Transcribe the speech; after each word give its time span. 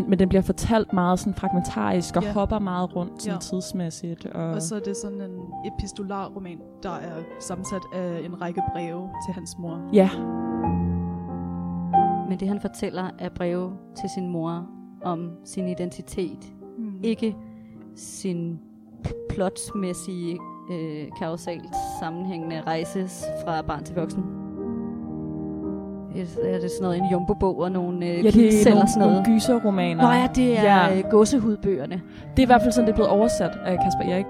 Men, 0.00 0.10
men 0.10 0.18
den 0.18 0.28
bliver 0.28 0.42
fortalt 0.42 0.92
meget 0.92 1.18
sådan 1.18 1.34
fragmentarisk 1.34 2.16
og 2.16 2.22
Ja. 2.22 2.32
hopper 2.32 2.58
meget 2.58 2.96
rundt 2.96 3.22
sådan 3.22 3.34
Ja. 3.34 3.40
tidsmæssigt. 3.40 4.26
Og, 4.26 4.50
Og 4.50 4.62
så 4.62 4.76
er 4.76 4.80
det 4.80 4.96
sådan 4.96 5.20
en 5.20 5.38
epistolar 5.72 6.28
roman, 6.36 6.58
der 6.82 6.90
er 6.90 7.22
sammensat 7.40 7.82
af 7.94 8.20
en 8.24 8.40
række 8.42 8.62
breve 8.72 9.08
til 9.26 9.34
hans 9.34 9.58
mor. 9.58 9.80
Ja, 9.92 10.10
Men 12.28 12.40
det 12.40 12.48
han 12.48 12.60
fortæller 12.60 13.10
er 13.18 13.28
breve 13.28 13.72
til 14.00 14.10
sin 14.14 14.28
mor 14.28 14.66
om 15.02 15.30
sin 15.44 15.68
identitet. 15.68 16.52
Mm. 16.78 17.00
Ikke 17.02 17.36
sin 17.96 18.58
plotsmæssige, 19.30 20.38
øh, 20.72 21.06
kausalt 21.18 21.74
sammenhængende 22.00 22.60
rejses 22.60 23.24
fra 23.44 23.62
barn 23.62 23.84
til 23.84 23.94
voksen. 23.96 24.24
Er 26.18 26.24
er 26.44 26.60
det 26.60 26.70
sådan 26.70 26.82
noget, 26.82 26.98
en 26.98 27.04
jumbo-bog 27.12 27.58
og 27.58 27.72
nogle 27.72 28.06
øh, 28.06 28.24
ja 28.24 28.30
det 28.30 28.66
er 28.66 28.70
nogle, 28.74 28.88
sådan 28.88 29.08
noget? 29.08 29.22
nogle 29.26 29.34
gyserromaner. 29.34 30.02
Nå 30.02 30.10
ja, 30.10 30.28
det 30.34 30.58
er 30.58 30.62
Ja. 30.62 30.86
ja. 30.94 31.00
gåsehudbøgerne. 31.10 32.02
Det 32.30 32.38
er 32.38 32.42
i 32.42 32.46
hvert 32.46 32.62
fald 32.62 32.72
sådan, 32.72 32.86
det 32.86 32.92
er 32.92 32.96
blevet 32.96 33.10
oversat 33.10 33.50
af 33.64 33.76
Kasper 33.78 34.12
Erik. 34.12 34.26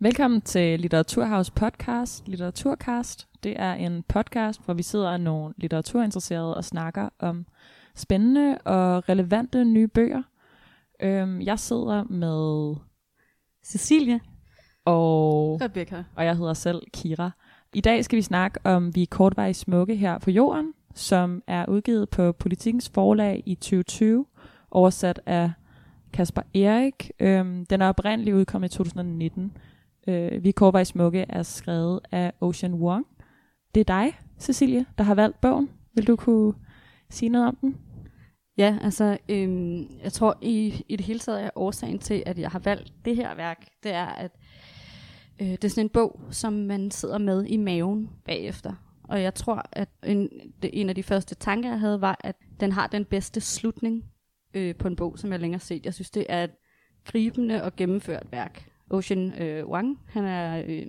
Velkommen 0.00 0.40
til 0.40 0.80
Litteraturhaus 0.80 1.50
podcast, 1.50 2.28
Litteraturcast. 2.28 3.28
Det 3.42 3.60
er 3.60 3.72
en 3.72 4.02
podcast, 4.08 4.64
hvor 4.64 4.74
vi 4.74 4.82
sidder 4.82 5.16
nogle 5.16 5.54
litteraturinteresserede 5.56 6.56
og 6.56 6.64
snakker 6.64 7.08
om 7.18 7.46
spændende 7.94 8.58
og 8.64 9.08
relevante 9.08 9.64
nye 9.64 9.88
bøger. 9.88 10.22
Øhm, 11.02 11.40
jeg 11.40 11.58
sidder 11.58 12.04
med, 12.04 12.74
Cecilie. 13.66 14.20
Og, 14.84 15.60
Rebecca. 15.60 16.04
og 16.16 16.24
jeg 16.24 16.36
hedder 16.36 16.54
selv 16.54 16.82
Kira. 16.92 17.30
I 17.74 17.80
dag 17.80 18.04
skal 18.04 18.16
vi 18.16 18.22
snakke 18.22 18.60
om 18.64 18.94
Vi 18.94 19.04
kortvarigt 19.04 19.58
smukke 19.58 19.96
her 19.96 20.18
på 20.18 20.30
jorden, 20.30 20.72
som 20.94 21.42
er 21.46 21.66
udgivet 21.68 22.10
på 22.10 22.32
Politikens 22.32 22.88
forlag 22.94 23.42
i 23.46 23.54
2020, 23.54 24.26
oversat 24.70 25.20
af 25.26 25.52
Kasper 26.12 26.42
Erik. 26.54 27.10
Øhm, 27.20 27.66
den 27.66 27.82
er 27.82 27.88
oprindeligt 27.88 28.36
udkommet 28.36 28.74
i 28.74 28.76
2019. 28.76 29.56
Øh, 30.08 30.44
Vi 30.44 30.50
kortvarigt 30.50 30.88
smukke 30.88 31.26
er 31.28 31.42
skrevet 31.42 32.00
af 32.12 32.32
Ocean 32.40 32.74
Wong. 32.74 33.06
Det 33.74 33.80
er 33.80 33.84
dig, 33.84 34.18
Cecilie, 34.38 34.86
der 34.98 35.04
har 35.04 35.14
valgt 35.14 35.40
bogen. 35.40 35.70
Vil 35.94 36.06
du 36.06 36.16
kunne 36.16 36.54
sige 37.10 37.28
noget 37.28 37.48
om 37.48 37.56
den? 37.60 37.76
Ja, 38.58 38.78
altså, 38.82 39.18
øhm, 39.28 39.86
jeg 40.02 40.12
tror 40.12 40.38
i, 40.42 40.84
i 40.88 40.96
det 40.96 41.06
hele 41.06 41.18
taget 41.18 41.44
er 41.44 41.50
årsagen 41.54 41.98
til, 41.98 42.22
at 42.26 42.38
jeg 42.38 42.50
har 42.50 42.58
valgt 42.58 42.92
det 43.04 43.16
her 43.16 43.34
værk, 43.34 43.66
det 43.82 43.92
er, 43.92 44.06
at 44.06 44.30
øh, 45.40 45.48
det 45.48 45.64
er 45.64 45.68
sådan 45.68 45.84
en 45.84 45.88
bog, 45.88 46.20
som 46.30 46.52
man 46.52 46.90
sidder 46.90 47.18
med 47.18 47.46
i 47.46 47.56
maven 47.56 48.10
bagefter. 48.24 48.72
Og 49.08 49.22
jeg 49.22 49.34
tror, 49.34 49.62
at 49.72 49.88
en, 50.02 50.28
det, 50.62 50.70
en 50.72 50.88
af 50.88 50.94
de 50.94 51.02
første 51.02 51.34
tanker, 51.34 51.68
jeg 51.68 51.80
havde, 51.80 52.00
var, 52.00 52.20
at 52.20 52.36
den 52.60 52.72
har 52.72 52.86
den 52.86 53.04
bedste 53.04 53.40
slutning 53.40 54.04
øh, 54.54 54.74
på 54.76 54.88
en 54.88 54.96
bog, 54.96 55.18
som 55.18 55.32
jeg 55.32 55.40
længere 55.40 55.58
har 55.58 55.64
set. 55.64 55.86
Jeg 55.86 55.94
synes, 55.94 56.10
det 56.10 56.26
er 56.28 56.44
et 56.44 56.50
gribende 57.04 57.62
og 57.62 57.76
gennemført 57.76 58.26
værk. 58.32 58.70
Ocean 58.90 59.42
øh, 59.42 59.66
Wang, 59.66 60.00
han 60.06 60.24
er 60.24 60.64
øh, 60.66 60.86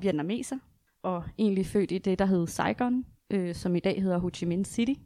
vietnameser, 0.00 0.58
og 1.02 1.24
egentlig 1.38 1.66
født 1.66 1.92
i 1.92 1.98
det, 1.98 2.18
der 2.18 2.26
hed 2.26 2.46
Saigon, 2.46 3.04
øh, 3.30 3.54
som 3.54 3.76
i 3.76 3.80
dag 3.80 4.02
hedder 4.02 4.18
Ho 4.18 4.30
Chi 4.34 4.46
Minh 4.46 4.64
City. 4.64 5.00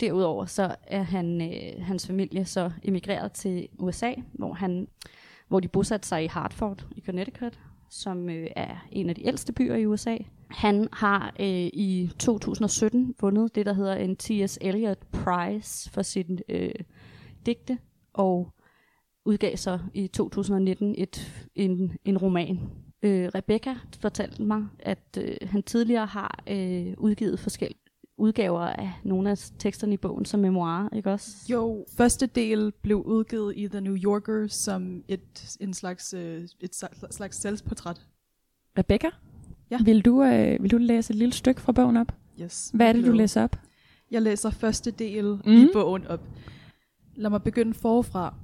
Derudover 0.00 0.44
så 0.44 0.76
er 0.82 1.02
han, 1.02 1.42
øh, 1.42 1.84
hans 1.84 2.06
familie 2.06 2.44
så 2.44 2.70
emigreret 2.82 3.32
til 3.32 3.68
USA, 3.78 4.12
hvor, 4.32 4.52
han, 4.52 4.88
hvor 5.48 5.60
de 5.60 5.68
bosatte 5.68 6.08
sig 6.08 6.24
i 6.24 6.26
Hartford 6.26 6.86
i 6.96 7.00
Connecticut, 7.00 7.58
som 7.90 8.30
øh, 8.30 8.46
er 8.56 8.86
en 8.92 9.08
af 9.08 9.14
de 9.14 9.26
ældste 9.26 9.52
byer 9.52 9.74
i 9.74 9.86
USA. 9.86 10.16
Han 10.50 10.88
har 10.92 11.34
øh, 11.40 11.70
i 11.72 12.10
2017 12.18 13.14
vundet 13.20 13.54
det, 13.54 13.66
der 13.66 13.72
hedder 13.72 13.94
en 13.94 14.16
T.S. 14.16 14.58
Eliot 14.60 14.98
Prize 15.12 15.90
for 15.90 16.02
sin 16.02 16.38
øh, 16.48 16.70
digte, 17.46 17.78
og 18.12 18.52
udgav 19.24 19.56
så 19.56 19.78
i 19.94 20.06
2019 20.06 20.94
et, 20.98 21.46
en, 21.54 21.96
en 22.04 22.18
roman. 22.18 22.60
Øh, 23.02 23.28
Rebecca 23.34 23.74
fortalte 24.00 24.42
mig, 24.42 24.66
at 24.78 25.18
øh, 25.18 25.36
han 25.42 25.62
tidligere 25.62 26.06
har 26.06 26.44
øh, 26.48 26.94
udgivet 26.98 27.40
forskellige 27.40 27.85
udgaver 28.18 28.60
af 28.60 28.92
nogle 29.04 29.30
af 29.30 29.38
teksterne 29.58 29.94
i 29.94 29.96
bogen 29.96 30.24
som 30.24 30.40
memoirer, 30.40 30.88
ikke 30.96 31.10
også? 31.12 31.30
Jo, 31.48 31.86
første 31.96 32.26
del 32.26 32.72
blev 32.82 33.02
udgivet 33.02 33.54
i 33.56 33.68
The 33.68 33.80
New 33.80 33.96
Yorker 33.96 34.46
som 34.48 35.02
et, 35.08 35.56
en 35.60 35.74
slags, 35.74 36.14
øh, 36.14 36.42
et 36.60 36.74
slags 37.10 37.36
selvportræt. 37.36 38.06
Rebecca? 38.78 39.08
Ja. 39.70 39.78
Vil 39.84 40.00
du, 40.04 40.22
øh, 40.22 40.62
vil 40.62 40.70
du 40.70 40.76
læse 40.76 41.10
et 41.12 41.16
lille 41.18 41.32
stykke 41.32 41.60
fra 41.60 41.72
bogen 41.72 41.96
op? 41.96 42.12
Yes. 42.40 42.70
Hvad 42.74 42.88
er 42.88 42.92
det, 42.92 43.04
du 43.06 43.12
læser 43.12 43.42
op? 43.42 43.56
Jeg 44.10 44.22
læser 44.22 44.50
første 44.50 44.90
del 44.90 45.24
Mhm. 45.24 45.40
mm. 45.46 45.52
i 45.52 45.68
bogen 45.72 46.06
op. 46.06 46.20
Lad 47.14 47.30
mig 47.30 47.42
begynde 47.42 47.74
forfra. 47.74 48.34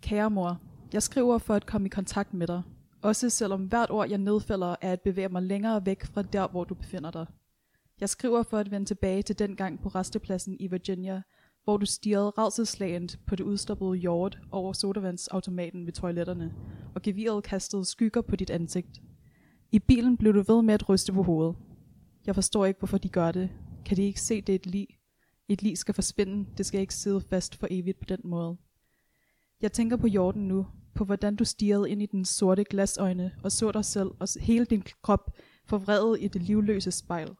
Kære 0.00 0.30
mor, 0.30 0.60
jeg 0.92 1.02
skriver 1.02 1.38
for 1.38 1.54
at 1.54 1.66
komme 1.66 1.86
i 1.86 1.88
kontakt 1.88 2.34
med 2.34 2.46
dig. 2.46 2.62
Også 3.02 3.30
selvom 3.30 3.64
hvert 3.64 3.90
ord, 3.90 4.08
jeg 4.08 4.18
nedfælder, 4.18 4.74
er 4.80 4.92
at 4.92 5.00
bevæge 5.00 5.28
mig 5.28 5.42
længere 5.42 5.86
væk 5.86 6.04
fra 6.04 6.22
der, 6.22 6.48
hvor 6.48 6.64
du 6.64 6.74
befinder 6.74 7.10
dig. 7.10 7.26
Jeg 8.02 8.08
skriver 8.08 8.42
for 8.42 8.58
at 8.58 8.70
vende 8.70 8.86
tilbage 8.86 9.22
til 9.22 9.38
den 9.38 9.56
gang 9.56 9.82
på 9.82 9.88
restepladsen 9.88 10.56
i 10.60 10.66
Virginia, 10.66 11.22
hvor 11.64 11.76
du 11.76 11.86
stirrede 11.86 12.30
rædselslagent 12.30 13.18
på 13.26 13.36
det 13.36 13.44
udstoppede 13.44 13.96
hjort 13.96 14.38
over 14.50 14.72
sodavandsautomaten 14.72 15.86
ved 15.86 15.92
toiletterne, 15.92 16.54
og 16.94 17.02
geviret 17.02 17.44
kastede 17.44 17.84
skygger 17.84 18.20
på 18.20 18.36
dit 18.36 18.50
ansigt. 18.50 19.02
I 19.72 19.78
bilen 19.78 20.16
blev 20.16 20.34
du 20.34 20.42
ved 20.54 20.62
med 20.62 20.74
at 20.74 20.88
ryste 20.88 21.12
på 21.12 21.22
hovedet. 21.22 21.56
Jeg 22.26 22.34
forstår 22.34 22.66
ikke, 22.66 22.78
hvorfor 22.78 22.98
de 22.98 23.08
gør 23.08 23.32
det. 23.32 23.50
Kan 23.84 23.96
de 23.96 24.02
ikke 24.02 24.20
se, 24.20 24.40
det 24.40 24.52
er 24.52 24.56
et 24.56 24.66
lig? 24.66 24.86
Et 25.48 25.62
lig 25.62 25.78
skal 25.78 25.94
forsvinde. 25.94 26.48
Det 26.58 26.66
skal 26.66 26.80
ikke 26.80 26.94
sidde 26.94 27.20
fast 27.20 27.56
for 27.56 27.66
evigt 27.70 27.98
på 27.98 28.04
den 28.08 28.20
måde. 28.24 28.56
Jeg 29.60 29.72
tænker 29.72 29.96
på 29.96 30.06
jorden 30.06 30.48
nu, 30.48 30.66
på 30.94 31.04
hvordan 31.04 31.36
du 31.36 31.44
stirrede 31.44 31.90
ind 31.90 32.02
i 32.02 32.06
den 32.06 32.24
sorte 32.24 32.64
glasøjne 32.64 33.32
og 33.42 33.52
så 33.52 33.72
dig 33.72 33.84
selv 33.84 34.10
og 34.20 34.28
hele 34.40 34.64
din 34.64 34.84
krop 35.02 35.30
forvredet 35.64 36.18
i 36.20 36.28
det 36.28 36.42
livløse 36.42 36.90
spejl. 36.90 37.36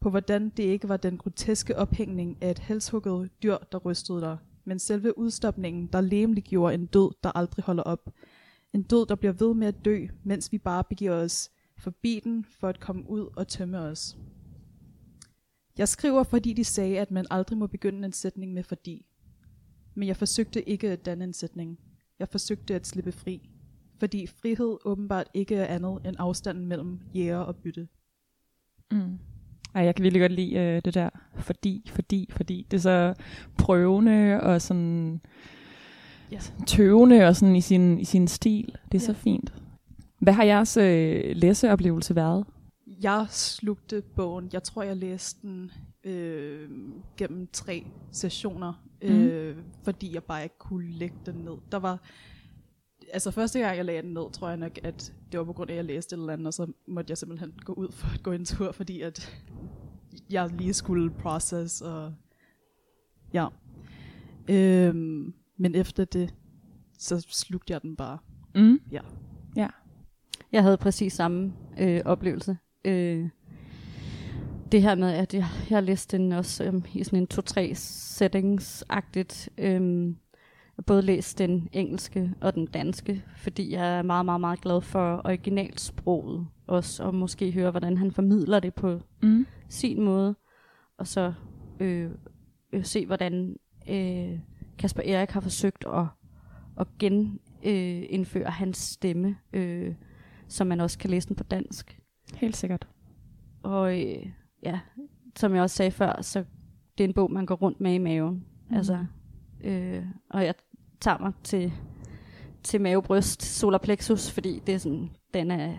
På 0.00 0.10
hvordan 0.10 0.48
det 0.48 0.62
ikke 0.62 0.88
var 0.88 0.96
den 0.96 1.18
groteske 1.18 1.76
ophængning 1.76 2.38
af 2.42 2.50
et 2.50 2.58
halshugget 2.58 3.30
dyr, 3.42 3.56
der 3.72 3.78
rystede 3.78 4.20
dig, 4.20 4.38
men 4.64 4.78
selve 4.78 5.18
udstopningen, 5.18 5.86
der 5.86 6.00
lemlig 6.00 6.44
gjorde 6.44 6.74
en 6.74 6.86
død, 6.86 7.14
der 7.22 7.36
aldrig 7.36 7.64
holder 7.64 7.82
op. 7.82 8.10
En 8.72 8.82
død, 8.82 9.06
der 9.06 9.14
bliver 9.14 9.32
ved 9.32 9.54
med 9.54 9.66
at 9.66 9.84
dø, 9.84 10.06
mens 10.24 10.52
vi 10.52 10.58
bare 10.58 10.84
begiver 10.84 11.14
os 11.14 11.50
forbi 11.78 12.20
den 12.24 12.44
for 12.44 12.68
at 12.68 12.80
komme 12.80 13.10
ud 13.10 13.28
og 13.36 13.48
tømme 13.48 13.78
os. 13.78 14.16
Jeg 15.78 15.88
skriver, 15.88 16.22
fordi 16.22 16.52
de 16.52 16.64
sagde, 16.64 16.98
at 16.98 17.10
man 17.10 17.26
aldrig 17.30 17.58
må 17.58 17.66
begynde 17.66 18.04
en 18.06 18.12
sætning 18.12 18.52
med 18.52 18.62
fordi. 18.62 19.06
Men 19.94 20.08
jeg 20.08 20.16
forsøgte 20.16 20.68
ikke 20.68 20.90
at 20.90 21.04
danne 21.04 21.24
en 21.24 21.32
sætning. 21.32 21.78
Jeg 22.18 22.28
forsøgte 22.28 22.74
at 22.74 22.86
slippe 22.86 23.12
fri. 23.12 23.50
Fordi 23.98 24.26
frihed 24.26 24.78
åbenbart 24.84 25.28
ikke 25.34 25.54
er 25.54 25.66
andet 25.66 26.06
end 26.06 26.16
afstanden 26.18 26.66
mellem 26.66 27.00
jæger 27.14 27.38
og 27.38 27.56
bytte. 27.56 27.88
Mm. 28.90 29.18
Ej, 29.74 29.82
jeg 29.84 29.94
kan 29.94 30.02
virkelig 30.02 30.20
godt 30.20 30.32
lide 30.32 30.54
øh, 30.54 30.82
det 30.84 30.94
der, 30.94 31.08
fordi, 31.36 31.90
fordi, 31.94 32.28
fordi. 32.32 32.66
Det 32.70 32.76
er 32.76 32.80
så 32.80 33.14
prøvende 33.58 34.40
og 34.42 34.62
sådan 34.62 35.20
Ja. 36.32 36.38
tøvende 36.66 37.26
og 37.26 37.36
sådan 37.36 37.56
i 37.56 37.60
sin, 37.60 37.98
i 38.00 38.04
sin 38.04 38.28
stil. 38.28 38.66
Det 38.92 38.98
er 39.02 39.04
ja. 39.08 39.12
så 39.12 39.14
fint. 39.14 39.52
Hvad 40.18 40.32
har 40.32 40.44
jeres 40.44 40.76
øh, 40.76 41.36
læseoplevelse 41.36 42.16
været? 42.16 42.44
Jeg 43.02 43.26
slugte 43.30 44.02
bogen. 44.16 44.48
Jeg 44.52 44.62
tror, 44.62 44.82
jeg 44.82 44.96
læste 44.96 45.40
den 45.42 45.70
øh, 46.04 46.68
gennem 47.16 47.48
tre 47.52 47.86
sessioner, 48.12 48.72
øh, 49.02 49.56
fordi 49.82 50.14
jeg 50.14 50.22
bare 50.24 50.42
ikke 50.42 50.58
kunne 50.58 50.92
lægge 50.92 51.16
den 51.26 51.34
ned. 51.34 51.56
Der 51.72 51.78
var, 51.78 51.98
altså 53.12 53.30
første 53.30 53.58
gang 53.60 53.76
jeg 53.76 53.84
lagde 53.84 54.02
den 54.02 54.12
ned, 54.12 54.32
tror 54.32 54.48
jeg 54.48 54.56
nok, 54.56 54.78
at 54.82 55.12
det 55.32 55.38
var 55.38 55.44
på 55.44 55.52
grund 55.52 55.70
af, 55.70 55.74
at 55.74 55.76
jeg 55.76 55.84
læste 55.84 56.14
et 56.16 56.20
eller 56.20 56.32
andet, 56.32 56.46
og 56.46 56.54
så 56.54 56.72
måtte 56.88 57.10
jeg 57.10 57.18
simpelthen 57.18 57.52
gå 57.64 57.72
ud 57.72 57.92
for 57.92 58.14
at 58.14 58.22
gå 58.22 58.32
en 58.32 58.44
tur, 58.44 58.72
fordi 58.72 59.00
at 59.00 59.42
jeg 60.30 60.50
lige 60.58 60.74
skulle 60.74 61.10
process, 61.10 61.80
og 61.80 62.14
ja. 63.32 63.46
Øhm, 64.48 65.34
men 65.56 65.74
efter 65.74 66.04
det, 66.04 66.34
så 66.98 67.26
slugte 67.28 67.72
jeg 67.72 67.82
den 67.82 67.96
bare. 67.96 68.18
Mm. 68.54 68.80
Ja. 68.92 69.00
Jeg 70.52 70.62
havde 70.62 70.76
præcis 70.76 71.12
samme 71.12 71.52
øh, 71.80 72.00
oplevelse. 72.04 72.58
Øh, 72.84 73.28
det 74.72 74.82
her 74.82 74.94
med, 74.94 75.12
at 75.12 75.34
jeg, 75.34 75.46
jeg 75.70 75.82
læste 75.82 76.18
den 76.18 76.32
også 76.32 76.64
øh, 76.64 76.96
i 76.96 77.04
sådan 77.04 77.18
en 77.18 77.26
to-tre 77.26 77.72
settings-agtigt. 77.74 79.48
Øh, 79.58 80.14
både 80.86 81.02
læst 81.02 81.38
den 81.38 81.68
engelske 81.72 82.34
og 82.40 82.54
den 82.54 82.66
danske, 82.66 83.24
fordi 83.36 83.72
jeg 83.72 83.98
er 83.98 84.02
meget, 84.02 84.24
meget, 84.24 84.40
meget 84.40 84.60
glad 84.60 84.80
for 84.80 85.20
originalsproget 85.24 86.46
også, 86.66 87.02
og 87.04 87.14
måske 87.14 87.52
høre, 87.52 87.70
hvordan 87.70 87.96
han 87.96 88.12
formidler 88.12 88.60
det 88.60 88.74
på 88.74 89.00
Mm. 89.22 89.46
sin 89.68 90.02
måde, 90.02 90.34
og 90.98 91.06
så 91.06 91.32
øh, 91.80 92.10
øh, 92.72 92.84
se, 92.84 93.06
hvordan 93.06 93.56
øh, 93.88 94.38
Kasper 94.78 95.02
Erik 95.02 95.30
har 95.30 95.40
forsøgt 95.40 95.84
at, 95.94 96.06
at 96.80 96.86
genindføre 96.98 98.46
øh, 98.46 98.52
hans 98.52 98.76
stemme, 98.78 99.36
øh, 99.52 99.94
så 100.48 100.64
man 100.64 100.80
også 100.80 100.98
kan 100.98 101.10
læse 101.10 101.28
den 101.28 101.36
på 101.36 101.44
dansk. 101.44 102.00
Helt 102.34 102.56
sikkert. 102.56 102.88
Og 103.62 104.00
øh, 104.00 104.26
ja, 104.62 104.80
som 105.36 105.54
jeg 105.54 105.62
også 105.62 105.76
sagde 105.76 105.90
før, 105.90 106.22
så 106.22 106.44
det 106.98 107.04
er 107.04 107.08
en 107.08 107.14
bog, 107.14 107.32
man 107.32 107.46
går 107.46 107.54
rundt 107.54 107.80
med 107.80 107.94
i 107.94 107.98
maven. 107.98 108.44
Mm. 108.70 108.76
Altså, 108.76 109.04
øh, 109.64 110.04
og 110.30 110.44
jeg 110.44 110.54
tager 111.00 111.18
mig 111.18 111.32
til, 111.44 111.72
til 112.62 112.80
mavebryst, 112.80 113.42
solar 113.42 113.78
plexus, 113.78 114.30
fordi 114.30 114.62
det 114.66 114.74
er 114.74 114.78
sådan, 114.78 115.10
den 115.34 115.50
er, 115.50 115.72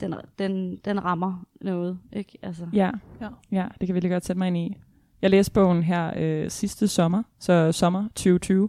den, 0.00 0.14
den, 0.38 0.76
den 0.84 1.04
rammer 1.04 1.44
noget, 1.60 1.98
ikke? 2.12 2.38
Altså. 2.42 2.66
Ja. 2.72 2.90
Ja. 3.20 3.28
ja, 3.52 3.62
det 3.62 3.78
kan 3.80 3.88
jeg 3.88 3.94
virkelig 3.94 4.10
godt 4.10 4.24
sætte 4.26 4.38
mig 4.38 4.46
ind 4.48 4.56
i. 4.56 4.76
Jeg 5.22 5.30
læste 5.30 5.52
bogen 5.52 5.82
her 5.82 6.12
øh, 6.16 6.50
sidste 6.50 6.88
sommer, 6.88 7.22
så 7.38 7.72
sommer 7.72 8.02
2020. 8.08 8.68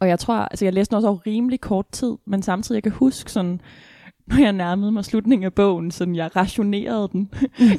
Og 0.00 0.08
jeg 0.08 0.18
tror, 0.18 0.34
altså 0.34 0.64
jeg 0.64 0.72
læste 0.74 0.90
den 0.90 0.96
også 0.96 1.08
over 1.08 1.26
rimelig 1.26 1.60
kort 1.60 1.86
tid, 1.92 2.16
men 2.26 2.42
samtidig 2.42 2.76
jeg 2.76 2.82
kan 2.82 2.92
huske 2.92 3.32
sådan, 3.32 3.60
når 4.26 4.36
jeg 4.38 4.52
nærmede 4.52 4.92
mig 4.92 5.04
slutningen 5.04 5.44
af 5.44 5.54
bogen, 5.54 5.90
sådan 5.90 6.14
jeg 6.16 6.36
rationerede 6.36 7.08
den. 7.12 7.30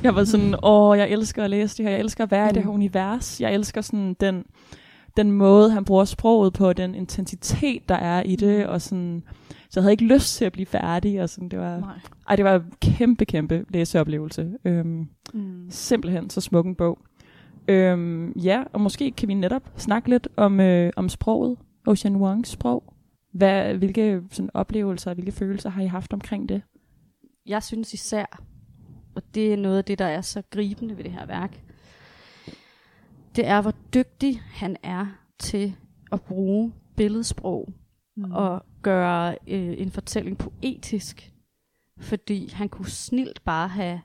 jeg 0.04 0.16
var 0.16 0.24
sådan, 0.24 0.56
åh, 0.64 0.98
jeg 0.98 1.10
elsker 1.10 1.44
at 1.44 1.50
læse 1.50 1.78
det 1.78 1.86
her, 1.86 1.92
jeg 1.92 2.00
elsker 2.00 2.24
at 2.24 2.32
være 2.32 2.50
i 2.50 2.54
det 2.54 2.64
her 2.64 2.70
Mm. 2.70 2.76
univers, 2.76 3.42
jeg 3.42 3.54
elsker 3.54 3.82
sådan 3.82 4.14
den, 4.20 4.44
den 5.18 5.32
måde, 5.32 5.72
han 5.72 5.86
bruger 5.86 6.06
sproget 6.06 6.54
på, 6.54 6.74
den 6.74 6.96
intensitet, 6.96 7.90
der 7.90 7.96
er 7.96 8.24
i 8.24 8.36
det, 8.36 8.68
og 8.68 8.82
sådan, 8.82 9.24
så 9.70 9.80
jeg 9.80 9.84
havde 9.84 9.92
ikke 9.94 10.06
lyst 10.06 10.38
til 10.38 10.46
at 10.46 10.52
blive 10.52 10.66
færdig, 10.66 11.22
og 11.22 11.30
sådan, 11.30 11.50
det 11.50 11.60
var, 11.60 11.80
Nej. 11.80 12.00
ej, 12.30 12.36
det 12.36 12.46
var 12.46 12.56
en 12.56 12.64
kæmpe, 12.82 13.26
kæmpe 13.26 13.66
læseoplevelse. 13.70 14.52
Øhm, 14.66 15.08
Mm. 15.34 15.66
simpelthen 15.70 16.30
så 16.30 16.42
smuk 16.42 16.66
en 16.66 16.76
bog. 16.76 17.00
Øhm, 17.68 18.32
ja, 18.32 18.64
og 18.74 18.82
måske 18.82 19.12
kan 19.12 19.28
vi 19.28 19.34
netop 19.34 19.72
snakke 19.78 20.10
lidt 20.10 20.28
om, 20.36 20.60
øh, 20.60 20.92
om 20.96 21.10
sproget, 21.10 21.58
Ocean 21.88 22.16
Wongs 22.16 22.50
sprog. 22.50 22.94
Hvad, 23.34 23.74
hvilke 23.74 24.22
sådan, 24.32 24.50
oplevelser, 24.54 25.14
hvilke 25.14 25.32
følelser 25.32 25.70
har 25.70 25.82
I 25.82 25.86
haft 25.86 26.14
omkring 26.14 26.50
det? 26.50 26.62
jeg 27.46 27.64
synes 27.64 27.94
især, 27.94 28.42
og 29.16 29.22
det 29.36 29.54
er 29.54 29.58
noget 29.58 29.78
af 29.78 29.86
det, 29.86 30.00
der 30.00 30.06
er 30.06 30.22
så 30.22 30.42
gribende 30.50 30.98
ved 30.98 31.04
det 31.04 31.12
her 31.12 31.26
værk, 31.26 31.62
det 33.36 33.48
er, 33.48 33.62
hvor 33.62 33.74
dygtig 33.94 34.42
han 34.42 34.78
er 34.84 35.06
til 35.40 35.76
at 36.12 36.22
bruge 36.22 36.74
billedsprog 36.98 37.74
Mm. 38.18 38.32
og 38.32 38.64
gøre 38.82 39.32
øh, 39.48 39.74
en 39.78 39.92
fortælling 39.92 40.38
poetisk, 40.38 41.32
fordi 42.00 42.50
han 42.54 42.70
kunne 42.70 42.88
snilt 42.90 43.44
bare 43.44 43.68
have, 43.68 44.02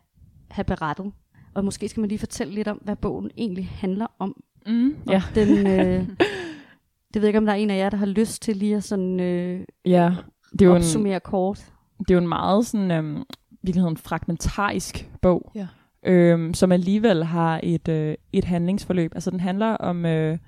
have 0.50 0.64
berettet. 0.64 1.12
Og 1.54 1.64
måske 1.64 1.88
skal 1.88 2.00
man 2.00 2.08
lige 2.08 2.18
fortælle 2.18 2.54
lidt 2.54 2.68
om, 2.68 2.76
hvad 2.76 2.96
bogen 2.96 3.30
egentlig 3.36 3.68
handler 3.68 4.06
om. 4.18 4.42
Mm, 4.66 4.96
Og 5.06 5.20
Den, 5.34 5.66
øh, 5.66 6.08
det 7.14 7.14
ved 7.14 7.22
jeg 7.22 7.26
ikke, 7.26 7.38
om 7.38 7.46
der 7.46 7.52
er 7.52 7.56
en 7.56 7.70
af 7.70 7.76
jer, 7.78 7.90
der 7.90 7.96
har 7.96 8.06
lyst 8.06 8.42
til 8.42 8.56
lige 8.56 8.76
at 8.76 8.84
sådan, 8.84 9.20
øh, 9.20 9.64
ja. 9.84 10.14
Det 10.52 10.62
er 10.62 10.66
jo 10.66 10.70
en, 10.72 10.76
opsummere 10.76 11.20
kort. 11.20 11.72
det 11.98 12.10
er 12.10 12.14
jo 12.14 12.20
en 12.20 12.28
meget 12.28 12.66
sådan, 12.66 12.90
øhm, 12.90 13.22
virkeligheden 13.62 13.96
fragmentarisk 13.96 15.10
bog, 15.22 15.52
Ja. 15.54 15.66
Øhm, 16.06 16.54
som 16.54 16.72
alligevel 16.72 17.24
har 17.24 17.60
et, 17.62 17.88
øh, 17.88 18.14
et 18.32 18.44
handlingsforløb. 18.44 19.12
Altså 19.14 19.30
den 19.30 19.40
handler 19.40 19.66
om 19.66 20.06
øh, 20.06 20.38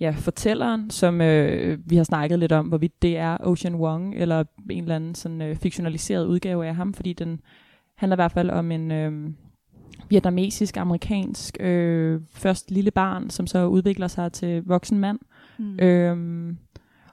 ja, 0.00 0.14
fortælleren, 0.18 0.90
som 0.90 1.20
øh, 1.20 1.78
vi 1.86 1.96
har 1.96 2.04
snakket 2.04 2.38
lidt 2.38 2.52
om, 2.52 2.66
hvorvidt 2.66 3.02
det 3.02 3.18
er 3.18 3.36
Ocean 3.40 3.74
Wong, 3.74 4.14
eller 4.14 4.44
en 4.70 4.82
eller 4.82 4.96
anden 4.96 5.14
sådan, 5.14 5.42
øh, 5.42 5.56
fiktionaliseret 5.56 6.26
udgave 6.26 6.66
af 6.66 6.74
ham, 6.74 6.94
fordi 6.94 7.12
den 7.12 7.40
handler 7.96 8.16
i 8.16 8.20
hvert 8.20 8.32
fald 8.32 8.50
om 8.50 8.72
en 8.72 8.90
øh, 8.90 9.30
vietnamesisk-amerikansk 10.08 11.56
øh, 11.60 12.20
først 12.30 12.70
lille 12.70 12.90
barn, 12.90 13.30
som 13.30 13.46
så 13.46 13.66
udvikler 13.66 14.08
sig 14.08 14.32
til 14.32 14.62
voksen 14.64 14.98
mand. 14.98 15.18
Mm. 15.58 15.78
Øhm, 15.78 16.58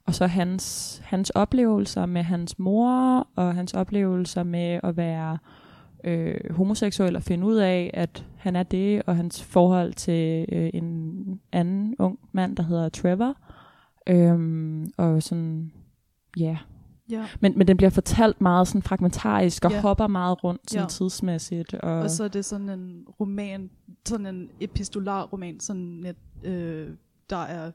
og 0.05 0.15
så 0.15 0.27
hans, 0.27 1.01
hans 1.05 1.29
oplevelser 1.29 2.05
med 2.05 2.23
hans 2.23 2.59
mor, 2.59 3.27
og 3.35 3.55
hans 3.55 3.73
oplevelser 3.73 4.43
med 4.43 4.79
at 4.83 4.97
være 4.97 5.31
øh, 5.31 5.64
homoseksuel 6.51 7.15
og 7.15 7.23
finde 7.23 7.45
ud 7.47 7.55
af, 7.55 7.91
at 7.93 8.25
han 8.37 8.55
er 8.55 8.63
det, 8.63 9.01
og 9.07 9.15
hans 9.15 9.43
forhold 9.43 9.93
til 9.93 10.45
øh, 10.51 10.69
en 10.73 11.39
anden 11.51 11.95
ung 11.99 12.19
mand, 12.31 12.55
der 12.55 12.63
hedder 12.63 12.89
Trevor. 12.89 13.35
Øhm, 14.07 14.91
og 14.97 15.23
sådan, 15.23 15.71
ja. 16.37 16.57
Ja. 17.09 17.25
Men, 17.39 17.57
men 17.57 17.67
den 17.67 17.77
bliver 17.77 17.89
fortalt 17.89 18.41
meget 18.41 18.67
sådan 18.67 18.81
fragmentarisk, 18.81 19.65
og 19.65 19.71
Ja. 19.71 19.81
hopper 19.81 20.07
meget 20.07 20.43
rundt 20.43 20.71
sådan 20.71 20.83
Ja. 20.83 20.87
tidsmæssigt. 20.89 21.73
Og, 21.73 21.93
Og 21.99 22.09
så 22.09 22.23
er 22.23 22.27
det 22.27 22.45
sådan 22.45 22.69
en 22.69 23.03
roman, 23.19 23.69
sådan 24.07 24.25
en 24.25 24.49
epistolar 24.61 25.23
roman, 25.23 25.59
sådan 25.59 26.05
et, 26.05 26.47
øh, 26.49 26.89
der 27.29 27.37
er 27.43 27.71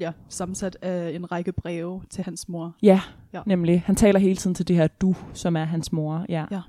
ja, 0.00 0.12
sammensat 0.28 0.76
af 0.82 1.10
en 1.14 1.32
række 1.32 1.52
breve 1.52 2.02
til 2.10 2.24
hans 2.24 2.48
mor. 2.48 2.76
ja, 2.82 3.00
Ja. 3.34 3.40
nemlig. 3.46 3.82
Han 3.86 3.96
taler 3.96 4.20
hele 4.20 4.36
tiden 4.36 4.54
til 4.54 4.68
det 4.68 4.76
her 4.76 4.86
du, 4.86 5.14
som 5.32 5.56
er 5.56 5.64
hans 5.64 5.92
mor. 5.92 6.26
Ja. 6.28 6.44
Ja. 6.50 6.60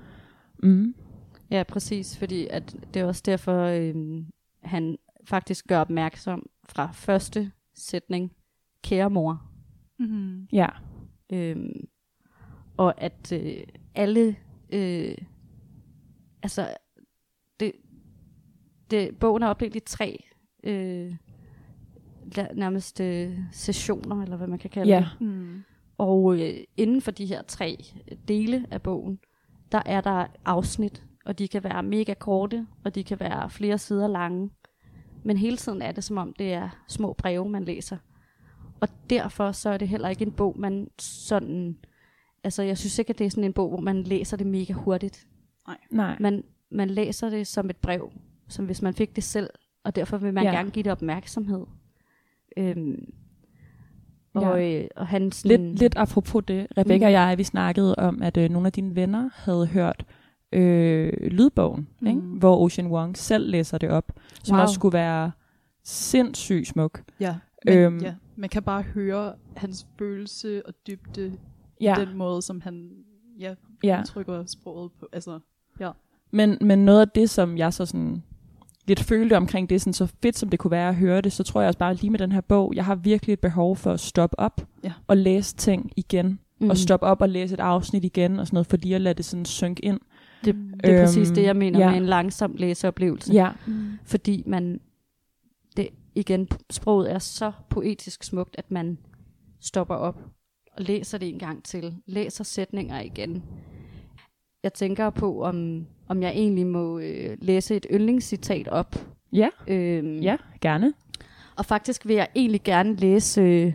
Mm. 0.66 0.94
Ja, 1.50 1.62
præcis, 1.62 2.18
fordi 2.18 2.46
at 2.50 2.76
det 2.94 3.02
er 3.02 3.06
også 3.06 3.22
derfor, 3.26 3.62
øhm, 3.62 4.26
han 4.62 4.98
faktisk 5.24 5.66
gør 5.68 5.78
opmærksom 5.80 6.46
fra 6.68 6.92
første 6.92 7.52
sætning, 7.74 8.32
kære 8.82 9.10
mor. 9.10 9.50
Mm-hmm. 9.98 10.48
Ja. 10.52 10.68
Øhm, 11.32 11.88
og 12.76 13.02
at 13.02 13.32
øh, 13.32 13.62
alle, 13.94 14.36
øh, 14.72 15.14
altså, 16.42 16.68
det, 17.60 17.72
det, 18.90 19.18
bogen 19.18 19.42
er 19.42 19.46
opdelt 19.46 19.76
i 19.76 19.80
tre 19.80 20.24
øh, 20.64 21.14
nærmest 22.54 23.00
øh, 23.00 23.38
sessioner, 23.52 24.22
eller 24.22 24.36
hvad 24.36 24.46
man 24.46 24.58
kan 24.58 24.70
kalde 24.70 24.92
Ja. 24.92 25.08
det. 25.20 25.26
Mm. 25.26 25.62
Og 25.98 26.40
øh, 26.40 26.64
inden 26.76 27.00
for 27.00 27.10
de 27.10 27.26
her 27.26 27.42
tre 27.42 27.84
dele 28.28 28.66
af 28.70 28.82
bogen, 28.82 29.18
der 29.72 29.82
er 29.86 30.00
der 30.00 30.26
afsnit, 30.44 31.02
og 31.24 31.38
de 31.38 31.48
kan 31.48 31.64
være 31.64 31.82
mega 31.82 32.14
korte, 32.14 32.66
og 32.84 32.94
de 32.94 33.04
kan 33.04 33.20
være 33.20 33.50
flere 33.50 33.78
sider 33.78 34.08
lange. 34.08 34.50
Men 35.24 35.36
hele 35.36 35.56
tiden 35.56 35.82
er 35.82 35.92
det 35.92 36.04
som 36.04 36.16
om, 36.16 36.32
det 36.32 36.52
er 36.52 36.68
små 36.88 37.12
breve, 37.12 37.48
man 37.48 37.64
læser. 37.64 37.96
Og 38.80 38.88
derfor 39.10 39.52
så 39.52 39.70
er 39.70 39.78
det 39.78 39.88
heller 39.88 40.08
ikke 40.08 40.24
en 40.24 40.32
bog, 40.32 40.54
man 40.58 40.90
sådan... 40.98 41.76
Altså, 42.44 42.62
jeg 42.62 42.78
synes 42.78 42.98
ikke, 42.98 43.10
at 43.10 43.18
det 43.18 43.26
er 43.26 43.30
sådan 43.30 43.44
en 43.44 43.52
bog, 43.52 43.68
hvor 43.68 43.80
man 43.80 44.02
læser 44.02 44.36
det 44.36 44.46
mega 44.46 44.72
hurtigt. 44.72 45.26
Nej. 45.90 46.16
Man, 46.20 46.44
man 46.70 46.90
læser 46.90 47.30
det 47.30 47.46
som 47.46 47.70
et 47.70 47.76
brev, 47.76 48.12
som 48.48 48.66
hvis 48.66 48.82
man 48.82 48.94
fik 48.94 49.16
det 49.16 49.24
selv, 49.24 49.50
og 49.84 49.96
derfor 49.96 50.18
vil 50.18 50.34
man 50.34 50.44
ja. 50.44 50.50
gerne 50.50 50.70
give 50.70 50.82
det 50.82 50.92
opmærksomhed. 50.92 51.66
Øhm, 52.56 53.14
Ja. 54.40 54.48
og, 54.50 54.74
øh, 54.74 54.84
og 54.96 55.06
han 55.06 55.32
sådan, 55.32 55.60
Lidt, 55.66 55.78
lidt 55.78 55.94
apropos 55.96 56.44
det, 56.48 56.66
Rebecca 56.78 56.98
Mm. 56.98 57.04
og 57.06 57.12
jeg, 57.12 57.38
vi 57.38 57.44
snakkede 57.44 57.94
om, 57.94 58.22
at 58.22 58.36
øh, 58.36 58.50
nogle 58.50 58.66
af 58.66 58.72
dine 58.72 58.96
venner 58.96 59.30
havde 59.34 59.66
hørt 59.66 60.04
øh, 60.52 61.12
lydbogen, 61.30 61.88
mm. 62.00 62.06
ikke? 62.06 62.20
Hvor 62.20 62.64
Ocean 62.64 62.86
Wong 62.90 63.16
selv 63.18 63.50
læser 63.50 63.78
det 63.78 63.90
op, 63.90 64.12
som 64.44 64.54
Wow. 64.54 64.62
også 64.62 64.74
skulle 64.74 64.92
være 64.92 65.30
sindssygt 65.84 66.68
smuk. 66.68 67.02
Ja, 67.20 67.36
men, 67.64 67.78
Øhm. 67.78 67.98
ja, 67.98 68.14
man 68.36 68.48
kan 68.48 68.62
bare 68.62 68.82
høre 68.82 69.32
hans 69.56 69.86
følelse 69.98 70.66
og 70.66 70.74
dybde 70.86 71.32
Ja, 71.80 71.94
ja. 71.98 72.04
den 72.04 72.16
måde, 72.16 72.42
som 72.42 72.60
han 72.60 72.90
ja, 73.40 73.54
ja. 73.84 74.00
udtrykker 74.00 74.44
sproget 74.46 74.90
på. 75.00 75.08
Altså, 75.12 75.38
Men, 76.30 76.58
men 76.60 76.84
noget 76.84 77.00
af 77.00 77.08
det, 77.08 77.30
som 77.30 77.58
jeg 77.58 77.72
så 77.72 77.86
sådan 77.86 78.22
lidt 78.86 79.00
følte 79.00 79.36
omkring 79.36 79.70
det, 79.70 79.80
sådan 79.80 79.92
så 79.92 80.06
fedt 80.22 80.38
som 80.38 80.48
det 80.48 80.58
kunne 80.58 80.70
være 80.70 80.88
at 80.88 80.94
høre 80.96 81.20
det, 81.20 81.32
så 81.32 81.42
tror 81.44 81.60
jeg 81.60 81.68
også 81.68 81.78
bare 81.78 81.94
lige 81.94 82.10
med 82.10 82.18
den 82.18 82.32
her 82.32 82.40
bog, 82.40 82.72
jeg 82.76 82.84
har 82.84 82.94
virkelig 82.94 83.32
et 83.32 83.40
behov 83.40 83.76
for 83.76 83.92
at 83.92 84.00
stoppe 84.00 84.38
op 84.40 84.60
Ja. 84.84 84.92
og 85.06 85.16
læse 85.16 85.56
ting 85.56 85.92
igen, 85.96 86.38
mm. 86.60 86.70
og 86.70 86.76
stoppe 86.76 87.06
op 87.06 87.20
og 87.20 87.28
læse 87.28 87.54
et 87.54 87.60
afsnit 87.60 88.04
igen 88.04 88.38
og 88.38 88.46
sådan 88.46 88.54
noget, 88.54 88.66
for 88.66 88.76
lige 88.76 88.94
at 88.94 89.00
lade 89.00 89.14
det 89.14 89.24
sådan 89.24 89.44
synke 89.44 89.84
ind. 89.84 90.00
Det, 90.44 90.54
det 90.54 90.80
er 90.84 90.94
Øhm, 90.94 91.04
præcis 91.06 91.28
det, 91.30 91.42
jeg 91.42 91.56
mener 91.56 91.78
ja. 91.78 91.90
med 91.90 91.96
en 91.96 92.06
langsom 92.06 92.54
læseoplevelse. 92.58 93.32
Ja, 93.32 93.50
Mm. 93.66 93.98
Fordi 94.04 94.42
man, 94.46 94.80
det, 95.76 95.88
igen, 96.14 96.48
sproget 96.70 97.12
er 97.12 97.18
så 97.18 97.52
poetisk 97.70 98.24
smukt, 98.24 98.54
at 98.58 98.70
man 98.70 98.98
stopper 99.60 99.94
op 99.94 100.20
og 100.76 100.82
læser 100.84 101.18
det 101.18 101.28
en 101.28 101.38
gang 101.38 101.64
til. 101.64 101.94
Læser 102.06 102.44
sætninger 102.44 103.00
igen. 103.00 103.42
Jeg 104.62 104.72
tænker 104.72 105.10
på, 105.10 105.42
om, 105.42 105.86
om 106.08 106.22
jeg 106.22 106.30
egentlig 106.30 106.66
må 106.66 106.98
øh, 106.98 107.36
læse 107.40 107.76
et 107.76 107.86
yndlingscitat 107.92 108.68
op. 108.68 108.96
Ja. 109.32 109.48
Øhm, 109.68 110.18
ja, 110.18 110.36
gerne. 110.60 110.92
Og 111.56 111.64
faktisk 111.64 112.06
vil 112.06 112.16
jeg 112.16 112.28
egentlig 112.34 112.62
gerne 112.62 112.94
læse 112.94 113.40
øh, 113.40 113.72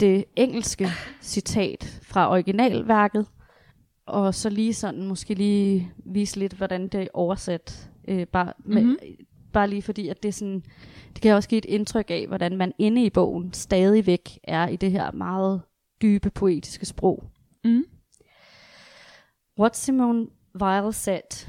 det 0.00 0.24
engelske 0.36 0.88
citat 1.22 2.00
fra 2.02 2.30
originalværket, 2.30 3.26
og 4.06 4.34
så 4.34 4.50
lige 4.50 4.74
sådan 4.74 5.06
måske 5.06 5.34
lige 5.34 5.92
vise 6.04 6.38
lidt, 6.38 6.52
hvordan 6.52 6.88
det 6.88 7.02
er 7.02 7.06
oversat. 7.14 7.90
Øh, 8.08 8.26
bare, 8.26 8.52
mm-hmm. 8.58 8.86
Mhm. 8.86 8.96
bare 9.52 9.68
lige 9.68 9.82
fordi, 9.82 10.08
at 10.08 10.22
det 10.22 10.34
sådan, 10.34 10.62
det 11.14 11.22
kan 11.22 11.34
også 11.34 11.48
give 11.48 11.58
et 11.58 11.64
indtryk 11.64 12.10
af, 12.10 12.26
hvordan 12.26 12.56
man 12.56 12.72
inde 12.78 13.04
i 13.04 13.10
bogen 13.10 13.52
stadigvæk 13.52 14.38
er 14.44 14.68
i 14.68 14.76
det 14.76 14.90
her 14.90 15.12
meget 15.12 15.62
dybe 16.02 16.30
poetiske 16.30 16.86
sprog. 16.86 17.24
Mm. 17.64 17.84
What 19.58 19.76
Simone 19.76 20.26
Weil 20.60 20.92
said, 20.92 21.46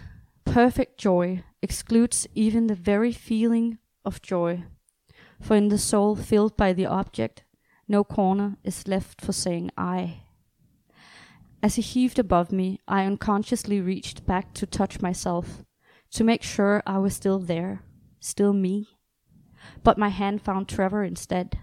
perfect 0.55 0.97
joy 0.97 1.43
excludes 1.61 2.25
even 2.33 2.67
the 2.67 2.81
very 2.91 3.11
feeling 3.11 3.77
of 4.05 4.21
joy. 4.21 4.63
For 5.41 5.53
in 5.53 5.67
the 5.67 5.77
soul 5.77 6.15
filled 6.15 6.55
by 6.55 6.71
the 6.71 6.85
object, 6.85 7.43
no 7.89 8.05
corner 8.05 8.55
is 8.63 8.87
left 8.87 9.19
for 9.19 9.33
saying 9.33 9.71
I. 9.77 10.21
As 11.61 11.75
he 11.75 11.81
heaved 11.81 12.19
above 12.19 12.53
me, 12.53 12.79
I 12.87 13.03
unconsciously 13.03 13.81
reached 13.81 14.25
back 14.25 14.53
to 14.53 14.65
touch 14.65 15.01
myself, 15.01 15.65
to 16.11 16.23
make 16.23 16.41
sure 16.41 16.81
I 16.87 16.99
was 16.99 17.13
still 17.13 17.39
there, 17.39 17.81
still 18.21 18.53
me. 18.53 18.87
But 19.83 19.97
my 19.97 20.07
hand 20.07 20.41
found 20.41 20.69
Trevor 20.69 21.03
instead. 21.03 21.59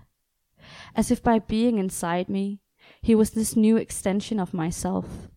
As 0.94 1.10
if 1.10 1.22
by 1.22 1.38
being 1.38 1.78
inside 1.78 2.28
me, 2.28 2.60
he 3.00 3.14
was 3.14 3.30
this 3.30 3.56
new 3.56 3.78
extension 3.78 4.38
of 4.38 4.52
myself. 4.52 5.31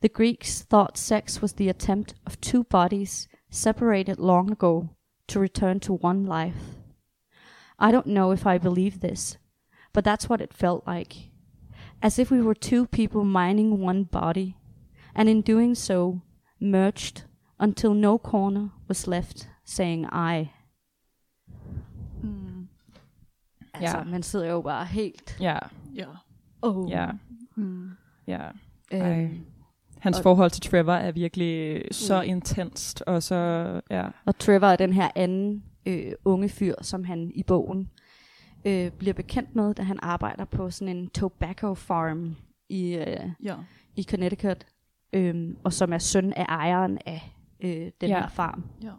The 0.00 0.08
Greeks 0.08 0.62
thought 0.62 0.96
sex 0.96 1.42
was 1.42 1.54
the 1.54 1.68
attempt 1.68 2.14
of 2.26 2.40
two 2.40 2.64
bodies 2.64 3.28
separated 3.50 4.18
long 4.18 4.50
ago 4.52 4.90
to 5.26 5.40
return 5.40 5.80
to 5.80 5.92
one 5.92 6.24
life. 6.24 6.76
I 7.78 7.90
don't 7.90 8.06
know 8.06 8.30
if 8.32 8.46
I 8.46 8.58
believe 8.58 9.00
this, 9.00 9.38
but 9.92 10.04
that's 10.04 10.28
what 10.28 10.40
it 10.40 10.54
felt 10.54 10.86
like. 10.86 11.30
As 12.02 12.18
if 12.18 12.30
we 12.30 12.40
were 12.40 12.54
two 12.54 12.86
people 12.86 13.24
mining 13.24 13.80
one 13.80 14.04
body, 14.04 14.56
and 15.14 15.28
in 15.28 15.42
doing 15.42 15.74
so, 15.74 16.20
merged 16.60 17.24
until 17.58 17.92
no 17.94 18.18
corner 18.18 18.70
was 18.88 19.08
left 19.08 19.48
saying 19.64 20.06
I. 20.12 20.52
Mm. 22.22 22.68
Altså, 23.74 23.98
Ja. 23.98 24.04
man 24.04 24.22
sidder 24.22 24.46
jo 24.50 24.62
bare 24.62 24.84
helt... 24.86 25.36
Ja, 25.40 25.58
Ja. 25.94 26.06
Oh. 26.62 26.88
ja, 26.88 27.10
Mm. 27.56 27.96
ja. 28.26 28.50
Ej. 28.90 29.24
Øhm, 29.24 29.44
Hans 30.00 30.16
Og- 30.18 30.22
forhold 30.22 30.50
til 30.50 30.62
Trevor 30.62 30.92
er 30.92 31.12
virkelig 31.12 31.82
så 31.90 32.22
Mm. 32.22 32.28
intenst, 32.28 33.02
og 33.06 33.22
så, 33.22 33.34
ja. 33.90 34.08
Og 34.26 34.38
Trevor 34.38 34.66
er 34.66 34.76
den 34.76 34.92
her 34.92 35.08
anden 35.14 35.64
øh, 35.86 36.12
unge 36.24 36.48
fyr, 36.48 36.74
som 36.82 37.04
han 37.04 37.30
i 37.34 37.42
bogen 37.42 37.90
øh, 38.64 38.90
bliver 38.90 39.14
bekendt 39.14 39.54
med, 39.56 39.74
da 39.74 39.82
han 39.82 39.98
arbejder 40.02 40.44
på 40.44 40.70
sådan 40.70 40.96
en 40.96 41.10
tobacco 41.10 41.74
farm 41.74 42.36
i, 42.68 42.94
øh, 42.94 43.30
Ja. 43.44 43.54
i 43.96 44.02
Connecticut, 44.10 44.66
øh, 45.12 45.54
og 45.64 45.72
som 45.72 45.92
er 45.92 45.98
søn 45.98 46.32
af 46.32 46.44
ejeren 46.48 46.98
af 47.06 47.34
øh, 47.60 47.70
den 48.00 48.08
Ja. 48.10 48.20
her 48.20 48.28
farm. 48.28 48.64
Ja. 48.82 48.90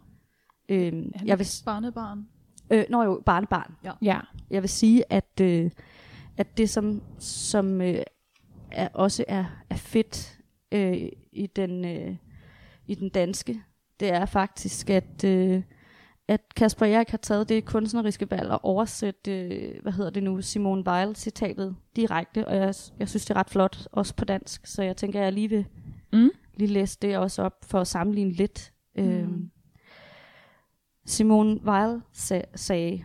Øh, 0.68 0.92
Han 1.14 1.26
jeg 1.28 1.38
vil, 1.38 1.46
barnebarn. 1.64 2.26
øh, 2.70 2.84
når 2.90 3.04
jo, 3.04 3.22
barnebarn. 3.26 3.74
Ja, 4.02 4.20
Jeg 4.50 4.62
vil 4.62 4.70
sige, 4.70 5.04
at, 5.12 5.40
øh, 5.42 5.70
at 6.36 6.58
det, 6.58 6.70
som, 6.70 7.02
som 7.18 7.80
øh, 7.80 8.02
er, 8.70 8.88
også 8.94 9.24
er, 9.28 9.44
er 9.70 9.76
fedt 9.76 10.39
øh, 10.72 11.08
i, 11.32 11.46
den, 11.46 11.84
øh, 11.84 12.16
i 12.86 12.94
den 12.94 13.08
danske, 13.08 13.62
det 14.00 14.12
er 14.12 14.26
faktisk, 14.26 14.90
at, 14.90 15.24
øh, 15.24 15.62
at 16.28 16.54
Kasper 16.56 16.86
Erik 16.86 17.08
har 17.08 17.18
taget 17.18 17.48
det 17.48 17.64
kunstneriske 17.64 18.30
valg 18.30 18.50
og 18.50 18.64
oversat, 18.64 19.28
øh, 19.28 19.82
hvad 19.82 19.92
hedder 19.92 20.10
det 20.10 20.22
nu, 20.22 20.42
Simone 20.42 20.86
Weil 20.86 21.16
citatet 21.16 21.76
direkte, 21.96 22.48
og 22.48 22.56
jeg, 22.56 22.74
jeg 22.98 23.08
synes, 23.08 23.24
det 23.24 23.30
er 23.30 23.38
ret 23.38 23.50
flot, 23.50 23.88
også 23.92 24.14
på 24.16 24.24
dansk, 24.24 24.66
så 24.66 24.82
jeg 24.82 24.96
tænker, 24.96 25.20
at 25.20 25.24
jeg 25.24 25.32
lige 25.32 25.48
vil 25.48 25.66
mm. 26.12 26.30
lige 26.54 26.72
læse 26.72 26.98
det 27.02 27.18
også 27.18 27.42
op 27.42 27.64
for 27.64 27.80
at 27.80 27.86
sammenligne 27.86 28.32
lidt. 28.32 28.72
Mm. 28.96 29.02
Øhm, 29.02 29.50
Simone 31.06 31.60
Weil 31.64 32.00
sag, 32.12 32.44
sagde, 32.54 33.04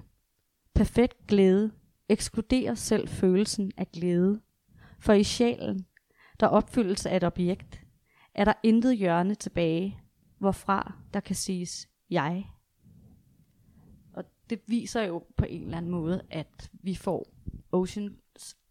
perfekt 0.76 1.28
glæde 1.28 1.72
ekskluderer 2.10 2.76
selv 2.76 3.08
følelsen 3.08 3.72
af 3.78 3.92
glæde. 3.92 4.42
For 5.00 5.14
i 5.14 5.24
sjælen, 5.24 5.86
der 6.40 6.48
opfyldelse 6.48 7.10
af 7.10 7.18
et 7.18 7.24
objekt, 7.24 7.82
er 8.36 8.46
der 8.46 8.54
intet 8.64 8.98
hjørne 8.98 9.36
tilbage, 9.36 10.00
hvorfra 10.40 10.94
der 11.14 11.20
kan 11.20 11.36
siges 11.36 11.88
jeg. 12.10 12.46
Og 14.14 14.24
det 14.50 14.60
viser 14.68 15.02
jo 15.04 15.24
på 15.38 15.46
en 15.50 15.64
eller 15.64 15.78
anden 15.78 15.92
måde, 15.92 16.22
at 16.30 16.70
vi 16.74 16.96
får 16.96 17.28
Ocean, 17.72 18.16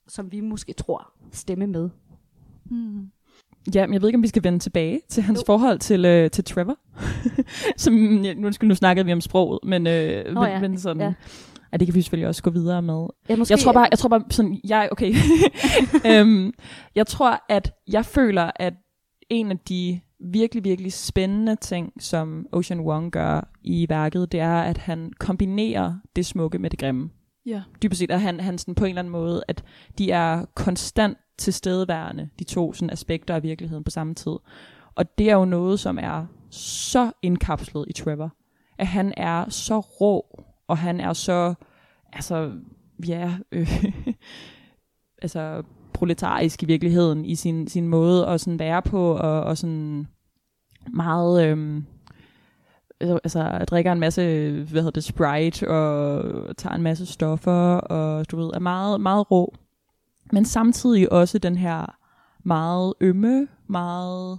som 0.09 0.33
vi 0.33 0.41
måske 0.41 0.73
tror, 0.73 1.13
stemme 1.33 1.67
med. 1.67 1.91
Mm. 2.65 3.11
Ja, 3.75 3.87
men 3.87 3.95
jeg 3.95 4.03
ved 4.03 4.09
ikke, 4.09 4.17
om 4.17 4.23
vi 4.23 4.29
skal 4.29 4.45
vende 4.45 4.59
tilbage 4.59 5.01
til 5.09 5.23
hans 5.23 5.39
Jo. 5.41 5.45
forhold 5.47 5.79
til, 5.79 6.05
øh, 6.05 6.31
til 6.31 6.45
Trevor. 6.45 6.79
Som, 7.83 8.23
ja, 8.23 8.35
nu, 8.35 8.51
nu 8.63 8.75
snakkede 8.75 9.07
vi 9.07 9.13
om 9.13 9.21
sproget, 9.21 9.59
men, 9.63 9.87
øh, 9.87 10.35
Nå 10.35 10.41
men, 10.41 10.51
ja, 10.51 10.61
men 10.61 10.79
sådan, 10.79 11.03
ja. 11.03 11.15
Ja, 11.75 11.79
det 11.79 11.87
kan 11.87 11.95
vi 11.95 12.03
selvfølgelig 12.03 12.29
også 12.29 12.43
gå 12.43 12.51
videre 12.51 12.83
med. 12.83 13.07
Ja, 13.29 13.37
måske, 13.37 13.53
Jeg 13.53 13.59
tror 13.59 13.73
bare, 13.73 13.89
jeg 13.91 13.99
tror 13.99 14.09
bare 14.09 14.25
sådan, 14.31 14.61
jeg, 14.65 14.89
okay. 14.93 15.15
øhm, 16.11 16.53
jeg 16.95 17.07
tror, 17.07 17.41
at 17.49 17.73
jeg 17.89 18.05
føler, 18.05 18.51
at 18.57 18.75
en 19.31 19.51
af 19.51 19.59
de 19.59 20.01
virkelig, 20.21 20.65
virkelig 20.65 20.93
spændende 20.93 21.57
ting, 21.57 21.93
som 22.03 22.47
Ocean 22.53 22.81
Wong 22.81 23.13
gør 23.13 23.51
i 23.63 23.87
værket, 23.89 24.33
det 24.33 24.41
er, 24.41 24.63
at 24.63 24.79
han 24.79 25.13
kombinerer 25.19 25.95
det 26.17 26.27
smukke 26.27 26.59
med 26.59 26.71
det 26.71 26.79
grimme. 26.79 27.11
Ja. 27.47 27.63
Dybest 27.83 27.99
set 27.99 28.11
er 28.11 28.17
han, 28.17 28.41
han 28.41 28.59
sådan 28.59 28.75
på 28.75 28.85
en 28.85 28.89
eller 28.89 29.03
anden 29.03 29.13
måde, 29.13 29.43
at 29.49 29.65
de 29.99 30.11
er 30.11 30.45
konstant 30.55 31.19
tilstedeværende, 31.39 32.29
de 32.39 32.45
to 32.45 32.73
sådan 32.73 32.91
aspekter 32.91 33.35
af 33.35 33.43
virkeligheden 33.43 33.85
på 33.85 33.91
samme 33.91 34.15
tid. 34.15 34.33
Og 34.95 35.19
det 35.19 35.31
er 35.31 35.35
jo 35.35 35.45
noget, 35.45 35.81
som 35.81 35.99
er 35.99 36.27
så 36.51 37.11
indkapslet 37.23 37.85
i 37.89 37.93
Trevor. 37.93 38.37
At 38.79 38.87
han 38.87 39.15
er 39.17 39.49
så 39.49 39.81
rå, 39.81 40.45
og 40.69 40.79
han 40.79 41.01
er 41.01 41.13
så, 41.13 41.55
altså, 42.13 42.53
ja, 43.09 43.35
øh, 43.53 43.85
altså 45.23 45.63
proletarisk 45.93 46.63
i 46.63 46.67
virkeligheden 46.67 47.25
i 47.25 47.35
sin, 47.35 47.69
sin 47.69 47.89
måde 47.89 48.27
at 48.27 48.41
sådan 48.41 48.59
være 48.59 48.83
på, 48.83 49.17
og, 49.17 49.43
og 49.43 49.59
sådan 49.59 50.09
meget, 50.93 51.47
Øh, 51.49 51.85
altså, 53.01 53.21
altså 53.25 53.65
drikker 53.71 53.93
en 53.93 54.01
masse, 54.01 54.23
hvad 54.51 54.83
hedder 54.83 54.91
det, 54.91 55.05
Sprite, 55.05 55.71
og 55.71 56.57
tager 56.57 56.75
en 56.75 56.83
masse 56.83 57.07
stoffer, 57.07 57.77
og 57.77 58.31
du 58.31 58.37
ved, 58.37 58.51
er 58.55 58.59
meget, 58.59 59.01
meget 59.01 59.31
rå. 59.31 59.55
Men 60.33 60.45
samtidig 60.45 61.13
også 61.13 61.39
den 61.39 61.57
her 61.57 61.97
meget 62.45 62.95
ømme, 63.01 63.49
meget 63.67 64.39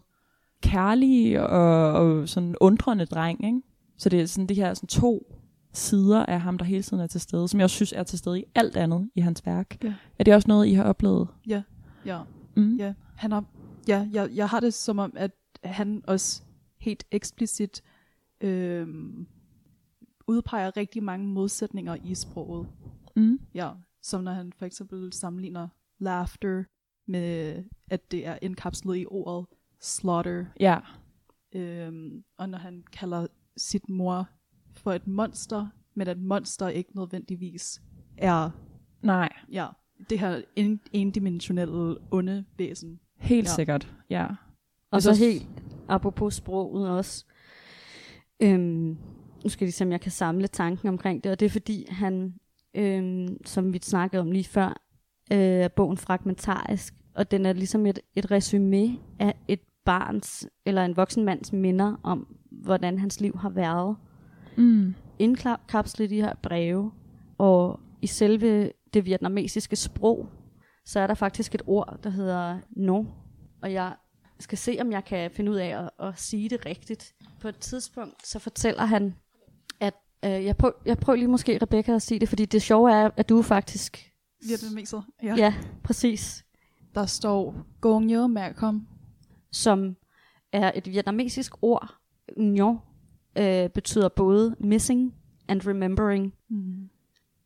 kærlige 0.62 1.48
og, 1.48 1.92
og 1.92 2.30
sådan 2.30 2.56
undrende 2.62 3.06
dreng, 3.06 3.46
ikke? 3.46 3.62
Så 3.98 4.10
det 4.10 4.22
er 4.22 4.26
sådan 4.26 4.48
det 4.48 4.58
her 4.58 4.74
sådan 4.74 4.88
to 4.88 5.36
sider 5.76 6.26
af 6.26 6.42
ham, 6.42 6.58
der 6.58 6.66
hele 6.66 6.84
tiden 6.84 7.04
er 7.04 7.08
til 7.08 7.22
stede, 7.22 7.48
som 7.48 7.60
jeg 7.60 7.64
også 7.64 7.76
synes 7.76 7.94
er 7.94 8.04
til 8.04 8.20
stede 8.20 8.40
i 8.40 8.44
alt 8.56 8.78
andet 8.78 9.10
i 9.16 9.22
hans 9.22 9.46
værk. 9.46 9.84
Ja. 9.84 9.94
Er 10.20 10.24
det 10.24 10.36
også 10.36 10.48
noget, 10.48 10.68
I 10.68 10.74
har 10.74 10.84
oplevet? 10.84 11.28
Ja. 11.48 11.62
Mm. 12.56 12.76
Ja, 12.76 12.94
han 13.16 13.32
har, 13.32 13.46
ja 13.88 14.08
jeg, 14.12 14.30
jeg 14.34 14.50
har 14.50 14.60
det 14.60 14.74
som 14.74 15.00
om, 15.00 15.14
at 15.16 15.32
han 15.64 16.02
også 16.08 16.44
helt 16.78 17.04
eksplicit 17.12 17.82
øh, 18.42 18.88
udpeger 20.28 20.78
rigtig 20.78 21.04
mange 21.04 21.28
modsætninger 21.28 21.98
i 22.04 22.16
sproget. 22.16 22.68
Mm. 23.16 23.40
Ja, 23.54 23.72
som 24.02 24.24
når 24.24 24.32
han 24.32 24.54
for 24.54 24.66
eksempel 24.66 25.14
sammenligner 25.14 25.68
laughter 26.00 26.64
med, 27.08 27.64
at 27.88 28.12
det 28.12 28.28
er 28.28 28.38
indkapslet 28.42 28.98
i 28.98 29.06
ordet 29.08 29.46
slaughter. 29.80 30.46
Ja. 30.60 30.80
Øhm, 31.56 32.24
og 32.38 32.50
når 32.50 32.58
han 32.58 32.84
kalder 32.92 33.28
sit 33.58 33.90
mor 33.90 34.30
for 34.80 34.92
et 34.94 35.08
monster, 35.08 35.68
men 35.96 36.08
at 36.08 36.18
monster 36.20 36.68
ikke 36.68 36.96
nødvendigvis 36.96 37.82
er 38.18 38.50
Nej, 39.02 39.30
ja, 39.52 39.68
det 40.10 40.20
her 40.20 40.42
en, 40.56 40.80
endimensionelle 40.94 41.98
onde 42.12 42.46
væsen. 42.58 43.00
helt 43.18 43.48
Ja. 43.48 43.54
sikkert. 43.54 43.94
Ja. 44.10 44.28
Og 44.92 45.02
så 45.02 45.14
helt 45.16 45.48
apropos 45.88 46.34
sproget 46.34 46.90
også. 46.90 47.26
Øhm, 48.40 48.98
nu 49.44 49.50
skal 49.50 49.66
jeg 49.66 49.68
lige 49.68 49.72
se, 49.74 49.84
om 49.86 49.92
jeg 49.92 50.02
kan 50.02 50.12
samle 50.12 50.48
tanken 50.48 50.88
omkring 50.88 51.24
det. 51.24 51.32
Og 51.32 51.40
det 51.40 51.46
er 51.46 51.50
fordi, 51.50 51.86
han, 51.90 52.34
øhm, 52.74 53.38
som 53.46 53.74
vi 53.74 53.80
snakkede 53.82 54.22
om 54.22 54.32
lige 54.32 54.44
før, 54.44 54.68
øh, 55.32 55.38
er 55.38 55.68
bogen 55.68 55.98
fragmentarisk. 55.98 56.94
Og 57.16 57.32
den 57.32 57.46
er 57.46 57.54
ligesom 57.54 57.86
et, 57.86 58.00
et 58.16 58.32
resume 58.32 58.98
af 59.20 59.36
et 59.48 59.60
barns 59.86 60.48
eller 60.66 60.86
en 60.86 60.98
voksen 60.98 61.26
mands 61.26 61.54
minder 61.54 61.96
om, 62.04 62.36
hvordan 62.52 63.00
hans 63.00 63.22
liv 63.22 63.38
har 63.38 63.50
været. 63.50 63.96
Mm. 64.58 64.96
Indkapslet 65.20 66.12
i 66.12 66.16
de 66.16 66.22
her 66.22 66.34
breve. 66.44 66.92
Og 67.38 67.80
i 68.02 68.08
selve 68.08 68.72
det 68.94 69.06
vietnamesiske 69.06 69.76
sprog, 69.76 70.30
så 70.86 71.00
er 71.00 71.08
der 71.08 71.14
faktisk 71.14 71.56
et 71.56 71.62
ord, 71.66 72.00
der 72.04 72.10
hedder 72.10 72.60
no. 72.70 73.04
Og 73.62 73.74
jeg 73.74 73.94
skal 74.40 74.58
se, 74.58 74.78
om 74.82 74.92
jeg 74.92 75.06
kan 75.06 75.32
finde 75.32 75.52
ud 75.52 75.56
af 75.56 75.84
at, 75.84 76.08
at 76.08 76.20
sige 76.20 76.50
det 76.50 76.66
rigtigt. 76.66 77.16
På 77.42 77.48
et 77.48 77.58
tidspunkt, 77.58 78.28
så 78.28 78.40
fortæller 78.40 78.86
han, 78.86 79.16
at 79.80 79.94
øh, 80.26 80.46
jeg, 80.46 80.58
prøver, 80.58 80.74
jeg 80.86 80.98
prøver 80.98 81.18
lige 81.18 81.28
måske, 81.28 81.60
Rebecca, 81.62 81.96
at 81.96 82.02
sige 82.02 82.20
det, 82.20 82.30
fordi 82.30 82.46
det 82.46 82.62
sjove 82.62 82.92
er, 82.92 83.10
at 83.18 83.30
du 83.30 83.42
faktisk... 83.42 84.12
Vietnameser. 84.48 85.02
Ja. 85.24 85.36
Ja, 85.36 85.54
præcis. 85.84 86.46
Der 86.96 87.06
står 87.06 87.56
Gongyo 87.82 88.28
Malcolm. 88.28 88.88
Som 89.52 89.96
er 90.52 90.72
et 90.76 90.92
vietnamesisk 90.92 91.54
ord. 91.62 91.96
Nho 92.38 92.76
øh, 93.38 93.70
betyder 93.70 94.10
både 94.10 94.56
missing 94.60 95.14
and 95.48 95.68
remembering. 95.68 96.34
Mm. 96.50 96.90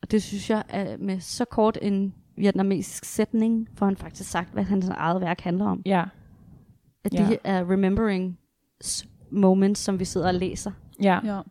Og 0.02 0.12
det 0.12 0.24
synes 0.24 0.50
jeg 0.50 0.64
er 0.70 0.98
med 0.98 1.20
så 1.20 1.46
kort 1.46 1.78
en 1.82 2.14
vietnamesisk 2.38 3.06
sætning, 3.06 3.68
får 3.76 3.86
han 3.86 3.98
faktisk 3.98 4.30
sagt, 4.32 4.54
hvad 4.54 4.64
hans 4.64 4.90
eget 4.90 5.22
værk 5.22 5.42
handler 5.42 5.66
om. 5.66 5.82
Ja. 5.86 6.04
At 7.04 7.14
Ja. 7.14 7.28
det 7.30 7.38
er 7.44 7.72
remembering 7.72 8.38
moments, 9.32 9.82
som 9.82 10.00
vi 10.00 10.06
sidder 10.06 10.28
og 10.28 10.34
læser. 10.34 10.72
Ja, 11.04 11.42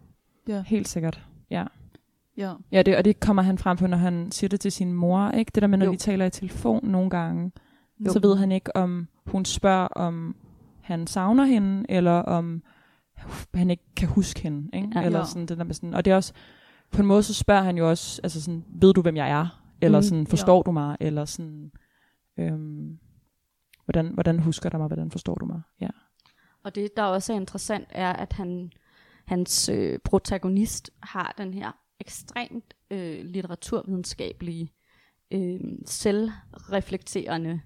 Ja, 0.48 0.62
helt 0.66 0.88
sikkert. 0.88 1.24
Ja. 1.50 1.64
ja. 2.36 2.52
Ja, 2.72 2.82
det, 2.82 2.96
og 2.96 3.04
det 3.04 3.20
kommer 3.20 3.42
han 3.42 3.58
frem 3.58 3.76
på, 3.76 3.86
når 3.86 3.96
han 3.96 4.32
siger 4.32 4.48
det 4.48 4.60
til 4.60 4.72
sin 4.72 4.92
mor, 4.92 5.30
ikke? 5.30 5.50
Det 5.54 5.62
der 5.62 5.66
med, 5.66 5.78
når 5.78 5.86
jo. 5.86 5.92
de 5.92 5.96
taler 5.96 6.24
i 6.26 6.30
telefon 6.30 6.86
nogle 6.86 7.10
gange, 7.10 7.52
Jo. 8.00 8.12
så 8.12 8.20
ved 8.20 8.36
han 8.36 8.52
ikke, 8.52 8.76
om 8.76 9.08
hun 9.26 9.44
spørger, 9.44 9.86
om 9.86 10.36
han 10.80 11.06
savner 11.06 11.44
hende, 11.44 11.86
eller 11.88 12.12
om 12.12 12.62
han 13.54 13.70
ikke 13.70 13.84
kan 13.96 14.08
huske 14.08 14.40
hende. 14.40 14.70
Ikke? 14.76 14.88
Ja. 14.94 15.02
Eller 15.02 15.18
Ja. 15.18 15.24
sådan, 15.24 15.46
det 15.46 15.58
der 15.58 15.64
med 15.64 15.74
sådan, 15.74 15.94
og 15.94 16.04
det 16.04 16.10
er 16.10 16.16
også, 16.16 16.32
på 16.90 17.00
en 17.02 17.06
måde 17.08 17.22
så 17.22 17.34
spørger 17.34 17.62
han 17.62 17.78
jo 17.78 17.90
også, 17.90 18.20
altså 18.22 18.42
sådan, 18.42 18.64
ved 18.68 18.94
du, 18.94 19.02
hvem 19.02 19.16
jeg 19.16 19.30
er? 19.30 19.62
Eller 19.80 19.98
Mm. 19.98 20.02
sådan, 20.02 20.26
forstår 20.26 20.62
du 20.62 20.70
mig? 20.72 20.96
Eller 21.00 21.24
sådan, 21.24 21.70
øhm, 22.38 22.98
hvordan, 23.84 24.06
hvordan 24.14 24.38
husker 24.38 24.68
du 24.70 24.78
mig? 24.78 24.86
Hvordan 24.86 25.10
forstår 25.10 25.34
du 25.34 25.46
mig? 25.46 25.60
Ja. 25.80 25.88
Og 26.64 26.74
det, 26.74 26.96
der 26.96 27.02
også 27.02 27.32
er 27.32 27.36
interessant, 27.36 27.86
er, 27.90 28.12
at 28.12 28.32
han, 28.32 28.72
hans 29.24 29.68
øh, 29.68 29.98
protagonist 30.04 30.90
har 31.02 31.34
den 31.38 31.54
her 31.54 31.70
ekstremt 32.00 32.74
øh, 32.90 33.24
litteraturvidenskabelige, 33.24 34.72
øh, 35.30 35.60
selvreflekterende 35.86 37.60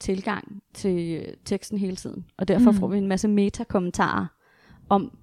tilgang 0.00 0.62
til 0.74 1.22
øh, 1.26 1.34
teksten 1.44 1.78
hele 1.78 1.96
tiden. 1.96 2.24
Og 2.38 2.48
derfor 2.48 2.70
mm. 2.70 2.76
får 2.76 2.88
vi 2.88 2.98
en 2.98 3.06
masse 3.06 3.28
metakommentarer 3.28 4.26
om, 4.88 5.18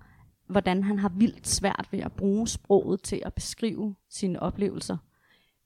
hvordan 0.48 0.84
han 0.84 1.00
har 1.00 1.10
vildt 1.10 1.48
svært 1.48 1.88
ved 1.92 2.00
at 2.00 2.12
bruge 2.12 2.48
sproget 2.48 3.01
til 3.01 3.22
at 3.25 3.34
beskrive 3.34 3.96
sine 4.10 4.39
oplevelser. 4.39 4.98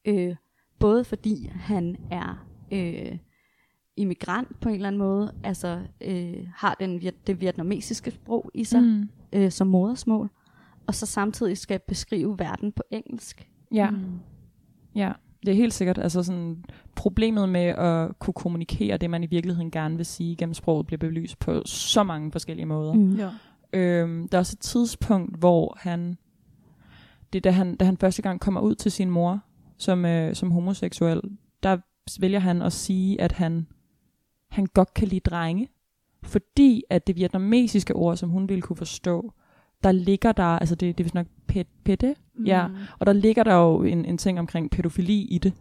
Øh, 0.06 0.36
både 0.80 1.04
fordi 1.04 1.48
han 1.48 1.96
er 2.12 2.46
øh, 2.72 3.18
immigrant 3.98 4.60
på 4.60 4.70
en 4.70 4.76
eller 4.76 4.88
anden 4.88 5.00
måde, 5.00 5.34
altså 5.44 5.80
øh, 6.02 6.48
har 6.56 6.76
den, 6.80 7.02
det 7.28 7.42
vietnamesiske 7.42 8.12
sprog 8.12 8.52
i 8.54 8.64
sig 8.64 8.82
Mm. 8.84 9.10
øh, 9.34 9.52
som 9.52 9.68
modersmål, 9.68 10.30
og 10.88 10.96
så 10.96 11.06
samtidig 11.06 11.58
skal 11.58 11.80
beskrive 11.88 12.40
verden 12.40 12.72
på 12.72 12.84
engelsk. 12.92 13.50
Ja. 13.74 13.90
Mm. 13.90 14.20
Ja, 14.96 15.12
det 15.46 15.52
er 15.52 15.56
helt 15.56 15.74
sikkert. 15.74 15.98
Altså 15.98 16.24
sådan, 16.24 16.64
problemet 16.96 17.50
med 17.50 17.66
at 17.66 18.20
kunne 18.20 18.34
kommunikere 18.34 18.98
det, 18.98 19.10
man 19.10 19.24
i 19.24 19.28
virkeligheden 19.28 19.72
gerne 19.72 19.96
vil 19.98 20.06
sige 20.06 20.36
gennem 20.36 20.54
sproget, 20.54 20.88
bliver 20.88 20.98
belyst 20.98 21.40
på 21.40 21.62
så 21.66 22.04
mange 22.04 22.32
forskellige 22.32 22.66
måder. 22.66 22.94
Mm. 22.94 23.16
Ja. 23.16 23.30
Øhm, 23.74 24.28
der 24.28 24.38
er 24.38 24.40
også 24.40 24.56
et 24.56 24.60
tidspunkt, 24.60 25.40
hvor 25.40 25.78
han, 25.80 26.18
det 27.34 27.40
er 27.40 27.42
da 27.42 27.52
han, 27.52 27.76
da 27.76 27.86
han 27.86 27.98
første 27.98 28.22
gang 28.22 28.40
kommer 28.40 28.62
ud 28.62 28.76
til 28.76 28.92
sin 28.92 29.10
mor 29.10 29.40
som, 29.78 30.06
øh, 30.06 30.36
som 30.36 30.52
homoseksuel, 30.52 31.22
der 31.64 31.78
vælger 32.20 32.40
han 32.40 32.62
at 32.62 32.74
sige, 32.74 33.22
at 33.22 33.32
han, 33.32 33.68
han 34.50 34.66
godt 34.66 34.94
kan 34.94 35.08
lide 35.08 35.20
drenge, 35.20 35.70
fordi 36.24 36.84
at 36.90 37.08
det 37.08 37.16
vietnamesiske 37.16 37.96
ord, 37.96 38.18
som 38.18 38.30
hun 38.30 38.50
ville 38.50 38.62
kunne 38.62 38.78
forstå, 38.78 39.34
der 39.84 39.92
ligger 39.92 40.32
der, 40.32 40.44
altså 40.44 40.76
det, 40.76 40.98
det 40.98 41.04
er 41.04 41.06
vist 41.06 41.16
nok 41.16 41.28
pet, 41.48 41.68
pette, 41.86 42.16
Ja. 42.46 42.68
Mm. 42.68 42.76
og 43.00 43.06
der 43.06 43.14
ligger 43.14 43.44
der 43.44 43.56
jo 43.56 43.84
en, 43.84 44.06
en 44.06 44.18
ting 44.18 44.40
omkring 44.40 44.72
pædofili 44.72 45.22
i 45.22 45.38
det. 45.38 45.54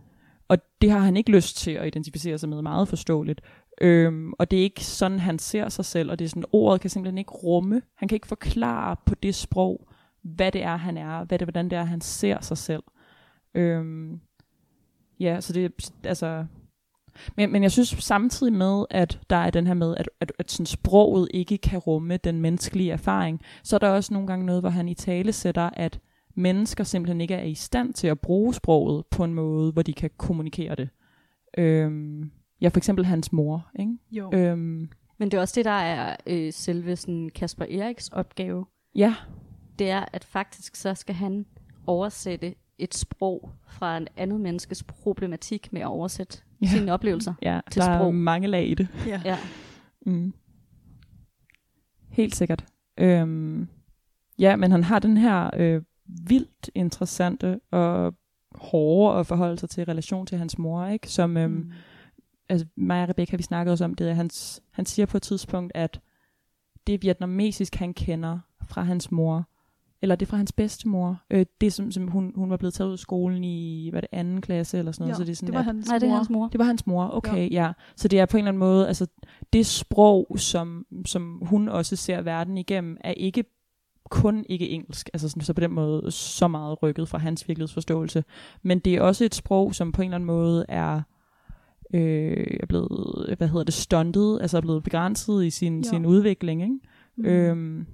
Og 0.49 0.59
det 0.83 0.91
har 0.91 0.99
han 0.99 1.17
ikke 1.17 1.31
lyst 1.31 1.57
til 1.57 1.71
at 1.71 1.87
identificere 1.87 2.39
sig 2.39 2.49
med, 2.49 2.63
meget 2.63 2.89
forståeligt. 2.89 3.41
Øhm, 3.81 4.33
og 4.39 4.51
det 4.51 4.59
er 4.59 4.63
ikke 4.63 4.85
sådan, 4.85 5.19
han 5.19 5.39
ser 5.39 5.69
sig 5.69 5.85
selv, 5.85 6.11
og 6.11 6.19
det 6.19 6.25
er 6.25 6.29
sådan, 6.29 6.45
ordet 6.53 6.81
kan 6.81 6.91
simpelthen 6.91 7.19
ikke 7.19 7.31
rumme. 7.31 7.83
Han 7.97 8.09
kan 8.09 8.17
ikke 8.17 8.27
forklare 8.27 8.97
på 9.07 9.15
det 9.15 9.35
sprog, 9.35 9.89
hvad 10.23 10.53
det 10.53 10.63
er, 10.63 10.77
han 10.77 10.97
er, 10.97 11.25
hvad 11.25 11.39
det, 11.39 11.47
hvordan 11.47 11.71
det 11.71 11.79
er, 11.79 11.85
han 11.85 12.01
ser 12.01 12.41
sig 12.41 12.59
selv. 12.59 12.83
Øhm, 13.55 14.21
ja, 15.21 15.41
så 15.41 15.53
det 15.53 15.93
altså... 16.05 16.47
Men, 17.37 17.53
men 17.53 17.63
jeg 17.63 17.73
synes 17.73 17.89
samtidig 17.89 18.53
med, 18.53 18.85
at 18.91 19.21
der 19.31 19.37
er 19.37 19.51
den 19.51 19.67
her 19.67 19.75
med, 19.75 19.97
at, 19.97 20.11
at, 20.21 20.33
at 20.39 20.51
sådan 20.51 20.67
sproget 20.67 21.29
ikke 21.35 21.59
kan 21.59 21.79
rumme 21.79 22.17
den 22.17 22.41
menneskelige 22.41 22.93
erfaring, 22.93 23.41
så 23.63 23.77
er 23.77 23.79
der 23.79 23.89
også 23.89 24.13
nogle 24.13 24.29
gange 24.29 24.47
noget, 24.47 24.63
hvor 24.63 24.71
han 24.71 24.89
i 24.89 24.95
tale 24.95 25.33
sætter, 25.33 25.71
at 25.73 26.01
mennesker 26.35 26.85
simpelthen 26.85 27.21
ikke 27.21 27.35
er 27.35 27.45
i 27.45 27.55
stand 27.55 27.95
til 27.95 28.07
at 28.07 28.21
bruge 28.21 28.55
sproget 28.55 29.05
på 29.11 29.25
en 29.25 29.35
måde, 29.35 29.73
hvor 29.73 29.83
de 29.83 29.93
kan 29.93 30.11
kommunikere 30.17 30.75
det. 30.75 30.89
Øhm, 31.59 32.31
ja, 32.63 32.69
for 32.69 32.77
eksempel 32.79 33.05
hans 33.05 33.33
mor. 33.33 33.71
Ikke? 33.79 33.93
Jo. 34.11 34.31
Øhm, 34.35 34.89
Men 35.19 35.31
det 35.31 35.35
er 35.35 35.41
også 35.41 35.55
det, 35.57 35.65
der 35.65 35.71
er 35.71 36.17
øh, 36.27 36.53
selve 36.53 36.97
sådan 36.97 37.31
Kasper 37.35 37.65
Eriks 37.65 38.09
opgave. 38.09 38.67
ja, 38.95 39.15
Det 39.79 39.91
er, 39.91 40.05
at 40.13 40.25
faktisk 40.25 40.77
så 40.77 40.95
skal 40.95 41.15
han 41.15 41.47
oversætte 41.87 42.55
et 42.79 42.95
sprog 42.95 43.51
fra 43.69 43.97
en 43.97 44.09
andet 44.17 44.41
menneskes 44.41 44.83
problematik 44.83 45.73
med 45.73 45.81
at 45.81 45.87
oversætte 45.87 46.39
Ja. 46.63 46.67
sine 46.67 46.93
oplevelser. 46.93 47.35
ja 47.43 47.61
Til 47.71 47.83
der 47.83 47.89
er 47.91 47.99
sprog. 47.99 48.15
mange 48.15 48.49
lag 48.49 48.67
i 48.69 48.75
det. 48.75 48.89
ja. 49.07 49.21
Ja. 49.25 49.39
Mm. 50.07 50.33
Helt 52.09 52.35
sikkert. 52.37 52.65
Øhm, 52.99 53.69
ja, 54.39 54.57
men 54.57 54.71
han 54.71 54.85
har 54.85 54.99
den 54.99 55.17
her 55.17 55.51
øh, 55.57 55.83
vildt 56.29 56.71
interessante 56.75 57.61
og 57.71 58.15
hårde 58.55 59.19
at 59.21 59.27
forholde 59.27 59.59
sig 59.59 59.71
til 59.71 59.85
relation 59.85 60.27
til 60.27 60.39
hans 60.39 60.59
mor, 60.59 60.87
ikke? 60.87 61.09
Som, 61.09 61.37
øhm, 61.37 61.53
Mm. 61.53 61.73
Altså 62.53 62.67
mig 62.77 63.03
og 63.03 63.09
Rebecca, 63.09 63.37
vi 63.37 63.43
snakkede 63.43 63.73
også 63.73 63.85
om 63.85 63.95
det, 63.95 64.07
at 64.07 64.17
hans, 64.17 64.63
han 64.71 64.87
siger 64.87 65.07
på 65.07 65.17
et 65.17 65.23
tidspunkt, 65.23 65.73
at 65.75 66.01
det 66.87 67.03
vietnamesisk, 67.03 67.75
han 67.75 67.95
kender 67.95 68.39
fra 68.65 68.83
hans 68.83 69.11
mor, 69.11 69.49
eller 70.03 70.17
det 70.17 70.27
er 70.27 70.31
fra 70.31 70.37
hans 70.37 70.53
bedstemor, 70.53 71.23
øh, 71.31 71.47
det 71.61 71.73
som, 71.73 71.91
som 71.91 72.09
hun, 72.09 72.33
hun 72.37 72.51
var 72.51 72.57
blevet 72.57 72.75
taget 72.75 72.89
ud 72.89 72.93
af 72.93 72.99
skolen 72.99 73.45
i, 73.45 73.89
hvad 73.91 73.99
er 73.99 74.01
det, 74.01 74.19
anden 74.19 74.41
klasse 74.41 74.79
eller 74.79 74.93
sådan 74.93 75.05
noget, 75.05 75.13
Ja, 75.13 75.17
så 75.17 75.25
det 75.25 75.31
er 75.31 75.37
sådan, 75.37 75.47
det 75.47 75.55
var 75.55 75.61
at, 75.61 75.65
hans 75.67 75.89
Nej, 75.89 75.99
det 75.99 76.07
er 76.07 76.11
mor. 76.11 76.17
hans 76.17 76.31
mor. 76.31 76.49
det 76.49 76.59
var 76.59 76.65
hans 76.65 76.87
mor, 76.87 77.11
okay, 77.17 77.51
ja. 77.53 77.63
ja. 77.65 77.73
Så 77.97 78.09
det 78.09 78.21
er 78.21 78.27
på 78.27 78.37
en 78.37 78.39
eller 78.39 78.49
anden 78.49 78.59
måde, 78.59 78.89
altså 78.89 79.07
det 79.53 79.67
sprog, 79.67 80.37
som, 80.39 80.87
som 81.07 81.43
hun 81.43 81.69
også 81.69 81.97
ser 81.97 82.21
verden 82.21 82.59
igennem, 82.59 82.97
er 83.01 83.13
ikke 83.13 83.45
kun 84.11 84.45
ikke 84.49 84.69
engelsk, 84.69 85.11
altså 85.13 85.29
sådan, 85.29 85.43
så 85.43 85.55
på 85.55 85.61
den 85.61 85.73
måde 85.73 86.11
så 86.11 86.49
meget 86.49 86.83
rykket 86.83 87.09
fra 87.09 87.19
hans 87.19 87.49
virkelighedsforståelse, 87.49 88.25
men 88.63 88.79
det 88.79 88.95
er 88.95 89.01
også 89.01 89.25
et 89.25 89.35
sprog, 89.35 89.75
som 89.75 89.93
på 89.93 90.03
en 90.03 90.07
eller 90.07 90.15
anden 90.15 90.27
måde 90.27 90.65
er 90.69 91.03
øh, 91.93 92.57
er 92.61 92.67
blevet, 92.67 93.35
hvad 93.39 93.49
hedder 93.49 93.65
det, 93.65 93.75
stuntet, 93.75 94.39
altså 94.41 94.57
er 94.57 94.61
blevet 94.61 94.83
begrænset 94.85 95.45
i 95.45 95.51
sin, 95.51 95.77
ja. 95.85 95.89
sin 95.89 96.07
udvikling, 96.07 96.63
ikke? 96.63 96.79
Mm. 97.17 97.25
Øhm, 97.25 97.87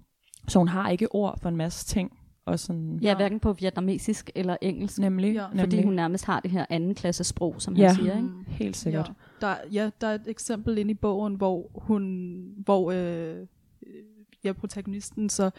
så 0.48 0.58
hun 0.58 0.68
har 0.68 0.90
ikke 0.90 1.14
ord 1.14 1.38
for 1.40 1.48
en 1.48 1.56
masse 1.56 1.86
ting, 1.86 2.12
og 2.44 2.58
sådan, 2.58 2.98
Ja, 3.02 3.16
hverken 3.16 3.40
på 3.40 3.52
vietnamesisk 3.52 4.30
eller 4.34 4.56
engelsk. 4.62 4.98
nemlig, 4.98 5.34
Ja, 5.34 5.46
nemlig. 5.48 5.60
Fordi 5.64 5.82
hun 5.82 5.94
nærmest 5.94 6.24
har 6.24 6.40
det 6.40 6.50
her 6.50 6.66
anden 6.70 6.94
klasse 6.94 7.24
sprog, 7.24 7.54
som 7.58 7.76
Ja. 7.76 7.86
han 7.86 7.96
siger. 7.96 8.16
Ikke? 8.16 8.28
Mm. 8.28 8.44
helt 8.48 8.76
sikkert. 8.76 9.12
Ja, 9.42 9.46
der, 9.46 9.54
ja, 9.72 9.90
der 10.00 10.06
er 10.06 10.14
et 10.14 10.22
eksempel 10.26 10.78
inde 10.78 10.90
i 10.90 10.94
bogen, 10.94 11.34
hvor 11.34 11.70
hun, 11.74 12.42
hvor 12.64 12.92
øh, 12.94 13.46
ja, 14.44 14.52
protagonisten 14.52 15.28
så 15.28 15.50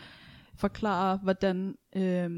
forklarer, 0.55 1.17
hvordan 1.17 1.75
øh, 1.95 2.29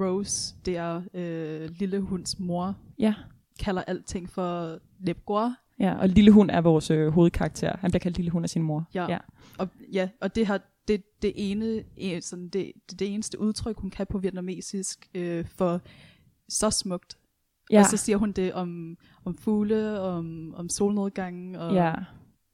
Rose, 0.00 0.54
der 0.66 1.02
øh, 1.14 1.68
lille 1.78 2.00
hunds 2.00 2.38
mor, 2.38 2.76
Ja. 2.98 3.14
Kalder 3.58 3.82
alting 3.82 4.30
for 4.30 4.78
Lebgor. 5.00 5.54
Ja, 5.80 5.98
og 5.98 6.08
Lille 6.08 6.30
Hund 6.30 6.50
er 6.50 6.60
vores 6.60 6.90
øh, 6.90 7.08
hovedkarakter. 7.08 7.76
Han 7.80 7.90
bliver 7.90 8.00
kaldt 8.00 8.16
Lille 8.16 8.30
Hund 8.30 8.44
af 8.44 8.50
sin 8.50 8.62
mor. 8.62 8.88
Ja. 8.94 9.06
ja. 9.08 9.18
Og, 9.58 9.68
ja, 9.92 10.08
og 10.20 10.34
det 10.34 10.46
har 10.46 10.60
det, 10.88 11.02
det 11.22 11.32
ene, 11.36 11.82
sådan 12.20 12.48
det, 12.48 12.72
det, 12.90 13.00
det 13.00 13.14
eneste 13.14 13.40
udtryk, 13.40 13.76
hun 13.78 13.90
kan 13.90 14.06
på 14.06 14.18
vietnamesisk 14.18 15.08
øh, 15.14 15.44
for 15.44 15.80
så 16.48 16.70
smukt. 16.70 17.18
Ja. 17.70 17.80
Og 17.80 17.86
så 17.86 17.96
siger 17.96 18.16
hun 18.16 18.32
det 18.32 18.52
om, 18.52 18.96
om 19.24 19.36
fugle, 19.38 20.00
om, 20.00 20.54
om 20.56 20.68
solnedgangen. 20.68 21.56
Og, 21.56 21.74
ja. 21.74 21.94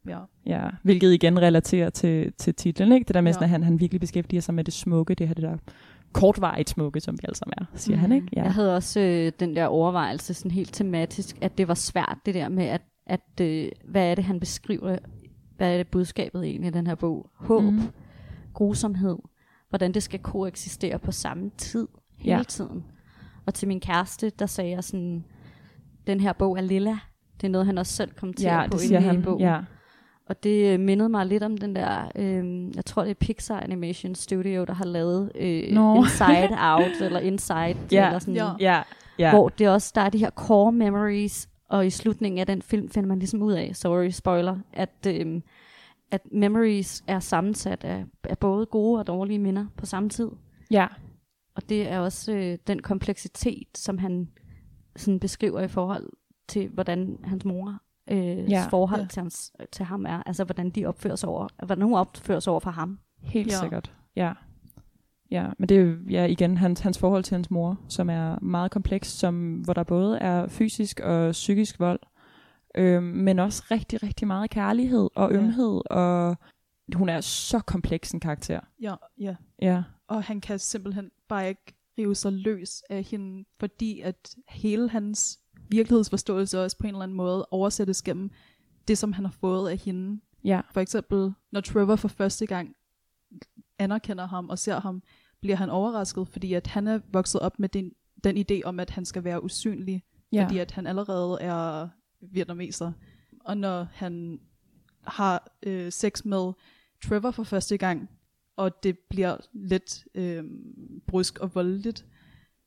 ja. 0.08 0.18
Ja, 0.46 0.68
hvilket 0.82 1.12
igen 1.12 1.40
relaterer 1.40 1.90
til, 1.90 2.32
til 2.32 2.54
titlen, 2.54 2.92
ikke? 2.92 3.04
Det 3.04 3.14
der 3.14 3.20
med, 3.20 3.32
ja. 3.32 3.42
at 3.42 3.48
han, 3.48 3.62
han 3.62 3.80
virkelig 3.80 4.00
beskæftiger 4.00 4.40
sig 4.40 4.54
med 4.54 4.64
det 4.64 4.74
smukke, 4.74 5.14
det 5.14 5.28
her 5.28 5.34
det 5.34 5.42
der 5.42 5.58
kortvarigt 6.20 6.70
smukke, 6.70 7.00
som 7.00 7.14
vi 7.14 7.20
alle 7.24 7.36
sammen 7.36 7.54
er, 7.58 7.64
siger 7.74 7.96
mm. 7.96 8.00
han, 8.00 8.12
ikke? 8.12 8.28
Ja. 8.36 8.42
Jeg 8.42 8.54
havde 8.54 8.76
også 8.76 9.00
øh, 9.00 9.32
den 9.40 9.56
der 9.56 9.66
overvejelse 9.66 10.34
sådan 10.34 10.50
helt 10.50 10.74
tematisk, 10.74 11.36
at 11.40 11.58
det 11.58 11.68
var 11.68 11.74
svært 11.74 12.18
det 12.26 12.34
der 12.34 12.48
med, 12.48 12.64
at, 12.64 12.82
at 13.06 13.40
øh, 13.40 13.68
hvad 13.84 14.10
er 14.10 14.14
det, 14.14 14.24
han 14.24 14.40
beskriver, 14.40 14.98
hvad 15.56 15.72
er 15.72 15.76
det 15.76 15.88
budskabet 15.88 16.44
egentlig 16.44 16.68
i 16.68 16.72
den 16.72 16.86
her 16.86 16.94
bog? 16.94 17.30
Håb, 17.34 17.62
mm. 17.62 17.68
Mhm. 17.72 17.82
grusomhed, 18.54 19.16
hvordan 19.68 19.94
det 19.94 20.02
skal 20.02 20.18
koeksistere 20.20 20.98
på 20.98 21.12
samme 21.12 21.50
tid, 21.58 21.88
hele 22.18 22.36
Ja. 22.36 22.42
tiden. 22.42 22.84
Og 23.46 23.54
til 23.54 23.68
min 23.68 23.80
kæreste, 23.80 24.30
der 24.38 24.46
sagde 24.46 24.70
jeg 24.70 24.84
sådan, 24.84 25.24
den 26.06 26.20
her 26.20 26.32
bog 26.32 26.56
er 26.58 26.62
lilla. 26.62 26.98
Det 27.40 27.46
er 27.46 27.50
noget, 27.50 27.66
han 27.66 27.78
også 27.78 27.92
selv 27.92 28.10
kommenterer 28.10 28.60
Ja, 28.62 28.66
på 28.66 28.72
det 28.72 28.80
siger 28.80 28.98
inde 28.98 29.08
i 29.10 29.14
han. 29.14 29.22
bogen. 29.22 29.40
Ja. 29.40 29.60
Og 30.26 30.42
det 30.42 30.72
øh, 30.74 30.80
mindede 30.80 31.08
mig 31.08 31.26
lidt 31.26 31.42
om 31.42 31.58
den 31.58 31.76
der, 31.76 32.10
øh, 32.16 32.76
jeg 32.76 32.84
tror 32.84 33.02
det 33.02 33.10
er 33.10 33.14
Pixar 33.14 33.60
Animation 33.60 34.14
Studio, 34.14 34.64
der 34.64 34.72
har 34.74 34.84
lavet 34.84 35.32
øh, 35.34 35.72
Nå. 35.72 35.96
Inside 35.96 36.48
Out, 36.72 37.00
eller 37.00 37.20
Inside, 37.20 37.76
Ja. 37.92 38.06
eller 38.06 38.18
sådan, 38.18 38.34
Ja. 38.34 38.50
Ja, 38.60 38.82
ja. 39.18 39.30
hvor 39.30 39.48
det 39.48 39.68
også, 39.68 39.92
der 39.94 40.00
er 40.00 40.10
de 40.10 40.18
her 40.18 40.30
core 40.30 40.72
memories, 40.72 41.48
og 41.68 41.86
i 41.86 41.90
slutningen 41.90 42.38
af 42.38 42.46
den 42.46 42.62
film 42.62 42.88
finder 42.90 43.08
man 43.08 43.18
ligesom 43.18 43.42
ud 43.42 43.52
af, 43.52 43.70
sorry 43.76 44.08
spoiler, 44.10 44.56
at, 44.72 45.06
øh, 45.08 45.40
at 46.10 46.20
memories 46.32 47.04
er 47.06 47.20
sammensat 47.20 47.84
af, 47.84 48.04
af 48.24 48.38
både 48.38 48.66
gode 48.66 48.98
og 49.00 49.06
dårlige 49.06 49.38
minder 49.38 49.66
på 49.76 49.86
samme 49.86 50.08
tid. 50.08 50.28
ja. 50.70 50.86
Og 51.56 51.68
det 51.68 51.90
er 51.90 51.98
også 51.98 52.32
øh, 52.32 52.58
den 52.66 52.82
kompleksitet, 52.82 53.68
som 53.74 53.98
han 53.98 54.28
sådan 54.96 55.20
beskriver 55.20 55.60
i 55.60 55.68
forhold 55.68 56.10
til, 56.48 56.68
hvordan 56.68 57.18
hans 57.24 57.44
mor 57.44 57.78
øh, 58.10 58.18
Ja, 58.18 58.42
ja, 58.48 58.66
forhold 58.70 59.00
ja. 59.00 59.02
ja. 59.04 59.08
til, 59.08 59.20
hans, 59.22 59.52
til 59.72 59.84
ham 59.84 60.06
er. 60.06 60.22
Altså, 60.26 60.44
hvordan 60.44 60.70
de 60.70 60.86
opfører 60.86 61.16
sig 61.16 61.28
over, 61.28 61.48
hvordan 61.66 61.82
hun 61.82 61.94
opfører 61.94 62.40
sig 62.40 62.50
over 62.50 62.60
for 62.60 62.70
ham. 62.70 62.98
Helt 63.22 63.46
Ja. 63.48 63.52
ja. 63.54 63.60
sikkert. 63.60 63.92
Ja. 64.16 64.32
Ja, 65.30 65.46
men 65.58 65.68
det 65.68 65.76
er 65.76 65.80
jo 65.80 65.96
ja, 66.10 66.24
igen 66.24 66.56
hans, 66.56 66.80
hans 66.80 66.98
forhold 66.98 67.24
til 67.24 67.34
hans 67.34 67.50
mor, 67.50 67.80
som 67.88 68.10
er 68.10 68.38
meget 68.42 68.70
kompleks, 68.70 69.08
som, 69.08 69.54
hvor 69.54 69.72
der 69.72 69.82
både 69.84 70.18
er 70.18 70.48
fysisk 70.48 71.00
og 71.00 71.30
psykisk 71.32 71.80
vold, 71.80 72.00
øhm, 72.74 73.02
men 73.04 73.38
også 73.38 73.62
rigtig, 73.70 74.02
rigtig 74.02 74.26
meget 74.26 74.50
kærlighed 74.50 75.08
og 75.14 75.30
Ja. 75.32 75.36
ømhed 75.38 75.80
og 75.90 76.36
hun 76.94 77.08
er 77.08 77.20
så 77.20 77.58
kompleks 77.58 78.12
en 78.12 78.20
karakter. 78.20 78.60
Ja, 78.80 78.94
ja. 79.20 79.34
Ja. 79.62 79.82
Og 80.08 80.22
han 80.24 80.40
kan 80.40 80.58
simpelthen 80.58 81.10
bare 81.28 81.48
ikke 81.48 81.74
rive 81.98 82.14
sig 82.14 82.32
løs 82.32 82.82
af 82.90 83.02
hende, 83.02 83.44
fordi 83.60 84.00
at 84.00 84.34
hele 84.48 84.88
hans 84.90 85.38
virkelighedsforståelse 85.68 86.62
også 86.62 86.78
på 86.78 86.86
en 86.86 86.94
eller 86.94 87.02
anden 87.02 87.16
måde 87.16 87.46
oversættes 87.50 88.02
gennem 88.02 88.30
det, 88.88 88.98
som 88.98 89.12
han 89.12 89.24
har 89.24 89.32
fået 89.40 89.70
af 89.70 89.76
hende. 89.76 90.20
Ja. 90.44 90.60
For 90.72 90.80
eksempel, 90.80 91.32
når 91.52 91.60
Trevor 91.60 91.96
for 91.96 92.08
første 92.08 92.46
gang 92.46 92.74
anerkender 93.78 94.26
ham 94.26 94.48
og 94.48 94.58
ser 94.58 94.80
ham, 94.80 95.02
bliver 95.40 95.56
han 95.56 95.70
overrasket, 95.70 96.28
fordi 96.28 96.52
at 96.52 96.66
han 96.66 96.86
er 96.86 97.00
vokset 97.12 97.40
op 97.40 97.58
med 97.58 97.68
den, 97.68 97.92
den 98.24 98.38
idé 98.38 98.60
om, 98.64 98.80
at 98.80 98.90
han 98.90 99.04
skal 99.04 99.24
være 99.24 99.44
usynlig, 99.44 100.02
Ja. 100.32 100.44
fordi 100.44 100.58
at 100.58 100.70
han 100.70 100.86
allerede 100.86 101.38
er 101.40 101.88
vietnameser. 102.20 102.92
Og 103.40 103.56
når 103.56 103.86
han 103.92 104.40
har 105.02 105.56
øh, 105.62 105.92
sex 105.92 106.24
med 106.24 106.52
Trevor 107.04 107.30
for 107.30 107.42
første 107.42 107.76
gang, 107.76 108.10
og 108.56 108.82
det 108.82 108.98
bliver 108.98 109.36
lidt 109.52 110.04
øh, 110.14 110.44
brysk 111.06 111.38
og 111.38 111.54
voldeligt, 111.54 112.06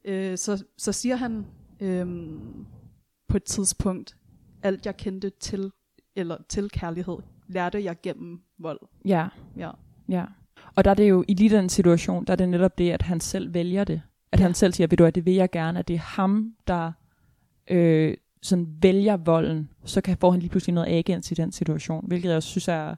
øh, 0.05 0.37
så, 0.37 0.63
så 0.77 0.91
siger 0.91 1.15
han 1.15 1.45
øh, 1.79 2.07
på 3.29 3.37
et 3.37 3.43
tidspunkt, 3.43 4.15
alt 4.63 4.85
jeg 4.85 4.97
kendte 4.97 5.31
til, 5.39 5.71
eller 6.15 6.37
til 6.49 6.69
kærlighed, 6.69 7.17
lærte 7.47 7.83
jeg 7.83 7.95
gennem 8.03 8.39
vold. 8.59 8.79
Ja. 9.05 9.27
Ja. 9.57 9.69
Ja. 10.09 10.25
Og 10.75 10.85
der 10.85 10.91
er 10.91 10.95
det 10.95 11.09
jo 11.09 11.23
i 11.27 11.33
lige 11.33 11.49
den 11.57 11.69
situation, 11.69 12.25
der 12.25 12.33
er 12.33 12.35
det 12.37 12.49
netop 12.49 12.77
det, 12.77 12.91
at 12.91 13.01
han 13.01 13.19
selv 13.19 13.53
vælger 13.53 13.83
det. 13.83 14.01
At 14.31 14.39
Ja. 14.39 14.43
han 14.43 14.53
selv 14.53 14.73
siger, 14.73 14.87
ved 14.87 14.97
du 14.97 15.03
hvad, 15.03 15.11
det 15.11 15.25
vil 15.25 15.33
jeg 15.33 15.51
gerne, 15.51 15.79
at 15.79 15.87
det 15.87 15.93
er 15.93 15.99
ham, 15.99 16.53
der 16.67 16.91
øh, 17.67 18.17
sådan 18.41 18.67
vælger 18.81 19.17
volden, 19.17 19.69
så 19.85 20.01
kan, 20.01 20.17
får 20.17 20.31
han 20.31 20.39
lige 20.39 20.49
pludselig 20.49 20.73
noget 20.73 20.87
agens 20.87 21.31
i 21.31 21.33
den 21.33 21.51
situation, 21.51 22.05
hvilket 22.07 22.29
jeg 22.29 22.35
også 22.37 22.49
synes 22.49 22.67
er 22.67 22.95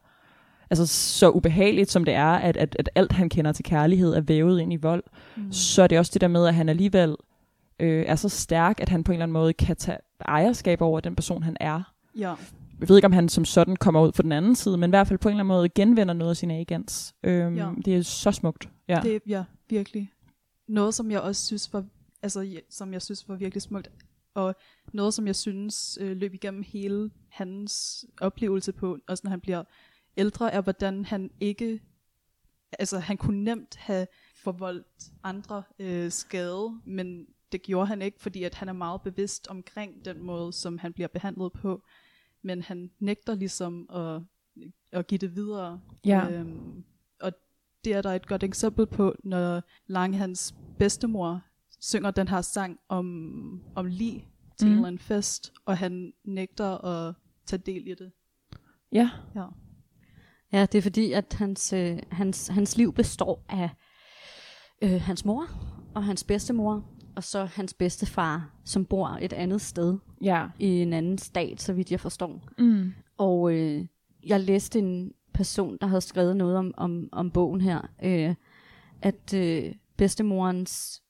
altså, 0.69 0.87
så 0.87 1.29
ubehageligt, 1.29 1.91
som 1.91 2.05
det 2.05 2.13
er, 2.13 2.25
at, 2.31 2.57
at, 2.57 2.75
at 2.79 2.89
alt 2.95 3.11
han 3.11 3.29
kender 3.29 3.51
til 3.51 3.65
kærlighed 3.65 4.13
er 4.13 4.21
vævet 4.21 4.59
ind 4.59 4.73
i 4.73 4.75
vold, 4.75 5.03
Mm. 5.35 5.51
så 5.51 5.83
er 5.83 5.87
det 5.87 5.99
også 5.99 6.11
det 6.13 6.21
der 6.21 6.27
med, 6.27 6.47
at 6.47 6.53
han 6.55 6.69
alligevel 6.69 7.15
øh, 7.79 8.05
er 8.07 8.15
så 8.15 8.29
stærk, 8.29 8.79
at 8.81 8.89
han 8.89 9.03
på 9.03 9.11
en 9.11 9.13
eller 9.15 9.23
anden 9.23 9.33
måde 9.33 9.53
kan 9.53 9.75
tage 9.75 9.97
ejerskab 10.25 10.81
over 10.81 10.99
den 10.99 11.15
person, 11.15 11.43
han 11.43 11.57
er. 11.59 11.93
Ja. 12.17 12.33
Jeg 12.79 12.89
ved 12.89 12.95
ikke, 12.95 13.05
om 13.05 13.11
han 13.11 13.29
som 13.29 13.45
sådan 13.45 13.75
kommer 13.75 14.01
ud 14.01 14.11
på 14.11 14.21
den 14.21 14.31
anden 14.31 14.55
side, 14.55 14.77
men 14.77 14.89
i 14.89 14.91
hvert 14.91 15.07
fald 15.07 15.19
på 15.19 15.29
en 15.29 15.33
eller 15.33 15.43
anden 15.43 15.47
måde 15.47 15.69
genvinder 15.69 16.13
noget 16.13 16.29
af 16.29 16.37
sin 16.37 16.51
agens. 16.51 17.15
Øhm, 17.23 17.55
Ja. 17.57 17.69
Det 17.85 17.95
er 17.95 18.01
så 18.01 18.31
smukt. 18.31 18.69
Ja. 18.87 18.99
Det, 19.03 19.21
ja, 19.27 19.43
virkelig. 19.69 20.11
Noget, 20.67 20.93
som 20.93 21.11
jeg 21.11 21.21
også 21.21 21.45
synes 21.45 21.73
var, 21.73 21.85
altså, 22.21 22.59
som 22.69 22.93
jeg 22.93 23.01
synes 23.01 23.29
var 23.29 23.35
virkelig 23.35 23.61
smukt, 23.61 23.91
og 24.33 24.55
noget, 24.93 25.13
som 25.13 25.27
jeg 25.27 25.35
synes 25.35 25.97
øh, 26.01 26.17
løb 26.17 26.33
igennem 26.33 26.63
hele 26.67 27.11
hans 27.29 28.05
oplevelse 28.21 28.71
på, 28.71 28.97
også 29.07 29.21
når 29.23 29.29
han 29.29 29.39
bliver 29.41 29.63
ældre, 30.17 30.53
er, 30.53 30.61
hvordan 30.61 31.05
han 31.05 31.29
ikke, 31.39 31.81
altså 32.79 32.99
han 32.99 33.17
kunne 33.17 33.43
nemt 33.43 33.75
have 33.75 34.07
forvoldt 34.43 35.11
andre 35.23 35.63
øh, 35.79 36.11
skade, 36.11 36.79
men 36.85 37.25
det 37.51 37.61
gjorde 37.61 37.87
han 37.87 38.01
ikke, 38.01 38.21
fordi 38.21 38.43
at 38.43 38.55
han 38.55 38.69
er 38.69 38.73
meget 38.73 39.01
bevidst 39.01 39.47
omkring 39.47 40.05
den 40.05 40.23
måde, 40.23 40.53
som 40.53 40.77
han 40.77 40.93
bliver 40.93 41.07
behandlet 41.07 41.51
på, 41.53 41.83
men 42.41 42.61
han 42.61 42.91
nægter 42.99 43.35
ligesom 43.35 43.89
at, 43.93 44.21
at 44.91 45.07
give 45.07 45.17
det 45.17 45.35
videre. 45.35 45.81
Ja. 46.05 46.29
Øhm, 46.31 46.83
og 47.21 47.31
det 47.85 47.93
er 47.93 48.01
der 48.01 48.09
et 48.13 48.27
godt 48.27 48.43
eksempel 48.43 48.85
på, 48.85 49.15
når 49.23 49.61
Lang, 49.87 50.17
hans 50.17 50.55
bedstemor, 50.79 51.41
synger 51.79 52.11
den 52.11 52.27
her 52.27 52.41
sang 52.41 52.79
om, 52.89 53.05
om 53.75 53.85
lig 53.85 54.27
til 54.57 54.67
Mhm. 54.67 54.69
mm. 54.69 54.71
en 54.71 54.77
eller 54.77 54.87
anden 54.87 54.99
fest, 54.99 55.53
og 55.65 55.77
han 55.77 56.13
nægter 56.23 56.85
at 56.85 57.15
tage 57.45 57.61
del 57.65 57.87
i 57.87 57.93
det. 57.93 58.11
ja. 58.91 59.09
Ja. 59.35 59.45
Ja, 60.53 60.65
det 60.65 60.77
er 60.77 60.81
fordi, 60.81 61.11
at 61.11 61.33
hans, 61.37 61.73
øh, 61.73 61.99
hans, 62.11 62.47
hans 62.47 62.77
liv 62.77 62.93
består 62.93 63.45
af 63.49 63.69
øh, 64.81 65.01
hans 65.01 65.25
mor 65.25 65.47
og 65.95 66.03
hans 66.03 66.23
bedstemor, 66.23 66.90
og 67.15 67.23
så 67.23 67.45
hans 67.45 67.73
bedstefar, 67.73 68.49
som 68.65 68.85
bor 68.85 69.17
et 69.21 69.33
andet 69.33 69.61
sted 69.61 69.97
Ja. 70.21 70.47
i 70.59 70.67
en 70.67 70.93
anden 70.93 71.17
stat, 71.17 71.61
så 71.61 71.73
vidt 71.73 71.91
jeg 71.91 71.99
forstår. 71.99 72.41
Mm. 72.59 72.93
Og 73.17 73.53
øh, 73.53 73.85
jeg 74.27 74.39
læste 74.39 74.79
en 74.79 75.11
person, 75.33 75.77
der 75.81 75.87
havde 75.87 76.01
skrevet 76.01 76.37
noget 76.37 76.57
om, 76.57 76.73
om, 76.77 77.09
om 77.11 77.31
bogen 77.31 77.61
her, 77.61 77.81
øh, 78.03 78.35
at 79.01 79.33
øh, 79.33 79.73
bedstemorens, 79.97 81.01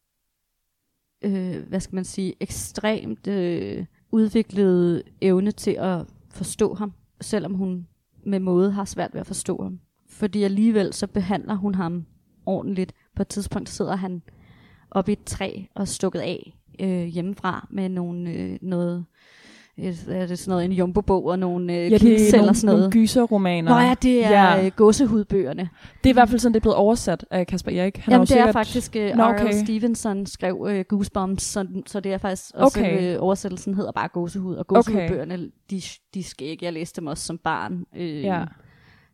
øh, 1.22 1.68
hvad 1.68 1.80
skal 1.80 1.96
man 1.96 2.06
sige, 2.06 2.34
ekstremt 2.40 3.28
øh, 3.28 3.86
udviklede 4.12 5.04
evne 5.22 5.52
til 5.52 5.72
at 5.80 6.06
forstå 6.30 6.74
ham, 6.74 6.94
selvom 7.22 7.54
hun 7.54 7.88
med 8.26 8.40
måde 8.40 8.72
har 8.72 8.86
svært 8.86 9.14
ved 9.14 9.22
at 9.22 9.28
forstå 9.28 9.64
ham. 9.64 9.80
Fordi 10.10 10.44
alligevel 10.44 10.94
så 10.94 11.08
behandler 11.08 11.56
hun 11.56 11.76
ham 11.76 12.06
ordentligt. 12.46 12.94
På 13.16 13.22
et 13.22 13.28
tidspunkt 13.28 13.70
sidder 13.70 13.96
han 13.96 14.22
oppe 14.92 15.12
i 15.12 15.14
et 15.14 15.24
træ 15.26 15.52
og 15.76 15.88
stukket 15.88 16.20
af 16.20 16.54
øh, 16.80 17.06
hjemmefra 17.06 17.68
med 17.70 17.90
nogle, 17.90 18.30
øh, 18.32 18.58
noget, 18.62 19.06
et, 19.78 20.06
er 20.10 20.28
det 20.28 20.40
sådan 20.40 20.52
noget, 20.52 20.66
en 20.66 20.72
jumbo-bog 20.72 21.26
og 21.26 21.40
nogle 21.40 21.74
øh, 21.74 21.92
Ja, 21.92 21.98
det 21.98 22.34
er 22.34 22.38
nogle, 22.38 22.56
sådan 22.56 22.66
noget. 22.66 22.80
nogle 22.80 22.92
gyserromaner. 22.92 23.72
Nå 23.72 23.78
ja, 23.80 23.94
det 24.02 24.26
er 24.26 24.30
Ja. 24.30 24.56
ja. 24.64 24.70
gåsehudbøgerne. 24.70 25.70
Det 26.04 26.10
er 26.10 26.10
i 26.10 26.14
hvert 26.14 26.30
fald 26.30 26.40
sådan, 26.40 26.54
det 26.54 26.60
er 26.60 26.62
blevet 26.62 26.76
oversat 26.76 27.26
af 27.32 27.48
Kasper 27.48 27.72
Erik. 27.72 27.98
Han 27.98 28.12
Jamen 28.12 28.28
det 28.28 28.32
er 28.32 28.36
sikkert- 28.36 28.54
faktisk, 28.54 28.96
uh, 29.00 29.18
Nå, 29.18 29.24
R.L. 29.24 29.36
okay. 29.48 29.64
Stevenson 29.64 30.26
skrev 30.26 30.56
uh, 30.60 30.80
Goosebumps, 30.80 31.44
så, 31.44 31.68
så 31.88 32.00
det 32.00 32.14
er 32.14 32.18
faktisk 32.18 32.52
også, 32.56 32.80
Okay. 32.80 32.96
okay. 32.96 33.18
uh, 33.18 33.24
oversættelsen 33.24 33.74
hedder 33.76 33.92
bare 33.92 34.08
gåsehud, 34.08 34.56
og 34.56 34.68
gåsehudbøgerne, 34.68 35.38
de, 35.72 35.82
de 36.14 36.24
skal 36.24 36.48
ikke, 36.48 36.66
jeg 36.66 36.74
læste 36.74 37.02
dem 37.02 37.08
også 37.08 37.24
som 37.26 37.38
barn. 37.38 37.86
Øh, 37.98 38.22
Ja. 38.24 38.44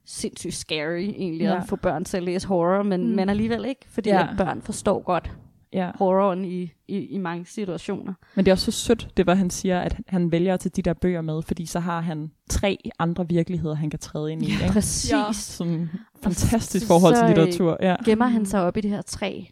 Sindssygt 0.06 0.54
scary 0.54 0.98
egentlig 1.00 1.42
Ja. 1.46 1.58
at 1.58 1.64
få 1.68 1.76
børn 1.76 2.06
til 2.06 2.18
at 2.18 2.24
læse 2.24 2.48
horror, 2.48 2.84
men, 2.84 3.08
Mm. 3.10 3.16
men 3.16 3.30
alligevel 3.30 3.66
ikke, 3.66 3.86
fordi 3.90 4.10
Ja. 4.10 4.16
ja. 4.16 4.22
at 4.32 4.38
børn 4.38 4.62
forstår 4.62 5.02
godt 5.04 5.32
Ja. 5.74 5.92
horroren 5.96 6.46
i, 6.46 6.74
i, 6.88 6.98
i 6.98 7.18
mange 7.18 7.46
situationer. 7.46 8.14
Men 8.36 8.46
det 8.46 8.52
er 8.52 8.54
også 8.56 8.72
så 8.72 8.86
sødt, 8.86 9.10
det 9.18 9.26
var 9.28 9.36
han 9.36 9.50
siger, 9.50 9.80
at 9.80 9.96
han 10.08 10.32
vælger 10.32 10.58
tage 10.58 10.72
de 10.76 10.82
der 10.82 10.94
bøger 10.94 11.22
med, 11.22 11.42
fordi 11.42 11.66
så 11.66 11.80
har 11.80 12.02
han 12.02 12.32
tre 12.50 12.78
andre 13.00 13.28
virkeligheder, 13.28 13.76
han 13.76 13.90
kan 13.90 14.00
træde 14.00 14.32
ind 14.32 14.44
i. 14.44 14.48
Ja, 14.48 14.54
ikke? 14.64 14.74
præcis. 14.74 15.12
Ja. 15.12 15.24
Sådan 15.34 15.90
fantastisk 16.24 16.86
så- 16.86 16.88
forhold 16.88 17.16
til 17.16 17.24
øh, 17.24 17.28
litteratur. 17.28 17.78
Ja. 17.82 17.96
Gemmer 18.06 18.26
han 18.26 18.46
sig 18.46 18.62
op 18.62 18.78
i 18.78 18.82
det 18.82 18.92
her 18.92 19.02
træ, 19.02 19.44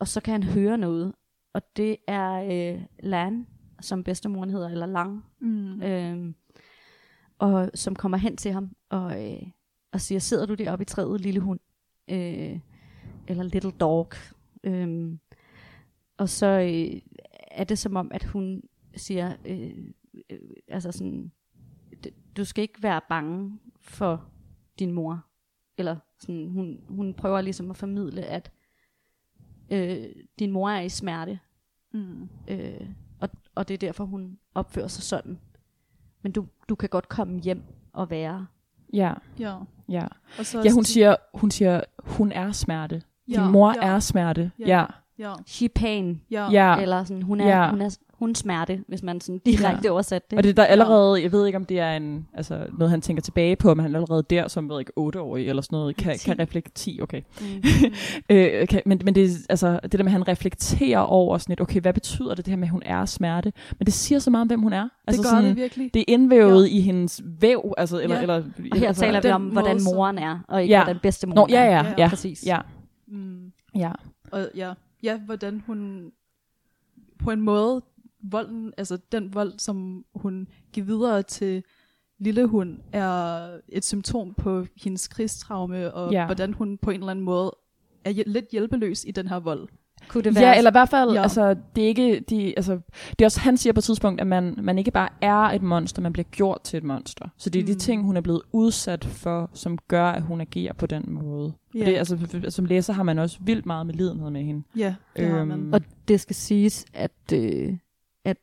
og 0.00 0.08
så 0.08 0.20
kan 0.20 0.32
han 0.32 0.42
høre 0.42 0.78
noget, 0.78 1.12
og 1.54 1.62
det 1.76 1.96
er 2.08 2.32
øh, 2.32 2.80
Lan, 3.02 3.46
som 3.80 4.04
bedstemoren 4.04 4.50
hedder, 4.50 4.68
eller 4.68 4.86
Lang, 4.86 5.24
Mm. 5.40 5.82
øhm, 5.82 6.34
og 7.38 7.70
som 7.74 7.94
kommer 7.96 8.18
hen 8.18 8.36
til 8.36 8.52
ham 8.52 8.68
og, 8.90 9.24
øh, 9.32 9.42
og 9.92 10.00
siger, 10.00 10.18
sidder 10.18 10.46
du 10.46 10.54
deroppe 10.54 10.82
i 10.82 10.86
træet, 10.86 11.20
lille 11.20 11.40
hund? 11.40 11.60
Øh, 12.10 12.58
eller 13.28 13.42
little 13.42 13.70
dog. 13.70 14.12
Øhm, 14.64 15.18
og 16.18 16.28
så 16.28 16.46
øh, 16.46 17.00
er 17.50 17.64
det 17.64 17.78
som 17.78 17.96
om, 17.96 18.10
at 18.14 18.24
hun 18.24 18.62
siger, 18.96 19.32
øh, 19.44 19.70
øh, 20.30 20.38
altså 20.68 20.92
sådan, 20.92 21.32
"D- 22.06 22.32
du 22.36 22.44
skal 22.44 22.62
ikke 22.62 22.82
være 22.82 23.00
bange 23.08 23.58
for 23.80 24.24
din 24.78 24.92
mor. 24.92 25.24
Eller 25.78 25.96
sådan, 26.20 26.48
hun, 26.48 26.80
hun 26.88 27.14
prøver 27.14 27.40
ligesom 27.40 27.70
at 27.70 27.76
formidle, 27.76 28.22
at 28.22 28.52
øh, 29.70 30.04
din 30.38 30.50
mor 30.50 30.70
er 30.70 30.80
i 30.80 30.88
smerte, 30.88 31.38
Mm. 31.92 32.28
Øh, 32.48 32.88
og, 33.20 33.28
og 33.54 33.68
det 33.68 33.74
er 33.74 33.78
derfor, 33.78 34.04
hun 34.04 34.38
opfører 34.54 34.88
sig 34.88 35.02
sådan. 35.02 35.38
Men 36.22 36.32
du, 36.32 36.46
du 36.68 36.74
kan 36.74 36.88
godt 36.88 37.08
komme 37.08 37.40
hjem 37.40 37.62
og 37.92 38.10
være. 38.10 38.46
Ja, 38.92 39.14
Ja. 39.38 39.58
ja. 39.88 40.06
Og 40.38 40.46
så 40.46 40.62
ja, 40.64 40.70
hun 40.72 40.84
siger, 40.84 41.16
hun 41.34 41.50
siger, 41.50 41.80
hun 42.04 42.32
er 42.32 42.52
smerte. 42.52 42.94
Din 43.26 43.34
Ja, 43.34 43.50
mor 43.50 43.74
ja. 43.82 43.88
er 43.94 43.98
smerte. 44.00 44.52
Ja. 44.58 44.66
Ja, 44.66 44.86
Ja. 45.18 45.32
She 45.46 45.68
pain. 45.68 46.20
Ja. 46.30 46.50
ja. 46.50 46.80
Eller 46.82 47.04
sådan, 47.04 47.22
hun 47.22 47.40
er, 47.40 47.48
Ja. 47.48 47.70
hun 47.70 47.80
er 47.80 47.96
hun 48.18 48.34
smerte, 48.34 48.80
hvis 48.88 49.02
man 49.02 49.20
sådan 49.20 49.38
direkte 49.46 49.80
Ja. 49.84 49.90
oversat 49.90 50.30
det. 50.30 50.36
Og 50.36 50.42
det 50.42 50.50
er 50.50 50.54
der 50.54 50.64
allerede, 50.64 51.22
jeg 51.22 51.32
ved 51.32 51.46
ikke 51.46 51.56
om 51.56 51.64
det 51.64 51.80
er 51.80 51.92
en, 51.96 52.26
altså 52.34 52.66
noget 52.78 52.90
han 52.90 53.00
tænker 53.00 53.22
tilbage 53.22 53.56
på, 53.56 53.74
men 53.74 53.82
han 53.82 53.94
er 53.94 53.98
allerede 53.98 54.22
der 54.30 54.48
som, 54.48 54.68
ved 54.68 54.78
ikke, 54.78 54.92
otteårig 54.96 55.48
eller 55.48 55.62
sådan 55.62 55.76
noget, 55.76 55.96
kan, 55.96 56.18
Ti. 56.18 56.24
kan 56.24 56.38
reflektere, 56.38 56.72
10, 56.74 56.98
okay. 57.02 57.22
Mm. 57.40 57.46
Øh, 58.30 58.68
kan, 58.68 58.82
men, 58.86 59.00
men 59.04 59.14
det, 59.14 59.24
er, 59.24 59.28
altså, 59.48 59.80
det 59.82 59.92
der 59.92 59.98
med, 59.98 60.06
at 60.06 60.12
han 60.12 60.28
reflekterer 60.28 60.98
over 60.98 61.38
sådan 61.38 61.52
et, 61.52 61.60
okay, 61.60 61.80
hvad 61.80 61.92
betyder 61.92 62.34
det, 62.34 62.44
det 62.46 62.52
her 62.52 62.56
med, 62.56 62.68
at 62.68 62.72
hun 62.72 62.82
er 62.84 63.04
smerte? 63.04 63.52
Men 63.78 63.86
det 63.86 63.94
siger 63.94 64.18
så 64.18 64.30
meget 64.30 64.40
om, 64.42 64.46
hvem 64.48 64.60
hun 64.62 64.72
er. 64.72 64.88
Altså 65.06 65.22
det 65.22 65.30
gør 65.30 65.36
sådan, 65.36 65.44
det 65.48 65.56
virkelig. 65.56 65.94
det 65.94 66.00
er 66.00 66.04
indvævet 66.08 66.68
i 66.68 66.80
hendes 66.80 67.22
væv, 67.40 67.72
altså, 67.78 68.00
eller, 68.02 68.16
Ja. 68.16 68.22
eller, 68.22 68.34
Og 68.72 68.78
her 68.78 68.88
altså, 68.88 69.02
taler 69.04 69.20
vi 69.20 69.28
om, 69.30 69.42
hvordan 69.42 69.80
moren 69.84 70.18
er, 70.18 70.38
og 70.48 70.62
ikke 70.62 70.74
Ja. 70.74 70.84
hvordan 70.84 71.00
bedste 71.02 71.26
mor 71.26 71.34
Nå, 71.34 71.46
ja, 71.50 71.60
er. 71.64 71.66
ja, 71.70 71.84
Ja, 71.88 71.94
ja, 71.98 72.08
præcis. 72.08 72.46
Ja, 72.46 72.58
Mm. 73.08 73.52
ja. 73.76 73.90
Og 74.32 74.48
ja, 74.56 74.72
ja, 75.02 75.18
hvordan 75.18 75.60
hun 75.60 76.12
på 77.18 77.30
en 77.30 77.40
måde, 77.40 77.82
volden, 78.22 78.72
altså 78.76 78.98
den 79.12 79.34
vold, 79.34 79.58
som 79.58 80.04
hun 80.14 80.48
giver 80.72 80.86
videre 80.86 81.22
til 81.22 81.64
lille 82.18 82.46
hun, 82.46 82.82
er 82.92 83.48
et 83.68 83.84
symptom 83.84 84.34
på 84.34 84.66
hendes 84.76 85.08
krigstraume, 85.08 85.94
og 85.94 86.12
Ja. 86.12 86.26
hvordan 86.26 86.52
hun 86.52 86.78
på 86.78 86.90
en 86.90 87.00
eller 87.00 87.10
anden 87.10 87.24
måde 87.24 87.56
er 88.04 88.22
lidt 88.26 88.48
hjælpeløs 88.52 89.04
i 89.04 89.10
den 89.10 89.28
her 89.28 89.36
vold. 89.40 89.68
Kunne 90.08 90.24
det 90.24 90.34
være? 90.34 90.44
Ja, 90.48 90.56
eller 90.58 90.70
i 90.70 90.72
hvert 90.72 90.88
fald, 90.88 91.10
Ja. 91.12 91.22
altså, 91.22 91.56
det 91.76 91.84
er 91.84 91.88
ikke, 91.88 92.20
de, 92.30 92.54
altså, 92.56 92.78
det 93.10 93.20
er 93.20 93.24
også, 93.24 93.40
han 93.40 93.56
siger 93.56 93.72
på 93.72 93.78
et 93.78 93.84
tidspunkt, 93.84 94.20
at 94.20 94.26
man, 94.26 94.54
man 94.62 94.78
ikke 94.78 94.90
bare 94.90 95.08
er 95.20 95.36
et 95.36 95.62
monster, 95.62 96.02
man 96.02 96.12
bliver 96.12 96.26
gjort 96.30 96.60
til 96.62 96.76
et 96.76 96.84
monster. 96.84 97.28
Så 97.36 97.50
det 97.50 97.58
er 97.58 97.62
mm. 97.62 97.66
de 97.66 97.74
ting, 97.74 98.02
hun 98.04 98.16
er 98.16 98.20
blevet 98.20 98.42
udsat 98.52 99.04
for, 99.04 99.50
som 99.54 99.78
gør, 99.88 100.04
at 100.10 100.22
hun 100.22 100.40
agerer 100.40 100.72
på 100.72 100.86
den 100.86 101.04
måde. 101.08 101.52
Ja, 101.74 101.78
Yeah. 101.78 101.86
Det, 101.88 101.96
altså, 101.96 102.18
som 102.48 102.64
læser 102.64 102.92
har 102.92 103.02
man 103.02 103.18
også 103.18 103.38
vildt 103.40 103.66
meget 103.66 103.86
med 103.86 103.94
lidenhed 103.94 104.30
med 104.30 104.42
hende. 104.42 104.62
ja 104.76 104.94
det 105.16 105.28
har 105.28 105.44
man. 105.44 105.58
Øhm, 105.60 105.72
Og 105.72 105.80
det 106.08 106.20
skal 106.20 106.36
siges, 106.36 106.84
at, 106.94 107.10
øh, 107.34 107.72
at, 108.24 108.36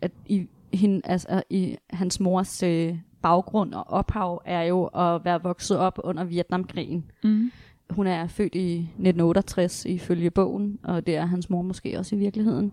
at 0.00 0.12
i, 0.26 0.46
hende, 0.72 1.00
altså, 1.04 1.42
i 1.50 1.76
hans 1.90 2.20
mors 2.20 2.62
øh, 2.62 2.96
baggrund 3.22 3.74
og 3.74 3.90
ophav 3.90 4.42
er 4.44 4.62
jo 4.62 4.84
at 4.84 5.24
være 5.24 5.42
vokset 5.42 5.78
op 5.78 5.98
under 6.04 6.24
Vietnamkrigen. 6.24 7.04
Mm. 7.24 7.50
Hun 7.92 8.06
er 8.06 8.26
født 8.26 8.54
i 8.54 8.78
1968 8.78 9.84
ifølge 9.84 10.30
bogen, 10.30 10.78
og 10.82 11.06
det 11.06 11.16
er 11.16 11.26
hans 11.26 11.50
mor 11.50 11.62
måske 11.62 11.98
også 11.98 12.16
i 12.16 12.18
virkeligheden. 12.18 12.72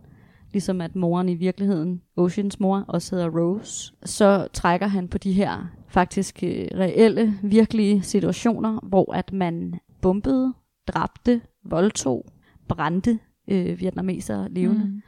Ligesom 0.54 0.82
at 0.82 0.96
moren 0.96 1.30
i 1.30 1.36
virkeligheden, 1.36 2.02
Oceans 2.18 2.60
mor, 2.60 2.86
også 2.88 3.16
hedder 3.16 3.30
Rose. 3.30 3.94
Så 4.04 4.48
trækker 4.54 4.88
han 4.88 5.08
på 5.08 5.18
de 5.18 5.34
her 5.34 5.68
faktisk 5.88 6.44
øh, 6.44 6.68
reelle, 6.76 7.34
virkelige 7.44 8.02
situationer, 8.02 8.80
hvor 8.84 9.14
at 9.14 9.34
man 9.34 9.80
bombede, 10.02 10.54
dræbte, 10.88 11.42
voldtog, 11.66 12.26
brændte 12.68 13.20
øh, 13.48 13.80
vietnamesere 13.80 14.50
levende. 14.52 14.86
Mm. 14.86 14.92
Mm. 14.92 15.02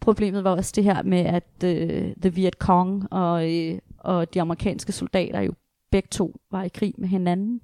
Problemet 0.00 0.44
var 0.44 0.50
også 0.50 0.72
det 0.76 0.84
her 0.84 1.02
med, 1.02 1.18
at 1.18 1.64
øh, 1.64 2.14
The 2.22 2.30
Viet 2.34 2.54
Cong 2.54 3.12
og, 3.12 3.54
øh, 3.54 3.78
og 3.98 4.34
de 4.34 4.40
amerikanske 4.40 4.92
soldater 4.92 5.40
jo 5.40 5.52
begge 5.90 6.08
to 6.10 6.40
var 6.50 6.62
i 6.62 6.68
krig 6.68 6.94
med 6.98 7.08
hinanden. 7.08 7.60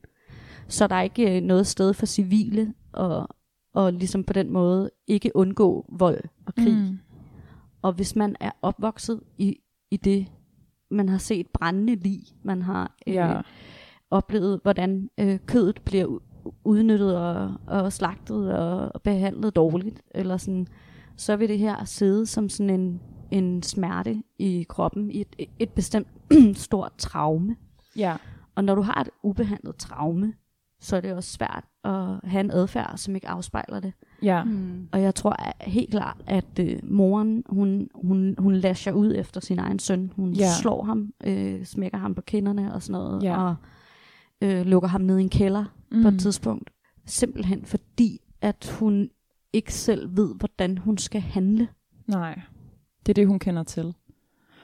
Så 0.72 0.86
der 0.86 0.94
er 0.94 1.02
ikke 1.02 1.36
øh, 1.36 1.42
noget 1.42 1.66
sted 1.66 1.94
for 1.94 2.06
civile 2.06 2.74
og, 2.92 3.28
og 3.74 3.92
ligesom 3.92 4.24
på 4.24 4.32
den 4.32 4.50
måde 4.52 4.90
ikke 5.06 5.30
undgå 5.36 5.86
vold 5.98 6.20
og 6.46 6.54
krig. 6.54 6.74
Mm. 6.74 6.98
Og 7.82 7.92
hvis 7.92 8.16
man 8.16 8.36
er 8.40 8.50
opvokset 8.62 9.20
i, 9.38 9.56
i 9.90 9.96
det, 9.96 10.26
man 10.90 11.08
har 11.08 11.18
set 11.18 11.46
brændende 11.54 11.94
lig, 11.94 12.20
man 12.42 12.62
har 12.62 12.96
øh, 13.06 13.14
Ja. 13.14 13.40
oplevet, 14.10 14.60
hvordan 14.62 15.10
øh, 15.20 15.38
kødet 15.46 15.80
bliver 15.84 16.18
udnyttet 16.64 17.16
og, 17.18 17.54
og 17.66 17.92
slagtet 17.92 18.52
og, 18.54 18.90
og 18.94 19.02
behandlet 19.02 19.56
dårligt, 19.56 20.02
eller 20.10 20.36
sådan, 20.36 20.66
så 21.16 21.36
vil 21.36 21.48
det 21.48 21.58
her 21.58 21.84
sidde 21.84 22.26
som 22.26 22.48
sådan 22.48 22.80
en, 22.80 23.00
en 23.30 23.62
smerte 23.62 24.22
i 24.38 24.66
kroppen, 24.68 25.10
i 25.10 25.20
et, 25.20 25.36
et 25.58 25.70
bestemt 25.70 26.08
stort 26.54 26.92
traume. 26.98 27.56
ja. 27.96 28.16
Og 28.54 28.64
når 28.64 28.74
du 28.74 28.82
har 28.82 29.00
et 29.00 29.08
ubehandlet 29.22 29.76
traume, 29.76 30.34
så 30.82 30.96
er 30.96 31.00
det 31.00 31.12
også 31.12 31.30
svært 31.32 31.64
at 31.84 32.30
have 32.30 32.40
en 32.40 32.50
adfærd, 32.50 32.92
som 32.96 33.14
ikke 33.14 33.28
afspejler 33.28 33.80
det. 33.80 33.92
Ja. 34.22 34.44
Mm. 34.44 34.88
Og 34.92 35.02
jeg 35.02 35.14
tror 35.14 35.30
at- 35.32 35.54
helt 35.60 35.90
klart, 35.90 36.16
at 36.26 36.58
øh, 36.60 36.78
moren, 36.82 37.42
hun, 37.48 37.88
hun, 37.94 38.34
hun 38.38 38.54
lasher 38.56 38.92
ud 38.92 39.14
efter 39.16 39.40
sin 39.40 39.58
egen 39.58 39.78
søn. 39.78 40.12
Hun 40.16 40.32
Ja. 40.32 40.48
slår 40.60 40.82
ham, 40.84 41.12
øh, 41.24 41.64
smækker 41.64 41.98
ham 41.98 42.14
på 42.14 42.20
kinderne 42.20 42.74
og 42.74 42.82
sådan 42.82 42.92
noget, 43.00 43.22
Ja. 43.22 43.42
og 43.48 43.54
øh, 44.42 44.66
lukker 44.66 44.88
ham 44.88 45.00
ned 45.00 45.18
i 45.18 45.22
en 45.22 45.28
kælder 45.30 45.64
mm. 45.90 45.96
Mm. 45.96 46.02
på 46.02 46.08
et 46.08 46.20
tidspunkt. 46.20 46.70
Simpelthen 47.06 47.64
fordi, 47.64 48.20
at 48.40 48.76
hun 48.78 49.10
ikke 49.52 49.74
selv 49.74 50.16
ved, 50.16 50.34
hvordan 50.38 50.78
hun 50.78 50.98
skal 50.98 51.20
handle. 51.20 51.68
Nej, 52.06 52.40
det 53.06 53.12
er 53.12 53.14
det, 53.14 53.26
hun 53.26 53.38
kender 53.38 53.62
til. 53.62 53.94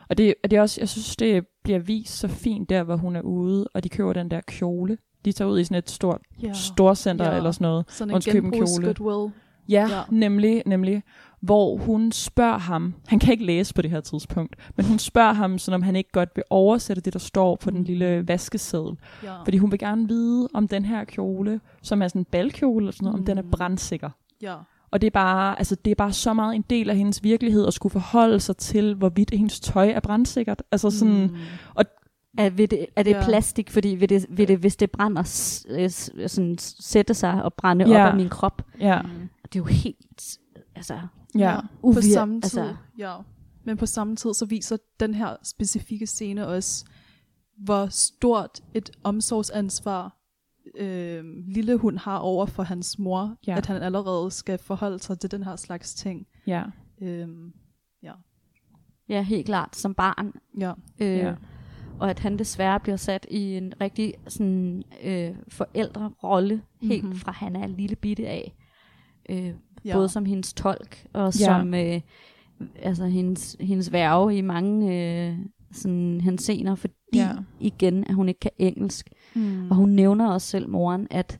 Og 0.08 0.18
det, 0.18 0.34
det 0.44 0.52
er 0.52 0.60
også, 0.60 0.80
jeg 0.80 0.88
synes, 0.88 1.16
det 1.16 1.46
bliver 1.64 1.78
vist 1.78 2.18
så 2.18 2.28
fint 2.28 2.68
der, 2.68 2.82
hvor 2.82 2.96
hun 2.96 3.16
er 3.16 3.20
ude, 3.22 3.68
og 3.74 3.84
de 3.84 3.88
køber 3.88 4.12
den 4.12 4.30
der 4.30 4.40
kjole. 4.46 4.98
De 5.28 5.32
tager 5.32 5.50
ud 5.50 5.60
i 5.60 5.64
sådan 5.64 5.78
et 5.78 5.90
stort 5.90 6.20
Ja. 6.42 6.52
storcenter 6.52 7.30
Ja. 7.30 7.36
eller 7.36 7.50
sådan 7.52 7.64
noget. 7.64 7.84
Sådan 7.88 8.14
en 8.14 8.20
genbrugs 8.20 8.78
kjole. 8.78 8.94
goodwill. 8.94 9.32
Ja, 9.68 9.86
Ja. 9.90 10.00
nemlig, 10.10 10.62
nemlig. 10.66 11.02
Hvor 11.40 11.76
hun 11.76 12.12
spørger 12.12 12.58
ham, 12.58 12.94
han 13.06 13.18
kan 13.18 13.32
ikke 13.32 13.44
læse 13.44 13.74
på 13.74 13.82
det 13.82 13.90
her 13.90 14.00
tidspunkt, 14.00 14.56
men 14.76 14.86
hun 14.86 14.98
spørger 14.98 15.32
ham, 15.32 15.58
sådan 15.58 15.74
om 15.74 15.82
han 15.82 15.96
ikke 15.96 16.10
godt 16.12 16.28
vil 16.34 16.44
oversætte 16.50 17.02
det, 17.02 17.12
der 17.12 17.18
står 17.18 17.56
på 17.56 17.70
den 17.70 17.84
lille 17.84 18.28
vaskeseddel. 18.28 18.96
Ja. 19.24 19.42
Fordi 19.44 19.58
hun 19.58 19.70
vil 19.70 19.78
gerne 19.78 20.08
vide, 20.08 20.48
om 20.54 20.68
den 20.68 20.84
her 20.84 21.04
kjole, 21.04 21.60
som 21.82 22.02
er 22.02 22.08
sådan 22.08 22.20
en 22.20 22.26
balkjole 22.32 22.82
eller 22.82 22.92
sådan 22.92 23.04
noget, 23.06 23.18
om 23.20 23.24
den 23.26 23.38
er 23.38 23.42
Mm. 23.42 23.50
brandsikker. 23.50 24.10
ja. 24.42 24.54
Og 24.90 25.00
det 25.00 25.06
er, 25.06 25.10
bare, 25.10 25.58
altså, 25.58 25.76
det 25.84 25.90
er 25.90 25.94
bare 25.94 26.12
så 26.12 26.32
meget 26.34 26.54
en 26.56 26.64
del 26.70 26.90
af 26.90 26.96
hendes 26.96 27.22
virkelighed 27.24 27.66
at 27.66 27.74
skulle 27.74 27.90
forholde 27.92 28.40
sig 28.40 28.56
til, 28.56 28.94
hvorvidt 28.94 29.30
hendes 29.30 29.60
tøj 29.60 29.88
er 29.94 30.00
brandsikkert. 30.00 30.62
Altså 30.72 30.90
sådan, 30.90 31.22
Mm. 31.22 31.36
Er, 32.38 32.50
vil 32.50 32.70
det, 32.70 32.86
er 32.96 33.02
det 33.02 33.10
Ja. 33.10 33.16
ja. 33.18 33.24
plastik, 33.24 33.70
fordi 33.70 33.88
vil 33.88 34.08
det, 34.08 34.26
vil 34.30 34.48
det, 34.48 34.58
hvis 34.58 34.76
det 34.76 34.90
brænder, 34.90 35.22
s- 35.22 35.66
s- 35.90 36.10
sådan, 36.26 36.58
sætte 36.58 37.14
sig 37.14 37.42
og 37.42 37.54
brænde 37.54 37.88
Ja. 37.88 38.02
op 38.04 38.10
af 38.10 38.16
min 38.16 38.28
krop? 38.28 38.62
ja, 38.80 39.02
Mm. 39.02 39.08
Det 39.42 39.54
er 39.58 39.58
jo 39.60 39.64
helt, 39.64 40.38
altså, 40.74 41.00
ja, 41.38 41.60
På 41.60 41.66
uvir- 41.90 42.12
samme 42.14 42.34
tid, 42.40 42.44
altså- 42.60 42.76
ja. 42.98 43.16
Men 43.64 43.76
på 43.76 43.86
samme 43.86 44.16
tid, 44.16 44.34
så 44.34 44.46
viser 44.46 44.76
den 45.00 45.14
her 45.14 45.36
specifikke 45.42 46.06
scene 46.06 46.46
også, 46.46 46.84
hvor 47.58 47.86
stort 47.86 48.60
et 48.74 48.90
omsorgsansvar 49.04 50.14
øh, 50.76 51.24
lille 51.46 51.76
hund 51.76 51.98
har 51.98 52.18
over 52.18 52.46
for 52.46 52.62
hans 52.62 52.98
mor, 52.98 53.36
Ja. 53.46 53.56
at 53.56 53.66
han 53.66 53.82
allerede 53.82 54.30
skal 54.30 54.58
forholde 54.58 54.98
sig 54.98 55.18
til 55.20 55.30
den 55.30 55.42
her 55.42 55.56
slags 55.56 55.94
ting. 55.94 56.26
ja, 56.46 56.62
Øh, 57.02 57.28
ja, 59.08 59.22
helt 59.22 59.46
klart, 59.46 59.76
som 59.76 59.94
barn. 59.94 60.32
ja. 60.60 60.72
Øh, 61.00 61.16
Ja. 61.18 61.34
Og 62.00 62.10
at 62.10 62.18
han 62.18 62.38
desværre 62.38 62.80
bliver 62.80 62.96
sat 62.96 63.26
i 63.30 63.56
en 63.56 63.72
rigtig 63.80 64.14
sådan, 64.28 64.82
øh, 65.04 65.30
forældrerolle, 65.48 66.62
helt 66.82 67.02
Mhm. 67.02 67.06
mm-hmm. 67.06 67.18
fra 67.20 67.32
han 67.32 67.56
er 67.56 67.66
lille 67.66 67.96
bitte 67.96 68.26
af. 68.28 68.54
Øh, 69.30 69.52
ja. 69.84 69.92
Både 69.94 70.08
som 70.08 70.24
hendes 70.24 70.52
tolk, 70.54 71.06
og 71.12 71.24
Ja. 71.24 71.30
som 71.30 71.74
øh, 71.74 72.00
altså 72.82 73.06
hendes, 73.06 73.56
hendes 73.60 73.92
værge 73.92 74.36
i 74.38 74.40
mange 74.40 74.94
øh, 75.28 75.38
sådan, 75.72 76.20
hensener, 76.20 76.74
fordi 76.74 76.94
Ja. 77.14 77.20
ja. 77.20 77.34
igen, 77.60 78.04
at 78.04 78.14
hun 78.14 78.28
ikke 78.28 78.40
kan 78.40 78.50
engelsk. 78.58 79.08
Mm. 79.34 79.70
Og 79.70 79.76
hun 79.76 79.90
nævner 79.90 80.30
også 80.30 80.46
selv, 80.48 80.68
moren, 80.68 81.06
at 81.10 81.38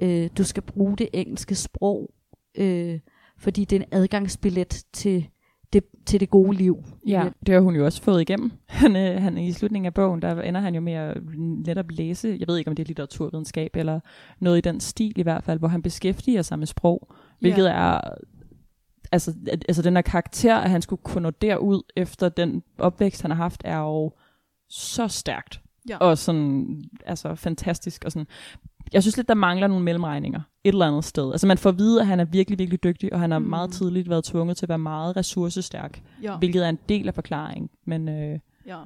øh, 0.00 0.30
du 0.38 0.44
skal 0.44 0.62
bruge 0.62 0.96
det 0.96 1.08
engelske 1.12 1.54
sprog, 1.54 2.10
øh, 2.58 3.00
fordi 3.38 3.64
det 3.64 3.76
er 3.76 3.80
en 3.80 3.88
adgangsbillet 3.92 4.82
til 4.92 5.28
det, 5.72 5.84
til 6.06 6.20
det 6.20 6.30
gode 6.30 6.56
liv. 6.56 6.84
ja. 7.06 7.28
Det 7.46 7.54
har 7.54 7.60
hun 7.60 7.76
jo 7.76 7.84
også 7.84 8.02
fået 8.02 8.20
igennem. 8.20 8.52
Han, 8.66 8.96
øh, 8.96 9.22
han, 9.22 9.38
I 9.38 9.52
slutningen 9.52 9.86
af 9.86 9.94
bogen, 9.94 10.22
der 10.22 10.42
ender 10.42 10.60
han 10.60 10.74
jo 10.74 10.80
med 10.80 10.92
at 10.92 11.16
netop 11.38 11.90
læse, 11.90 12.36
jeg 12.40 12.48
ved 12.48 12.56
ikke 12.56 12.70
om 12.70 12.76
det 12.76 12.82
er 12.82 12.86
litteraturvidenskab, 12.86 13.76
eller 13.76 14.00
noget 14.38 14.58
i 14.58 14.60
den 14.60 14.80
stil 14.80 15.18
i 15.18 15.22
hvert 15.22 15.44
fald, 15.44 15.58
hvor 15.58 15.68
han 15.68 15.82
beskæftiger 15.82 16.42
sig 16.42 16.58
med 16.58 16.66
sprog, 16.66 17.08
hvilket 17.40 17.70
er 17.70 18.00
altså, 19.12 19.34
altså 19.68 19.82
den 19.82 19.94
her 19.94 20.02
karakter, 20.02 20.56
at 20.56 20.70
han 20.70 20.82
skulle 20.82 21.02
kunne 21.02 21.22
nå 21.22 21.30
derud 21.30 21.82
efter 21.96 22.28
den 22.28 22.62
opvækst, 22.78 23.22
han 23.22 23.30
har 23.30 23.38
haft, 23.38 23.62
er 23.64 23.78
jo 23.78 24.12
så 24.68 25.08
stærkt. 25.08 25.60
Ja. 25.88 25.96
Og 25.98 26.18
sådan, 26.18 26.84
altså 27.06 27.34
fantastisk. 27.34 28.04
Og 28.04 28.12
sådan. 28.12 28.26
Jeg 28.92 29.02
synes 29.02 29.16
lidt, 29.16 29.28
der 29.28 29.34
mangler 29.34 29.66
nogle 29.66 29.84
mellemregninger 29.84 30.40
et 30.64 30.72
eller 30.72 30.86
andet 30.86 31.04
sted. 31.04 31.32
Altså 31.32 31.46
man 31.46 31.58
får 31.58 31.70
at 31.70 31.78
vide, 31.78 32.00
at 32.00 32.06
han 32.06 32.20
er 32.20 32.24
virkelig, 32.24 32.58
virkelig 32.58 32.84
dygtig, 32.84 33.12
og 33.12 33.20
han 33.20 33.30
har 33.30 33.38
Mm. 33.38 33.44
meget 33.46 33.72
tidligt 33.72 34.08
været 34.10 34.24
tvunget 34.24 34.56
til 34.56 34.64
at 34.64 34.68
være 34.68 34.78
meget 34.78 35.16
ressourcestærk, 35.16 36.02
ja. 36.22 36.36
hvilket 36.36 36.64
er 36.64 36.68
en 36.68 36.78
del 36.88 37.08
af 37.08 37.14
forklaringen. 37.14 37.70
Men 37.84 38.08
øh, 38.08 38.38
ja. 38.66 38.78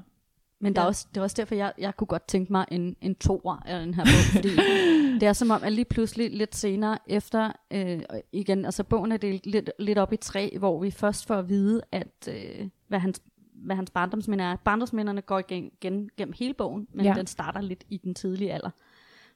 Men 0.61 0.75
der 0.75 0.81
Ja. 0.81 0.85
er 0.85 0.89
også, 0.89 1.07
det 1.15 1.17
er 1.21 1.23
også 1.23 1.35
derfor, 1.39 1.55
jeg, 1.55 1.73
jeg 1.79 1.97
kunne 1.97 2.07
godt 2.07 2.29
tænke 2.29 2.53
mig 2.53 2.65
en, 2.71 2.97
en 3.01 3.15
toer 3.15 3.63
af 3.67 3.81
den 3.81 3.95
her 3.95 4.05
bog, 4.05 4.33
fordi 4.43 4.49
det 5.21 5.23
er 5.23 5.33
som 5.33 5.51
om, 5.51 5.61
at 5.65 5.73
lige 5.73 5.85
pludselig 5.85 6.31
lidt 6.31 6.55
senere 6.57 6.99
efter, 7.07 7.53
øh, 7.71 8.01
igen, 8.33 8.65
altså 8.65 8.85
bogen 8.85 9.13
er 9.13 9.17
delt 9.17 9.47
lidt, 9.47 9.71
lidt 9.79 9.99
op 9.99 10.13
i 10.13 10.17
tre, 10.17 10.57
hvor 10.59 10.81
vi 10.83 10.91
først 10.91 11.27
får 11.27 11.35
at 11.35 11.49
vide, 11.49 11.81
at 11.93 12.29
øh, 12.29 12.69
hvad 12.89 12.99
hans 12.99 13.21
hvad 13.65 13.77
hans 13.77 13.91
barndomsminder 13.91 14.45
er. 14.45 14.57
Barndomsminderne 14.65 15.21
går 15.21 15.39
igen, 15.39 15.71
igen 15.83 16.11
gennem 16.17 16.35
hele 16.39 16.55
bogen, 16.55 16.87
men 16.95 17.07
ja. 17.07 17.15
Den 17.15 17.27
starter 17.27 17.61
lidt 17.61 17.85
i 17.91 17.97
den 17.97 18.15
tidlige 18.15 18.53
alder. 18.53 18.71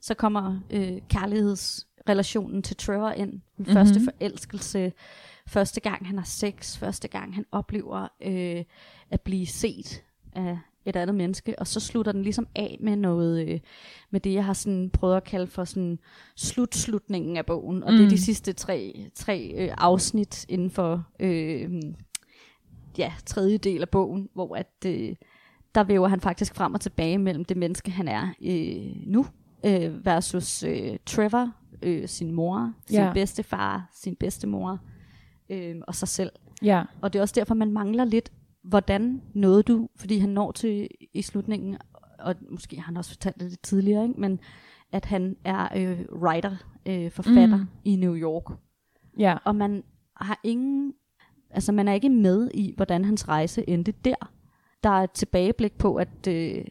Så 0.00 0.14
kommer 0.14 0.60
øh, 0.70 0.98
kærlighedsrelationen 2.06 2.62
til 2.62 2.76
Trevor 2.76 3.10
ind. 3.10 3.30
Den 3.30 3.40
mm-hmm. 3.56 3.74
første 3.74 4.00
forelskelse, 4.04 4.92
første 5.46 5.80
gang 5.80 6.06
han 6.06 6.18
har 6.18 6.24
sex, 6.24 6.78
første 6.78 7.08
gang 7.08 7.34
han 7.34 7.44
oplever 7.52 8.08
øh, 8.22 8.64
at 9.10 9.20
blive 9.20 9.46
set 9.46 10.02
af 10.32 10.58
et 10.84 10.96
andet 10.96 11.14
menneske, 11.14 11.58
og 11.58 11.66
så 11.66 11.80
slutter 11.80 12.12
den 12.12 12.22
ligesom 12.22 12.46
af 12.56 12.76
med 12.80 12.96
noget, 12.96 13.48
øh, 13.48 13.60
med 14.10 14.20
det 14.20 14.32
jeg 14.32 14.44
har 14.44 14.52
sådan 14.52 14.90
prøvet 14.90 15.16
at 15.16 15.24
kalde 15.24 15.46
for 15.46 15.64
sådan 15.64 15.98
slutslutningen 16.36 17.36
af 17.36 17.46
bogen, 17.46 17.82
og 17.82 17.92
mm. 17.92 17.96
det 17.96 18.04
er 18.04 18.08
de 18.08 18.14
Mm. 18.14 18.18
sidste 18.18 18.52
tre, 18.52 19.06
tre 19.14 19.52
øh, 19.56 19.74
afsnit 19.78 20.46
inden 20.48 20.70
for 20.70 21.06
øh, 21.20 21.82
ja, 22.98 23.12
tredje 23.26 23.58
del 23.58 23.82
af 23.82 23.88
bogen, 23.88 24.28
hvor 24.34 24.56
at, 24.56 24.72
øh, 24.86 25.14
der 25.74 25.84
væver 25.84 26.08
han 26.08 26.20
faktisk 26.20 26.54
frem 26.54 26.74
og 26.74 26.80
tilbage 26.80 27.18
mellem 27.18 27.44
det 27.44 27.56
menneske, 27.56 27.90
han 27.90 28.08
er 28.08 28.28
øh, 28.42 29.06
nu, 29.06 29.26
øh, 29.66 30.04
versus 30.06 30.62
øh, 30.62 30.96
Trevor, 31.06 31.52
øh, 31.82 32.08
sin 32.08 32.32
mor, 32.32 32.72
sin 32.86 32.96
Ja. 32.96 33.12
bedstefar, 33.12 33.88
sin 33.94 34.16
bedstemor, 34.16 34.78
øh, 35.50 35.76
og 35.88 35.94
sig 35.94 36.08
selv. 36.08 36.30
ja, 36.62 36.82
Og 37.00 37.12
det 37.12 37.18
er 37.18 37.22
også 37.22 37.34
derfor, 37.36 37.54
man 37.54 37.72
mangler 37.72 38.04
lidt, 38.04 38.32
hvordan 38.62 39.22
nåede 39.34 39.62
du, 39.62 39.88
fordi 39.96 40.18
han 40.18 40.28
når 40.28 40.52
til 40.52 40.88
i 41.14 41.22
slutningen, 41.22 41.76
og 42.18 42.34
måske 42.50 42.76
har 42.76 42.82
han 42.82 42.96
også 42.96 43.10
fortalt 43.10 43.40
det 43.40 43.48
lidt 43.50 43.62
tidligere, 43.62 44.02
ikke? 44.08 44.20
men 44.20 44.40
at 44.92 45.04
han 45.04 45.36
er 45.44 45.68
øh, 45.76 46.00
writer, 46.22 46.56
øh, 46.86 47.10
forfatter 47.10 47.56
mm. 47.56 47.62
Mm. 47.62 47.68
i 47.84 47.96
New 47.96 48.14
York. 48.16 48.52
ja, 49.18 49.36
Og 49.44 49.56
man 49.56 49.82
har 50.16 50.40
ingen, 50.44 50.92
altså 51.50 51.72
man 51.72 51.88
er 51.88 51.92
ikke 51.92 52.10
med 52.10 52.50
i, 52.54 52.72
hvordan 52.76 53.04
hans 53.04 53.28
rejse 53.28 53.68
endte 53.68 53.94
der. 54.04 54.30
Der 54.82 54.90
er 54.90 55.02
et 55.04 55.10
tilbageblik 55.10 55.78
på, 55.78 55.94
at, 55.94 56.26
øh, 56.28 56.64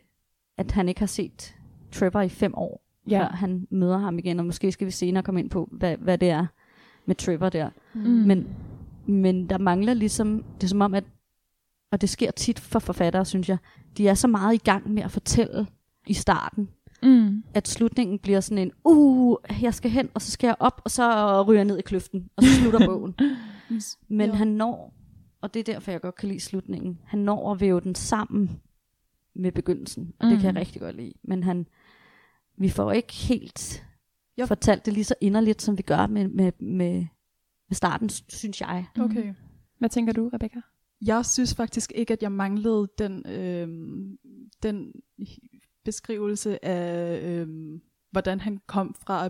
at 0.58 0.72
han 0.72 0.90
ikke 0.90 1.00
har 1.02 1.06
set 1.08 1.56
Trevor 1.92 2.22
i 2.22 2.30
fem 2.30 2.54
år, 2.56 2.84
ja. 3.10 3.20
før 3.22 3.28
han 3.28 3.68
møder 3.72 3.98
ham 3.98 4.20
igen, 4.20 4.40
og 4.40 4.46
måske 4.46 4.72
skal 4.72 4.88
vi 4.88 4.92
senere 4.92 5.24
komme 5.24 5.40
ind 5.40 5.50
på, 5.50 5.70
hvad, 5.72 5.98
hvad 5.98 6.18
det 6.18 6.30
er 6.30 6.46
med 7.06 7.16
Trevor 7.16 7.50
der. 7.50 7.70
Mm. 7.94 8.02
Men, 8.02 8.48
men 9.06 9.50
der 9.50 9.58
mangler 9.58 9.94
ligesom, 9.94 10.44
det 10.56 10.64
er 10.64 10.68
som 10.68 10.82
om, 10.82 10.94
at, 10.94 11.04
og 11.92 12.02
det 12.02 12.10
sker 12.10 12.32
tit 12.32 12.60
for 12.60 12.80
forfattere, 12.80 13.26
synes 13.26 13.50
jeg, 13.50 13.58
de 13.98 14.08
er 14.08 14.14
så 14.14 14.28
meget 14.28 14.54
i 14.54 14.58
gang 14.58 14.92
med 14.94 15.04
at 15.04 15.12
fortælle 15.12 15.68
i 16.08 16.14
starten, 16.14 16.70
Mm. 17.04 17.44
at 17.54 17.68
slutningen 17.68 18.20
bliver 18.20 18.40
sådan 18.40 18.58
en, 18.58 18.72
uh, 18.84 19.38
jeg 19.62 19.74
skal 19.74 19.92
hen, 19.92 20.10
og 20.14 20.22
så 20.22 20.32
skal 20.32 20.48
jeg 20.48 20.56
op, 20.60 20.82
og 20.86 20.92
så 20.92 21.42
ryger 21.44 21.60
jeg 21.60 21.66
ned 21.66 21.78
i 21.78 21.82
kløften, 21.82 22.30
og 22.36 22.44
så 22.44 22.50
slutter 22.62 22.86
bogen. 22.88 23.16
Men 24.18 24.30
Ja. 24.30 24.36
han 24.36 24.48
når, 24.48 24.94
og 25.42 25.54
det 25.54 25.60
er 25.60 25.74
derfor, 25.74 25.92
jeg 25.92 26.02
godt 26.02 26.16
kan 26.16 26.30
lide 26.30 26.40
slutningen, 26.40 27.00
han 27.06 27.20
når 27.20 27.52
at 27.52 27.62
væve 27.62 27.82
den 27.82 27.96
sammen 27.96 28.60
med 29.36 29.52
begyndelsen, 29.52 30.14
og 30.20 30.26
mm. 30.26 30.30
det 30.32 30.40
kan 30.40 30.46
jeg 30.46 30.54
Mm. 30.54 30.58
rigtig 30.58 30.82
godt 30.82 30.96
lide. 30.96 31.14
Men 31.24 31.44
han, 31.44 31.68
vi 32.60 32.70
får 32.70 32.92
ikke 32.92 33.14
helt 33.14 33.86
Ja. 34.38 34.46
fortalt 34.46 34.86
det 34.86 34.94
lige 34.94 35.04
så 35.04 35.16
inderligt, 35.22 35.62
som 35.62 35.78
vi 35.78 35.82
gør 35.82 36.08
med, 36.08 36.28
med, 36.28 36.52
med, 36.60 37.06
med 37.68 37.76
starten, 37.76 38.10
synes 38.10 38.62
jeg. 38.62 38.86
Okay. 39.00 39.34
Hvad 39.78 39.90
tænker 39.90 40.14
du, 40.14 40.30
Rebecca? 40.34 40.62
Jeg 41.02 41.26
synes 41.26 41.56
faktisk 41.56 41.92
ikke, 41.96 42.14
at 42.14 42.24
jeg 42.24 42.32
manglede 42.32 42.88
den, 42.98 43.26
øh, 43.30 43.68
den 44.64 44.92
beskrivelse 45.86 46.66
af, 46.66 47.20
øh, 47.22 47.48
hvordan 48.12 48.40
han 48.40 48.60
kom 48.68 48.96
fra, 49.06 49.30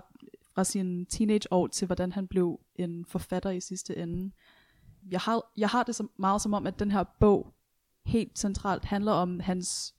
fra 0.55 0.63
sin 0.63 1.05
teenageår 1.05 1.67
til, 1.67 1.85
hvordan 1.85 2.11
han 2.11 2.27
blev 2.27 2.59
en 2.75 3.05
forfatter 3.05 3.49
i 3.49 3.59
sidste 3.59 3.97
ende. 3.97 4.31
Jeg 5.11 5.19
har, 5.19 5.51
jeg 5.57 5.69
har 5.69 5.83
det 5.83 5.95
så 5.95 6.07
meget 6.19 6.41
som 6.41 6.53
om, 6.53 6.67
at 6.67 6.79
den 6.79 6.91
her 6.91 7.03
bog 7.19 7.53
helt 8.05 8.39
centralt 8.39 8.85
handler 8.85 9.11
om 9.11 9.39
hans 9.39 9.95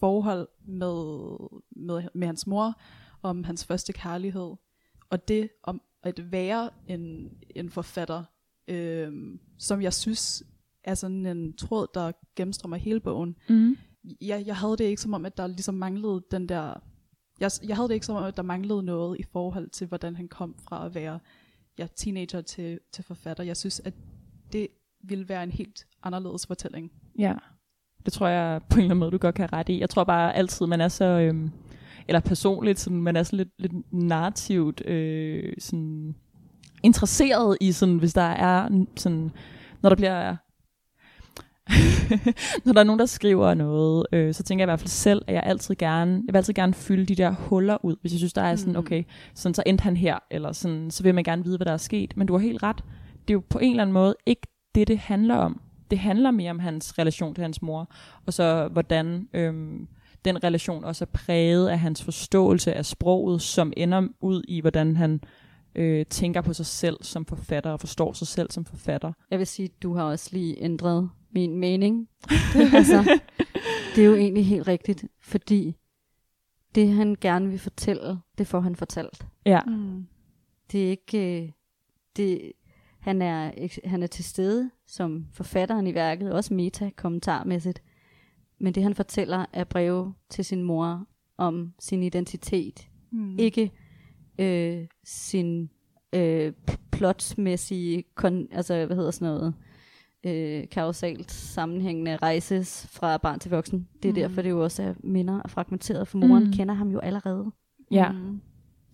forhold 0.00 0.48
med, 0.66 1.36
med, 1.70 2.08
med 2.14 2.26
hans 2.26 2.46
mor, 2.46 2.80
om 3.22 3.44
hans 3.44 3.64
første 3.64 3.92
kærlighed, 3.92 4.54
og 5.10 5.28
det 5.28 5.50
om 5.62 5.82
at 6.02 6.32
være 6.32 6.70
en, 6.86 7.32
en 7.56 7.70
forfatter, 7.70 8.24
øh, 8.68 9.12
som 9.58 9.82
jeg 9.82 9.94
synes 9.94 10.42
er 10.84 10.94
sådan 10.94 11.26
en 11.26 11.56
tråd, 11.56 11.86
der 11.94 12.12
gennemstrømmer 12.36 12.76
hele 12.76 13.00
bogen. 13.00 13.36
Mm. 13.48 13.76
Jeg, 14.20 14.46
jeg 14.46 14.56
havde 14.56 14.76
det 14.76 14.84
ikke 14.84 15.02
som 15.02 15.14
om, 15.14 15.26
at 15.26 15.36
der 15.36 15.46
ligesom 15.46 15.74
manglede 15.74 16.22
den 16.30 16.48
der... 16.48 16.74
Jeg, 17.40 17.50
jeg 17.62 17.76
havde 17.76 17.88
det 17.88 17.94
ikke 17.94 18.06
som 18.06 18.16
om, 18.16 18.24
at 18.24 18.36
der 18.36 18.42
manglede 18.42 18.82
noget 18.82 19.20
i 19.20 19.22
forhold 19.22 19.70
til, 19.70 19.86
hvordan 19.86 20.16
han 20.16 20.28
kom 20.28 20.58
fra 20.58 20.86
at 20.86 20.94
være 20.94 21.20
ja, 21.78 21.86
teenager 21.96 22.40
til, 22.40 22.80
til 22.92 23.04
forfatter. 23.04 23.44
Jeg 23.44 23.56
synes, 23.56 23.80
at 23.80 23.94
det 24.52 24.68
ville 25.02 25.28
være 25.28 25.42
en 25.42 25.50
helt 25.50 25.86
anderledes 26.02 26.46
fortælling. 26.46 26.92
Ja, 27.18 27.34
det 28.04 28.12
tror 28.12 28.28
jeg 28.28 28.60
på 28.70 28.74
en 28.74 28.78
eller 28.78 28.90
anden 28.90 28.98
måde, 28.98 29.10
du 29.10 29.18
godt 29.18 29.34
kan 29.34 29.48
have 29.50 29.60
ret 29.60 29.68
i. 29.68 29.80
Jeg 29.80 29.90
tror 29.90 30.04
bare 30.04 30.36
altid, 30.36 30.66
man 30.66 30.80
er 30.80 30.88
så, 30.88 31.04
øhm, 31.04 31.50
eller 32.08 32.20
personligt, 32.20 32.80
sådan, 32.80 33.02
man 33.02 33.16
er 33.16 33.22
sådan 33.22 33.36
lidt, 33.36 33.48
lidt 33.58 33.72
narrativt 33.92 34.86
øh, 34.86 35.52
sådan, 35.58 36.14
interesseret 36.82 37.56
i, 37.60 37.72
sådan, 37.72 37.96
hvis 37.98 38.12
der 38.12 38.22
er 38.22 38.68
sådan, 38.96 39.30
når 39.82 39.88
der 39.88 39.96
bliver, 39.96 40.36
når 42.64 42.72
der 42.72 42.80
er 42.80 42.84
nogen, 42.84 42.98
der 42.98 43.06
skriver 43.06 43.54
noget, 43.54 44.06
øh, 44.12 44.34
så 44.34 44.42
tænker 44.42 44.62
jeg 44.62 44.66
i 44.66 44.70
hvert 44.70 44.80
fald 44.80 44.88
selv, 44.88 45.22
at 45.26 45.34
jeg 45.34 45.42
altid 45.46 45.74
gerne, 45.74 46.12
jeg 46.12 46.32
vil 46.32 46.36
altid 46.36 46.54
gerne 46.54 46.74
fylde 46.74 47.06
de 47.06 47.14
der 47.14 47.30
huller 47.30 47.84
ud, 47.84 47.96
hvis 48.00 48.12
jeg 48.12 48.18
synes, 48.18 48.32
der 48.32 48.42
er 48.42 48.56
sådan, 48.56 48.72
Mm. 48.72 48.78
okay, 48.78 49.04
sådan, 49.34 49.54
så 49.54 49.62
endte 49.66 49.82
han 49.82 49.96
her, 49.96 50.18
eller 50.30 50.52
sådan, 50.52 50.90
så 50.90 51.02
vil 51.02 51.14
man 51.14 51.24
gerne 51.24 51.44
vide, 51.44 51.56
hvad 51.56 51.64
der 51.64 51.72
er 51.72 51.76
sket. 51.76 52.16
Men 52.16 52.26
du 52.26 52.32
har 52.32 52.40
helt 52.40 52.62
ret. 52.62 52.84
Det 53.28 53.30
er 53.30 53.34
jo 53.34 53.42
på 53.50 53.58
en 53.58 53.70
eller 53.70 53.82
anden 53.82 53.94
måde 53.94 54.14
ikke 54.26 54.42
det, 54.74 54.88
det 54.88 54.98
handler 54.98 55.34
om. 55.34 55.60
Det 55.90 55.98
handler 55.98 56.30
mere 56.30 56.50
om 56.50 56.58
hans 56.58 56.98
relation 56.98 57.34
til 57.34 57.42
hans 57.42 57.62
mor, 57.62 57.90
og 58.26 58.32
så 58.32 58.68
hvordan 58.72 59.28
øhm, 59.32 59.88
den 60.24 60.44
relation 60.44 60.84
også 60.84 61.04
er 61.04 61.10
præget 61.14 61.68
af 61.68 61.78
hans 61.78 62.04
forståelse 62.04 62.74
af 62.74 62.86
sproget, 62.86 63.42
som 63.42 63.72
ender 63.76 64.08
ud 64.20 64.42
i, 64.48 64.60
hvordan 64.60 64.96
han 64.96 65.20
øh, 65.74 66.06
tænker 66.06 66.40
på 66.40 66.52
sig 66.52 66.66
selv 66.66 66.96
som 67.02 67.26
forfatter, 67.26 67.70
og 67.70 67.80
forstår 67.80 68.12
sig 68.12 68.26
selv 68.26 68.50
som 68.50 68.64
forfatter. 68.64 69.12
Jeg 69.30 69.38
vil 69.38 69.46
sige, 69.46 69.68
du 69.82 69.94
har 69.94 70.02
også 70.04 70.28
lige 70.32 70.62
ændret 70.62 71.10
min 71.34 71.56
mening. 71.58 72.08
altså, 72.74 73.18
det 73.94 74.02
er 74.02 74.06
jo 74.06 74.14
egentlig 74.14 74.46
helt 74.46 74.68
rigtigt, 74.68 75.04
fordi 75.22 75.76
det 76.74 76.88
han 76.92 77.16
gerne 77.20 77.48
vil 77.48 77.58
fortælle, 77.58 78.18
det 78.38 78.46
får 78.46 78.60
han 78.60 78.76
fortalt. 78.76 79.26
Ja, 79.46 79.60
Mm. 79.66 80.06
Det 80.72 80.86
er 80.86 80.90
ikke... 80.90 81.42
øh, 81.42 81.48
Det, 82.16 82.52
han, 83.00 83.22
er, 83.22 83.68
han 83.88 84.02
er 84.02 84.06
til 84.06 84.24
stede 84.24 84.70
som 84.86 85.26
forfatteren 85.32 85.86
i 85.86 85.94
værket, 85.94 86.32
også 86.32 86.54
meta-kommentarmæssigt. 86.54 87.82
Men 88.60 88.74
det 88.74 88.82
han 88.82 88.94
fortæller 88.94 89.46
er 89.52 89.64
breve 89.64 90.14
til 90.30 90.44
sin 90.44 90.62
mor 90.62 91.06
om 91.38 91.72
sin 91.78 92.02
identitet. 92.02 92.88
Mm. 93.12 93.38
Ikke 93.38 93.70
øh, 94.38 94.86
sin 95.04 95.70
øh, 96.12 96.52
p- 96.70 96.76
plotmæssige, 96.92 98.04
kon, 98.14 98.48
altså 98.52 98.86
hvad 98.86 98.96
hedder 98.96 99.10
sådan 99.10 99.34
noget, 99.34 99.54
øh, 100.26 100.68
kausalt 100.68 101.30
sammenhængende 101.32 102.16
rejses 102.16 102.86
fra 102.90 103.16
barn 103.16 103.38
til 103.38 103.50
voksen. 103.50 103.88
Det 104.02 104.08
er 104.08 104.12
Mm. 104.12 104.14
derfor, 104.14 104.42
det 104.42 104.50
jo 104.50 104.62
også 104.64 104.82
er 104.82 104.94
minder 105.04 105.40
og 105.40 105.50
fragmenteret, 105.50 106.08
for 106.08 106.18
moren 106.18 106.44
mm. 106.44 106.52
kender 106.52 106.74
ham 106.74 106.88
jo 106.90 106.98
allerede. 106.98 107.50
ja. 107.90 108.12
Mm. 108.12 108.40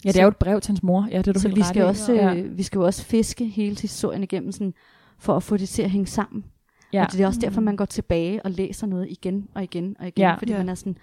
Ja 0.04 0.08
det 0.08 0.16
er 0.18 0.22
jo 0.22 0.28
et 0.28 0.36
brev 0.36 0.60
til 0.60 0.70
hans 0.70 0.82
mor. 0.82 1.08
Ja, 1.10 1.18
det 1.18 1.28
er 1.28 1.32
du 1.32 1.40
Så 1.40 1.48
vi 1.48 1.62
skal, 1.62 1.84
også, 1.84 2.12
ja. 2.14 2.34
øh, 2.34 2.58
vi 2.58 2.62
skal 2.62 2.78
jo 2.78 2.84
også 2.84 3.04
fiske 3.04 3.46
hele 3.46 3.76
historien 3.80 4.22
igennem, 4.22 4.52
sådan, 4.52 4.74
for 5.18 5.36
at 5.36 5.42
få 5.42 5.56
det 5.56 5.68
til 5.68 5.82
at 5.82 5.90
hænge 5.90 6.06
sammen. 6.06 6.44
Ja. 6.92 7.04
Og 7.04 7.12
det 7.12 7.20
er 7.20 7.26
også 7.26 7.40
derfor, 7.40 7.60
Mm. 7.60 7.64
man 7.64 7.76
går 7.76 7.84
tilbage 7.84 8.44
og 8.44 8.50
læser 8.50 8.86
noget 8.86 9.06
igen 9.10 9.48
og 9.54 9.62
igen 9.62 9.96
og 10.00 10.06
igen, 10.08 10.22
Ja. 10.22 10.34
fordi 10.34 10.52
Ja. 10.52 10.58
man 10.58 10.68
er 10.68 10.74
sådan, 10.74 10.96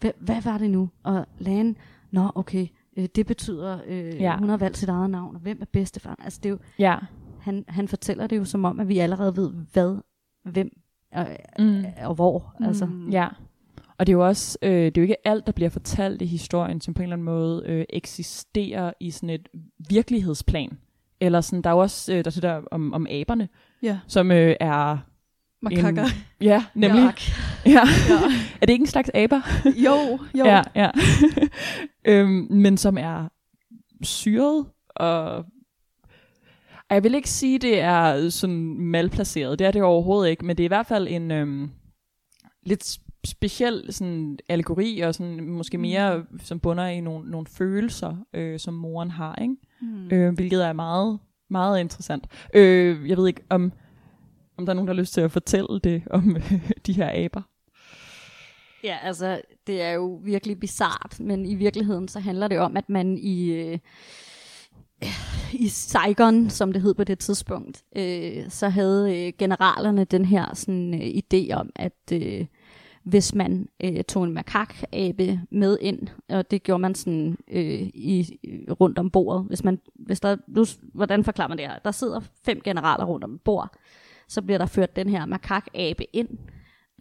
hvad, 0.00 0.10
hvad 0.20 0.42
var 0.42 0.58
det 0.58 0.70
nu? 0.70 0.90
Og 1.02 1.26
Lan, 1.38 1.76
nå 2.10 2.30
okay, 2.34 2.66
øh, 2.96 3.08
det 3.16 3.26
betyder, 3.26 3.78
øh, 3.86 4.14
Ja. 4.20 4.36
hun 4.38 4.48
har 4.48 4.56
valgt 4.56 4.78
sit 4.78 4.88
eget 4.88 5.10
navn, 5.10 5.34
og 5.34 5.40
hvem 5.40 5.58
er 5.60 5.66
bedstefar? 5.72 6.16
Altså 6.24 6.40
det 6.42 6.48
er 6.48 6.50
jo, 6.50 6.58
ja. 6.78 6.96
han, 7.40 7.64
han 7.68 7.88
fortæller 7.88 8.26
det 8.26 8.36
jo 8.38 8.44
som 8.44 8.64
om, 8.64 8.80
at 8.80 8.88
vi 8.88 8.98
allerede 8.98 9.36
ved, 9.36 9.50
hvad, 9.72 9.96
hvem 10.44 10.70
og, 11.12 11.26
Mm. 11.58 11.64
mm. 11.64 11.84
og 12.04 12.14
hvor. 12.14 12.54
Mm. 12.60 12.66
Altså. 12.66 12.88
Ja, 13.10 13.28
og 13.98 14.06
det 14.06 14.12
er 14.12 14.16
jo 14.16 14.26
også, 14.26 14.58
øh, 14.62 14.70
det 14.70 14.98
er 14.98 15.00
jo 15.00 15.02
ikke 15.02 15.26
alt, 15.26 15.46
der 15.46 15.52
bliver 15.52 15.70
fortalt 15.70 16.22
i 16.22 16.26
historien, 16.26 16.80
som 16.80 16.94
på 16.94 17.02
en 17.02 17.04
eller 17.04 17.16
anden 17.16 17.24
måde 17.24 17.62
øh, 17.66 17.84
eksisterer 17.90 18.92
i 19.00 19.10
sådan 19.10 19.30
et 19.30 19.48
virkelighedsplan. 19.88 20.78
Eller 21.20 21.40
sådan, 21.40 21.62
der 21.62 21.70
er 21.70 21.74
jo 21.74 21.80
også 21.80 22.12
øh, 22.12 22.24
der 22.24 22.30
er 22.30 22.32
det 22.32 22.42
der 22.42 22.60
om, 22.70 22.92
om 22.92 23.06
aberne, 23.10 23.48
Ja, 23.82 23.98
som 24.06 24.30
øh, 24.30 24.56
er, 24.60 24.98
makakker. 25.62 26.04
ja, 26.40 26.64
nemlig, 26.74 27.02
ja. 27.66 27.70
Ja. 27.70 27.80
er 28.60 28.66
det 28.66 28.70
ikke 28.72 28.82
en 28.82 28.86
slags 28.86 29.10
aber? 29.14 29.40
Jo, 29.76 30.18
jo. 30.38 30.44
Ja, 30.52 30.62
ja. 30.74 30.90
øhm, 32.04 32.46
men 32.50 32.76
som 32.76 32.98
er 32.98 33.28
syret 34.02 34.66
og 34.96 35.44
jeg 36.90 37.02
vil 37.02 37.14
ikke 37.14 37.30
sige, 37.30 37.58
det 37.58 37.80
er 37.80 38.28
sådan 38.30 38.76
malplaceret. 38.78 39.58
Det 39.58 39.66
er 39.66 39.70
det 39.70 39.82
overhovedet 39.82 40.30
ikke, 40.30 40.44
men 40.44 40.56
det 40.56 40.62
er 40.62 40.66
i 40.66 40.68
hvert 40.68 40.86
fald 40.86 41.08
en 41.08 41.30
øhm, 41.30 41.70
lidt 42.62 42.98
speciel 43.24 43.86
sådan 43.90 44.38
allegori, 44.48 45.00
og 45.00 45.14
sådan 45.14 45.44
måske 45.44 45.78
mere, 45.78 46.24
som 46.42 46.60
bunder 46.60 46.86
i 46.86 47.00
nogle, 47.00 47.30
nogle 47.30 47.46
følelser, 47.46 48.16
øh, 48.34 48.58
som 48.58 48.74
moren 48.74 49.10
har, 49.10 49.36
ikke? 49.42 49.56
Mm. 49.80 50.08
Øh, 50.12 50.34
hvilket 50.34 50.64
er 50.64 50.72
meget, 50.72 51.18
meget 51.50 51.80
interessant. 51.80 52.26
Øh, 52.54 53.08
jeg 53.08 53.16
ved 53.16 53.26
ikke, 53.26 53.42
om, 53.48 53.72
om 54.56 54.66
der 54.66 54.72
er 54.72 54.74
nogen, 54.74 54.88
der 54.88 54.94
har 54.94 55.00
lyst 55.00 55.14
til 55.14 55.20
at 55.20 55.32
fortælle 55.32 55.80
det 55.84 56.02
om 56.10 56.36
øh, 56.36 56.70
de 56.86 56.92
her 56.92 57.24
aber. 57.24 57.42
Ja, 58.84 58.96
altså, 59.02 59.40
det 59.66 59.82
er 59.82 59.90
jo 59.90 60.20
virkelig 60.24 60.60
bizart, 60.60 61.20
men 61.20 61.46
i 61.46 61.54
virkeligheden 61.54 62.08
så 62.08 62.20
handler 62.20 62.48
det 62.48 62.58
om, 62.58 62.76
at 62.76 62.88
man 62.88 63.18
i, 63.18 63.50
øh, 63.52 63.78
i 65.52 65.68
Saigon, 65.68 66.50
som 66.50 66.72
det 66.72 66.82
hed 66.82 66.94
på 66.94 67.04
det 67.04 67.18
tidspunkt, 67.18 67.84
øh, 67.96 68.50
så 68.50 68.68
havde 68.68 69.26
øh, 69.26 69.32
generalerne 69.38 70.04
den 70.04 70.24
her 70.24 70.54
sådan, 70.54 70.94
øh, 70.94 71.00
idé 71.00 71.52
om, 71.54 71.70
at 71.76 72.12
øh, 72.12 72.46
hvis 73.04 73.34
man 73.34 73.68
øh, 73.84 74.04
tog 74.04 74.24
en 74.24 74.32
makakabe 74.32 75.40
med 75.50 75.78
ind, 75.80 76.08
og 76.28 76.50
det 76.50 76.62
gjorde 76.62 76.80
man 76.80 76.94
sådan 76.94 77.36
øh, 77.50 77.80
i, 77.94 78.38
rundt 78.80 78.98
om 78.98 79.10
bordet, 79.10 79.44
hvis 79.44 79.64
man, 79.64 79.80
hvis 79.94 80.20
der, 80.20 80.36
nu, 80.48 80.64
hvordan 80.94 81.24
forklarer 81.24 81.48
man 81.48 81.58
det 81.58 81.66
her? 81.66 81.78
Der 81.84 81.90
sidder 81.90 82.20
fem 82.44 82.60
generaler 82.64 83.04
rundt 83.04 83.24
om 83.24 83.34
et 83.34 83.40
bord, 83.40 83.76
så 84.28 84.42
bliver 84.42 84.58
der 84.58 84.66
ført 84.66 84.96
den 84.96 85.08
her 85.08 85.26
makakabe 85.26 86.16
ind, 86.16 86.28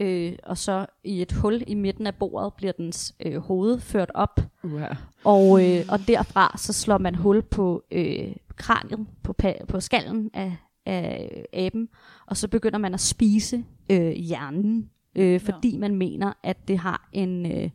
øh, 0.01 0.33
og 0.43 0.57
så 0.57 0.85
i 1.03 1.21
et 1.21 1.31
hul 1.31 1.63
i 1.67 1.73
midten 1.73 2.07
af 2.07 2.15
bordet 2.15 2.53
bliver 2.53 2.73
dens 2.73 3.15
øh, 3.25 3.37
hoved 3.37 3.79
ført 3.79 4.11
op, 4.13 4.39
Uh-huh. 4.63 4.95
og, 5.23 5.65
øh, 5.65 5.85
og 5.89 5.99
derfra 6.07 6.55
så 6.57 6.73
slår 6.73 6.97
man 6.97 7.15
hul 7.15 7.41
på 7.41 7.83
øh, 7.91 8.35
kraniet, 8.55 9.07
på, 9.23 9.35
på 9.67 9.79
skallen 9.79 10.29
af, 10.33 10.57
af 10.85 11.45
aben, 11.53 11.89
og 12.27 12.37
så 12.37 12.47
begynder 12.47 12.77
man 12.77 12.93
at 12.93 12.99
spise 12.99 13.63
øh, 13.91 14.11
hjernen, 14.11 14.89
øh, 15.15 15.39
fordi 15.41 15.77
man 15.77 15.95
mener, 15.95 16.33
at 16.43 16.67
det 16.67 16.77
har 16.77 17.09
en 17.13 17.51
øh, 17.51 17.69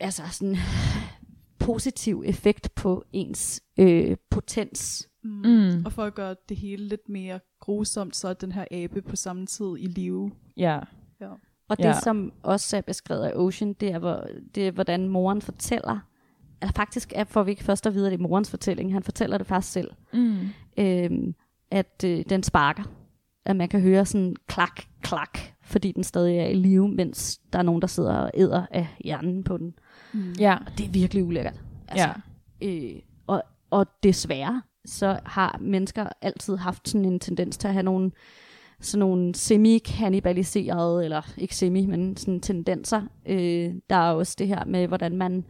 altså 0.00 0.22
sådan 0.30 0.56
positiv 1.58 2.22
effekt 2.26 2.74
på 2.74 3.04
ens 3.12 3.62
øh, 3.78 4.16
potens 4.30 5.08
Mm. 5.22 5.30
Mm. 5.44 5.82
Og 5.84 5.92
for 5.92 6.04
at 6.04 6.14
gøre 6.14 6.36
det 6.48 6.56
hele 6.56 6.84
lidt 6.88 7.08
mere 7.08 7.40
grusomt, 7.60 8.16
så 8.16 8.28
er 8.28 8.32
den 8.32 8.52
her 8.52 8.64
abe 8.70 9.02
på 9.02 9.16
samme 9.16 9.46
tid 9.46 9.76
i 9.78 9.86
live. 9.86 10.32
Ja. 10.56 10.80
Ja. 11.20 11.30
Og 11.68 11.76
det, 11.76 11.84
Ja. 11.84 11.88
ja. 11.88 12.00
som 12.00 12.32
også 12.42 12.76
er 12.76 12.80
beskrevet 12.80 13.24
af 13.24 13.32
Ocean, 13.34 13.72
det 13.72 13.92
er, 13.92 13.98
hvor, 13.98 14.26
det 14.54 14.66
er 14.68 14.70
hvordan 14.70 15.08
moren 15.08 15.42
fortæller. 15.42 15.98
Eller 16.62 16.72
faktisk 16.76 17.12
er, 17.16 17.24
får 17.24 17.42
vi 17.42 17.50
ikke 17.50 17.64
først 17.64 17.86
at 17.86 17.94
vide, 17.94 18.06
at 18.06 18.12
det 18.12 18.18
er 18.18 18.22
morens 18.22 18.50
fortælling. 18.50 18.92
Han 18.92 19.02
fortæller 19.02 19.38
det 19.38 19.46
faktisk 19.46 19.72
selv. 19.72 19.90
Mm. 20.12 20.38
Øhm, 20.78 21.34
at 21.70 22.04
øh, 22.04 22.24
den 22.28 22.42
sparker. 22.42 22.82
At 23.44 23.56
man 23.56 23.68
kan 23.68 23.80
høre 23.80 24.06
sådan 24.06 24.36
klak, 24.46 24.80
klak, 25.02 25.38
fordi 25.68 25.92
den 25.92 26.04
stadig 26.04 26.38
er 26.38 26.46
i 26.46 26.54
live, 26.54 26.88
mens 26.88 27.40
der 27.52 27.58
er 27.58 27.62
nogen, 27.62 27.82
der 27.82 27.88
sidder 27.88 28.14
og 28.14 28.30
æder 28.34 28.66
af 28.70 28.86
hjernen 29.04 29.44
på 29.44 29.56
den. 29.56 29.74
Mm. 30.12 30.32
Ja. 30.40 30.56
Og 30.66 30.78
det 30.78 30.86
er 30.86 30.90
virkelig 30.90 31.24
ulækkert. 31.24 31.60
Ja. 31.96 32.12
Øh, 32.62 32.94
og, 33.26 33.42
og 33.70 33.86
desværre, 34.02 34.62
så 34.84 35.20
har 35.24 35.58
mennesker 35.60 36.08
altid 36.22 36.56
haft 36.56 36.88
sådan 36.88 37.04
en 37.04 37.20
tendens 37.20 37.56
til 37.56 37.68
at 37.68 37.74
have 37.74 37.82
nogle 37.82 38.10
sådan 38.80 38.98
nogle 38.98 39.34
semi-kannibaliserede, 39.34 41.04
eller 41.04 41.22
ikke 41.38 41.56
semi, 41.56 41.86
men 41.86 42.16
sådan 42.16 42.40
tendenser. 42.40 43.02
Øh, 43.26 43.74
der 43.90 43.96
er 43.96 44.12
også 44.12 44.36
det 44.38 44.48
her 44.48 44.64
med, 44.64 44.86
hvordan 44.86 45.16
man 45.16 45.44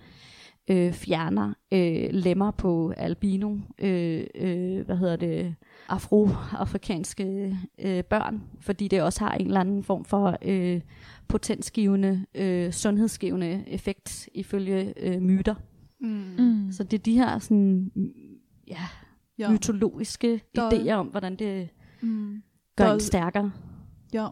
øh, 0.71 0.93
fjerner 0.93 1.53
øh, 1.73 2.09
lemmer 2.13 2.51
på 2.51 2.93
albino, 2.97 3.57
øh, 3.79 4.25
øh, 4.35 4.87
hvad 4.87 4.97
hedder 4.97 5.17
det, 5.17 5.55
afroafrikanske 5.89 7.57
øh, 7.85 8.05
børn, 8.05 8.43
fordi 8.61 8.89
det 8.89 9.03
også 9.03 9.25
har 9.25 9.33
en 9.35 9.47
eller 9.47 9.61
anden 9.61 9.83
form 9.85 10.05
for 10.05 10.37
øh, 10.43 10.81
potensgivende, 11.29 12.27
øh, 12.35 12.73
sundhedsgivende 12.73 13.65
effekt 13.67 14.29
ifølge 14.35 14.95
øh, 15.07 15.23
myter. 15.23 15.55
Mm. 16.01 16.09
Mm. 16.39 16.73
Så 16.73 16.85
det 16.85 16.99
er 16.99 17.03
de 17.03 17.15
her 17.19 17.39
sådan, 17.39 17.91
ja, 18.69 18.81
Ja. 19.39 19.51
mytologiske 19.51 20.41
Der- 20.57 20.71
idéer 20.71 20.93
om, 20.93 21.07
hvordan 21.07 21.37
det 21.37 21.69
Mm. 22.01 22.43
gør 22.77 22.85
Der- 22.87 22.95
en 22.95 23.01
stærkere. 23.01 23.53
Ja. 24.13 24.27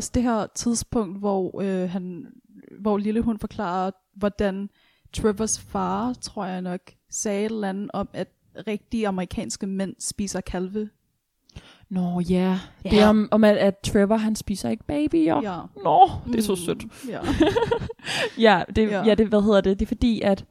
Også 0.00 0.10
det 0.14 0.22
her 0.22 0.46
tidspunkt, 0.54 1.18
hvor 1.18 1.60
øh, 1.62 1.90
han, 1.90 2.26
hvor 2.80 2.96
Lille 2.98 3.20
hun 3.20 3.38
forklarer, 3.38 3.90
hvordan 4.16 4.70
Trevors 5.12 5.60
far, 5.60 6.12
tror 6.20 6.44
jeg 6.44 6.62
nok, 6.62 6.80
sagde 7.10 7.40
et 7.44 7.50
eller 7.52 7.68
andet 7.68 7.90
om, 7.94 8.08
at 8.12 8.28
rigtige 8.66 9.08
amerikanske 9.08 9.66
mænd 9.66 9.94
spiser 9.98 10.40
kalve. 10.40 10.90
Nå 11.88 12.20
ja, 12.20 12.58
Ja. 12.84 12.90
det 12.90 13.00
er 13.00 13.06
om, 13.08 13.28
om 13.30 13.44
at, 13.44 13.56
at 13.56 13.78
Trevor 13.78 14.16
han 14.16 14.36
spiser 14.36 14.68
ikke 14.70 14.84
babyer. 14.84 15.40
Ja. 15.42 15.60
Nå, 15.84 16.10
det 16.32 16.38
er 16.38 16.42
så 16.42 16.52
Mm, 16.52 16.56
sødt. 16.56 16.84
Ja. 17.08 17.20
Ja, 18.38 18.62
det, 18.76 18.82
Ja. 18.90 18.98
ja. 18.98 19.04
ja, 19.04 19.14
det, 19.14 19.26
hvad 19.28 19.42
hedder 19.42 19.60
det? 19.60 19.78
Det 19.80 19.86
er 19.86 19.88
fordi, 19.88 20.20
at 20.20 20.44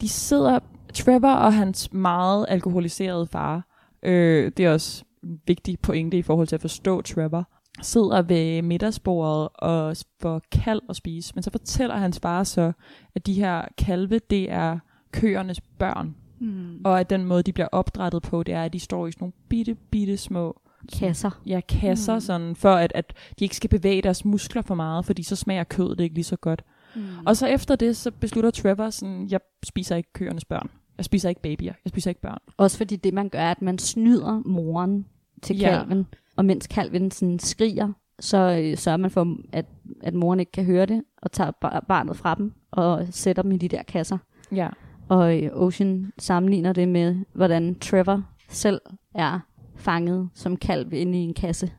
de 0.00 0.08
sidder, 0.08 0.58
Trevor 0.94 1.28
og 1.32 1.54
hans 1.54 1.92
meget 1.92 2.46
alkoholiserede 2.48 3.26
far, 3.26 3.66
øh, 4.02 4.52
det 4.56 4.64
er 4.64 4.72
også 4.72 5.04
en 5.24 5.40
vigtig 5.46 5.78
pointe 5.78 6.18
i 6.18 6.22
forhold 6.22 6.46
til 6.46 6.54
at 6.54 6.60
forstå 6.60 7.02
Trevor, 7.02 7.48
sidder 7.82 8.22
ved 8.22 8.62
middagsbordet 8.62 9.48
og 9.54 9.96
får 10.20 10.40
kalv 10.52 10.80
at 10.88 10.96
spise, 10.96 11.32
men 11.34 11.42
så 11.42 11.50
fortæller 11.50 11.96
hans 11.96 12.20
far 12.20 12.44
så, 12.44 12.72
at 13.14 13.26
de 13.26 13.34
her 13.34 13.62
kalve, 13.78 14.18
det 14.30 14.50
er 14.50 14.78
køernes 15.12 15.60
børn, 15.60 16.14
Mm. 16.38 16.80
og 16.84 17.00
at 17.00 17.10
den 17.10 17.24
måde, 17.24 17.42
de 17.42 17.52
bliver 17.52 17.68
opdrettet 17.72 18.22
på, 18.22 18.42
det 18.42 18.54
er, 18.54 18.64
at 18.64 18.72
de 18.72 18.80
står 18.80 19.06
i 19.06 19.12
sådan 19.12 19.22
nogle 19.24 19.32
bitte, 19.48 19.74
bitte 19.74 20.16
små 20.16 20.60
Kasser. 20.98 21.40
ja, 21.46 21.60
kasser, 21.68 22.14
mm. 22.14 22.20
sådan, 22.20 22.56
for 22.56 22.74
at, 22.74 22.92
at 22.94 23.12
de 23.38 23.44
ikke 23.44 23.56
skal 23.56 23.70
bevæge 23.70 24.02
deres 24.02 24.24
muskler 24.24 24.62
for 24.62 24.74
meget, 24.74 25.04
fordi 25.04 25.22
så 25.22 25.36
smager 25.36 25.64
kødet 25.64 26.00
ikke 26.00 26.14
lige 26.14 26.24
så 26.24 26.36
godt. 26.36 26.64
Mm. 26.94 27.02
Og 27.26 27.36
så 27.36 27.46
efter 27.46 27.76
det, 27.76 27.96
så 27.96 28.10
beslutter 28.10 28.50
Trevor 28.50 28.90
sådan, 28.90 29.28
jeg 29.30 29.40
spiser 29.64 29.96
ikke 29.96 30.12
køernes 30.12 30.44
børn. 30.44 30.70
Jeg 30.98 31.04
spiser 31.04 31.28
ikke 31.28 31.42
babyer. 31.42 31.72
Jeg 31.84 31.88
spiser 31.90 32.10
ikke 32.10 32.20
børn. 32.20 32.38
Også 32.56 32.76
fordi 32.76 32.96
det, 32.96 33.14
man 33.14 33.28
gør, 33.28 33.38
er, 33.38 33.50
at 33.50 33.62
man 33.62 33.78
snyder 33.78 34.42
moren 34.46 35.06
til 35.42 35.58
Ja. 35.58 35.78
kalven. 35.78 36.06
Og 36.42 36.46
mens 36.46 36.66
kalven 36.66 37.10
sådan 37.10 37.38
skriger, 37.38 37.92
så 38.20 38.62
øh, 38.62 38.76
sørger 38.78 38.96
man 38.96 39.10
for, 39.10 39.36
at, 39.52 39.66
at 40.02 40.14
moren 40.14 40.40
ikke 40.40 40.52
kan 40.52 40.64
høre 40.64 40.86
det, 40.86 41.02
og 41.16 41.32
tager 41.32 41.50
bar- 41.50 41.84
barnet 41.88 42.16
fra 42.16 42.34
dem, 42.34 42.52
og 42.70 43.06
sætter 43.10 43.42
dem 43.42 43.52
i 43.52 43.56
de 43.56 43.68
der 43.68 43.82
kasser. 43.82 44.18
Ja. 44.52 44.68
Og 45.08 45.42
øh, 45.42 45.50
Ocean 45.52 46.12
sammenligner 46.18 46.72
det 46.72 46.88
med, 46.88 47.16
hvordan 47.34 47.74
Trevor 47.74 48.22
selv 48.48 48.80
er 49.14 49.40
fanget 49.76 50.28
som 50.34 50.56
kalv 50.56 50.92
inde 50.92 51.18
i 51.18 51.22
en 51.22 51.34
kasse 51.34 51.72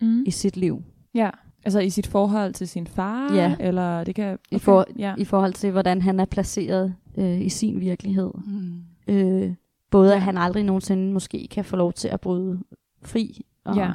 Mm. 0.00 0.22
i 0.26 0.30
sit 0.30 0.56
liv. 0.56 0.82
Ja. 1.14 1.30
Altså 1.64 1.80
i 1.80 1.90
sit 1.90 2.06
forhold 2.06 2.52
til 2.52 2.68
sin 2.68 2.86
far? 2.86 3.34
Ja. 3.34 3.56
Eller 3.60 4.04
det 4.04 4.14
kan... 4.14 4.32
Okay. 4.32 4.56
I, 4.56 4.58
for, 4.58 4.86
ja. 4.98 5.14
I 5.18 5.24
forhold 5.24 5.52
til, 5.52 5.70
hvordan 5.70 6.02
han 6.02 6.20
er 6.20 6.24
placeret 6.24 6.94
øh, 7.18 7.40
i 7.40 7.48
sin 7.48 7.80
virkelighed. 7.80 8.30
Mm. 8.46 8.82
Øh, 9.08 9.54
både 9.90 10.08
Ja. 10.10 10.16
at 10.16 10.22
han 10.22 10.38
aldrig 10.38 10.64
nogensinde 10.64 11.12
måske 11.12 11.48
kan 11.50 11.64
få 11.64 11.76
lov 11.76 11.92
til 11.92 12.08
at 12.08 12.20
bryde 12.20 12.60
fri 13.02 13.46
og 13.64 13.76
ja. 13.76 13.92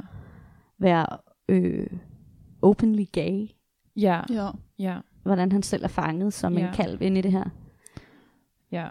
være 0.77 1.05
øh, 1.49 1.87
openly 2.61 3.05
gay. 3.11 3.47
Ja. 3.95 4.21
Ja. 4.29 4.49
Ja. 4.79 4.97
Hvordan 5.23 5.51
han 5.51 5.63
selv 5.63 5.83
er 5.83 5.87
fanget 5.87 6.33
som 6.33 6.57
Ja. 6.57 6.67
en 6.67 6.73
kalv 6.73 7.01
inde 7.01 7.19
i 7.19 7.21
det 7.21 7.31
her. 7.31 7.49
Ja. 8.71 8.87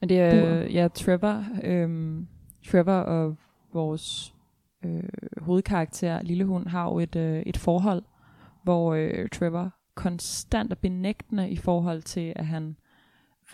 Men 0.00 0.08
det 0.08 0.20
er, 0.20 0.62
ja, 0.64 0.88
Trevor, 0.94 1.44
øhm, 1.64 2.28
Trevor 2.70 2.92
og 2.92 3.36
vores 3.72 4.34
øh, 4.84 5.02
hovedkarakter, 5.38 6.22
Lille 6.22 6.44
Hund, 6.44 6.66
har 6.66 6.84
jo 6.84 6.98
et, 6.98 7.16
øh, 7.16 7.42
et 7.46 7.56
forhold, 7.56 8.02
hvor 8.62 8.94
øh, 8.94 9.28
Trevor 9.28 9.70
konstant 9.94 10.72
er 10.72 10.76
benægtende 10.76 11.50
i 11.50 11.56
forhold 11.56 12.02
til, 12.02 12.32
at 12.36 12.46
han 12.46 12.76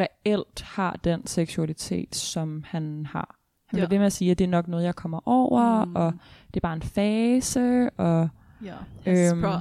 reelt 0.01 0.63
har 0.63 1.01
den 1.05 1.27
seksualitet, 1.27 2.15
som 2.15 2.65
han 2.67 3.07
har. 3.07 3.37
Han 3.75 3.77
bliver 3.77 3.87
Ja. 3.91 3.95
ved 3.95 3.99
med 3.99 4.07
at 4.07 4.13
sige, 4.13 4.31
at 4.31 4.39
det 4.39 4.45
er 4.45 4.49
nok 4.49 4.69
noget, 4.69 4.85
jeg 4.85 4.95
kommer 4.95 5.21
over, 5.29 5.85
Mm. 5.85 5.95
og 5.97 6.13
det 6.49 6.57
er 6.57 6.61
bare 6.61 6.75
en 6.77 6.83
fase, 6.83 7.91
og 7.97 8.29
Ja. 8.65 8.75
Jeg 9.05 9.31
Øhm. 9.33 9.41
spørger, 9.41 9.61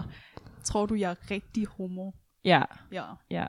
tror 0.64 0.86
du, 0.86 0.96
jeg 0.96 1.12
er 1.12 1.32
rigtig 1.32 1.66
homo? 1.78 2.12
ja, 2.46 2.62
Ja. 2.92 3.04
Ja, 3.32 3.46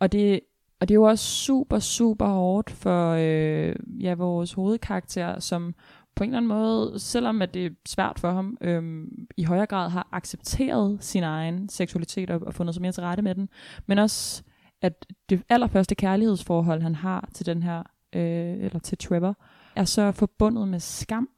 og 0.00 0.12
det, 0.12 0.40
og 0.80 0.88
det 0.88 0.94
er 0.94 0.98
jo 0.98 1.02
også 1.02 1.24
super, 1.24 1.78
super 1.78 2.26
hårdt 2.26 2.70
for 2.70 3.10
øh, 3.18 3.76
ja, 4.00 4.14
vores 4.14 4.52
hovedkarakter, 4.52 5.40
som 5.40 5.74
på 6.16 6.24
en 6.24 6.30
eller 6.30 6.36
anden 6.36 6.48
måde, 6.48 6.98
selvom 6.98 7.42
at 7.42 7.54
det 7.54 7.66
er 7.66 7.70
svært 7.86 8.18
for 8.18 8.30
ham, 8.32 8.56
øh, 8.60 9.06
i 9.36 9.44
højere 9.44 9.66
grad 9.66 9.90
har 9.90 10.08
accepteret 10.12 11.04
sin 11.04 11.22
egen 11.22 11.68
seksualitet 11.68 12.30
og, 12.30 12.40
og 12.46 12.54
fundet 12.54 12.74
sig 12.74 12.82
mere 12.82 12.92
til 12.92 13.02
rette 13.02 13.22
med 13.22 13.34
den, 13.34 13.48
men 13.86 13.98
også 13.98 14.42
at 14.82 15.06
det 15.30 15.42
allerførste 15.48 15.94
kærlighedsforhold, 15.94 16.82
han 16.82 16.94
har 16.94 17.28
til 17.34 17.46
den 17.46 17.62
her, 17.62 17.78
øh, 18.12 18.64
eller 18.64 18.78
til 18.78 18.98
Trevor, 18.98 19.36
er 19.76 19.84
så 19.84 20.12
forbundet 20.12 20.68
med 20.68 20.80
skam. 20.80 21.28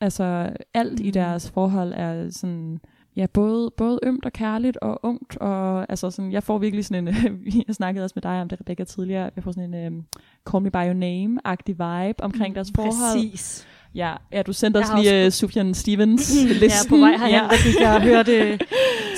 Altså 0.00 0.56
alt 0.74 0.98
mm. 0.98 1.04
i 1.04 1.08
Mm. 1.08 1.12
deres 1.12 1.50
forhold 1.50 1.92
er 1.96 2.30
sådan, 2.30 2.80
ja, 3.16 3.26
både, 3.26 3.70
både 3.76 4.00
ømt 4.02 4.24
og 4.24 4.32
kærligt 4.32 4.76
og 4.76 5.00
ungt, 5.02 5.36
og 5.36 5.86
altså 5.88 6.10
sådan, 6.10 6.32
jeg 6.32 6.42
får 6.42 6.58
virkelig 6.58 6.84
sådan 6.84 7.08
en, 7.08 7.14
jeg 7.66 7.74
snakkede 7.74 8.04
også 8.04 8.12
med 8.16 8.22
dig 8.22 8.40
om 8.40 8.48
det, 8.48 8.60
Rebecca, 8.60 8.84
tidligere, 8.84 9.30
jeg 9.36 9.44
får 9.44 9.52
sådan 9.52 9.74
en 9.74 9.92
um, 9.96 10.06
Call 10.50 10.62
Me 10.62 10.70
By 10.70 10.76
Your 10.76 10.94
Name-agtig 10.94 11.72
vibe 11.72 12.24
omkring 12.24 12.54
deres 12.54 12.72
forhold. 12.74 13.14
Præcis. 13.22 13.66
Ja, 13.94 14.14
ja, 14.32 14.42
du 14.42 14.52
sendte 14.52 14.80
Jeg 14.80 14.88
os 14.94 15.04
lige 15.04 15.26
også- 15.26 15.44
uh, 15.46 15.48
Sufjan 15.48 15.74
Stevens 15.82 16.34
listen. 16.34 16.62
Jeg 16.62 16.66
er 16.84 16.88
på 16.88 16.96
vej 16.96 17.10
herhen, 17.10 17.30
ja. 17.30 17.42
der 17.42 17.64
gik 17.64 17.80
jeg 17.80 17.94
og 17.94 18.02
hørte 18.02 18.58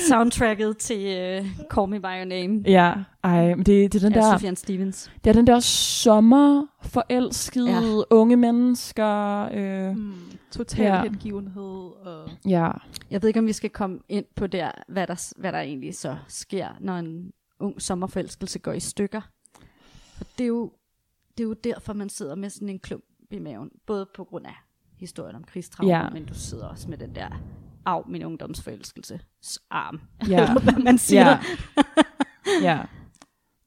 soundtracket 0.09 0.77
til 0.77 0.97
uh, 1.41 1.47
Call 1.73 1.89
Me 1.89 1.99
By 1.99 2.03
Your 2.05 2.25
Name. 2.25 2.61
Ja, 2.65 2.93
ej, 3.23 3.55
men 3.55 3.65
det, 3.65 3.93
det 3.93 4.03
er 4.03 4.09
den 4.09 4.13
Ja, 4.15 4.19
der, 4.21 4.37
Sufjan 4.37 4.55
Stevens. 4.55 5.11
det 5.23 5.29
er 5.29 5.33
den 5.33 5.47
der 5.47 5.59
sommer, 5.59 6.65
forelskede, 6.81 7.69
Ja. 7.71 8.01
unge 8.09 8.37
mennesker. 8.37 9.49
Øh, 9.53 9.95
Mm. 9.97 10.13
Total 10.51 10.85
Ja. 10.85 10.95
ja. 10.95 11.03
hengivenhed. 11.03 11.91
Og... 12.05 12.29
ja, 12.47 12.69
Jeg 13.11 13.21
ved 13.21 13.27
ikke, 13.29 13.39
om 13.39 13.47
vi 13.47 13.53
skal 13.53 13.69
komme 13.69 13.99
ind 14.09 14.25
på 14.35 14.47
der, 14.47 14.71
hvad 14.87 15.07
der, 15.07 15.31
hvad 15.37 15.51
der 15.51 15.59
egentlig 15.59 15.95
så 15.95 16.15
sker, 16.27 16.67
når 16.79 16.95
en 16.97 17.31
ung 17.59 17.81
sommerforelskelse 17.81 18.59
går 18.59 18.71
i 18.71 18.79
stykker. 18.79 19.21
For 20.17 20.23
det 20.37 20.43
er 20.43 20.47
jo, 20.47 20.71
det 21.37 21.43
er 21.43 21.47
jo 21.47 21.53
derfor, 21.53 21.93
man 21.93 22.09
sidder 22.09 22.35
med 22.35 22.49
sådan 22.49 22.69
en 22.69 22.79
klump 22.79 23.03
i 23.31 23.39
maven. 23.39 23.69
Både 23.87 24.07
på 24.15 24.23
grund 24.23 24.45
af 24.45 24.55
historien 24.97 25.35
om 25.35 25.43
krigstraumer, 25.43 25.97
Ja. 25.97 26.09
men 26.09 26.25
du 26.25 26.33
sidder 26.33 26.67
også 26.67 26.89
med 26.89 26.97
den 26.97 27.15
der 27.15 27.41
af 27.85 28.01
min 28.07 28.23
ungdomsforelskelse 28.25 29.19
arm. 29.69 30.01
ja, 30.29 30.41
Eller 30.49 30.61
hvad 30.61 30.83
man 30.83 30.97
siger. 30.97 31.21
ja, 31.29 31.39
ja, 32.69 32.79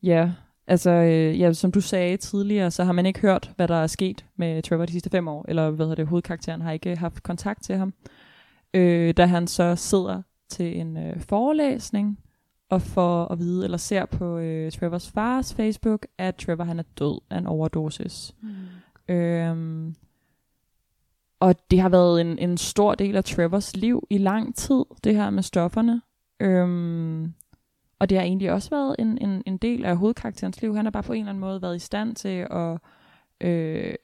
ja. 0.02 0.32
Altså, 0.66 0.90
øh, 0.90 1.40
ja, 1.40 1.52
som 1.52 1.72
du 1.72 1.80
sagde 1.80 2.16
tidligere, 2.16 2.70
så 2.70 2.84
har 2.84 2.92
man 2.92 3.06
ikke 3.06 3.20
hørt, 3.20 3.52
hvad 3.56 3.68
der 3.68 3.74
er 3.76 3.86
sket 3.86 4.24
med 4.36 4.62
Trevor 4.62 4.84
de 4.86 4.92
sidste 4.92 5.10
fem 5.10 5.28
år, 5.28 5.44
eller 5.48 5.70
hvad 5.70 5.86
hedder 5.86 5.94
det, 5.96 6.06
hovedkarakteren 6.06 6.60
har 6.60 6.72
ikke 6.72 6.96
haft 6.96 7.22
kontakt 7.22 7.62
til 7.62 7.74
ham. 7.76 7.94
Øh, 8.74 9.14
da 9.16 9.26
han 9.26 9.46
så 9.46 9.76
sidder 9.76 10.22
til 10.48 10.80
en 10.80 10.96
øh, 10.96 11.20
forelæsning, 11.20 12.18
og 12.70 12.82
får 12.82 13.24
at 13.32 13.38
vide, 13.38 13.64
eller 13.64 13.78
ser 13.78 14.06
på 14.06 14.38
øh, 14.38 14.72
Trevors 14.72 15.10
fars 15.10 15.54
Facebook, 15.54 16.06
at 16.18 16.34
Trevor 16.36 16.64
han 16.64 16.78
er 16.78 16.82
død 16.98 17.20
af 17.30 17.38
en 17.38 17.46
overdosis. 17.46 18.34
Mm. 18.42 18.48
Øhm, 19.08 19.94
og 21.40 21.70
det 21.70 21.80
har 21.80 21.88
været 21.88 22.20
en, 22.20 22.38
en 22.38 22.56
stor 22.56 22.94
del 22.94 23.16
af 23.16 23.24
Trevors 23.24 23.76
liv 23.76 24.06
i 24.10 24.18
lang 24.18 24.56
tid, 24.56 24.84
det 25.04 25.14
her 25.14 25.30
med 25.30 25.42
stofferne. 25.42 26.02
Øhm, 26.40 27.32
og 27.98 28.10
det 28.10 28.18
har 28.18 28.24
egentlig 28.24 28.52
også 28.52 28.70
været 28.70 28.96
en, 28.98 29.18
en, 29.18 29.42
en 29.46 29.56
del 29.56 29.84
af 29.84 29.96
hovedkarakterens 29.96 30.62
liv. 30.62 30.76
Han 30.76 30.84
har 30.86 30.90
bare 30.90 31.02
på 31.02 31.12
en 31.12 31.18
eller 31.20 31.30
anden 31.30 31.40
måde 31.40 31.62
været 31.62 31.76
i 31.76 31.78
stand 31.78 32.14
til 32.16 32.46
at 32.50 32.78
øh, 33.40 33.94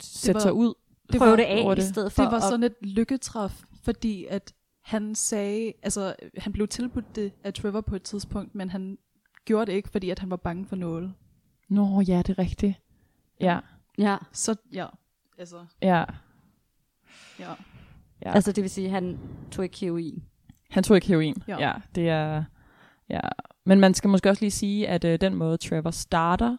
sætte 0.00 0.34
var- 0.34 0.40
sig 0.40 0.52
ud. 0.52 0.74
Det 1.12 1.18
Prøv 1.18 1.28
var- 1.30 1.36
det 1.36 1.42
af 1.44 1.62
over 1.64 1.72
i 1.72 1.76
det. 1.76 1.84
stedet 1.84 2.12
for 2.12 2.22
Det 2.22 2.30
var 2.32 2.36
at... 2.36 2.42
sådan 2.42 2.62
et 2.64 2.74
lykketræf, 2.82 3.62
fordi 3.82 4.26
at 4.30 4.52
han 4.84 5.14
sagde, 5.14 5.72
altså 5.82 6.14
han 6.38 6.52
blev 6.52 6.68
tilbudt 6.68 7.16
det 7.16 7.32
af 7.44 7.54
Trevor 7.54 7.80
på 7.80 7.96
et 7.96 8.02
tidspunkt, 8.02 8.54
men 8.54 8.70
han 8.70 8.98
gjorde 9.44 9.66
det 9.66 9.72
ikke, 9.76 9.88
fordi 9.88 10.10
at 10.10 10.18
han 10.18 10.30
var 10.30 10.36
bange 10.36 10.66
for 10.66 10.76
nåle. 10.76 11.12
Nå, 11.68 12.00
ja, 12.00 12.18
det 12.26 12.28
er 12.28 12.38
rigtigt. 12.38 12.74
Ja, 13.40 13.58
Ja, 14.00 14.16
Så 14.32 14.54
ja, 14.72 14.86
altså, 15.38 15.56
ja. 15.82 16.04
ja. 17.38 17.54
Ja. 18.24 18.34
altså 18.34 18.52
det 18.52 18.62
vil 18.62 18.70
sige, 18.70 18.86
at 18.86 18.92
han 18.92 19.18
tog 19.50 19.64
ikke 19.64 19.78
heroin. 19.78 20.22
Han 20.70 20.82
tog 20.82 20.96
ikke 20.96 21.06
heroin. 21.06 21.42
Ja. 21.48 21.58
ja 21.58 21.72
det 21.94 22.08
er... 22.08 22.44
Ja. 23.08 23.20
Men 23.66 23.80
man 23.80 23.94
skal 23.94 24.10
måske 24.10 24.28
også 24.30 24.42
lige 24.42 24.50
sige, 24.50 24.88
at 24.88 25.04
øh, 25.04 25.20
den 25.20 25.34
måde 25.34 25.56
Trevor 25.56 25.90
starter 25.90 26.56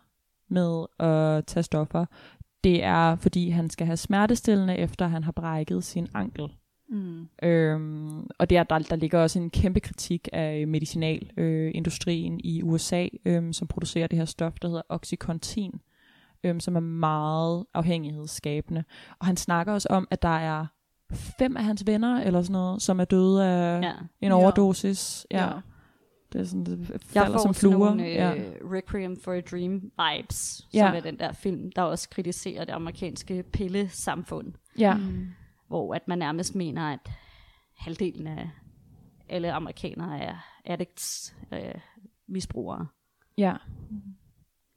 med 0.48 0.86
at 1.00 1.46
tage 1.46 1.64
stoffer, 1.64 2.06
det 2.64 2.84
er, 2.84 3.16
fordi 3.16 3.50
han 3.50 3.70
skal 3.70 3.88
have 3.88 3.98
smertestillende, 3.98 4.78
efter 4.78 5.08
han 5.08 5.24
har 5.24 5.32
brækket 5.32 5.84
sin 5.84 6.08
ankel. 6.14 6.50
Mm. 6.90 7.28
Øhm, 7.44 8.28
og 8.40 8.50
der, 8.50 8.64
der, 8.64 8.80
der 8.80 8.96
ligger 8.96 9.20
også 9.20 9.40
en 9.40 9.50
kæmpe 9.50 9.80
kritik 9.80 10.30
af 10.34 10.68
medicinalindustrien 10.68 12.34
øh, 12.34 12.40
i 12.44 12.62
USA, 12.64 13.08
øhm, 13.26 13.54
som 13.54 13.68
producerer 13.68 14.08
det 14.08 14.18
her 14.18 14.26
stof, 14.26 14.54
der 14.62 14.68
hedder 14.68 14.82
Oxycontin, 14.90 15.82
øhm, 16.44 16.60
som 16.60 16.76
er 16.76 16.80
meget 16.80 17.66
afhængighedsskabende. 17.74 18.84
Og 19.20 19.26
han 19.26 19.38
snakker 19.38 19.74
også 19.74 19.88
om, 19.92 20.08
at 20.12 20.22
der 20.22 20.30
er 20.38 20.66
fem 21.14 21.58
af 21.58 21.64
hans 21.64 21.84
venner, 21.88 22.22
eller 22.22 22.42
sådan 22.42 22.52
noget, 22.54 22.82
som 22.82 23.00
er 23.00 23.06
døde 23.06 23.46
af 23.48 23.82
Ja. 23.82 23.94
en 24.22 24.32
overdosis. 24.32 25.28
Ja. 25.32 25.46
Ja. 25.46 25.52
Det 26.34 26.42
er 26.42 26.46
sådan, 26.46 26.64
det 26.66 27.02
falder 27.06 27.38
som 27.38 27.54
fluer. 27.54 27.78
nogle 27.78 28.06
øh, 28.08 28.14
ja. 28.14 28.34
Requiem 28.72 29.20
for 29.20 29.32
a 29.34 29.42
Dream 29.42 29.74
vibes, 29.74 30.68
Ja. 30.74 30.88
som 30.88 30.96
er 30.96 31.00
den 31.00 31.20
der 31.20 31.32
film, 31.32 31.72
der 31.76 31.82
også 31.82 32.10
kritiserer 32.10 32.66
det 32.66 32.74
amerikanske 32.74 33.44
pillesamfund, 33.44 34.54
ja. 34.78 34.96
Mm. 34.96 35.28
hvor 35.68 35.94
at 35.96 36.08
man 36.08 36.18
nærmest 36.20 36.56
mener, 36.56 36.94
at 36.94 37.12
halvdelen 37.78 38.28
af 38.28 38.50
alle 39.30 39.52
amerikanere 39.54 40.20
er 40.20 40.36
addicts, 40.66 41.36
øh, 41.54 41.60
misbrugere. 42.28 42.88
ja. 43.38 43.54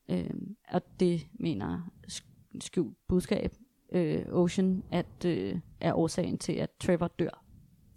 Øh, 0.08 0.30
og 0.68 0.82
det 1.00 1.26
mener 1.34 1.90
sk- 2.10 2.56
skjult 2.60 2.96
budskab 3.08 3.52
øh, 3.92 4.24
Ocean, 4.28 4.82
at 4.90 5.24
øh, 5.26 5.58
er 5.80 5.94
årsagen 5.94 6.38
til, 6.38 6.52
at 6.52 6.70
Trevor 6.80 7.08
dør. 7.08 7.44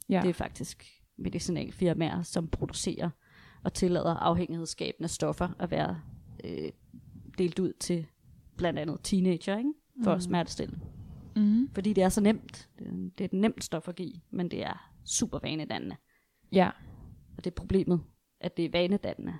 ja. 0.10 0.20
Det 0.22 0.30
er 0.30 0.34
faktisk 0.34 0.86
medicinalfirmaer, 1.18 2.22
som 2.24 2.48
producerer 2.48 3.10
og 3.64 3.74
tillader 3.74 4.14
afhængighedsskabende 4.16 5.08
stoffer 5.10 5.50
at 5.60 5.72
være 5.72 6.02
øh, 6.44 6.72
delt 7.38 7.60
ud 7.60 7.74
til 7.80 8.06
blandt 8.58 8.80
andet 8.80 9.00
teenager, 9.04 9.58
ikke? 9.58 9.74
for 10.04 10.14
mm. 10.16 10.22
smertestillende. 10.22 10.86
Mm. 11.36 11.70
Fordi 11.74 11.94
det 11.94 12.04
er 12.04 12.10
så 12.10 12.22
nemt. 12.22 12.70
Det 12.80 12.88
er- 12.88 12.92
Det 12.92 13.22
er 13.22 13.26
et 13.26 13.34
nemt 13.34 13.64
stof 13.64 13.88
at 13.88 13.96
give, 13.96 14.14
men 14.32 14.52
det 14.52 14.64
er 14.66 14.92
super 15.06 15.40
vanedannende. 15.44 15.96
ja. 16.52 16.70
Og 17.38 17.44
det 17.44 17.52
er 17.52 17.56
problemet, 17.56 18.02
at 18.42 18.58
det 18.58 18.66
er 18.66 18.70
vanedannende. 18.72 19.34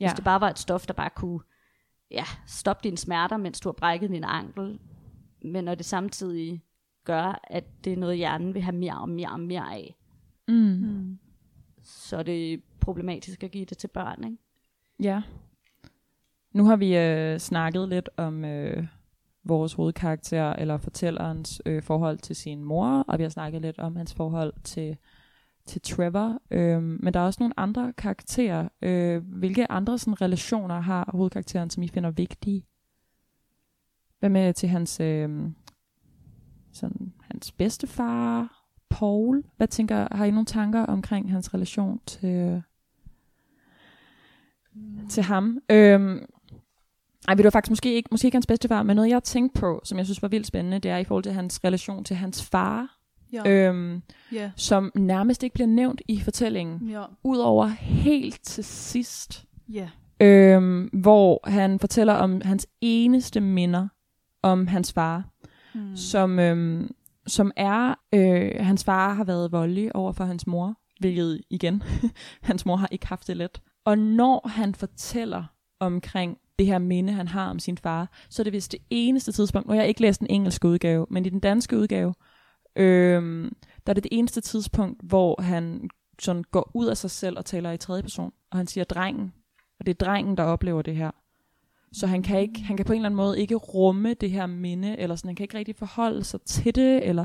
Ja. 0.00 0.06
Hvis 0.08 0.14
det 0.16 0.24
bare 0.24 0.40
var 0.40 0.50
et 0.50 0.58
stof, 0.58 0.86
der 0.86 0.94
bare 0.94 1.10
kunne 1.16 1.40
ja, 2.12 2.24
stoppe 2.46 2.80
dine 2.84 2.98
smerter, 2.98 3.36
mens 3.36 3.60
du 3.60 3.68
har 3.68 3.72
brækket 3.72 4.10
din 4.10 4.24
ankel, 4.24 4.78
men 5.44 5.64
når 5.64 5.74
det 5.74 5.86
samtidig 5.86 6.62
gør, 7.04 7.40
at 7.44 7.64
det 7.84 7.92
er 7.92 7.96
noget, 7.96 8.16
hjernen 8.16 8.54
vil 8.54 8.62
have 8.62 8.76
mere 8.76 8.98
og 8.98 9.08
mere 9.08 9.30
og 9.30 9.40
mere 9.40 9.72
af, 9.72 9.96
Mm. 10.48 10.54
Mm. 10.54 11.18
så 11.82 12.16
er 12.16 12.22
det 12.22 12.62
problematisk 12.80 13.42
at 13.42 13.50
give 13.50 13.64
det 13.64 13.78
til 13.78 13.88
børn. 13.88 14.24
Ikke? 14.24 14.36
Ja. 15.00 15.22
Nu 16.52 16.64
har 16.64 16.76
vi 16.76 16.96
øh, 16.96 17.38
snakket 17.38 17.88
lidt 17.88 18.08
om 18.16 18.44
øh, 18.44 18.86
vores 19.44 19.72
hovedkarakter, 19.72 20.52
eller 20.52 20.76
fortællerens 20.78 21.62
øh, 21.66 21.82
forhold 21.82 22.18
til 22.18 22.36
sin 22.36 22.64
mor, 22.64 23.04
og 23.08 23.18
vi 23.18 23.22
har 23.22 23.30
snakket 23.30 23.62
lidt 23.62 23.78
om 23.78 23.96
hans 23.96 24.14
forhold 24.14 24.54
til, 24.64 24.96
til 25.66 25.80
Trevor. 25.80 26.38
Øh, 26.50 26.82
men 26.82 27.14
der 27.14 27.20
er 27.20 27.24
også 27.24 27.42
nogle 27.42 27.60
andre 27.60 27.92
karakterer. 27.92 28.68
Øh, 28.82 29.22
hvilke 29.26 29.70
andre 29.70 29.98
sådan, 29.98 30.22
relationer 30.22 30.80
har 30.80 31.10
hovedkarakteren, 31.12 31.70
som 31.70 31.82
I 31.82 31.88
finder 31.88 32.10
vigtige? 32.10 32.66
Hvad 34.18 34.30
med 34.30 34.54
til 34.54 34.68
hans, 34.68 35.00
øh, 35.00 35.50
sådan, 36.72 37.12
hans 37.20 37.52
bedstefar, 37.52 38.58
Paul? 38.90 39.44
Hvad 39.56 39.68
tænker, 39.68 40.16
har 40.16 40.24
I 40.24 40.30
nogle 40.30 40.46
tanker 40.46 40.80
omkring 40.86 41.32
hans 41.32 41.54
relation 41.54 42.00
til, 42.06 42.62
til 45.08 45.22
ham. 45.22 45.58
Øhm, 45.70 46.26
ej, 47.28 47.34
det 47.34 47.44
var 47.44 47.50
faktisk 47.50 47.70
måske 47.70 47.94
ikke, 47.94 48.08
måske 48.10 48.26
ikke 48.26 48.36
hans 48.36 48.46
bedstefar, 48.46 48.82
men 48.82 48.96
noget 48.96 49.10
jeg 49.10 49.22
tænkte 49.22 49.60
på, 49.60 49.80
som 49.84 49.98
jeg 49.98 50.06
synes 50.06 50.22
var 50.22 50.28
vildt 50.28 50.46
spændende, 50.46 50.78
det 50.78 50.90
er 50.90 50.96
i 50.96 51.04
forhold 51.04 51.22
til 51.22 51.32
hans 51.32 51.64
relation 51.64 52.04
til 52.04 52.16
hans 52.16 52.44
far, 52.44 53.01
Ja. 53.32 53.50
øhm, 53.68 54.02
ja. 54.32 54.50
som 54.56 54.92
nærmest 54.94 55.42
ikke 55.42 55.54
bliver 55.54 55.66
nævnt 55.68 56.00
i 56.08 56.20
fortællingen, 56.20 56.88
Ja. 56.88 57.02
udover 57.24 57.66
helt 57.80 58.40
til 58.42 58.64
sidst, 58.64 59.44
Ja. 59.72 59.88
øhm, 60.20 60.90
hvor 60.92 61.48
han 61.50 61.78
fortæller 61.78 62.12
om 62.14 62.40
hans 62.44 62.66
eneste 62.80 63.40
minder 63.40 63.88
om 64.42 64.66
hans 64.66 64.92
far, 64.92 65.24
Mm. 65.74 65.96
som, 65.96 66.38
øhm, 66.38 66.90
som 67.26 67.50
er, 67.56 67.94
øh, 68.14 68.50
hans 68.60 68.84
far 68.84 69.14
har 69.14 69.24
været 69.24 69.52
voldelig 69.52 69.96
over 69.96 70.12
for 70.12 70.24
hans 70.24 70.46
mor, 70.46 70.74
hvilket 71.00 71.40
igen, 71.50 71.82
hans 72.42 72.66
mor 72.66 72.76
har 72.76 72.88
ikke 72.90 73.06
haft 73.06 73.26
det 73.26 73.36
let. 73.36 73.60
Og 73.84 73.98
når 73.98 74.48
han 74.48 74.74
fortæller 74.74 75.44
omkring 75.80 76.38
det 76.58 76.66
her 76.66 76.78
minde, 76.78 77.12
han 77.12 77.28
har 77.28 77.50
om 77.50 77.58
sin 77.58 77.78
far, 77.78 78.08
så 78.30 78.42
er 78.42 78.44
det 78.44 78.52
vist 78.52 78.72
det 78.72 78.80
eneste 78.90 79.32
tidspunkt, 79.32 79.68
nu 79.68 79.72
har 79.74 79.80
jeg 79.80 79.88
ikke 79.88 80.00
læst 80.00 80.20
den 80.20 80.28
engelske 80.30 80.68
udgave, 80.68 81.06
men 81.10 81.26
i 81.26 81.28
den 81.28 81.40
danske 81.40 81.78
udgave, 81.78 82.14
øhm, 82.76 83.56
der 83.86 83.92
er 83.92 83.94
det 83.94 84.04
det 84.04 84.18
eneste 84.18 84.40
tidspunkt, 84.40 85.00
hvor 85.02 85.42
han 85.42 85.90
sådan 86.18 86.44
går 86.50 86.70
ud 86.74 86.86
af 86.86 86.96
sig 86.96 87.10
selv 87.10 87.38
og 87.38 87.44
taler 87.44 87.72
i 87.72 87.78
tredje 87.78 88.02
person, 88.02 88.32
og 88.50 88.58
han 88.58 88.66
siger 88.66 88.84
drengen, 88.84 89.32
og 89.80 89.86
det 89.86 89.92
er 89.92 90.04
drengen, 90.04 90.36
der 90.36 90.42
oplever 90.42 90.82
det 90.82 90.96
her. 90.96 91.10
Så 91.92 92.06
han 92.06 92.22
kan, 92.22 92.40
ikke, 92.40 92.62
han 92.62 92.76
kan 92.76 92.86
på 92.86 92.92
en 92.92 92.96
eller 92.96 93.06
anden 93.06 93.16
måde 93.16 93.40
ikke 93.40 93.54
rumme 93.54 94.14
det 94.14 94.30
her 94.30 94.46
minde, 94.46 94.98
eller 94.98 95.16
sådan, 95.16 95.28
han 95.28 95.36
kan 95.36 95.44
ikke 95.44 95.58
rigtig 95.58 95.76
forholde 95.76 96.24
sig 96.24 96.40
til 96.40 96.74
det, 96.74 97.08
eller, 97.08 97.24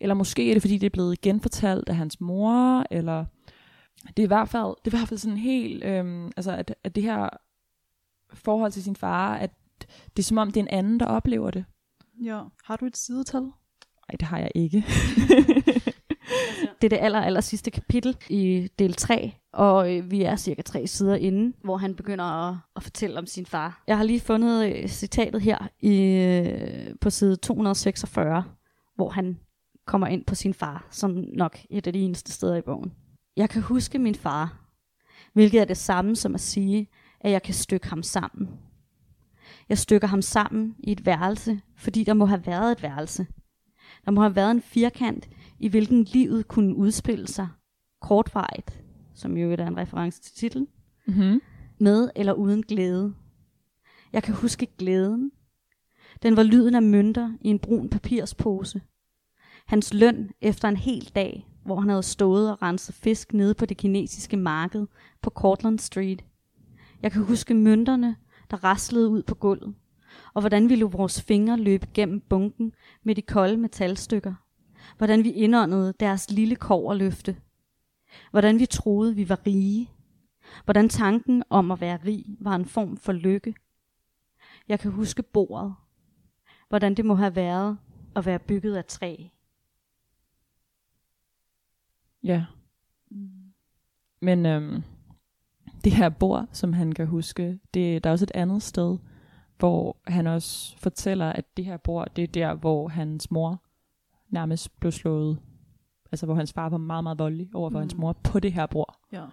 eller 0.00 0.14
måske 0.14 0.50
er 0.50 0.54
det, 0.54 0.62
fordi 0.62 0.78
det 0.78 0.86
er 0.86 0.90
blevet 0.90 1.20
genfortalt 1.20 1.88
af 1.88 1.96
hans 1.96 2.20
mor, 2.20 2.86
eller 2.90 3.24
det 4.06 4.18
er 4.18 4.22
i 4.22 4.26
hvert 4.26 4.48
fald, 4.48 4.74
det 4.84 4.92
er 4.92 4.96
i 4.96 4.98
hvert 4.98 5.08
fald 5.08 5.18
sådan 5.18 5.38
helt, 5.38 5.84
øhm, 5.84 6.26
altså 6.36 6.52
at, 6.52 6.74
at 6.84 6.94
det 6.94 7.02
her 7.02 7.28
forhold 8.34 8.72
til 8.72 8.82
sin 8.82 8.96
far, 8.96 9.36
at 9.36 9.50
det 10.16 10.18
er 10.18 10.22
som 10.22 10.38
om, 10.38 10.48
det 10.48 10.56
er 10.56 10.64
en 10.64 10.78
anden, 10.78 11.00
der 11.00 11.06
oplever 11.06 11.50
det. 11.50 11.64
ja. 12.22 12.42
Har 12.64 12.76
du 12.76 12.86
et 12.86 12.96
sidetal? 12.96 13.50
Nej, 14.08 14.16
det 14.20 14.28
har 14.28 14.38
jeg 14.38 14.50
ikke. 14.54 14.84
Det 16.80 16.92
er 16.92 16.96
det 16.96 17.04
aller, 17.04 17.20
aller 17.20 17.40
sidste 17.40 17.70
kapitel 17.70 18.16
i 18.28 18.68
del 18.78 18.92
3, 18.94 19.34
og 19.52 19.96
øh, 19.96 20.10
vi 20.10 20.22
er 20.22 20.36
cirka 20.36 20.62
tre 20.62 20.86
sider 20.86 21.14
inde, 21.14 21.56
hvor 21.64 21.76
han 21.76 21.94
begynder 21.94 22.24
at, 22.24 22.56
at 22.76 22.82
fortælle 22.82 23.18
om 23.18 23.26
sin 23.26 23.46
far. 23.46 23.82
Jeg 23.86 23.96
har 23.96 24.04
lige 24.04 24.20
fundet 24.20 24.66
øh, 24.66 24.88
citatet 24.88 25.40
her 25.42 25.68
i, 25.80 26.00
øh, 26.00 26.94
på 27.00 27.10
side 27.10 27.36
246, 27.36 28.44
hvor 28.96 29.08
han 29.08 29.38
kommer 29.86 30.06
ind 30.06 30.24
på 30.24 30.34
sin 30.34 30.54
far, 30.54 30.86
som 30.90 31.24
nok 31.32 31.58
et 31.70 31.86
af 31.86 31.92
de 31.92 31.98
eneste 31.98 32.32
steder 32.32 32.56
i 32.56 32.62
bogen. 32.62 32.92
Jeg 33.36 33.50
kan 33.50 33.62
huske 33.62 33.98
min 33.98 34.14
far, 34.14 34.56
hvilket 35.32 35.60
er 35.60 35.64
det 35.64 35.76
samme 35.76 36.16
som 36.16 36.34
at 36.34 36.40
sige, 36.40 36.88
at 37.20 37.30
jeg 37.30 37.42
kan 37.42 37.54
stykke 37.54 37.88
ham 37.88 38.02
sammen. 38.02 38.48
Jeg 39.68 39.78
stykker 39.78 40.08
ham 40.08 40.22
sammen 40.22 40.74
i 40.78 40.92
et 40.92 41.06
værelse, 41.06 41.60
fordi 41.76 42.04
der 42.04 42.14
må 42.14 42.26
have 42.26 42.46
været 42.46 42.72
et 42.72 42.82
værelse. 42.82 43.26
Der 44.04 44.10
må 44.10 44.20
have 44.20 44.36
været 44.36 44.50
en 44.50 44.62
firkant, 44.62 45.28
i 45.58 45.68
hvilken 45.68 46.04
livet 46.04 46.48
kunne 46.48 46.76
udspille 46.76 47.28
sig 47.28 47.48
kortvarigt, 48.00 48.82
som 49.14 49.36
jo 49.36 49.50
er 49.52 49.66
en 49.66 49.76
reference 49.76 50.22
til 50.22 50.32
titlen, 50.34 50.68
Mm-hmm. 51.06 51.40
med 51.78 52.10
eller 52.16 52.32
uden 52.32 52.62
glæde. 52.62 53.14
Jeg 54.12 54.22
kan 54.22 54.34
huske 54.34 54.66
glæden. 54.78 55.30
Den 56.22 56.36
var 56.36 56.42
lyden 56.42 56.74
af 56.74 56.82
mønter 56.82 57.32
i 57.40 57.48
en 57.48 57.58
brun 57.58 57.88
papirspose. 57.88 58.80
Hans 59.66 59.94
løn 59.94 60.30
efter 60.40 60.68
en 60.68 60.76
hel 60.76 61.12
dag, 61.14 61.48
hvor 61.64 61.80
han 61.80 61.88
havde 61.88 62.02
stået 62.02 62.50
og 62.50 62.62
renset 62.62 62.94
fisk 62.94 63.32
nede 63.34 63.54
på 63.54 63.66
det 63.66 63.76
kinesiske 63.76 64.36
marked 64.36 64.86
på 65.22 65.30
Cortlandt 65.30 65.82
Street. 65.82 66.24
Jeg 67.02 67.12
kan 67.12 67.22
huske 67.22 67.54
mønterne, 67.54 68.16
der 68.50 68.64
raslede 68.64 69.08
ud 69.08 69.22
på 69.22 69.34
gulvet, 69.34 69.74
og 70.34 70.42
hvordan 70.42 70.68
vi 70.68 70.76
lå 70.76 70.88
vores 70.88 71.22
fingre 71.22 71.56
løbe 71.56 71.86
gennem 71.94 72.20
bunken 72.20 72.72
med 73.02 73.14
de 73.14 73.22
kolde 73.22 73.56
metalstykker. 73.56 74.34
Hvordan 74.98 75.24
vi 75.24 75.30
indåndede 75.30 75.94
deres 76.00 76.30
lille 76.30 76.56
koverløfte. 76.56 77.36
Hvordan 78.30 78.58
vi 78.58 78.66
troede, 78.66 79.14
vi 79.14 79.28
var 79.28 79.46
rige. 79.46 79.90
Hvordan 80.64 80.88
tanken 80.88 81.42
om 81.50 81.70
at 81.70 81.80
være 81.80 81.98
rig 82.04 82.24
var 82.40 82.54
en 82.54 82.64
form 82.64 82.96
for 82.96 83.12
lykke. 83.12 83.54
Jeg 84.68 84.80
kan 84.80 84.90
huske 84.90 85.22
bordet. 85.22 85.74
Hvordan 86.68 86.94
det 86.94 87.04
må 87.04 87.14
have 87.14 87.36
været 87.36 87.78
at 88.16 88.26
være 88.26 88.38
bygget 88.38 88.76
af 88.76 88.84
træ. 88.84 89.16
Ja. 92.22 92.44
Men 94.20 94.46
øhm, 94.46 94.82
det 95.84 95.92
her 95.92 96.08
bord, 96.08 96.48
som 96.52 96.72
han 96.72 96.92
kan 96.92 97.06
huske, 97.06 97.58
det, 97.74 98.04
der 98.04 98.10
er 98.10 98.12
også 98.12 98.24
et 98.24 98.32
andet 98.34 98.62
sted, 98.62 98.98
hvor 99.58 99.96
han 100.06 100.26
også 100.26 100.78
fortæller, 100.78 101.32
at 101.32 101.56
det 101.56 101.64
her 101.64 101.76
bord, 101.76 102.08
det 102.16 102.22
er 102.22 102.28
der, 102.28 102.54
hvor 102.54 102.88
hans 102.88 103.30
mor 103.30 103.62
nærmest 104.28 104.80
blev 104.80 104.92
slået. 104.92 105.38
Altså 106.12 106.26
hvor 106.26 106.34
hans 106.34 106.52
far 106.52 106.68
var 106.68 106.76
meget, 106.76 107.04
meget 107.04 107.18
voldelig 107.18 107.50
over 107.54 107.70
for 107.70 107.78
mm. 107.78 107.82
hans 107.82 107.96
mor 107.96 108.12
på 108.12 108.40
det 108.40 108.52
her 108.52 108.66
bord. 108.66 108.98
Ja. 109.12 109.24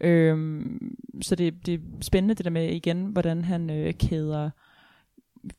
Øhm, 0.00 0.96
så 1.22 1.34
det, 1.34 1.66
det 1.66 1.74
er 1.74 1.78
spændende 2.00 2.34
det 2.34 2.44
der 2.44 2.50
med 2.50 2.68
igen, 2.68 3.06
hvordan 3.06 3.44
han 3.44 3.70
øh, 3.70 3.94
kæder 3.94 4.50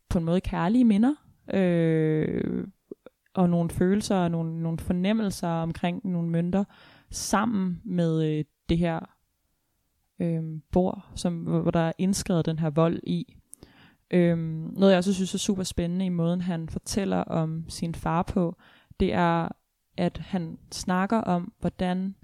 på 0.09 0.17
en 0.17 0.23
måde 0.23 0.41
kærlige 0.41 0.85
minder 0.85 1.15
øh, 1.53 2.67
og 3.33 3.49
nogle 3.49 3.69
følelser 3.69 4.15
og 4.15 4.31
nogle, 4.31 4.63
nogle 4.63 4.79
fornemmelser 4.79 5.47
omkring 5.47 6.01
nogle 6.03 6.29
mønter 6.29 6.63
sammen 7.09 7.81
med 7.83 8.23
øh, 8.23 8.45
det 8.69 8.77
her 8.77 8.99
øh, 10.19 10.43
bord, 10.71 11.05
som, 11.15 11.37
hvor, 11.37 11.61
hvor 11.61 11.71
der 11.71 11.79
er 11.79 11.93
indskrevet 11.97 12.45
den 12.45 12.59
her 12.59 12.69
vold 12.69 12.99
i. 13.03 13.37
Øhm, 14.13 14.73
noget 14.77 14.91
jeg 14.91 14.97
også 14.97 15.13
synes 15.13 15.33
er 15.33 15.37
super 15.37 15.63
spændende 15.63 16.05
i 16.05 16.09
måden 16.09 16.41
han 16.41 16.69
fortæller 16.69 17.17
om 17.17 17.65
sin 17.69 17.95
far 17.95 18.23
på, 18.23 18.55
det 18.99 19.13
er 19.13 19.47
at 19.97 20.17
han 20.17 20.57
snakker 20.71 21.17
om 21.17 21.53
hvordan 21.59 22.15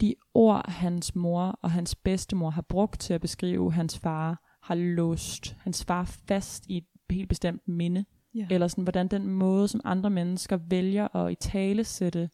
de 0.00 0.14
ord 0.34 0.70
hans 0.70 1.14
mor 1.14 1.58
og 1.62 1.70
hans 1.70 1.94
bedstemor 1.94 2.50
har 2.50 2.62
brugt 2.62 3.00
til 3.00 3.14
at 3.14 3.20
beskrive 3.20 3.72
hans 3.72 3.98
far 3.98 4.58
har 4.62 4.74
låst 4.74 5.56
hans 5.60 5.84
far 5.84 6.04
fast 6.04 6.66
i 6.66 6.76
et 6.76 6.86
helt 7.10 7.28
bestemt 7.28 7.68
minde. 7.68 8.04
Ja. 8.34 8.46
eller 8.50 8.68
sådan 8.68 8.84
hvordan 8.84 9.08
den 9.08 9.26
måde 9.28 9.68
som 9.68 9.80
andre 9.84 10.10
mennesker 10.10 10.56
vælger 10.56 11.16
at 11.16 11.32
i 11.32 11.34
tale 11.34 11.84
sætte 11.84 12.30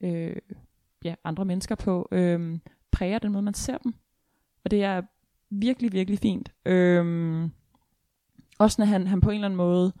øh, 0.00 0.36
ja, 1.04 1.14
andre 1.24 1.44
mennesker 1.44 1.74
på 1.74 2.08
øh, 2.12 2.58
præger 2.92 3.18
den 3.18 3.32
måde 3.32 3.42
man 3.42 3.54
ser 3.54 3.78
dem. 3.78 3.94
Og 4.64 4.70
det 4.70 4.84
er 4.84 5.02
virkelig 5.50 5.92
virkelig 5.92 6.18
fint. 6.18 6.52
Øh, 6.66 7.50
også 8.58 8.76
når 8.80 8.86
han, 8.86 9.06
han 9.06 9.20
på 9.20 9.30
en 9.30 9.34
eller 9.34 9.48
anden 9.48 9.56
måde 9.56 9.92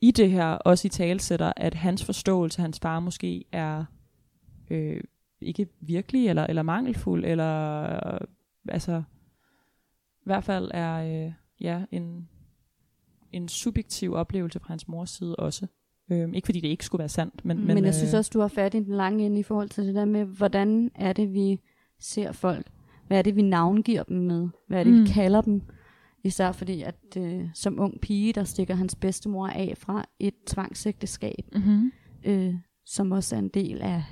i 0.00 0.10
det 0.10 0.30
her 0.30 0.46
også 0.46 0.86
i 0.86 0.88
talesætter, 0.88 1.52
at 1.56 1.74
hans 1.74 2.04
forståelse 2.04 2.58
af 2.58 2.62
hans 2.62 2.80
far 2.80 3.00
måske 3.00 3.44
er 3.52 3.84
øh, 4.70 5.00
ikke 5.40 5.66
virkelig 5.80 6.28
eller, 6.28 6.46
eller 6.46 6.62
mangelfuld, 6.62 7.24
eller 7.24 7.92
øh, 8.14 8.20
altså 8.68 9.02
i 10.20 10.24
hvert 10.24 10.44
fald 10.44 10.70
er 10.74 11.24
øh, 11.26 11.32
ja, 11.60 11.82
en, 11.90 12.28
en 13.32 13.48
subjektiv 13.48 14.12
oplevelse 14.12 14.60
fra 14.60 14.68
hans 14.68 14.88
mors 14.88 15.10
side 15.10 15.36
også. 15.36 15.66
Øh, 16.12 16.28
ikke 16.32 16.46
fordi 16.46 16.60
det 16.60 16.68
ikke 16.68 16.84
skulle 16.84 17.00
være 17.00 17.08
sandt, 17.08 17.44
men... 17.44 17.56
Men, 17.56 17.66
men 17.66 17.74
men 17.74 17.84
jeg 17.84 17.94
synes 17.94 18.14
øh, 18.14 18.18
også, 18.18 18.30
du 18.34 18.40
har 18.40 18.48
fat 18.48 18.74
i 18.74 18.78
den 18.78 18.94
lange 18.94 19.26
ende 19.26 19.40
i 19.40 19.42
forhold 19.42 19.68
til 19.68 19.86
det 19.86 19.94
der 19.94 20.04
med, 20.04 20.24
hvordan 20.24 20.90
er 20.94 21.12
det, 21.12 21.34
vi 21.34 21.60
ser 22.00 22.32
folk? 22.32 22.66
Hvad 23.06 23.18
er 23.18 23.22
det, 23.22 23.36
vi 23.36 23.42
navngiver 23.42 24.02
dem 24.02 24.16
med? 24.16 24.48
Hvad 24.66 24.80
er 24.80 24.84
det, 24.84 24.92
mm. 24.92 24.98
Mm. 24.98 25.04
vi 25.04 25.10
kalder 25.10 25.40
dem? 25.40 25.62
Især 26.24 26.52
fordi, 26.52 26.82
at 26.82 27.16
øh, 27.16 27.48
som 27.54 27.80
ung 27.80 28.00
pige, 28.00 28.32
der 28.32 28.44
stikker 28.44 28.74
hans 28.74 28.94
bedstemor 28.94 29.46
af 29.48 29.74
fra 29.78 30.04
et 30.18 30.34
tvangsægteskab, 30.46 31.44
Mm-hmm. 31.54 31.92
øh, 32.24 32.54
som 32.84 33.12
også 33.12 33.34
er 33.34 33.38
en 33.38 33.48
del 33.48 33.82
af, 33.82 34.04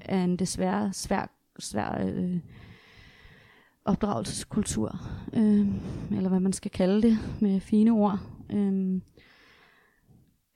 af 0.00 0.18
en 0.18 0.36
desværre 0.36 0.92
svær, 0.92 1.30
svær 1.58 2.04
øh, 2.06 2.38
opdragelseskultur, 3.84 5.00
øh, 5.32 5.66
eller 6.16 6.28
hvad 6.28 6.40
man 6.40 6.52
skal 6.52 6.70
kalde 6.70 7.02
det 7.02 7.18
med 7.40 7.60
fine 7.60 7.90
ord. 7.90 8.18
Øh, 8.50 9.00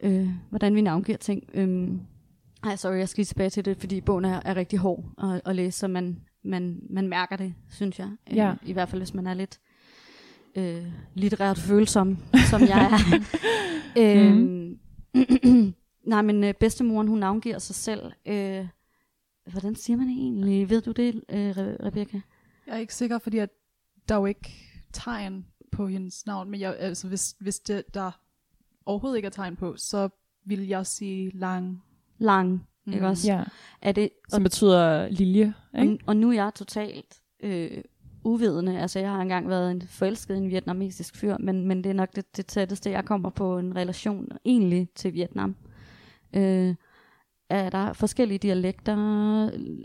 øh, 0.03 0.29
hvordan 0.51 0.75
vi 0.75 0.81
navngiver 0.81 1.19
ting. 1.19 1.43
Øh, 1.55 1.89
ej, 2.65 2.77
sorry, 2.77 2.97
jeg 2.99 3.09
skal 3.09 3.21
lige 3.21 3.27
tilbage 3.27 3.51
til 3.51 3.65
det, 3.65 3.77
fordi 3.77 4.01
bogen 4.01 4.25
er, 4.25 4.41
er 4.45 4.57
rigtig 4.57 4.79
hård 4.79 5.05
at, 5.19 5.41
at 5.45 5.57
læse, 5.57 5.79
så 5.79 5.89
man, 5.89 6.21
man, 6.45 6.81
man 6.91 7.09
mærker 7.09 7.37
det, 7.37 7.55
synes 7.71 7.99
jeg. 7.99 8.11
Øh, 8.31 8.37
Ja. 8.37 8.55
I 8.63 8.73
hvert 8.73 8.89
fald, 8.89 9.01
hvis 9.01 9.15
man 9.15 9.27
er 9.27 9.35
lidt 9.35 9.61
øh, 10.55 10.87
litterært 11.15 11.59
følsom, 11.59 12.19
som 12.51 12.61
jeg 12.61 12.91
er. 12.93 13.21
øhm, 14.03 14.79
nej, 16.13 16.23
men 16.23 16.45
øh, 16.45 16.55
bedstemoren, 16.55 17.09
hun 17.09 17.19
navngiver 17.19 17.59
sig 17.59 17.75
selv. 17.75 18.13
Øh, 18.27 18.67
hvordan 19.51 19.75
siger 19.75 19.97
man 19.97 20.07
det 20.07 20.17
egentlig? 20.17 20.71
Ved 20.71 20.81
du 20.81 20.93
det, 20.93 21.15
øh, 21.29 21.51
Re- 21.51 21.87
Rebecca? 21.87 22.21
Jeg 22.67 22.75
er 22.75 22.79
ikke 22.79 22.95
sikker, 22.95 23.19
fordi 23.19 23.39
at 23.39 23.51
der 24.09 24.15
er 24.15 24.19
jo 24.19 24.27
ikke 24.27 24.53
tegn 24.93 25.47
på 25.73 25.87
hendes 25.89 26.27
navn, 26.27 26.51
men 26.51 26.61
jeg, 26.61 26.77
altså, 26.79 27.09
hvis, 27.09 27.35
hvis 27.41 27.59
det, 27.61 27.95
der 27.95 28.11
overhovedet 28.87 29.17
ikke 29.17 29.27
er 29.27 29.31
tegn 29.31 29.57
på, 29.57 29.77
så 29.77 30.09
vil 30.45 30.67
jeg 30.67 30.87
sige 30.87 31.31
lang. 31.35 31.83
Lang, 32.19 32.69
mm. 32.87 32.93
ikke 32.93 33.07
også? 33.07 33.33
Ja, 33.33 33.45
Er 33.83 33.93
det, 33.93 34.11
som 34.29 34.43
betyder 34.43 35.09
lilje, 35.09 35.55
ikke? 35.79 35.93
og, 35.93 35.99
og 36.07 36.17
nu 36.17 36.29
er 36.29 36.35
jeg 36.35 36.53
totalt 36.55 37.21
øh, 37.41 37.83
uvidende. 38.29 38.81
Altså, 38.81 38.99
jeg 38.99 39.11
har 39.11 39.21
engang 39.21 39.49
været 39.49 39.71
en 39.71 39.83
forelsket 39.83 40.35
i 40.35 40.39
en 40.39 40.51
vietnamesisk 40.51 41.17
fyr, 41.17 41.37
men, 41.41 41.69
men 41.69 41.85
det 41.85 41.91
er 41.91 41.95
nok 41.95 42.17
det, 42.17 42.37
det 42.37 42.47
tætteste, 42.47 42.91
jeg 42.91 43.05
kommer 43.05 43.31
på 43.31 43.59
en 43.59 43.77
relation 43.77 44.29
egentlig 44.45 44.89
til 44.95 45.15
Vietnam. 45.15 45.57
Øh, 46.37 46.75
er 47.51 47.71
der 47.71 47.93
forskellige 47.93 48.39
dialekter? 48.39 48.97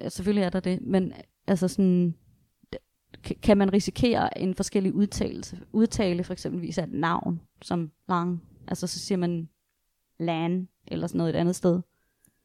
Selvfølgelig 0.09 0.43
er 0.43 0.49
der 0.49 0.59
det, 0.59 0.81
men 0.81 1.13
altså 1.47 1.67
sådan, 1.67 2.15
kan 3.43 3.57
man 3.57 3.73
risikere 3.73 4.37
en 4.37 4.55
forskellig 4.55 4.93
udtalelse, 4.93 5.59
udtale 5.71 6.23
for 6.23 6.33
eksempelvis 6.33 6.77
af 6.77 6.83
et 6.83 6.93
navn, 6.93 7.41
som 7.61 7.91
lang, 8.09 8.43
altså 8.67 8.87
så 8.87 8.99
siger 8.99 9.17
man 9.17 9.49
lan, 10.19 10.67
eller 10.87 11.07
sådan 11.07 11.17
noget 11.17 11.35
et 11.35 11.39
andet 11.39 11.55
sted. 11.55 11.81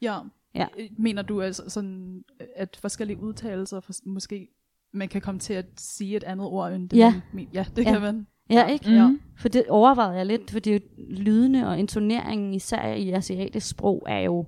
Ja. 0.03 0.19
Ja. 0.55 0.67
Øh, 0.79 0.89
Mener 0.99 1.23
du 1.23 1.43
altså 1.43 1.71
sådan, 1.71 2.25
at 2.57 2.79
forskellige 2.83 3.19
udtalelser 3.21 3.81
for, 3.81 3.93
måske 4.05 4.49
man 4.93 5.09
kan 5.09 5.21
komme 5.21 5.41
til 5.41 5.55
at 5.55 5.67
sige 5.77 6.17
et 6.17 6.25
andet 6.25 6.47
ord 6.47 6.73
end 6.73 6.89
det, 6.89 6.97
Ja. 6.97 7.11
man 7.13 7.21
mener? 7.33 7.51
Ja, 7.55 7.65
det 7.77 7.85
Ja. 7.85 7.93
kan 7.93 8.01
man. 8.01 8.27
Ja, 8.51 8.67
ikke? 8.67 8.91
Ja. 8.91 9.07
Mhm. 9.09 9.21
For 9.37 9.49
det 9.49 9.67
overvejede 9.69 10.17
jeg 10.17 10.27
lidt, 10.27 10.51
for 10.51 10.59
det 10.59 10.71
er 10.71 10.75
jo 10.75 11.05
lydene 11.11 11.69
og 11.69 11.79
intoneringen, 11.79 12.55
især 12.55 12.87
i 12.95 13.11
asiatisk 13.11 13.69
sprog, 13.69 14.03
er 14.09 14.19
jo, 14.21 14.47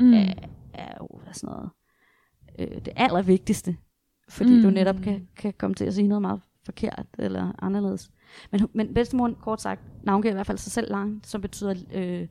Mm. 0.00 0.06
mm. 0.06 0.12
er, 0.14 0.32
er 0.74 0.94
jo 1.00 1.08
hvad 1.24 1.34
sådan 1.34 1.54
noget, 1.54 1.70
øh, 2.58 2.80
det 2.84 2.88
allervigtigste. 2.96 3.76
Fordi 4.28 4.54
mm. 4.56 4.62
du 4.62 4.68
Mm. 4.68 4.74
netop 4.74 4.96
kan, 5.02 5.28
kan 5.36 5.52
komme 5.58 5.74
til 5.74 5.84
at 5.84 5.94
sige 5.94 6.08
noget 6.08 6.22
meget 6.22 6.40
forkert 6.64 7.06
eller 7.18 7.52
anderledes. 7.58 8.10
Men, 8.52 8.60
men 8.74 8.94
bedstemoren, 8.94 9.34
kort 9.34 9.60
sagt, 9.62 9.80
navngiver 10.04 10.32
i 10.32 10.34
hvert 10.36 10.46
fald 10.46 10.58
sig 10.58 10.72
selv 10.72 10.90
langt, 10.90 11.26
som 11.26 11.40
betyder 11.40 11.74
øh, 11.94 12.28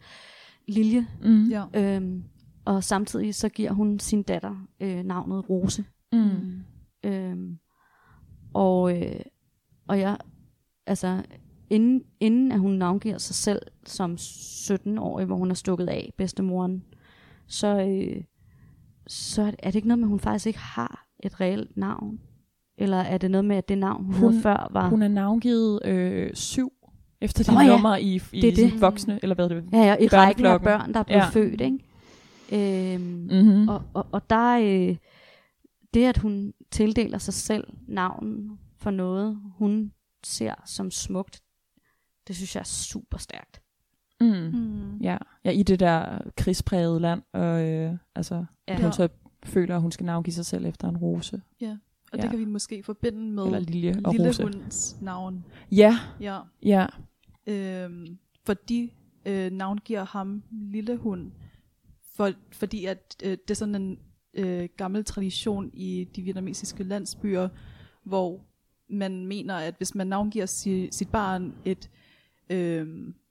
lilje. 0.67 1.07
Mm. 1.23 1.49
Ja. 1.49 1.63
Øhm, 1.73 2.23
og 2.65 2.83
samtidig 2.83 3.35
så 3.35 3.49
giver 3.49 3.71
hun 3.71 3.99
sin 3.99 4.23
datter 4.23 4.67
øh, 4.79 5.03
navnet 5.03 5.49
Rose. 5.49 5.83
Mm. 6.13 6.63
Øhm, 7.05 7.57
og, 8.53 8.97
øh, 9.01 9.19
og 9.87 9.99
jeg, 9.99 10.17
altså, 10.87 11.23
inden, 11.69 12.03
inden 12.19 12.51
at 12.51 12.59
hun 12.59 12.71
navngiver 12.71 13.17
sig 13.17 13.35
selv 13.35 13.61
som 13.85 14.13
17-årig, 14.19 15.25
hvor 15.25 15.35
hun 15.35 15.51
er 15.51 15.55
stukket 15.55 15.89
af, 15.89 16.13
bedstemoren, 16.17 16.83
så, 17.47 17.67
øh, 17.87 18.23
så 19.07 19.41
er 19.59 19.67
det 19.71 19.75
ikke 19.75 19.87
noget 19.87 19.99
med, 19.99 20.05
at 20.05 20.09
hun 20.09 20.19
faktisk 20.19 20.47
ikke 20.47 20.59
har 20.59 21.05
et 21.23 21.41
reelt 21.41 21.77
navn. 21.77 22.19
Eller 22.77 22.97
er 22.97 23.17
det 23.17 23.31
noget 23.31 23.45
med, 23.45 23.55
at 23.55 23.69
det 23.69 23.77
navn, 23.77 24.03
hun, 24.05 24.13
Hun- 24.13 24.33
hun 24.33 24.41
før 24.41 24.67
var... 24.71 24.89
Hun 24.89 25.01
er 25.01 25.07
navngivet 25.07 25.85
øh, 25.85 26.33
syv 26.33 26.71
efter 27.21 27.43
de 27.53 27.61
ja, 27.61 27.67
nummer 27.71 27.95
i, 27.95 28.21
i 28.33 28.41
det 28.41 28.55
det. 28.57 28.81
voksne, 28.81 29.19
eller 29.23 29.35
hvad 29.35 29.49
det 29.49 29.63
ja, 29.73 29.77
ja, 29.77 29.95
i 29.99 30.07
rækken 30.07 30.45
af 30.45 30.61
børn, 30.61 30.93
der 30.93 30.99
er 30.99 31.03
blevet 31.03 31.19
Ja. 31.19 31.25
ja. 31.25 31.29
født, 31.29 31.61
ikke? 31.61 31.79
Øhm, 32.95 33.27
Mm-hmm. 33.31 33.67
Og, 33.69 33.81
og, 33.93 34.05
og 34.11 34.29
der 34.29 34.57
øh, 34.89 34.95
det, 35.95 36.05
at 36.05 36.17
hun 36.17 36.53
tildeler 36.71 37.17
sig 37.17 37.33
selv 37.33 37.67
navn 37.87 38.59
for 38.77 38.91
noget, 38.91 39.41
hun 39.57 39.91
ser 40.23 40.53
som 40.65 40.91
smukt, 40.91 41.41
det 42.27 42.35
synes 42.35 42.55
jeg 42.55 42.59
er 42.61 42.65
super 42.65 43.17
stærkt. 43.17 43.61
Mm. 44.21 44.27
Mm. 44.27 44.97
Ja. 44.97 45.17
ja, 45.45 45.49
i 45.51 45.63
det 45.63 45.79
der 45.79 46.19
krigsprægede 46.37 46.99
land, 46.99 47.21
og 47.33 47.69
øh, 47.69 47.97
altså, 48.15 48.45
Ja. 48.67 48.73
ja. 48.73 48.81
hun 48.81 48.93
så 48.93 49.07
føler, 49.43 49.75
at 49.75 49.81
hun 49.81 49.91
skal 49.91 50.05
navngive 50.05 50.33
sig 50.33 50.45
selv 50.45 50.65
efter 50.65 50.89
en 50.89 50.97
rose. 50.97 51.35
Og 51.35 51.41
ja. 51.61 51.77
Ja. 52.13 52.21
det 52.21 52.29
kan 52.29 52.39
vi 52.39 52.45
måske 52.45 52.83
forbinde 52.83 53.31
med 53.33 53.43
Eller 53.45 53.59
lilje 53.59 53.95
og 54.05 54.11
lille 54.13 54.27
rose. 54.27 54.43
hundens 54.43 54.97
navn. 55.01 55.45
Ja, 55.71 55.99
Ja. 56.19 56.39
ja. 56.63 56.85
Øhm, 57.47 58.17
fordi 58.45 58.93
øh, 59.25 59.51
navngiver 59.51 60.03
ham 60.05 60.43
lille 60.51 60.97
hund, 60.97 61.31
for, 62.15 62.31
fordi 62.51 62.85
at 62.85 63.15
øh, 63.23 63.31
det 63.31 63.51
er 63.51 63.55
sådan 63.55 63.75
en 63.75 63.99
øh, 64.35 64.69
gammel 64.77 65.05
tradition 65.05 65.69
i 65.73 66.07
de 66.15 66.21
vietnamesiske 66.21 66.83
landsbyer, 66.83 67.49
hvor 68.03 68.39
man 68.89 69.25
mener, 69.27 69.55
at 69.55 69.73
hvis 69.77 69.95
man 69.95 70.07
navngiver 70.07 70.45
si, 70.45 70.87
sit 70.91 71.09
barn 71.11 71.53
et, 71.65 71.89
øh, 72.49 72.87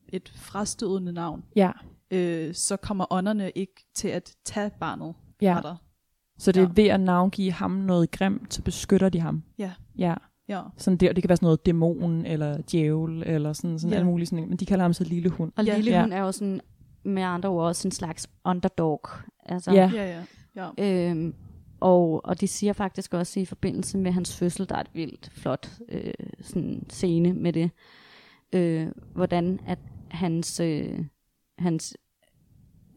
et 0.09 0.31
frastødende 0.35 1.13
navn, 1.13 1.43
Ja, 1.55 1.71
øh, 2.11 2.53
så 2.53 2.77
kommer 2.77 3.13
ånderne 3.13 3.51
ikke 3.55 3.85
til 3.93 4.07
at 4.07 4.35
tage 4.45 4.71
barnet 4.79 5.13
ja. 5.41 5.55
fra 5.55 5.61
dig. 5.61 5.75
Så 6.37 6.51
det 6.51 6.59
er 6.59 6.63
Ja. 6.63 6.71
ved 6.75 6.87
at 6.89 6.99
navngive 6.99 7.51
ham 7.51 7.71
noget 7.71 8.11
grimt, 8.11 8.53
så 8.53 8.61
beskytter 8.61 9.09
de 9.09 9.19
ham. 9.19 9.43
Ja. 9.57 9.71
Ja. 9.97 10.13
Ja. 10.49 10.61
Sådan 10.77 10.97
det, 10.97 11.09
og 11.09 11.15
det 11.15 11.23
kan 11.23 11.29
være 11.29 11.37
sådan 11.37 11.45
noget 11.45 11.65
dæmon, 11.65 12.25
eller 12.25 12.61
djævel, 12.71 13.23
eller 13.25 13.53
sådan, 13.53 13.79
sådan 13.79 13.91
Ja. 13.91 13.95
alle 13.97 14.05
mulige 14.07 14.25
sådan, 14.27 14.49
men 14.49 14.57
de 14.57 14.65
kalder 14.65 14.83
ham 14.83 14.93
så 14.93 15.03
lille 15.03 15.29
hund. 15.29 15.51
Og 15.55 15.65
Ja. 15.65 15.75
lille 15.75 15.91
Ja. 15.91 16.01
hund 16.01 16.13
er 16.13 16.19
jo 16.19 16.31
sådan, 16.31 16.61
med 17.03 17.23
andre 17.23 17.49
ord 17.49 17.67
også 17.67 17.87
en 17.87 17.91
slags 17.91 18.29
underdog. 18.45 19.01
Altså, 19.45 19.71
Ja. 19.71 19.91
Ja, 19.93 20.05
ja. 20.15 20.23
Ja. 20.55 20.69
Øhm, 20.79 21.33
og, 21.79 22.25
og 22.25 22.41
de 22.41 22.47
siger 22.47 22.73
faktisk 22.73 23.13
også 23.13 23.39
i 23.39 23.45
forbindelse 23.45 23.97
med 23.97 24.11
hans 24.11 24.37
fødsel, 24.37 24.69
der 24.69 24.75
er 24.75 24.81
et 24.81 24.89
vildt 24.93 25.29
flot 25.33 25.69
øh, 25.89 26.13
sådan 26.41 26.85
scene 26.89 27.33
med 27.33 27.53
det, 27.53 27.71
øh, 28.53 28.87
hvordan 29.13 29.59
at 29.67 29.79
hans, 30.11 30.59
øh, 30.59 31.05
hans 31.57 31.97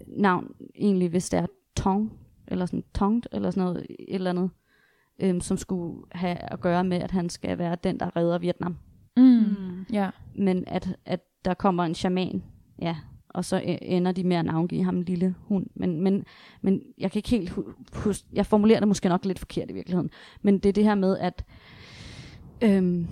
navn 0.07 0.55
egentlig, 0.75 1.09
hvis 1.09 1.31
det 1.31 1.41
er 1.41 1.47
Tong, 1.77 2.13
eller 2.47 2.67
sådan 2.67 2.85
Tongt, 2.95 3.29
eller 3.33 3.51
sådan 3.51 3.65
noget, 3.65 3.87
et 3.91 4.15
eller 4.15 4.31
andet, 4.31 4.51
øh, 5.19 5.41
som 5.41 5.57
skulle 5.57 6.03
have 6.13 6.37
at 6.53 6.61
gøre 6.61 6.85
med, 6.85 6.97
at 6.97 7.11
han 7.11 7.29
skal 7.29 7.59
være 7.59 7.77
den, 7.85 8.01
der 8.01 8.17
redder 8.17 8.39
Vietnam. 8.39 8.77
Mm. 9.17 9.23
Mm. 9.23 9.87
Ja. 9.93 10.11
Men 10.35 10.65
at, 10.67 10.97
at 11.05 11.21
der 11.45 11.55
kommer 11.55 11.85
en 11.85 11.95
shaman, 11.95 12.45
ja, 12.83 12.97
og 13.29 13.45
så 13.45 13.57
øh, 13.57 13.77
ender 13.83 14.13
de 14.13 14.25
med 14.25 14.37
at 14.37 14.45
navngive 14.45 14.85
ham 14.85 14.97
en 14.97 15.03
lille 15.03 15.35
hund. 15.41 15.67
Men, 15.75 16.01
men, 16.01 16.25
men 16.63 16.83
jeg 16.99 17.13
kan 17.13 17.19
ikke 17.19 17.29
helt 17.31 17.51
hu- 17.51 17.73
huske, 17.95 18.29
jeg 18.33 18.47
formulerer 18.47 18.79
det 18.81 18.89
måske 18.89 19.09
nok 19.09 19.25
lidt 19.25 19.39
forkert 19.39 19.71
i 19.71 19.75
virkeligheden, 19.75 20.11
men 20.43 20.59
det 20.59 20.69
er 20.69 20.73
det 20.73 20.85
her 20.85 20.95
med, 20.95 21.19
at 21.19 21.45
øhm, 22.63 23.07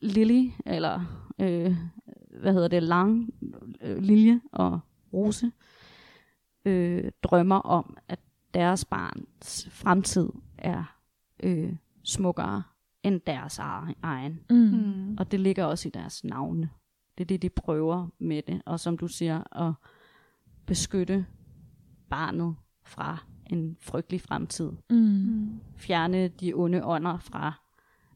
Lily, 0.00 0.50
eller 0.66 1.00
øh, 1.38 1.76
hvad 2.40 2.52
hedder 2.52 2.68
det, 2.68 2.82
Lang, 2.82 3.34
øh, 3.80 3.98
Lilje 4.02 4.40
og 4.52 4.80
Rose, 5.12 5.50
øh, 6.64 7.10
drømmer 7.22 7.56
om, 7.56 7.96
at 8.08 8.18
deres 8.54 8.84
barns 8.84 9.68
fremtid 9.70 10.28
er 10.58 10.96
øh, 11.42 11.72
smukkere 12.02 12.62
end 13.02 13.20
deres 13.26 13.58
egen- 13.58 13.94
egen. 14.02 14.40
Mm. 14.50 14.56
Mm. 14.56 15.16
Og 15.18 15.30
det 15.32 15.40
ligger 15.40 15.64
også 15.64 15.88
i 15.88 15.90
deres 15.90 16.24
navne. 16.24 16.68
Det 17.18 17.24
er 17.24 17.28
det, 17.28 17.42
de 17.42 17.48
prøver 17.48 18.08
med 18.18 18.42
det. 18.42 18.62
Og 18.66 18.80
som 18.80 18.98
du 18.98 19.08
siger, 19.08 19.66
at 19.66 19.74
beskytte 20.66 21.26
barnet 22.10 22.56
fra 22.84 23.18
en 23.46 23.76
frygtelig 23.80 24.20
fremtid. 24.20 24.72
Mm. 24.90 25.60
Fjerne 25.76 26.28
de 26.28 26.52
onde 26.54 26.84
ånder 26.84 27.18
fra 27.18 27.52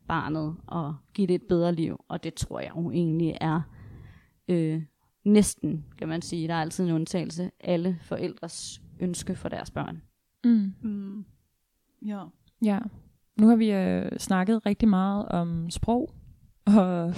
barnet 0.08 0.56
og 0.66 0.96
give 1.14 1.26
det 1.26 1.34
et 1.34 1.42
bedre 1.48 1.74
liv. 1.74 2.04
Og 2.08 2.24
det 2.24 2.34
tror 2.34 2.60
jeg 2.60 2.70
jo 2.76 2.90
egentlig 2.90 3.38
er 3.40 3.60
øh, 4.48 4.82
næsten, 5.24 5.84
kan 5.98 6.08
man 6.08 6.22
sige. 6.22 6.48
Der 6.48 6.54
er 6.54 6.60
altid 6.60 6.84
en 6.84 6.92
undtagelse. 6.92 7.50
Alle 7.60 7.98
forældres 8.02 8.82
ønske 9.00 9.34
for 9.34 9.48
deres 9.48 9.70
børn. 9.70 10.02
Mm. 10.44 10.74
Mm. 10.82 11.24
Ja. 12.06 12.24
Ja. 12.64 12.78
Nu 13.36 13.48
har 13.48 13.56
vi 13.56 13.72
øh, 13.72 14.18
snakket 14.18 14.66
rigtig 14.66 14.88
meget 14.88 15.28
om 15.28 15.70
sprog, 15.70 16.10
og 16.66 17.14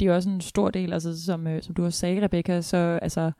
det 0.00 0.08
er 0.08 0.14
også 0.14 0.30
en 0.30 0.40
stor 0.40 0.70
del, 0.70 0.92
altså 0.92 1.24
som, 1.24 1.46
øh, 1.46 1.62
som 1.62 1.74
du 1.74 1.84
også 1.84 1.98
sagde, 1.98 2.24
Rebecca, 2.24 2.60
så 2.60 2.98
altså 3.02 3.32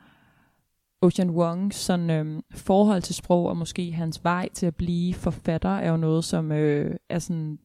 Ocean 1.02 1.30
Wongs 1.30 1.76
sådan, 1.76 2.10
øh, 2.10 2.42
forhold 2.54 3.02
til 3.02 3.14
sprog, 3.14 3.48
og 3.48 3.56
måske 3.56 3.92
hans 3.92 4.24
vej 4.24 4.48
til 4.48 4.66
at 4.66 4.76
blive 4.76 5.14
forfatter, 5.14 5.76
er 5.76 5.90
jo 5.90 5.96
noget, 5.96 6.24
som 6.24 6.52
øh, 6.52 6.96
er 7.08 7.18
sådan 7.18 7.58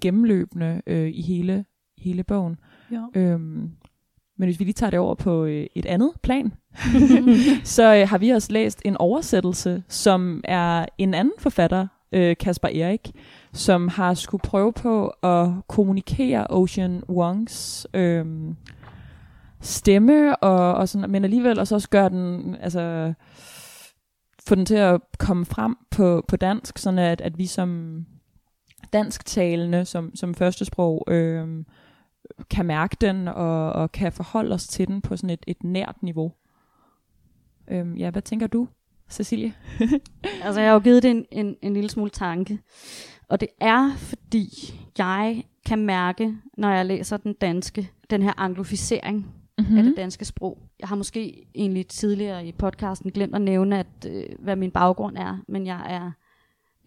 gennemløbende 0.00 0.82
øh, 0.86 1.08
i 1.08 1.22
hele, 1.22 1.64
hele 1.98 2.24
bogen. 2.24 2.56
Ja. 2.90 3.04
Øhm, 3.14 3.70
men 4.38 4.46
hvis 4.46 4.58
vi 4.58 4.64
lige 4.64 4.74
tager 4.74 4.90
det 4.90 4.98
over 4.98 5.14
på 5.14 5.44
øh, 5.44 5.66
et 5.74 5.86
andet 5.86 6.10
plan, 6.22 6.52
så 7.64 7.94
øh, 7.94 8.08
har 8.08 8.18
vi 8.18 8.30
også 8.30 8.52
læst 8.52 8.82
en 8.84 8.96
oversættelse, 8.96 9.82
som 9.88 10.40
er 10.44 10.86
en 10.98 11.14
anden 11.14 11.34
forfatter, 11.38 11.86
øh, 12.14 12.36
Kasper 12.36 12.68
Erik, 12.68 13.12
som 13.52 13.88
har 13.88 14.14
skulle 14.14 14.42
prøve 14.42 14.72
på 14.72 15.08
at 15.08 15.48
kommunikere 15.68 16.46
Ocean 16.50 17.02
Wongs 17.08 17.86
øh, 17.94 18.26
stemme, 19.60 20.36
og, 20.36 20.74
og 20.74 20.88
sådan, 20.88 21.10
men 21.10 21.24
alligevel 21.24 21.58
også, 21.58 21.74
også 21.74 21.88
gøre 21.88 22.08
den, 22.08 22.56
altså 22.60 23.12
få 24.46 24.54
den 24.54 24.66
til 24.66 24.74
at 24.74 25.00
komme 25.18 25.44
frem 25.44 25.76
på, 25.90 26.24
på 26.28 26.36
dansk, 26.36 26.78
sådan 26.78 26.98
at, 26.98 27.20
at 27.20 27.38
vi 27.38 27.46
som 27.46 28.04
dansktalende, 28.92 29.84
som, 29.84 30.16
som 30.16 30.34
førstesprog, 30.34 31.04
øh, 31.08 31.64
kan 32.50 32.66
mærke 32.66 32.96
den 33.00 33.28
og, 33.28 33.72
og 33.72 33.92
kan 33.92 34.12
forholde 34.12 34.54
os 34.54 34.66
til 34.66 34.88
den 34.88 35.00
på 35.00 35.16
sådan 35.16 35.30
et, 35.30 35.44
et 35.46 35.64
nært 35.64 35.96
niveau. 36.02 36.32
Øhm, 37.68 37.96
ja, 37.96 38.10
hvad 38.10 38.22
tænker 38.22 38.46
du, 38.46 38.68
Cecilie? 39.10 39.54
Altså, 40.44 40.60
jeg 40.60 40.70
har 40.70 40.74
jo 40.74 40.80
givet 40.80 41.02
det 41.02 41.10
en, 41.10 41.26
en, 41.32 41.56
en 41.62 41.74
lille 41.74 41.90
smule 41.90 42.10
tanke. 42.10 42.58
Og 43.28 43.40
det 43.40 43.48
er, 43.60 43.92
fordi 43.96 44.74
jeg 44.98 45.44
kan 45.66 45.78
mærke, 45.78 46.36
når 46.58 46.70
jeg 46.70 46.86
læser 46.86 47.16
den 47.16 47.32
danske, 47.32 47.90
den 48.10 48.22
her 48.22 48.32
anglofisering 48.36 49.26
Mm-hmm. 49.58 49.72
mm. 49.72 49.78
af 49.78 49.84
det 49.84 49.96
danske 49.96 50.24
sprog. 50.24 50.58
Jeg 50.80 50.88
har 50.88 50.96
måske 50.96 51.46
egentlig 51.54 51.86
tidligere 51.86 52.46
i 52.46 52.52
podcasten 52.52 53.10
glemt 53.10 53.34
at 53.34 53.40
nævne, 53.40 53.78
at, 53.78 53.86
øh, 54.06 54.24
hvad 54.38 54.56
min 54.56 54.70
baggrund 54.70 55.16
er, 55.16 55.38
men 55.48 55.66
jeg 55.66 55.82
er 55.88 56.10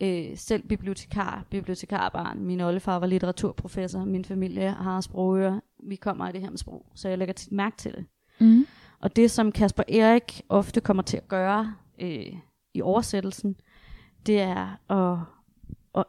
øh, 0.01 0.38
selv 0.38 0.68
bibliotekar, 0.68 1.45
bibliotekarbarn. 1.49 2.39
Min 2.39 2.61
oldefar 2.61 2.99
var 2.99 3.07
litteraturprofessor, 3.07 4.05
min 4.05 4.26
familie 4.26 4.72
har 4.72 5.01
sprogøre. 5.01 5.61
Vi 5.84 5.95
kommer 5.95 6.26
af 6.26 6.34
det 6.34 6.41
her 6.41 6.49
med 6.49 6.57
sprog, 6.57 6.86
så 6.95 7.09
jeg 7.09 7.18
lægger 7.18 7.34
tit 7.34 7.51
mærke 7.51 7.78
til 7.78 7.91
det. 7.91 8.05
Mm. 8.39 8.68
Og 8.99 9.15
det, 9.15 9.32
som 9.32 9.51
Kasper 9.51 9.84
Erik 9.88 10.41
ofte 10.49 10.82
kommer 10.82 11.03
til 11.03 11.18
at 11.18 11.28
gøre 11.28 11.74
øh, 12.00 12.34
i 12.74 12.82
oversættelsen, 12.82 13.56
det 14.26 14.41
er 14.41 14.78
at, 14.89 15.20
at 15.95 16.06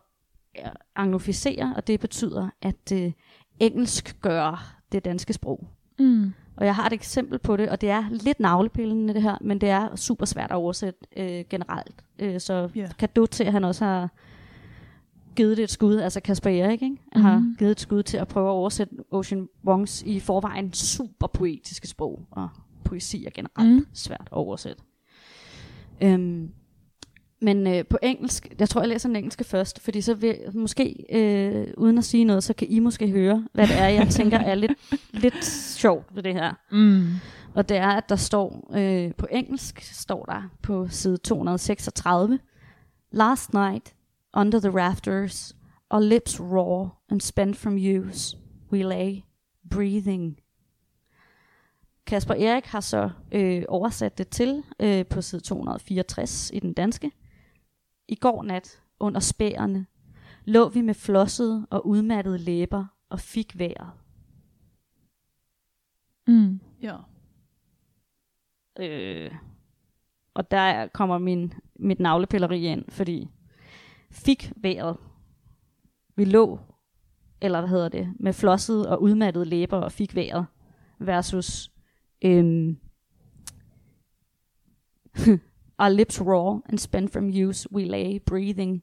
anglofisere, 0.97 1.73
og 1.77 1.87
det 1.87 2.01
betyder 2.01 2.49
at 2.63 2.93
øh, 2.93 3.13
engelsk 3.61 4.21
gøre 4.21 4.59
det 4.93 5.05
danske 5.05 5.33
sprog. 5.33 5.69
Mm. 5.99 6.33
Og 6.57 6.67
jeg 6.67 6.75
har 6.75 6.87
et 6.87 6.93
eksempel 6.93 7.39
på 7.39 7.57
det, 7.57 7.69
og 7.69 7.81
det 7.81 7.91
er 7.91 8.05
lidt 8.11 8.41
navlepillende 8.41 9.15
det 9.15 9.23
her, 9.23 9.37
men 9.41 9.61
det 9.61 9.69
er 9.69 9.97
super 9.97 10.27
svært 10.27 10.51
at 10.51 10.57
oversætte 10.57 11.01
øh, 11.17 11.45
generelt. 11.51 12.05
Øh, 12.19 12.41
så 12.41 12.71
yeah. 12.77 12.91
kado 12.99 13.27
til, 13.27 13.45
at 13.45 13.53
han 13.53 13.65
også 13.65 13.85
har 13.85 14.09
givet 15.37 15.57
det 15.57 15.63
et 15.63 15.71
skud, 15.71 15.97
altså 15.97 16.21
Kasper 16.21 16.51
Erik, 16.51 16.83
ikke? 16.83 16.97
Mm. 17.15 17.21
har 17.23 17.39
Mhm. 17.39 17.57
givet 17.59 17.71
et 17.71 17.81
skud 17.81 18.03
til 18.03 18.17
at 18.17 18.29
prøve 18.29 18.49
at 18.49 18.53
oversætte 18.53 18.95
Ocean 19.11 19.49
Wongs 19.65 20.03
i 20.03 20.21
forvejen 20.21 20.73
super 20.73 21.27
poetiske 21.27 21.89
sprog, 21.89 22.27
og 22.31 22.49
poesi 22.85 23.25
er 23.25 23.31
generelt 23.31 23.75
mm. 23.75 23.87
svært 23.95 24.21
at 24.27 24.33
oversætte. 24.33 24.83
Øhm, 26.03 26.51
men 27.41 27.67
øh, 27.67 27.85
på 27.91 27.99
engelsk, 28.03 28.55
jeg 28.59 28.69
tror 28.69 28.81
jeg 28.81 28.89
læser 28.89 29.09
den 29.09 29.17
engelske 29.17 29.45
først, 29.45 29.81
fordi 29.81 30.01
så 30.01 30.15
vil 30.15 30.37
måske, 30.55 31.05
øh, 31.13 31.67
uden 31.77 31.99
at 31.99 32.05
sige 32.05 32.25
noget, 32.25 32.45
så 32.45 32.55
kan 32.55 32.69
I 32.71 32.79
måske 32.79 33.11
høre, 33.11 33.47
hvad 33.53 33.67
det 33.67 33.79
er, 33.79 33.89
jeg 33.89 34.09
tænker 34.19 34.39
er 34.39 34.55
lidt, 34.55 34.73
lidt 35.13 35.45
sjovt 35.45 36.17
ved 36.17 36.23
det 36.23 36.35
her. 36.35 36.55
Mm. 36.73 37.07
Og 37.55 37.69
det 37.69 37.77
er, 37.77 37.89
at 37.89 38.09
der 38.09 38.17
står, 38.17 38.71
øh, 38.75 39.15
på 39.15 39.27
engelsk 39.31 39.81
står 39.81 40.25
der 40.25 40.43
på 40.63 40.89
side 40.89 41.17
236, 41.17 42.39
Last 43.11 43.53
night, 43.53 43.95
under 44.35 44.61
the 44.61 44.71
rafters, 44.71 45.57
our 45.91 46.01
lips 46.01 46.41
raw 46.41 46.89
and 47.11 47.21
spent 47.21 47.57
from 47.57 47.77
use, 47.77 48.37
we 48.73 48.83
lay, 48.83 49.23
breathing. 49.71 50.39
Kasper 52.09 52.35
Erik 52.35 52.67
har 52.67 52.81
så 52.81 53.11
øh, 53.33 53.65
oversat 53.69 54.19
det 54.19 54.29
til 54.29 54.63
øh, 54.81 55.07
på 55.07 55.23
side 55.23 55.41
264 55.41 56.51
i 56.55 56.61
den 56.61 56.73
danske. 56.73 57.13
I 58.09 58.15
går 58.15 58.43
nat, 58.43 58.83
under 59.01 59.21
spærene, 59.21 59.87
lå 60.45 60.69
vi 60.69 60.81
med 60.81 60.95
flossede 60.95 61.67
og 61.71 61.87
udmattede 61.87 62.39
læber 62.39 62.87
og 63.09 63.21
fik 63.21 63.59
vejret. 63.59 63.91
Mm. 66.27 66.61
Ja. 66.83 66.97
Øh, 68.79 69.35
og 70.35 70.51
der 70.51 70.87
kommer 70.87 71.19
min, 71.19 71.55
mit 71.75 72.01
navlepilleri 72.01 72.67
ind, 72.67 72.85
fordi 72.89 73.29
fik 74.11 74.53
vejret. 74.57 74.97
Vi 76.17 76.25
lå, 76.25 76.61
eller 77.41 77.61
hvad 77.61 77.71
hedder 77.71 77.89
det, 77.89 78.15
med 78.21 78.33
flossede 78.33 78.91
og 78.91 79.03
udmattede 79.03 79.45
læber 79.45 79.79
og 79.79 79.93
fik 79.93 80.15
vejret, 80.15 80.47
versus 80.99 81.73
øhm, 82.25 82.77
our 85.79 85.89
lips 85.89 86.21
raw 86.21 86.61
and 86.69 86.79
spent 86.79 87.13
from 87.13 87.31
use, 87.49 87.73
we 87.73 87.85
lay 87.85 88.19
breathing. 88.27 88.83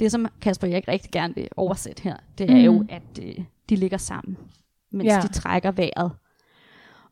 Det, 0.00 0.10
som 0.12 0.26
Kasper 0.40 0.66
Erik 0.66 0.88
rigtig 0.88 1.10
gerne 1.10 1.34
vil 1.34 1.48
oversætte 1.56 2.02
her, 2.02 2.16
det 2.38 2.50
er 2.50 2.54
Mhm. 2.54 2.64
jo, 2.64 2.84
at 2.88 3.02
øh, 3.22 3.44
de 3.68 3.76
ligger 3.76 3.98
sammen, 3.98 4.36
mens 4.90 5.06
ja. 5.06 5.20
de 5.22 5.28
trækker 5.28 5.70
vejret. 5.70 6.12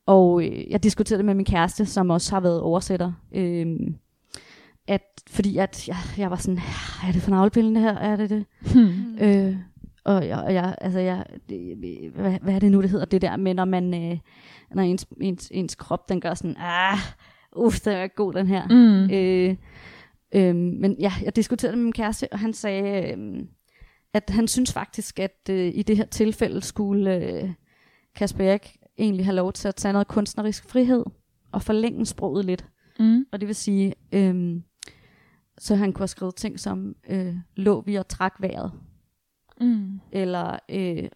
Og 0.06 0.44
øh, 0.44 0.70
jeg 0.70 0.82
diskuterede 0.82 1.18
det 1.18 1.24
med 1.26 1.34
min 1.34 1.44
kæreste, 1.46 1.86
som 1.86 2.10
også 2.10 2.34
har 2.34 2.40
været 2.40 2.60
oversætter. 2.60 3.12
Øh, 3.32 3.76
at, 4.86 5.02
fordi 5.30 5.56
at 5.56 5.88
jeg, 5.88 5.96
jeg 6.18 6.30
var 6.30 6.36
sådan, 6.36 6.58
er 7.08 7.12
det 7.12 7.22
for 7.22 7.30
navlepillen 7.30 7.74
det 7.74 7.82
her? 7.82 7.94
Er 7.94 8.16
det 8.16 8.30
det? 8.30 8.44
Hmm. 8.74 9.18
Øh, 9.20 9.56
og 10.04 10.28
jeg, 10.28 10.38
og 10.38 10.54
jeg 10.54 10.74
altså 10.80 10.98
jeg, 10.98 11.26
det, 11.48 12.10
hvad, 12.14 12.38
hvad 12.42 12.54
er 12.54 12.58
det 12.58 12.72
nu, 12.72 12.82
det 12.82 12.90
hedder, 12.90 13.04
det 13.04 13.22
der 13.22 13.36
med, 13.36 13.54
når 13.54 13.64
man, 13.64 13.94
øh, 14.12 14.18
når 14.74 14.82
ens, 14.82 15.06
ens, 15.20 15.48
ens 15.54 15.74
krop, 15.74 16.08
den 16.08 16.20
gør 16.20 16.34
sådan, 16.34 16.56
ah, 16.58 16.98
uff, 17.56 17.80
det 17.80 17.94
er 17.94 18.06
god, 18.06 18.32
den 18.32 18.46
her. 18.46 18.68
Mm. 18.68 19.10
Øh, 19.14 19.56
øh, 20.34 20.56
men 20.56 20.96
ja, 21.00 21.12
jeg 21.22 21.36
diskuterede 21.36 21.72
det 21.72 21.78
med 21.78 21.84
min 21.84 21.92
kæreste, 21.92 22.32
og 22.32 22.38
han 22.38 22.52
sagde, 22.52 23.12
øh, 23.18 23.44
at 24.14 24.30
han 24.30 24.48
synes 24.48 24.72
faktisk, 24.72 25.18
at 25.18 25.48
øh, 25.50 25.72
i 25.74 25.82
det 25.82 25.96
her 25.96 26.06
tilfælde 26.06 26.60
skulle 26.60 27.14
øh, 27.16 27.50
Kasper 28.14 28.44
Erik 28.44 28.76
egentlig 28.98 29.24
have 29.26 29.36
lov 29.36 29.52
til 29.52 29.68
at 29.68 29.74
tage 29.74 29.92
noget 29.92 30.08
kunstnerisk 30.08 30.70
frihed 30.70 31.04
og 31.52 31.62
forlænge 31.62 32.06
sproget 32.06 32.44
lidt. 32.44 32.66
Mm. 32.98 33.24
Og 33.32 33.40
det 33.40 33.46
vil 33.46 33.54
sige, 33.56 33.94
øh, 34.12 34.60
så 35.58 35.74
han 35.74 35.92
kunne 35.92 36.02
have 36.02 36.08
skrevet 36.08 36.34
ting 36.34 36.60
som, 36.60 36.94
øh, 37.08 37.34
lå 37.56 37.80
vi 37.80 37.94
og 37.94 38.08
trak 38.08 38.34
vejret, 38.40 38.72
Mm. 39.60 40.00
eller 40.12 40.58
øh, 40.68 41.08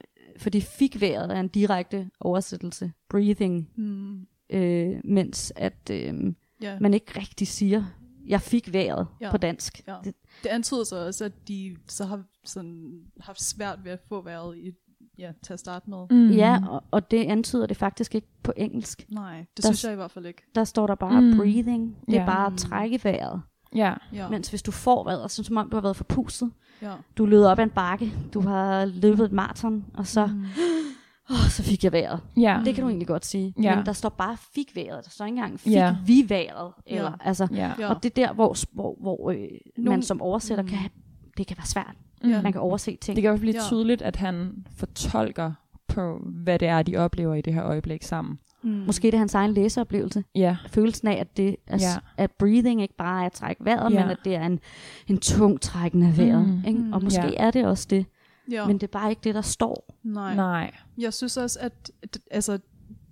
fordi 0.43 0.61
fik 0.61 1.01
vejret 1.01 1.31
er 1.37 1.41
en 1.41 1.49
direkte 1.49 2.11
oversættelse, 2.21 2.93
breathing, 3.09 3.71
Mm. 3.77 4.27
øh, 4.51 5.01
mens 5.05 5.53
at 5.57 5.91
øh, 5.91 6.15
Ja. 6.63 6.79
man 6.81 6.95
ikke 6.95 7.21
rigtig 7.21 7.49
siger, 7.49 7.85
jeg 8.27 8.41
fik 8.41 8.73
vejret 8.73 9.07
Ja. 9.21 9.31
på 9.31 9.37
dansk. 9.37 9.81
Ja. 9.89 9.97
Det, 10.05 10.15
Det 10.43 10.49
antyder 10.49 10.85
så 10.85 11.07
også, 11.07 11.25
at 11.25 11.49
de 11.49 11.77
så 11.89 12.05
har 12.05 12.23
sådan, 12.45 13.01
haft 13.21 13.43
svært 13.43 13.79
ved 13.85 13.93
at 13.93 14.01
få 14.09 14.23
været 14.25 14.59
i, 14.59 14.71
ja, 15.19 15.33
til 15.43 15.53
at 15.53 15.61
starte 15.61 15.91
med. 15.91 16.07
Mm. 16.11 16.31
Ja, 16.31 16.59
og, 16.69 16.85
og 16.91 17.11
det 17.11 17.25
antyder 17.25 17.67
det 17.67 17.77
faktisk 17.77 18.15
ikke 18.15 18.29
på 18.43 18.53
engelsk. 18.57 19.07
Nej, 19.11 19.39
det 19.39 19.57
Der- 19.57 19.63
synes 19.69 19.85
jeg 19.85 19.93
i 19.93 19.97
hvert 19.97 20.11
fald 20.11 20.27
ikke. 20.27 20.43
Der 20.55 20.65
står 20.65 20.87
der 20.87 20.95
bare 20.95 21.21
Mm. 21.21 21.37
breathing. 21.37 21.97
Det 22.07 22.15
er 22.17 22.21
Ja. 22.21 22.27
bare 22.27 22.53
at 22.53 22.59
trække 22.59 23.01
vejret. 23.05 23.43
Ja. 23.75 23.95
Ja, 24.13 24.29
Mens 24.29 24.49
hvis 24.51 24.63
du 24.63 24.71
får 24.71 25.05
vejret, 25.05 25.31
så 25.31 25.41
er 25.41 25.43
det 25.43 25.47
som 25.47 25.57
om 25.57 25.71
du 25.71 25.77
har 25.77 25.81
været 25.83 25.97
forpustet. 25.97 26.53
Ja. 26.83 26.93
Du 27.19 27.27
løber 27.27 27.49
op 27.49 27.59
ad 27.59 27.65
en 27.65 27.71
bakke. 27.71 28.13
Du 28.35 28.41
har 28.41 28.85
løbet 28.85 29.25
et 29.25 29.33
maraton, 29.33 29.85
og 29.95 30.07
så, 30.07 30.27
Mm. 30.27 30.45
åh, 31.31 31.49
så 31.51 31.63
fik 31.63 31.85
jeg 31.85 31.93
vejret. 31.93 32.21
Ja. 32.37 32.61
Det 32.65 32.75
kan 32.75 32.83
du 32.83 32.89
egentlig 32.89 33.09
godt 33.09 33.27
sige. 33.27 33.55
Ja. 33.63 33.77
Men 33.77 33.87
der 33.87 33.93
står 33.93 34.09
bare 34.09 34.37
fik 34.55 34.77
vejret. 34.77 35.05
Der 35.05 35.11
står 35.11 35.25
ikke 35.25 35.37
engang 35.37 35.61
fik 35.61 35.73
Ja. 35.73 35.97
vi 36.07 36.25
vejret. 36.29 36.73
Eller, 36.87 37.11
Ja. 37.11 37.29
altså, 37.29 37.49
Ja. 37.53 37.73
Og 37.89 38.03
det 38.03 38.19
er 38.19 38.27
der, 38.27 38.33
hvor, 38.33 38.57
hvor, 38.73 38.97
hvor 39.01 39.31
øh, 39.31 39.85
man 39.85 40.03
som 40.03 40.21
oversætter 40.23 40.63
Mm. 40.65 40.69
kan 40.69 40.79
have, 40.79 40.91
det 41.39 41.47
kan 41.47 41.57
være 41.59 41.67
svært. 41.67 41.95
Ja. 42.25 42.43
Man 42.43 42.53
kan 42.53 42.61
overse 42.61 42.97
ting. 42.97 43.17
Det 43.17 43.23
kan 43.23 43.29
i 43.29 43.31
hvert 43.31 43.39
fald 43.41 43.41
blive 43.41 43.55
Ja. 43.63 43.67
tydeligt, 43.69 44.03
at 44.03 44.17
han 44.17 44.67
fortolker 44.77 45.53
på, 45.89 46.21
hvad 46.45 46.59
det 46.59 46.69
er, 46.69 46.83
de 46.83 46.97
oplever 46.97 47.35
i 47.35 47.41
det 47.41 47.55
her 47.55 47.65
øjeblik 47.65 48.03
sammen. 48.03 48.39
Mm. 48.65 48.71
Måske 48.71 49.07
det 49.07 49.15
er 49.15 49.19
hans 49.19 49.35
egen 49.35 49.53
læseoplevelse. 49.55 50.25
Ja. 50.35 50.57
Følelsen 50.69 51.09
af, 51.09 51.21
at, 51.21 51.37
det 51.37 51.57
er, 51.67 51.77
Ja. 51.81 51.99
at 52.17 52.31
breathing 52.31 52.83
ikke 52.83 52.97
bare 52.97 53.23
er 53.23 53.27
at 53.27 53.33
trække 53.33 53.65
vejret, 53.65 53.93
Ja. 53.93 54.01
men 54.01 54.11
at 54.11 54.19
det 54.25 54.35
er 54.35 54.47
en, 54.47 54.61
en 55.07 55.19
tung 55.19 55.61
trækken 55.61 56.03
af 56.03 56.19
vejret. 56.19 56.49
Mm. 56.49 56.65
Ikke? 56.67 56.81
Mm. 56.81 56.93
Og 56.93 57.03
måske 57.05 57.23
Ja. 57.23 57.33
er 57.37 57.51
det 57.51 57.67
også 57.67 57.87
det, 57.91 58.07
Ja. 58.51 58.67
men 58.67 58.77
det 58.77 58.83
er 58.83 58.91
bare 58.93 59.11
ikke 59.11 59.21
det, 59.25 59.35
der 59.35 59.41
står. 59.41 59.95
Nej. 60.03 60.35
Nej. 60.35 60.75
Jeg 60.99 61.15
synes 61.15 61.37
også, 61.37 61.59
at 61.61 61.91
altså, 62.31 62.59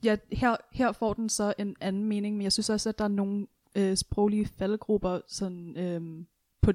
ja, 0.04 0.16
her, 0.32 0.56
her 0.72 0.92
får 0.92 1.12
den 1.14 1.28
så 1.28 1.54
en 1.58 1.76
anden 1.80 2.04
mening, 2.04 2.36
men 2.36 2.42
jeg 2.44 2.52
synes 2.52 2.70
også, 2.70 2.88
at 2.88 2.98
der 2.98 3.04
er 3.04 3.08
nogle 3.08 3.46
øh, 3.74 3.96
sproglige 3.96 4.46
faldgrupper 4.46 5.20
sådan, 5.28 5.76
øh, 5.76 6.24
på, 6.62 6.72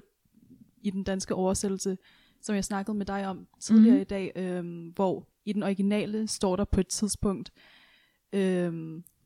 i 0.81 0.89
den 0.89 1.03
danske 1.03 1.35
oversættelse, 1.35 1.97
som 2.41 2.55
jeg 2.55 2.63
snakkede 2.63 2.97
med 2.97 3.05
dig 3.05 3.27
om 3.27 3.47
tidligere 3.59 3.95
mm. 3.95 4.01
i 4.01 4.03
dag, 4.03 4.31
øh, 4.35 4.93
hvor 4.95 5.27
i 5.45 5.53
den 5.53 5.63
originale 5.63 6.27
står 6.27 6.55
der 6.55 6.65
på 6.65 6.79
et 6.79 6.87
tidspunkt, 6.87 7.51
øh, 7.55 7.61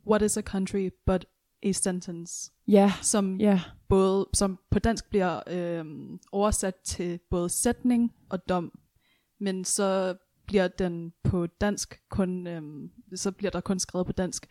what 0.07 0.22
is 0.22 0.38
a 0.38 0.41
country 0.41 0.89
but 1.05 1.26
a 1.64 1.72
sentence, 1.72 2.51
Ja. 2.68 2.91
som 3.01 3.36
Ja. 3.38 3.60
både 3.89 4.28
som 4.34 4.60
på 4.72 4.80
dansk 4.80 5.10
bliver 5.10 5.39
øh, 5.47 5.86
oversat 6.32 6.76
til 6.86 7.20
både 7.30 7.49
sætning 7.49 8.14
og 8.30 8.49
dom, 8.49 8.72
men 9.39 9.66
så 9.66 10.16
bliver 10.47 10.68
den 10.68 11.14
på 11.24 11.47
dansk 11.47 11.99
kun, 12.10 12.47
øh, 12.47 12.62
så 13.16 13.32
bliver 13.32 13.51
der 13.51 13.62
kun 13.62 13.80
skrevet 13.80 14.07
på 14.07 14.14
dansk, 14.14 14.45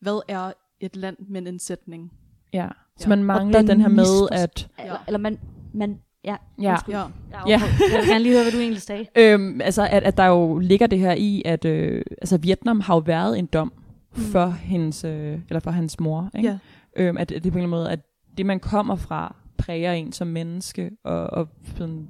hvad 0.00 0.20
er 0.28 0.52
et 0.80 0.96
land, 0.96 1.16
men 1.28 1.46
en 1.46 1.58
sætning? 1.58 2.12
Ja. 2.52 2.68
Så 2.98 3.04
Ja. 3.04 3.08
man 3.08 3.24
mangler 3.24 3.58
den 3.58 3.68
den 3.68 3.80
her 3.80 3.88
med, 3.88 4.28
at... 4.32 4.68
Eller, 4.78 4.96
eller 5.06 5.18
man, 5.18 5.38
man 5.74 6.00
ja, 6.24 6.36
Ja. 6.62 6.70
undskyld. 6.70 6.94
Ja, 6.94 7.00
Jeg, 7.00 7.10
Ja. 7.32 7.38
ja. 7.48 7.60
jeg 7.92 7.98
vil 8.00 8.08
gerne 8.08 8.22
lige 8.22 8.32
høre, 8.34 8.42
hvad 8.44 8.52
du 8.52 8.58
egentlig 8.58 8.82
sagde. 8.82 9.06
Øhm, 9.16 9.60
altså, 9.60 9.82
at, 9.90 10.02
at 10.02 10.16
der 10.16 10.24
jo 10.26 10.58
ligger 10.58 10.86
det 10.86 10.98
her 10.98 11.12
i, 11.12 11.42
at 11.44 11.64
øh, 11.64 12.04
altså, 12.22 12.38
Vietnam 12.38 12.80
har 12.80 12.94
jo 12.94 13.02
været 13.06 13.38
en 13.38 13.46
dom 13.46 13.72
for 14.14 14.46
hendes, 14.50 15.04
øh, 15.04 15.40
eller 15.48 15.60
for 15.60 15.70
hans 15.70 16.00
mor. 16.00 16.30
Ikke? 16.36 16.48
ja, 16.48 16.58
Øhm, 16.96 17.16
at, 17.16 17.32
at 17.32 17.44
det 17.44 17.52
på 17.52 17.58
en 17.58 17.64
eller 17.64 17.76
anden 17.76 17.80
måde, 17.84 17.90
at 17.90 18.00
det 18.38 18.46
man 18.46 18.60
kommer 18.60 18.96
fra, 18.96 19.36
præger 19.58 19.92
en 19.92 20.12
som 20.12 20.26
menneske, 20.28 20.90
og, 21.04 21.26
og 21.26 21.48
sådan, 21.76 22.08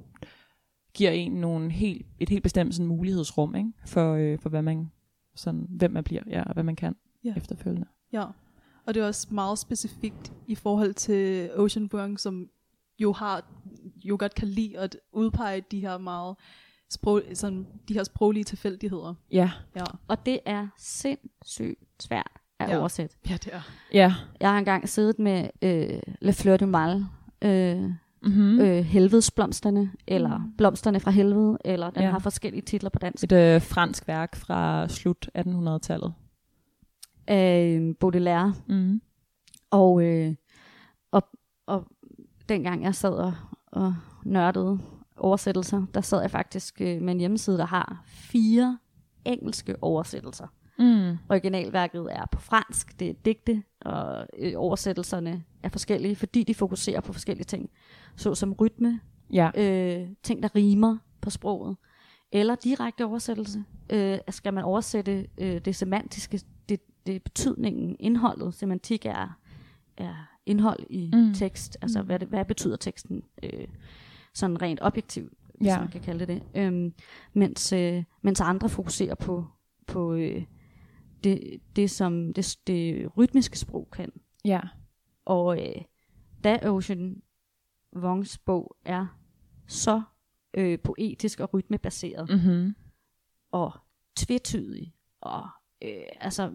giver 0.95 1.11
en 1.11 1.33
nogle 1.33 1.71
helt, 1.71 2.07
et 2.21 2.29
helt 2.29 2.43
bestemt 2.43 2.75
sådan, 2.75 2.87
mulighedsrum, 2.87 3.55
ikke? 3.55 3.71
For, 3.87 4.13
øh, 4.15 4.39
for 4.39 4.49
hvad 4.49 4.63
man, 4.63 4.91
sådan, 5.35 5.67
hvem 5.69 5.91
man 5.91 6.05
bliver, 6.05 6.23
ja, 6.27 6.43
og 6.43 6.53
hvad 6.55 6.65
man 6.65 6.77
kan 6.77 6.97
Ja. 7.25 7.35
efterfølgende. 7.37 7.87
ja. 8.13 8.25
Og 8.87 8.95
det 8.95 9.03
er 9.03 9.07
også 9.07 9.29
meget 9.31 9.59
specifikt 9.59 10.33
i 10.47 10.55
forhold 10.55 10.95
til 10.95 11.51
Ocean 11.57 11.89
Vuong, 11.93 12.21
som 12.21 12.49
jo 12.99 13.13
har, 13.13 13.45
jo 14.05 14.17
godt 14.19 14.35
kan 14.35 14.49
lide 14.49 14.79
at 14.79 14.97
udpege 15.13 15.63
de 15.71 15.81
her 15.81 15.99
meget 15.99 16.37
sprog, 16.91 17.23
sådan, 17.35 17.67
de 17.89 17.95
her 17.95 18.05
sproglige 18.05 18.45
tilfældigheder. 18.45 19.15
Ja, 19.33 19.51
Ja, 19.77 19.85
Og 20.09 20.27
det 20.27 20.41
er 20.45 20.69
sindssygt 20.79 21.79
svært 22.03 22.33
at 22.61 22.69
Ja. 22.71 22.79
oversætte. 22.79 23.17
ja 23.29 23.33
det 23.35 23.49
er. 23.53 23.61
ja. 23.93 24.15
Jeg 24.41 24.51
har 24.51 24.59
engang 24.59 24.89
siddet 24.89 25.19
med 25.19 25.49
øh, 25.63 26.01
Le 26.21 26.33
Fleur 26.33 26.57
du 26.57 26.67
Mal, 26.67 27.05
øh, 27.43 27.91
Mm-hmm. 28.25 28.43
mm. 28.45 28.61
øh, 28.61 28.85
helvedesblomsterne, 28.85 29.91
eller 30.07 30.39
Mm. 30.39 30.53
blomsterne 30.59 31.01
fra 31.01 31.11
helvede, 31.11 31.59
eller 31.65 31.91
den 31.91 32.03
Ja. 32.03 32.11
har 32.11 32.19
forskellige 32.19 32.63
titler 32.63 32.91
på 32.91 32.99
dansk. 32.99 33.25
Et 33.25 33.33
øh, 33.33 33.63
fransk 33.63 34.09
værk 34.09 34.37
fra 34.37 34.89
slut 34.89 35.31
1800-tallet. 35.39 36.15
Øh, 37.31 37.95
Baudelaire. 38.01 38.55
Mm. 38.69 39.01
Og, 39.71 40.03
øh, 40.05 40.35
og, 41.11 41.23
og 41.67 41.87
dengang 42.49 42.83
jeg 42.83 42.95
sad 42.95 43.13
og, 43.15 43.35
og 43.67 43.95
nørdede 44.25 44.79
oversættelser, 45.17 45.87
der 45.95 46.01
sad 46.01 46.21
jeg 46.21 46.31
faktisk 46.31 46.81
øh, 46.81 47.03
med 47.03 47.13
en 47.15 47.21
hjemmeside, 47.21 47.59
der 47.59 47.67
har 47.67 48.03
fire 48.07 48.79
engelske 49.25 49.83
oversættelser. 49.83 50.47
Mm. 50.79 51.17
Originalværket 51.29 52.07
er 52.11 52.27
på 52.33 52.41
fransk, 52.41 53.01
det 53.01 53.11
er 53.11 53.15
digte, 53.25 53.63
og 53.81 54.27
øh, 54.39 54.53
oversættelserne 54.57 55.45
er 55.63 55.69
forskellige, 55.69 56.17
fordi 56.17 56.43
de 56.43 56.55
fokuserer 56.55 57.01
på 57.01 57.13
forskellige 57.13 57.45
ting, 57.45 57.71
såsom 58.17 58.53
rytme, 58.53 59.01
Ja. 59.33 59.51
øh, 59.57 60.09
ting, 60.23 60.43
der 60.43 60.55
rimer 60.57 60.97
på 61.21 61.31
sproget, 61.31 61.77
eller 62.33 62.55
direkte 62.55 63.05
oversættelse. 63.05 63.65
Øh, 63.91 64.19
skal 64.31 64.55
man 64.55 64.65
oversætte 64.65 65.27
øh, 65.39 65.61
det 65.65 65.77
semantiske, 65.77 66.41
det, 66.69 66.81
det 67.07 67.23
betydningen, 67.23 67.97
indholdet, 68.01 68.55
semantik 68.55 69.07
er, 69.07 69.39
er 69.97 70.15
indhold 70.47 70.81
i 70.91 71.11
Mm. 71.15 71.19
mm. 71.21 71.35
tekst, 71.35 71.77
altså 71.83 72.01
Mm. 72.01 72.07
hvad, 72.07 72.19
det, 72.19 72.29
hvad 72.29 72.45
betyder 72.45 72.77
teksten, 72.77 73.23
øh, 73.43 73.67
sådan 74.35 74.63
rent 74.63 74.79
objektivt, 74.83 75.33
hvis 75.55 75.67
Ja. 75.69 75.79
man 75.81 75.89
kan 75.89 76.01
kalde 76.01 76.27
det 76.27 76.29
det. 76.29 76.43
Øhm, 76.63 76.93
mens, 77.33 77.73
øh, 77.73 78.05
mens 78.23 78.41
andre 78.41 78.69
fokuserer 78.69 79.15
på, 79.15 79.47
på 79.87 80.15
øh, 80.15 80.43
det, 81.25 81.61
det, 81.77 81.91
som 81.91 82.33
det, 82.33 82.57
det 82.67 83.17
rytmiske 83.17 83.59
sprog 83.59 83.89
kan. 83.93 84.13
Ja. 84.45 84.61
Og 85.25 85.59
øh, 85.69 85.83
da 86.45 86.59
Ocean 86.71 87.23
Vongs 87.93 88.39
bog 88.39 88.77
er 88.85 89.07
så 89.67 90.03
øh, 90.55 90.79
poetisk 90.79 91.41
og 91.41 91.55
rytmebaseret 91.55 92.31
Mm-hmm. 92.31 92.75
og 93.53 93.73
tvetydig, 94.17 94.95
og 95.21 95.49
øh, 95.83 96.03
altså, 96.21 96.53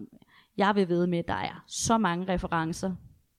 jeg 0.56 0.74
vil 0.74 0.88
ved 0.88 1.06
med, 1.06 1.18
at 1.18 1.28
der 1.28 1.34
er 1.34 1.64
så 1.66 1.98
mange 1.98 2.32
referencer, 2.32 2.94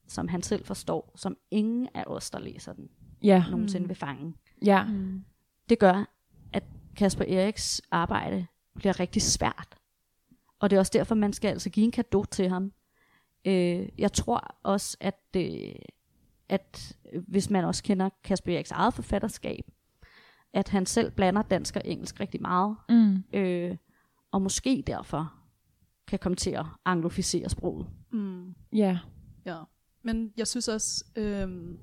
som 0.08 0.28
han 0.28 0.42
selv 0.42 0.66
forstår, 0.66 1.12
som 1.16 1.38
ingen 1.52 1.88
af 1.94 2.04
os, 2.08 2.30
der 2.32 2.40
læser 2.40 2.74
den, 2.74 2.90
Ja. 3.24 3.44
nogensinde 3.52 3.84
Mm. 3.84 3.90
vil 3.90 3.96
fange. 3.96 4.34
Ja. 4.66 4.84
Mm. 4.84 5.24
Det 5.70 5.80
gør, 5.80 6.06
at 6.54 6.64
Kasper 6.96 7.26
Eriks 7.28 7.82
arbejde 7.92 8.46
bliver 8.76 9.00
rigtig 9.00 9.22
svært. 9.22 9.78
Og 10.60 10.70
det 10.70 10.76
er 10.76 10.80
også 10.80 10.92
derfor, 10.96 11.16
man 11.16 11.34
skal 11.34 11.48
altså 11.50 11.70
give 11.70 11.84
en 11.84 11.92
gave 11.92 12.26
til 12.26 12.50
ham. 12.50 12.74
Øh, 13.46 13.90
jeg 13.98 14.14
tror 14.14 14.56
også, 14.64 14.98
at, 15.00 15.20
øh, 15.36 15.72
at 16.50 16.98
hvis 17.28 17.50
man 17.50 17.66
også 17.66 17.84
kender 17.84 18.10
Kasper 18.24 18.54
Eriks 18.56 18.72
eget 18.72 18.94
forfatterskab, 18.94 19.72
at 20.54 20.70
han 20.70 20.86
selv 20.86 21.12
blander 21.12 21.42
dansk 21.42 21.76
og 21.76 21.82
engelsk 21.86 22.20
rigtig 22.20 22.42
meget, 22.42 22.76
Mm. 22.90 23.24
øh, 23.34 23.78
og 24.32 24.42
måske 24.42 24.84
derfor 24.88 25.34
kan 26.08 26.20
komme 26.20 26.36
til 26.36 26.52
at 26.52 26.66
anglofisere 26.86 27.50
sproget. 27.50 27.88
Mm. 28.12 28.56
Ja. 28.74 29.00
Ja, 29.46 29.58
men 30.04 30.34
jeg 30.38 30.48
synes 30.48 30.68
også, 30.68 31.06
øhm, 31.16 31.80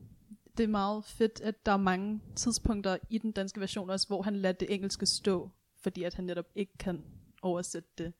det 0.56 0.64
er 0.64 0.68
meget 0.68 1.04
fedt, 1.04 1.40
at 1.40 1.66
der 1.66 1.72
er 1.72 1.76
mange 1.76 2.20
tidspunkter 2.36 2.96
i 3.10 3.18
den 3.18 3.32
danske 3.32 3.60
version 3.60 3.90
også, 3.90 4.06
hvor 4.06 4.22
han 4.22 4.36
lader 4.36 4.52
det 4.52 4.74
engelske 4.74 5.06
stå, 5.06 5.50
fordi 5.82 6.02
at 6.02 6.14
han 6.14 6.24
netop 6.24 6.46
ikke 6.54 6.78
kan 6.78 7.04
oversætte 7.42 7.88
det. 7.98 8.12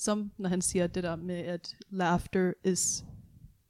Som 0.00 0.30
når 0.38 0.48
han 0.48 0.60
siger 0.60 0.86
det 0.86 1.02
der 1.02 1.16
med, 1.16 1.34
at 1.36 1.76
laughter 1.90 2.52
is 2.64 3.04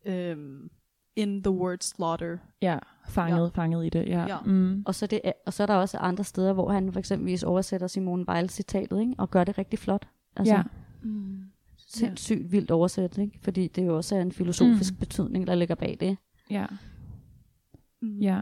øhm, 0.07 0.71
in 1.17 1.43
the 1.43 1.51
word 1.51 1.79
slaughter. 1.81 2.39
Ja, 2.63 2.79
fanget, 3.09 3.45
Ja. 3.45 3.49
fanget 3.63 3.87
i 3.87 3.89
det. 3.89 4.07
Ja. 4.09 4.27
Ja. 4.27 4.41
Mm. 4.41 4.83
Og 4.87 4.95
så, 4.95 5.07
det, 5.07 5.21
er- 5.25 5.33
og 5.47 5.53
så 5.53 5.63
er 5.63 5.67
der 5.67 5.75
også 5.75 5.99
andre 5.99 6.25
steder, 6.25 6.53
hvor 6.53 6.73
han 6.73 6.93
for 6.93 6.99
eksempelvis 6.99 7.43
oversætter 7.43 7.87
Simone 7.87 8.25
Weil 8.29 8.51
citatet, 8.51 9.01
ikke? 9.01 9.15
og 9.19 9.31
gør 9.31 9.45
det 9.45 9.59
rigtig 9.59 9.79
flot. 9.79 10.09
Altså, 10.37 10.55
ja. 10.55 10.63
Mm. 11.03 11.43
sindssygt 11.77 12.53
vildt 12.53 12.71
oversat, 12.71 13.19
ikke? 13.19 13.39
fordi 13.43 13.69
det 13.69 13.87
jo 13.87 13.97
også 13.97 14.17
er 14.17 14.21
en 14.23 14.33
filosofisk 14.33 14.93
mm. 14.93 14.99
betydning, 14.99 15.47
der 15.47 15.55
ligger 15.55 15.75
bag 15.75 15.97
det. 16.01 16.17
ja. 16.51 16.67
Mm. 18.03 18.19
Ja. 18.19 18.41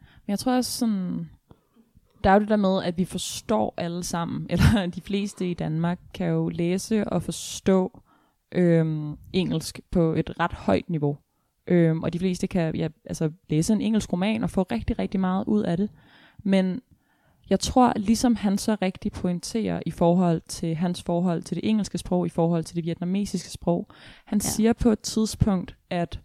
Men 0.00 0.28
jeg 0.32 0.38
tror 0.38 0.56
også 0.56 0.78
sådan, 0.78 1.30
der 2.24 2.30
er 2.30 2.34
jo 2.34 2.40
det 2.40 2.48
der 2.48 2.56
med, 2.56 2.84
at 2.84 2.98
vi 2.98 3.04
forstår 3.04 3.74
alle 3.76 4.04
sammen, 4.04 4.46
eller 4.50 4.86
de 4.86 5.00
fleste 5.00 5.50
i 5.50 5.54
Danmark 5.54 5.98
kan 6.14 6.26
jo 6.26 6.48
læse 6.48 7.08
og 7.08 7.22
forstå 7.22 8.02
øhm, 8.52 9.16
engelsk 9.32 9.80
på 9.90 10.12
et 10.12 10.40
ret 10.40 10.52
højt 10.52 10.90
niveau. 10.90 11.16
Øhm, 11.66 12.02
og 12.02 12.12
de 12.12 12.18
fleste 12.18 12.46
kan 12.46 12.76
ja, 12.76 12.88
altså, 13.04 13.30
læse 13.48 13.72
en 13.72 13.80
engelsk 13.80 14.12
roman 14.12 14.42
og 14.42 14.50
få 14.50 14.62
rigtig, 14.62 14.98
rigtig 14.98 15.20
meget 15.20 15.44
ud 15.46 15.62
af 15.62 15.76
det. 15.76 15.90
Men 16.44 16.80
jeg 17.50 17.60
tror, 17.60 17.92
ligesom 17.96 18.36
han 18.36 18.58
så 18.58 18.76
rigtig 18.82 19.12
pointerer 19.12 19.80
i 19.86 19.90
forhold 19.90 20.40
til 20.48 20.74
hans 20.74 21.02
forhold 21.02 21.42
til 21.42 21.56
det 21.56 21.68
engelske 21.68 21.98
sprog, 21.98 22.26
i 22.26 22.28
forhold 22.28 22.64
til 22.64 22.76
det 22.76 22.84
vietnamesiske 22.84 23.50
sprog, 23.50 23.86
han 24.24 24.38
ja. 24.38 24.48
Siger 24.48 24.72
på 24.72 24.90
et 24.90 25.00
tidspunkt, 25.00 25.76
at 25.90 26.20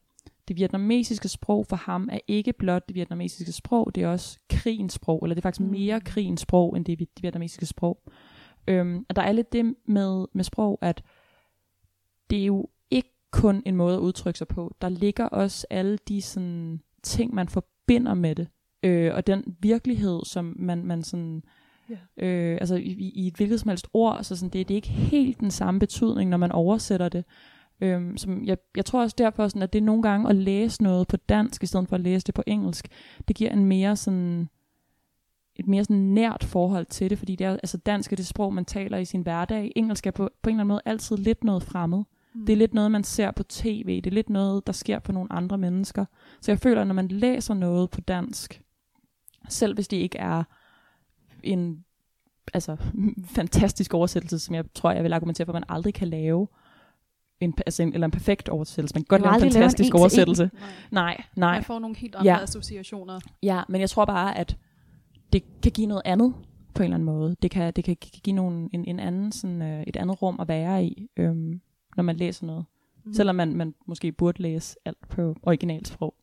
det 0.48 0.56
vietnamesiske 0.58 1.28
sprog 1.28 1.66
for 1.68 1.76
ham 1.76 2.10
er 2.12 2.20
ikke 2.28 2.54
blot 2.54 2.88
det 2.88 2.96
vietnamesiske 2.96 3.52
sprog, 3.52 3.96
det 3.96 4.04
er 4.04 4.08
også 4.08 4.40
krigens 4.50 4.94
sprog, 4.94 5.20
eller 5.24 5.36
det 5.36 5.40
er 5.42 5.44
faktisk 5.44 5.66
Mm. 5.66 5.72
mere 5.72 6.02
krigens 6.02 6.42
sprog, 6.42 6.78
end 6.78 6.86
det, 6.86 7.00
det 7.00 7.24
vietnamesiske 7.24 7.66
sprog. 7.66 8.02
Øhm, 8.68 9.06
og 9.10 9.16
der 9.16 9.22
er 9.22 9.32
lidt 9.32 9.54
det 9.54 9.76
med, 9.86 10.26
med 10.34 10.44
sprog, 10.44 10.80
at 10.82 11.04
det 12.30 12.42
er 12.42 12.46
jo 12.46 12.70
ikke 12.92 13.10
kun 13.32 13.64
en 13.66 13.76
måde 13.76 13.96
at 13.96 14.00
udtrykke 14.00 14.38
sig 14.38 14.48
på. 14.48 14.76
Der 14.82 14.90
ligger 14.90 15.26
også 15.26 15.68
alle 15.70 15.98
de 16.08 16.22
sådan, 16.22 16.82
ting, 17.04 17.34
man 17.34 17.48
forbinder 17.50 18.14
med 18.14 18.36
det. 18.36 18.48
Øh, 18.84 19.14
og 19.16 19.28
den 19.28 19.44
virkelighed, 19.60 20.22
som 20.26 20.56
man, 20.60 20.86
man 20.86 21.04
sådan... 21.04 21.44
Ja. 21.90 22.26
Øh, 22.26 22.58
altså 22.62 22.76
i, 22.76 22.82
i- 22.82 23.12
i 23.16 23.28
et 23.28 23.36
hvilket 23.36 23.60
som 23.60 23.70
helst 23.70 23.88
ord, 23.94 24.24
så 24.24 24.36
sådan, 24.36 24.50
det, 24.50 24.68
det 24.68 24.74
er 24.74 24.76
ikke 24.76 24.88
helt 24.90 25.40
den 25.40 25.52
samme 25.52 25.80
betydning, 25.80 26.30
når 26.30 26.38
man 26.38 26.52
oversætter 26.52 27.10
det. 27.10 27.26
Øhm, 27.82 28.18
som 28.18 28.46
jeg, 28.46 28.58
jeg 28.76 28.86
tror 28.86 29.02
også 29.02 29.16
derfor, 29.18 29.48
sådan, 29.48 29.62
at 29.62 29.74
det 29.74 29.84
nogle 29.84 30.02
gange 30.02 30.30
at 30.30 30.36
læse 30.36 30.84
noget 30.84 31.08
på 31.08 31.18
dansk, 31.18 31.64
i 31.64 31.66
stedet 31.66 31.90
for 31.90 31.96
at 31.96 32.02
læse 32.02 32.26
det 32.26 32.36
på 32.36 32.44
engelsk, 32.48 32.88
det 33.28 33.36
giver 33.36 33.52
en 33.52 33.66
mere 33.66 33.96
sådan, 33.96 34.50
et 35.56 35.68
mere 35.68 35.84
sådan 35.84 35.98
nært 35.98 36.44
forhold 36.44 36.86
til 36.86 37.10
det, 37.10 37.18
fordi 37.18 37.36
det 37.36 37.48
er, 37.48 37.52
altså 37.52 37.78
dansk 37.78 38.12
er 38.12 38.16
det 38.16 38.28
sprog, 38.28 38.54
man 38.54 38.66
taler 38.66 38.98
i 38.98 39.06
sin 39.06 39.22
hverdag. 39.22 39.72
Engelsk 39.76 40.08
er 40.08 40.12
på, 40.12 40.30
på 40.42 40.50
en 40.50 40.56
eller 40.56 40.62
anden 40.62 40.68
måde 40.68 40.82
altid 40.86 41.18
lidt 41.18 41.44
noget 41.44 41.64
fremmed. 41.64 42.04
Mm. 42.34 42.46
Det 42.46 42.54
er 42.54 42.58
lidt 42.58 42.74
noget, 42.74 42.92
man 42.92 43.04
ser 43.04 43.32
på 43.32 43.44
tv. 43.44 43.96
Det 43.96 44.08
er 44.08 44.14
lidt 44.14 44.30
noget, 44.30 44.68
der 44.68 44.74
sker 44.74 45.00
for 45.00 45.14
nogle 45.14 45.34
andre 45.34 45.58
mennesker. 45.58 46.06
Så 46.42 46.52
jeg 46.52 46.60
føler, 46.60 46.82
at 46.82 46.88
når 46.88 46.94
man 46.94 47.08
læser 47.08 47.54
noget 47.54 47.90
på 47.90 48.02
dansk, 48.02 48.62
selv 49.50 49.74
hvis 49.74 49.88
det 49.88 49.98
ikke 49.98 50.18
er 50.18 50.44
en 51.44 51.86
altså, 52.54 52.78
fantastisk 53.36 53.94
oversættelse, 53.94 54.40
som 54.40 54.56
jeg 54.56 54.66
tror, 54.76 54.92
jeg 54.92 55.04
vil 55.04 55.14
argumentere 55.14 55.46
for, 55.46 55.54
at 55.54 55.56
man 55.56 55.76
aldrig 55.78 55.94
kan 55.94 56.08
lave, 56.08 56.48
en, 57.42 57.54
altså 57.66 57.84
en, 57.84 57.94
eller 57.94 58.06
en 58.06 58.12
perfekt 58.12 58.50
oversættelse. 58.50 58.96
Man 58.96 59.02
kan 59.04 59.08
godt 59.08 59.22
lave 59.22 59.36
en 59.36 59.42
fantastisk 59.42 59.94
en 59.94 60.00
oversættelse. 60.00 60.50
Nej. 60.54 60.70
Nej, 60.92 61.24
nej. 61.36 61.54
Man 61.54 61.64
får 61.64 61.80
nogle 61.80 61.96
helt 61.96 62.16
andre 62.16 62.32
Ja. 62.32 62.44
associationer. 62.44 63.20
Ja, 63.44 63.62
men 63.70 63.82
jeg 63.82 63.90
tror 63.90 64.06
bare, 64.06 64.38
at 64.38 64.58
det 65.34 65.44
kan 65.62 65.72
give 65.72 65.88
noget 65.88 66.02
andet 66.06 66.34
på 66.74 66.84
en 66.84 66.86
eller 66.86 66.96
anden 66.96 67.06
måde. 67.06 67.36
Det 67.42 67.52
kan, 67.52 67.74
det 67.74 67.84
kan 67.84 67.96
gi- 68.02 68.20
give 68.24 68.36
nogle, 68.36 68.70
en, 68.74 68.86
en 68.88 69.00
anden, 69.00 69.32
sådan, 69.32 69.62
øh, 69.62 69.84
et 69.88 69.96
andet 69.96 70.22
rum 70.22 70.38
at 70.40 70.48
være 70.48 70.86
i, 70.86 71.08
øhm, 71.18 71.62
når 71.98 72.04
man 72.04 72.16
læser 72.16 72.46
noget. 72.46 72.66
Mm. 73.06 73.14
Selvom 73.14 73.36
man, 73.36 73.56
man 73.56 73.74
måske 73.88 74.12
burde 74.12 74.42
læse 74.42 74.76
alt 74.86 75.10
på 75.10 75.36
originalsprog. 75.44 76.16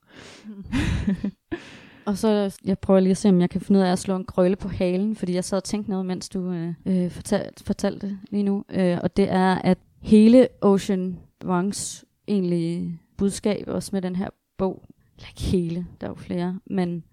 Mm. 0.47 0.65
Og 2.07 2.19
så, 2.19 2.59
jeg 2.65 2.79
prøver 2.79 3.01
lige 3.01 3.11
at 3.11 3.17
se, 3.17 3.29
om 3.29 3.41
jeg 3.41 3.51
kan 3.51 3.61
finde 3.61 3.81
ud 3.81 3.85
af 3.85 3.93
at 3.93 3.99
slå 3.99 4.17
en 4.17 4.25
krølle 4.25 4.57
på 4.57 4.69
halen, 4.69 5.17
fordi 5.17 5.35
jeg 5.35 5.45
sad 5.45 5.59
og 5.59 5.65
tænkte 5.65 5.91
noget, 5.91 6.07
mens 6.07 6.29
du 6.29 6.51
øh, 6.53 6.75
øh, 6.87 7.11
fortalte, 7.11 7.65
fortalte 7.65 8.07
det 8.09 8.19
lige 8.31 8.43
nu. 8.43 8.65
Øh, 8.69 8.99
og 9.03 9.17
det 9.17 9.33
er, 9.33 9.55
at 9.55 9.79
hele 10.01 10.49
Ocean 10.61 11.19
Wongs 11.45 12.05
egentlige 12.27 13.01
budskab, 13.17 13.65
også 13.69 13.91
med 13.93 14.03
den 14.03 14.17
her 14.17 14.29
bog, 14.59 14.85
eller 15.17 15.29
ikke 15.29 15.43
hele, 15.43 15.87
der 16.01 16.07
er 16.07 16.11
jo 16.11 16.15
flere, 16.15 16.61
men 16.67 17.05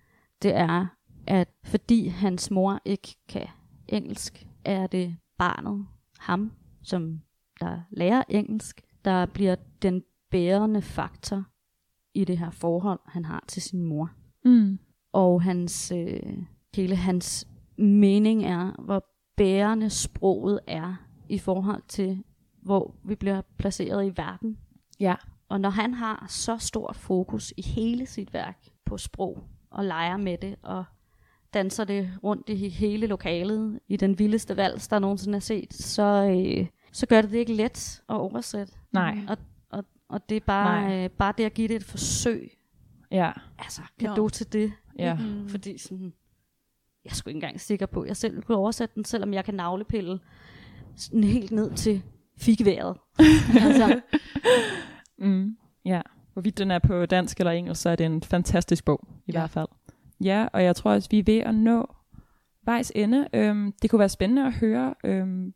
det 0.42 0.56
er, 0.56 0.86
at 1.28 1.48
fordi 1.64 2.08
hans 2.08 2.52
mor 2.52 2.82
ikke 2.86 3.16
kan 3.30 3.48
engelsk, 3.88 4.48
er 4.66 4.88
det 4.88 5.16
barnet, 5.38 5.86
ham, 6.20 6.52
som 6.84 7.22
der 7.60 7.82
lærer 7.92 8.24
engelsk, 8.30 8.82
der 9.06 9.26
bliver 9.26 9.56
den 9.82 10.04
bærende 10.32 10.82
faktor 10.82 11.44
i 12.14 12.24
det 12.26 12.38
her 12.38 12.50
forhold, 12.52 13.00
han 13.06 13.26
har 13.26 13.44
til 13.48 13.62
sin 13.62 13.84
mor 13.84 14.12
Mm. 14.46 14.80
og 15.12 15.42
hans, 15.42 15.92
øh, 15.96 16.44
hele 16.76 16.96
hans 16.96 17.48
mening 17.78 18.46
er, 18.46 18.82
hvor 18.82 19.06
bærende 19.38 19.90
sproget 19.90 20.60
er 20.68 20.96
i 21.30 21.38
forhold 21.38 21.84
til, 21.88 22.24
hvor 22.68 22.96
vi 23.04 23.16
bliver 23.16 23.42
placeret 23.58 24.06
i 24.06 24.14
verden. 24.18 24.58
Ja. 25.00 25.16
Og 25.50 25.62
når 25.62 25.70
han 25.70 25.94
har 25.94 26.26
så 26.30 26.58
stort 26.58 26.96
fokus 26.96 27.54
i 27.58 27.62
hele 27.62 28.06
sit 28.06 28.34
værk 28.34 28.58
på 28.86 28.98
sprog, 28.98 29.44
og 29.72 29.86
leger 29.86 30.18
med 30.18 30.38
det, 30.38 30.56
og 30.62 30.84
danser 31.54 31.84
det 31.84 32.10
rundt 32.24 32.50
i 32.50 32.70
hele 32.70 33.08
lokalet, 33.08 33.80
i 33.88 33.98
den 33.98 34.20
vildeste 34.20 34.58
vals, 34.58 34.88
der 34.88 35.00
nogensinde 35.00 35.36
er 35.36 35.40
set, 35.40 35.74
så, 35.74 36.04
øh, 36.04 36.68
så 36.92 37.06
gør 37.06 37.22
det 37.22 37.32
det 37.32 37.38
ikke 37.38 37.54
let 37.54 38.02
at 38.10 38.16
oversætte. 38.16 38.74
Nej. 38.92 39.18
Og, 39.28 39.38
og, 39.70 39.84
og 40.10 40.30
det 40.30 40.36
er 40.38 40.42
bare, 40.48 40.82
Nej. 40.88 41.04
øh, 41.04 41.10
bare 41.10 41.34
det 41.38 41.44
at 41.44 41.54
give 41.54 41.68
det 41.68 41.76
et 41.76 41.84
forsøg. 41.84 42.58
Ja. 43.12 43.32
Altså, 43.60 43.82
kado 44.00 44.24
Ja. 44.24 44.30
til 44.30 44.54
det. 44.54 44.72
Ja. 45.00 45.14
Mm. 45.16 45.50
Fordi 45.50 45.78
sådan, 45.78 46.14
jeg 47.06 47.12
er 47.12 47.16
sgu 47.16 47.30
ikke 47.30 47.38
engang 47.38 47.62
sikker 47.62 47.86
på, 47.86 48.02
at 48.02 48.08
jeg 48.08 48.18
selv 48.18 48.42
kunne 48.42 48.58
oversætte 48.58 48.96
den, 48.96 49.06
selvom 49.06 49.34
jeg 49.34 49.46
kan 49.46 49.54
navlepille 49.54 50.20
sådan 50.96 51.24
helt 51.24 51.52
ned 51.52 51.72
til 51.74 52.04
fikværet. 52.38 52.98
altså, 53.66 54.02
Mm. 55.18 55.58
Ja. 55.86 56.02
Hvorvidt 56.34 56.58
den 56.58 56.72
er 56.72 56.80
på 56.80 57.06
dansk 57.06 57.40
eller 57.40 57.52
engelsk, 57.52 57.82
så 57.82 57.90
er 57.90 57.96
det 57.96 58.06
en 58.06 58.24
fantastisk 58.24 58.86
bog, 58.86 59.08
i 59.28 59.32
Ja. 59.32 59.40
hvert 59.40 59.50
fald. 59.50 59.68
Ja, 60.22 60.48
og 60.54 60.64
jeg 60.64 60.76
tror 60.76 60.92
også, 60.92 61.08
vi 61.12 61.20
er 61.20 61.24
ved 61.24 61.38
at 61.40 61.56
nå 61.56 61.96
vejs 62.66 62.92
ende. 62.96 63.28
Øhm, 63.34 63.72
det 63.82 63.90
kunne 63.90 64.00
være 64.00 64.10
spændende 64.10 64.46
at 64.46 64.54
høre, 64.54 64.96
øhm, 65.06 65.54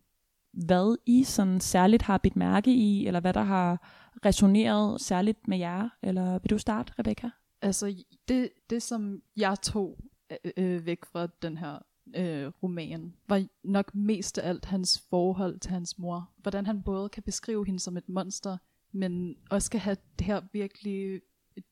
hvad 0.54 0.96
I 1.06 1.24
sådan 1.24 1.60
særligt 1.60 2.04
har 2.04 2.18
bidt 2.18 2.36
mærke 2.36 2.74
i, 2.74 3.08
eller 3.08 3.20
hvad 3.20 3.34
der 3.34 3.44
har 3.44 3.88
resoneret 4.26 5.02
særligt 5.02 5.48
med 5.48 5.58
jer. 5.58 5.90
Eller 6.04 6.40
vil 6.40 6.50
du 6.50 6.58
starte, 6.58 6.94
Rebecca? 7.00 7.30
Altså, 7.62 8.04
det, 8.28 8.50
det 8.70 8.84
som 8.84 9.20
jeg 9.38 9.56
tog 9.64 9.98
øh, 10.32 10.52
øh, 10.58 10.86
væk 10.86 11.06
fra 11.06 11.28
den 11.42 11.58
her 11.58 11.80
øh, 12.16 12.52
roman, 12.64 13.14
var 13.28 13.46
nok 13.64 13.96
mest 13.96 14.38
af 14.38 14.50
alt 14.50 14.66
hans 14.66 15.04
forhold 15.10 15.60
til 15.60 15.72
hans 15.72 16.00
mor. 16.00 16.30
Hvordan 16.38 16.66
han 16.66 16.84
både 16.84 17.10
kan 17.10 17.24
beskrive 17.24 17.66
hende 17.66 17.80
som 17.80 17.98
et 17.98 18.10
monster, 18.10 18.58
men 18.92 19.36
også 19.50 19.72
kan 19.72 19.80
have 19.80 19.98
det 20.20 20.28
her 20.28 20.42
virkelig 20.54 21.22
øh, 21.58 21.64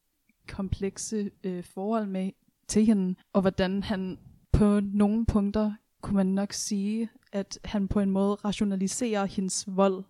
komplekse 0.48 1.32
øh, 1.44 1.64
forhold 1.64 2.08
med 2.08 2.32
til 2.68 2.86
hende, 2.86 3.16
og 3.34 3.42
hvordan 3.42 3.84
han 3.84 4.20
på 4.52 4.80
nogle 4.80 5.26
punkter 5.26 5.74
kunne 6.02 6.16
man 6.16 6.28
nok 6.28 6.54
sige, 6.54 7.10
at 7.32 7.60
han 7.64 7.88
på 7.88 8.00
en 8.00 8.12
måde 8.12 8.36
rationaliserer 8.36 9.26
hendes 9.26 9.66
vold, 9.68 10.04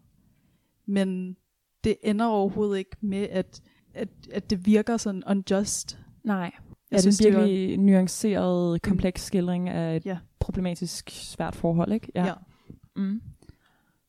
men 0.86 1.38
det 1.84 1.98
ender 2.04 2.26
overhovedet 2.26 2.78
ikke 2.78 2.98
med, 3.02 3.28
at, 3.30 3.62
at, 3.94 4.10
at 4.32 4.50
det 4.50 4.66
virker 4.66 4.98
sådan 4.98 5.24
unjust. 5.28 6.00
Nej. 6.24 6.52
Jeg 6.92 6.98
er 6.98 7.02
det 7.02 7.02
synes, 7.02 7.20
en 7.20 7.26
det 7.26 7.34
var- 7.34 7.46
virkelig 7.46 7.78
nuanceret, 7.78 8.82
kompleks 8.82 9.24
skildring 9.26 9.70
af 9.70 9.96
et 9.96 10.06
Ja. 10.06 10.18
problematisk 10.40 11.10
svært 11.10 11.56
forhold, 11.56 11.92
ikke? 11.94 12.12
Ja. 12.16 12.34
Mm. 12.96 13.22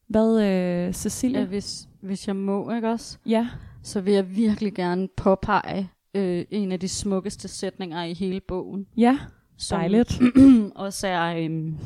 Hvad, 0.09 0.43
øh, 0.43 0.95
Cecilie? 0.95 1.39
ja, 1.41 1.47
hvis, 1.47 1.89
hvis 2.03 2.27
jeg 2.29 2.37
må, 2.37 2.71
ikke 2.75 2.89
også? 2.89 3.19
Ja. 3.27 3.49
Så 3.83 4.01
vil 4.01 4.13
jeg 4.15 4.37
virkelig 4.37 4.75
gerne 4.75 5.09
påpege 5.17 5.91
øh, 6.15 6.45
en 6.51 6.73
af 6.73 6.81
de 6.81 6.89
smukkeste 6.89 7.49
sætninger 7.49 8.03
i 8.03 8.15
hele 8.15 8.41
bogen. 8.41 8.87
Ja, 8.97 9.19
Som 9.59 9.79
dejligt. 9.79 10.21
også 10.77 11.07
er, 11.07 11.37
øhm, 11.45 11.79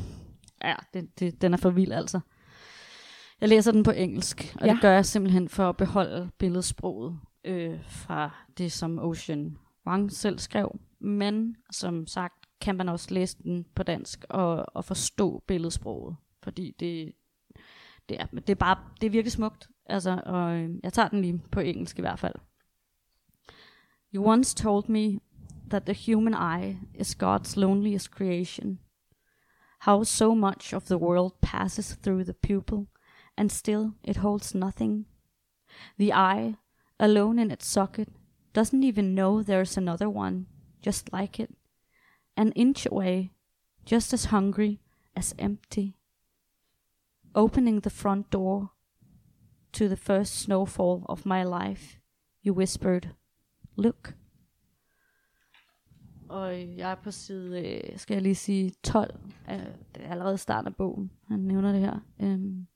ja, 0.63 0.73
det, 0.93 1.19
det, 1.19 1.41
den 1.41 1.53
er 1.53 1.57
for 1.57 1.69
vild 1.69 1.91
altså. 1.91 2.19
Jeg 3.41 3.49
læser 3.49 3.71
den 3.71 3.83
på 3.83 3.91
engelsk, 3.91 4.53
og 4.55 4.61
ja. 4.61 4.67
Ja. 4.67 4.73
det 4.73 4.81
gør 4.81 4.91
jeg 4.91 5.05
simpelthen 5.05 5.49
for 5.49 5.69
at 5.69 5.77
beholde 5.77 6.29
billedsproget 6.37 7.19
øh, 7.45 7.73
fra 7.89 8.35
det, 8.57 8.71
som 8.71 8.99
Ocean 8.99 9.57
Wang 9.87 10.11
selv 10.11 10.39
skrev. 10.39 10.79
Men 10.99 11.55
som 11.71 12.07
sagt, 12.07 12.45
kan 12.61 12.75
man 12.75 12.89
også 12.89 13.13
læse 13.13 13.37
den 13.43 13.65
på 13.75 13.83
dansk 13.83 14.25
og, 14.29 14.65
og 14.75 14.85
forstå 14.85 15.43
billedsproget, 15.47 16.15
fordi 16.43 16.75
det, 16.79 17.13
det, 18.09 18.21
er, 18.21 18.25
det 18.25 18.49
er 18.49 18.55
bare, 18.55 18.77
det 19.01 19.07
er 19.07 19.11
virkelig 19.11 19.31
smukt. 19.31 19.69
Altså, 19.85 20.21
og 20.25 20.55
øh, 20.55 20.69
jeg 20.83 20.93
tager 20.93 21.07
den 21.07 21.21
lige 21.21 21.41
på 21.51 21.59
engelsk 21.59 21.97
i 21.97 22.01
hvert 22.01 22.19
fald. 22.19 22.35
You 24.15 24.27
once 24.27 24.55
told 24.55 24.89
me 24.89 25.19
that 25.69 25.83
the 25.85 26.13
human 26.13 26.33
eye 26.33 26.79
is 26.93 27.17
God's 27.23 27.59
loneliest 27.59 28.05
creation. 28.05 28.79
How 29.81 30.03
so 30.03 30.33
much 30.33 30.73
of 30.73 30.83
the 30.83 30.97
world 30.97 31.31
passes 31.41 31.97
through 31.97 32.23
the 32.23 32.33
pupil, 32.33 32.87
and 33.37 33.49
still 33.49 33.91
it 34.03 34.17
holds 34.17 34.55
nothing. 34.55 35.05
The 35.99 36.13
eye, 36.13 36.55
alone 36.99 37.41
in 37.41 37.51
its 37.51 37.65
socket, 37.65 38.09
doesn't 38.55 38.83
even 38.83 39.13
know 39.13 39.43
there's 39.43 39.77
another 39.77 40.09
one 40.09 40.47
just 40.85 41.11
like 41.11 41.43
it. 41.43 41.49
An 42.37 42.51
inch 42.51 42.85
away, 42.85 43.31
just 43.85 44.13
as 44.13 44.25
hungry, 44.25 44.79
as 45.15 45.35
empty. 45.37 45.97
Opening 47.33 47.81
the 47.81 47.89
front 47.89 48.31
door 48.31 48.69
to 49.73 49.89
the 49.89 49.97
first 49.97 50.39
snowfall 50.39 51.05
of 51.09 51.25
my 51.25 51.43
life, 51.43 51.99
you 52.43 52.53
whispered, 52.53 53.09
Look. 53.75 54.15
Og 56.29 56.77
jeg 56.77 56.91
er 56.91 56.95
på 56.95 57.11
side, 57.11 57.67
øh, 57.67 57.99
skal 57.99 58.15
jeg 58.15 58.21
lige 58.21 58.35
sige, 58.35 58.71
12. 58.83 59.19
Øh, 59.49 59.57
det 59.95 60.03
er 60.03 60.09
allerede 60.09 60.37
starten 60.37 60.67
af 60.67 60.75
bogen, 60.75 61.11
han 61.27 61.39
nævner 61.39 61.71
det 61.71 61.81
her. 61.81 61.99
Øhm. 62.19 62.67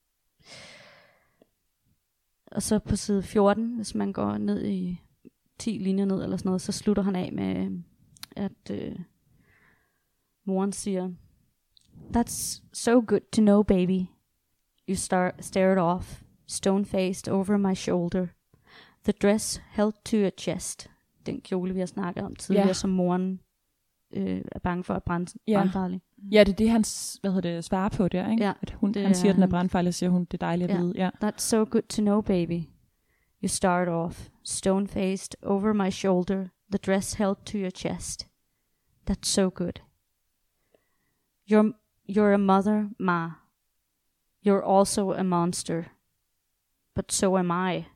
Og 2.51 2.61
så 2.61 2.79
på 2.79 2.95
side 2.95 3.23
14, 3.23 3.75
hvis 3.75 3.95
man 3.95 4.13
går 4.13 4.37
ned 4.37 4.65
i 4.65 5.01
10 5.59 5.77
linjer 5.77 6.05
ned 6.05 6.23
eller 6.23 6.37
sådan 6.37 6.49
noget, 6.49 6.61
så 6.61 6.71
slutter 6.71 7.03
han 7.03 7.15
af 7.15 7.31
med, 7.33 7.79
at 8.35 8.71
øh, 8.71 8.95
moren 10.45 10.71
siger, 10.71 11.09
That's 12.17 12.63
so 12.73 12.91
good 13.07 13.19
to 13.31 13.41
know, 13.41 13.63
baby. 13.63 13.99
You 14.89 14.95
star- 14.95 15.35
stared 15.41 15.77
off, 15.77 16.21
stone-faced 16.51 17.31
over 17.31 17.57
my 17.57 17.73
shoulder. 17.75 18.27
The 19.03 19.11
dress 19.21 19.61
held 19.71 19.93
to 20.05 20.17
your 20.17 20.31
chest. 20.37 20.89
Den 21.25 21.41
kjole, 21.41 21.73
vi 21.73 21.79
har 21.79 21.85
snakket 21.85 22.23
om 22.23 22.35
tidligere, 22.35 22.67
Ja. 22.67 22.73
som 22.73 22.89
moren 22.89 23.39
øh, 24.13 24.41
er 24.51 24.59
bange 24.59 24.83
for 24.83 24.93
at 24.93 25.03
brænde, 25.03 25.31
Ja. 25.47 25.57
brandfarlig. 25.57 26.01
Ja, 26.31 26.43
det 26.43 26.51
er 26.51 26.55
det, 26.55 26.69
han 26.69 26.83
hvad 27.21 27.31
hedder 27.33 27.53
det, 27.55 27.63
svarer 27.63 27.89
på 27.89 28.07
der, 28.07 28.31
ikke? 28.31 28.43
Ja, 28.43 28.53
At 28.61 28.71
hun, 28.71 28.91
det 28.91 29.01
han 29.05 29.15
siger, 29.15 29.29
er 29.29 29.33
at 29.33 29.35
den 29.35 29.43
er 29.43 29.47
brandfarlig, 29.47 29.87
og 29.87 29.93
siger 29.93 30.09
hun, 30.09 30.25
det 30.25 30.33
er 30.33 30.45
dejligt 30.47 30.71
at 30.71 30.77
Ja. 30.77 30.81
vide. 30.81 30.93
Ja. 30.95 31.09
That's 31.23 31.37
so 31.41 31.57
good 31.57 31.81
to 31.81 32.01
know, 32.01 32.21
baby. 32.21 32.61
You 33.43 33.47
start 33.47 33.87
off, 33.87 34.29
stone 34.49 34.87
faced, 34.87 35.35
over 35.43 35.73
my 35.73 35.89
shoulder, 35.89 36.51
the 36.69 36.77
dress 36.77 37.15
held 37.15 37.45
to 37.45 37.57
your 37.57 37.71
chest. 37.71 38.25
That's 39.05 39.27
so 39.27 39.49
good. 39.49 39.81
You're, 41.45 41.73
you're 42.05 42.33
a 42.33 42.37
mother, 42.37 42.89
Ma. 42.99 43.31
You're 44.41 44.63
also 44.63 45.13
a 45.13 45.23
monster. 45.23 45.87
But 46.95 47.11
so 47.11 47.37
am 47.37 47.51
I. 47.51 47.87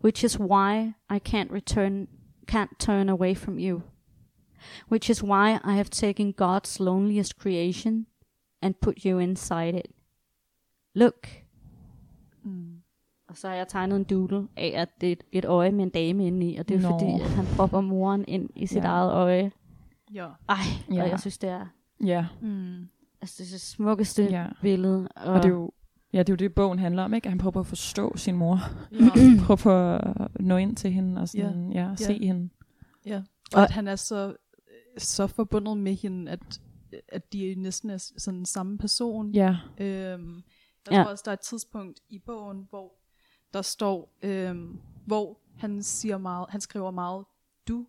Which 0.00 0.22
is 0.22 0.38
why 0.38 0.94
I 1.08 1.18
can't 1.18 1.50
return, 1.50 2.08
can't 2.46 2.78
turn 2.78 3.08
away 3.08 3.34
from 3.34 3.58
you. 3.58 3.84
Which 4.88 5.08
is 5.08 5.22
why 5.22 5.60
I 5.64 5.76
have 5.76 5.90
taken 5.90 6.32
God's 6.32 6.80
loneliest 6.80 7.36
creation 7.36 8.06
and 8.60 8.80
put 8.80 9.04
you 9.04 9.18
inside 9.18 9.74
it. 9.74 9.94
Look. 10.94 11.28
Og 13.28 13.36
så 13.36 13.48
har 13.48 13.54
jeg 13.54 13.68
tegnet 13.68 13.96
en 13.96 14.04
doodle 14.04 14.48
af, 14.56 14.72
at 14.76 14.88
det 15.00 15.12
er 15.12 15.16
et, 15.32 15.44
øje 15.44 15.70
med 15.72 15.84
en 15.84 15.90
dame 15.90 16.26
inde 16.26 16.50
i, 16.50 16.56
og 16.56 16.68
det 16.68 16.76
er 16.76 16.80
Nå. 16.80 16.88
Fordi, 16.88 17.22
at 17.24 17.30
han 17.30 17.44
propper 17.56 17.80
moren 17.80 18.24
ind 18.28 18.50
i 18.56 18.66
sit 18.66 18.76
Ja. 18.76 18.88
eget 18.88 19.12
øje. 19.12 19.52
Ja. 20.14 20.26
Ej, 20.48 20.56
Ja. 20.90 20.94
ja. 20.94 21.02
og 21.02 21.08
jeg 21.08 21.20
synes, 21.20 21.38
det 21.38 21.50
er, 21.50 21.66
ja. 22.04 22.26
Mm. 22.42 22.88
altså, 23.20 23.34
det 23.42 23.48
er 23.48 23.54
det 23.54 23.60
smukkeste 23.60 24.22
Ja. 24.24 24.46
billede. 24.62 25.08
Og, 25.16 25.32
Og 25.32 25.36
det 25.42 25.44
er 25.44 25.48
jo 25.52 25.70
Ja, 26.12 26.18
det 26.18 26.28
er 26.28 26.32
jo 26.32 26.36
det, 26.36 26.54
bogen 26.54 26.78
handler 26.78 27.02
om, 27.02 27.14
ikke? 27.14 27.26
At 27.26 27.30
han 27.30 27.38
prøver 27.38 27.50
på 27.52 27.60
at 27.60 27.66
forstå 27.66 28.16
sin 28.16 28.36
mor. 28.36 28.58
Ja. 28.92 28.96
Prøver 29.46 29.56
på 29.56 29.70
at 29.72 30.28
nå 30.40 30.56
ind 30.56 30.76
til 30.76 30.90
hende 30.92 31.20
og 31.20 31.28
sådan, 31.28 31.72
ja, 31.72 31.88
ja 31.88 31.94
se 31.96 32.12
Ja. 32.12 32.26
hende. 32.26 32.48
Ja, 33.06 33.22
og 33.54 33.62
at 33.62 33.70
han 33.70 33.88
er 33.88 33.96
så, 33.96 34.34
så 34.98 35.26
forbundet 35.26 35.76
med 35.76 35.94
hende, 35.94 36.32
at, 36.32 36.60
at 37.08 37.32
de 37.32 37.54
næsten 37.58 37.90
er 37.90 37.98
sådan 38.16 38.44
samme 38.44 38.78
person. 38.78 39.30
Ja, 39.30 39.56
Øhm, 39.80 40.34
jeg 40.90 40.92
Ja. 40.92 41.02
tror 41.02 41.10
også, 41.10 41.22
der 41.24 41.30
er 41.30 41.32
et 41.36 41.40
tidspunkt 41.40 42.00
i 42.08 42.18
bogen, 42.18 42.66
hvor 42.70 42.92
der 43.54 43.62
står, 43.62 44.18
øhm, 44.22 44.80
hvor 45.06 45.40
han 45.56 45.82
siger 45.82 46.18
meget, 46.18 46.46
han 46.50 46.60
skriver 46.60 46.90
meget 46.90 47.24
du, 47.68 47.86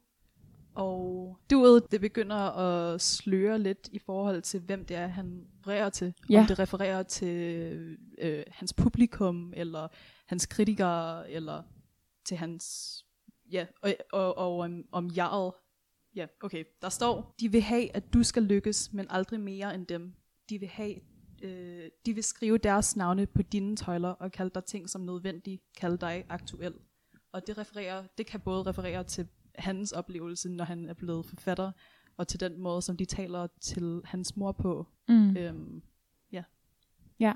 og 0.76 1.38
duet, 1.50 1.92
det 1.92 2.02
begynder 2.02 2.36
at 2.36 3.02
sløre 3.02 3.60
lidt 3.60 3.90
i 3.92 4.00
forhold 4.00 4.42
til, 4.42 4.60
hvem 4.60 4.86
det 4.86 4.98
er, 4.98 5.08
han 5.08 5.48
refererer 5.60 5.90
til. 5.90 6.14
Ja. 6.30 6.40
Om 6.40 6.46
det 6.46 6.60
refererer 6.60 7.04
til 7.04 7.98
øh, 8.18 8.44
hans 8.48 8.74
publikum, 8.74 9.54
eller 9.56 9.88
hans 10.26 10.46
kritikere, 10.46 11.32
eller 11.32 11.64
til 12.26 12.38
hans, 12.38 12.96
ja, 13.52 13.66
og, 13.82 13.96
og, 14.12 14.38
og 14.38 14.60
om, 14.60 14.84
om 14.92 15.12
jeget. 15.18 15.54
Ja, 16.16 16.26
okay. 16.42 16.64
Der 16.82 16.90
står, 16.90 17.36
de 17.40 17.52
vil 17.52 17.62
have, 17.62 17.96
at 17.96 18.14
du 18.14 18.24
skal 18.24 18.44
lykkes, 18.44 18.94
men 18.94 19.08
aldrig 19.10 19.40
mere 19.40 19.76
end 19.76 19.88
dem. 19.88 20.14
De 20.50 20.60
vil 20.60 20.70
have, 20.70 20.96
øh, 21.44 21.90
de 22.06 22.14
vil 22.14 22.24
skrive 22.24 22.58
deres 22.58 22.96
navne 22.96 23.26
på 23.26 23.42
dine 23.42 23.76
tøjler 23.76 24.10
og 24.10 24.32
kalde 24.32 24.52
dig 24.56 24.64
ting 24.66 24.90
som 24.90 25.02
nødvendig, 25.02 25.60
kalde 25.78 25.98
dig 25.98 26.26
aktuel. 26.30 26.74
Og 27.32 27.48
det, 27.48 27.58
refererer, 27.58 28.04
det 28.18 28.26
kan 28.26 28.40
både 28.40 28.64
referere 28.64 29.04
til 29.04 29.28
hans 29.56 29.92
oplevelse, 29.92 30.50
når 30.50 30.66
han 30.66 30.90
er 30.90 30.94
blevet 30.94 31.26
forfatter, 31.26 31.72
og 32.18 32.28
til 32.28 32.40
den 32.40 32.60
måde, 32.60 32.82
som 32.82 32.98
de 32.98 33.06
taler 33.06 33.48
til 33.62 34.02
hans 34.06 34.38
mor 34.38 34.52
på. 34.52 34.88
mm. 35.08 35.38
Øhm, 35.38 35.82
ja, 37.20 37.34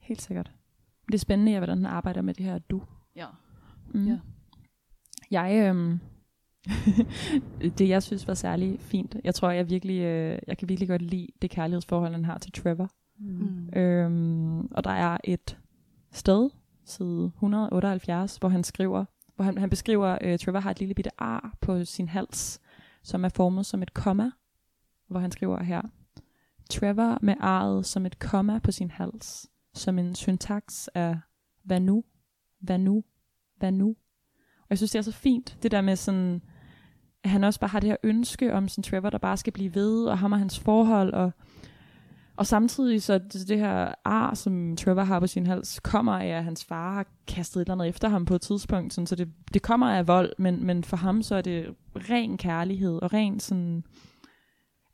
helt 0.00 0.22
sikkert. 0.22 0.52
Det 1.06 1.14
er 1.14 1.18
spændende, 1.18 1.52
ja, 1.52 1.58
hvordan 1.58 1.76
han 1.76 1.86
arbejder 1.86 2.22
med 2.22 2.34
det 2.34 2.44
her 2.44 2.58
du. 2.58 2.82
ja. 3.16 3.26
Mm. 3.94 4.06
Ja. 4.06 4.18
Jeg, 5.30 5.68
øhm, 5.68 6.00
det 7.78 7.88
jeg 7.88 8.02
synes 8.02 8.26
var 8.26 8.34
særlig 8.34 8.80
fint, 8.80 9.16
jeg 9.24 9.34
tror, 9.34 9.50
jeg 9.50 9.70
virkelig, 9.70 10.00
øh, 10.00 10.38
jeg 10.46 10.58
kan 10.58 10.68
virkelig 10.68 10.88
godt 10.88 11.02
lide 11.02 11.28
det 11.42 11.50
kærlighedsforhold, 11.50 12.12
han 12.12 12.24
har 12.24 12.38
til 12.38 12.52
Trevor. 12.52 12.90
Mm. 13.22 13.68
Øhm, 13.76 14.66
og 14.66 14.84
der 14.84 14.90
er 14.90 15.18
et 15.24 15.58
sted, 16.12 16.50
side 16.84 17.24
178, 17.24 18.36
hvor 18.36 18.48
han 18.48 18.64
skriver, 18.64 19.04
hvor 19.36 19.44
han, 19.44 19.58
han 19.58 19.70
beskriver, 19.70 20.18
øh, 20.20 20.38
Trevor 20.38 20.60
har 20.60 20.70
et 20.70 20.78
lille 20.78 20.94
bitte 20.94 21.10
ar 21.18 21.54
på 21.60 21.84
sin 21.84 22.08
hals, 22.08 22.60
som 23.02 23.24
er 23.24 23.28
formet 23.28 23.66
som 23.66 23.82
et 23.82 23.94
komma, 23.94 24.30
hvor 25.08 25.20
han 25.20 25.32
skriver 25.32 25.62
her, 25.62 25.82
Trevor 26.70 27.18
med 27.22 27.34
arret 27.40 27.86
som 27.86 28.06
et 28.06 28.18
komma 28.18 28.58
på 28.58 28.72
sin 28.72 28.90
hals, 28.90 29.46
som 29.74 29.98
en 29.98 30.14
syntaks 30.14 30.88
af, 30.94 31.18
hvad 31.64 31.80
nu, 31.80 32.04
hvad 32.60 32.78
nu, 32.78 33.04
hvad 33.56 33.72
nu. 33.72 33.88
Og 34.58 34.66
jeg 34.70 34.78
synes, 34.78 34.90
det 34.90 34.98
er 34.98 35.02
så 35.02 35.12
fint, 35.12 35.58
det 35.62 35.70
der 35.70 35.80
med 35.80 35.96
sådan, 35.96 36.42
at 37.24 37.30
han 37.30 37.44
også 37.44 37.60
bare 37.60 37.68
har 37.68 37.80
det 37.80 37.88
her 37.88 37.96
ønske 38.02 38.54
om 38.54 38.68
sådan 38.68 38.82
Trevor, 38.82 39.10
der 39.10 39.18
bare 39.18 39.36
skal 39.36 39.52
blive 39.52 39.74
ved, 39.74 40.04
og 40.04 40.18
ham 40.18 40.32
og 40.32 40.38
hans 40.38 40.58
forhold, 40.58 41.14
og 41.14 41.32
og 42.36 42.46
samtidig 42.46 43.02
så 43.02 43.18
det, 43.18 43.48
det 43.48 43.58
her 43.58 43.94
ar, 44.04 44.34
som 44.34 44.76
Trevor 44.76 45.02
har 45.02 45.20
på 45.20 45.26
sin 45.26 45.46
hals, 45.46 45.80
kommer 45.80 46.12
af, 46.12 46.26
at 46.26 46.44
hans 46.44 46.64
far 46.64 46.94
har 46.94 47.06
kastet 47.26 47.60
et 47.60 47.64
eller 47.64 47.74
andet 47.74 47.88
efter 47.88 48.08
ham 48.08 48.24
på 48.24 48.34
et 48.34 48.40
tidspunkt. 48.40 48.94
Sådan, 48.94 49.06
så 49.06 49.16
det, 49.16 49.28
det 49.54 49.62
kommer 49.62 49.90
af 49.90 50.08
vold, 50.08 50.32
men, 50.38 50.66
men 50.66 50.84
for 50.84 50.96
ham 50.96 51.22
så 51.22 51.34
er 51.34 51.42
det 51.42 51.74
ren 51.96 52.36
kærlighed 52.36 53.02
og 53.02 53.12
ren 53.12 53.40
sådan... 53.40 53.84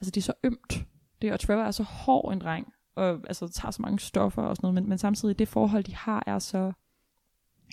Altså 0.00 0.10
det 0.10 0.16
er 0.16 0.24
så 0.24 0.32
ømt. 0.44 0.86
Det, 1.22 1.32
og 1.32 1.40
Trevor 1.40 1.62
er 1.62 1.70
så 1.70 1.82
hård 1.82 2.32
en 2.32 2.40
dreng, 2.40 2.72
og 2.96 3.08
altså, 3.08 3.48
tager 3.48 3.70
så 3.70 3.82
mange 3.82 3.98
stoffer 3.98 4.42
og 4.42 4.56
sådan 4.56 4.66
noget, 4.66 4.74
men, 4.74 4.88
men 4.88 4.98
samtidig 4.98 5.38
det 5.38 5.48
forhold, 5.48 5.84
de 5.84 5.94
har, 5.94 6.24
er 6.26 6.38
så 6.38 6.72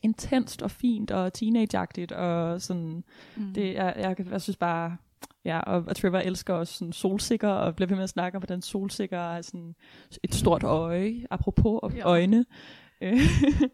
intenst 0.03 0.61
og 0.61 0.71
fint 0.71 1.11
og 1.11 1.33
teenageagtigt 1.33 2.11
og 2.11 2.61
sådan 2.61 3.03
Mm. 3.35 3.53
det 3.53 3.79
er, 3.79 3.93
jeg, 3.99 4.31
jeg 4.31 4.41
synes 4.41 4.57
bare, 4.57 4.97
ja, 5.45 5.59
og, 5.59 5.83
og 5.87 5.95
Trevor 5.95 6.17
elsker 6.17 6.53
også 6.53 6.73
sådan 6.73 6.93
solsikker, 6.93 7.49
og 7.49 7.75
bliver 7.75 7.87
ved 7.87 7.95
med 7.95 8.03
at 8.03 8.09
snakke 8.09 8.35
om, 8.35 8.41
hvordan 8.41 8.61
solsikker 8.61 9.19
er 9.19 9.41
sådan 9.41 9.75
et 10.23 10.35
stort 10.35 10.63
øje, 10.63 11.25
apropos 11.31 11.79
Ja. 11.93 11.97
ja. 11.97 12.03
øjne. 12.07 12.45
Øh, 13.01 13.17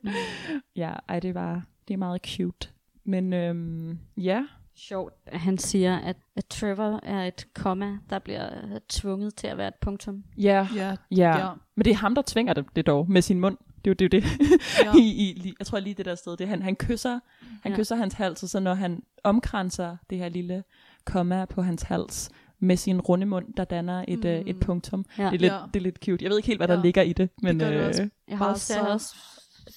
ja, 0.76 0.94
ej, 1.10 1.20
det 1.20 1.36
var, 1.36 1.64
det 1.88 1.94
er 1.94 1.98
meget 1.98 2.22
cute. 2.26 2.68
Men 3.04 3.34
øhm, 3.34 4.00
ja, 4.18 4.46
Sjovt, 4.76 5.14
at 5.26 5.40
han 5.40 5.58
siger, 5.58 5.98
at, 5.98 6.16
at 6.36 6.46
Trevor 6.46 7.00
er 7.04 7.24
et 7.28 7.48
komma, 7.56 7.98
der 8.10 8.20
bliver 8.20 8.50
tvunget 8.90 9.36
til 9.36 9.48
at 9.48 9.58
være 9.58 9.68
et 9.68 9.76
punktum. 9.82 10.24
ja, 10.38 10.68
Ja, 10.76 10.96
ja. 11.12 11.38
ja. 11.38 11.50
Men 11.76 11.86
det 11.86 11.92
er 11.92 11.96
ham, 11.96 12.16
der 12.16 12.22
tvinger 12.28 12.54
det, 12.54 12.66
det 12.76 12.86
dog, 12.88 13.12
med 13.12 13.22
sin 13.22 13.40
mund. 13.40 13.58
Det 13.86 14.02
er 14.02 14.06
jo 14.06 14.08
det. 14.08 14.14
Er 14.14 14.18
jo 14.18 14.22
det. 14.22 14.96
Ja. 14.98 15.02
I, 15.04 15.30
i, 15.30 15.34
lige- 15.40 15.56
jeg 15.60 15.68
tror 15.68 15.80
lige 15.80 15.94
det 15.94 16.06
der 16.06 16.16
sted, 16.16 16.38
det 16.38 16.42
er, 16.46 16.48
han, 16.50 16.62
han 16.62 16.76
kysser, 16.76 17.20
han 17.64 17.72
Ja. 17.72 17.78
kysser 17.78 17.96
hans 17.96 18.14
hals, 18.14 18.44
og 18.44 18.50
så 18.50 18.60
når 18.60 18.74
han 18.74 19.04
omkranser 19.24 19.98
det 20.10 20.18
her 20.18 20.30
lille 20.30 20.64
komma 21.06 21.46
på 21.46 21.62
hans 21.62 21.82
hals, 21.82 22.30
med 22.60 22.78
sin 22.78 23.02
runde 23.02 23.26
mund, 23.26 23.54
der 23.58 23.64
danner 23.64 24.06
et, 24.08 24.20
mm. 24.20 24.26
øh, 24.26 24.40
et 24.40 24.56
Mm. 24.56 24.60
punktum. 24.62 25.06
Ja. 25.18 25.24
Det 25.24 25.28
er 25.34 25.40
lidt, 25.40 25.54
Ja. 25.54 25.60
det 25.74 25.80
er 25.80 25.84
lidt 25.84 26.00
cute. 26.06 26.24
Jeg 26.24 26.30
ved 26.30 26.38
ikke 26.38 26.48
helt, 26.48 26.60
hvad 26.60 26.68
Ja. 26.68 26.76
der 26.76 26.82
ligger 26.82 27.02
i 27.02 27.14
det, 27.14 27.30
men 27.42 27.60
gør 27.60 27.70
det 27.70 27.80
øh, 27.80 27.88
også. 27.88 28.10
Jeg 28.28 28.38
har 28.38 28.50
også, 28.50 28.74
jeg 28.74 28.82
har 28.84 28.88
så- 28.88 28.94
også 28.94 29.16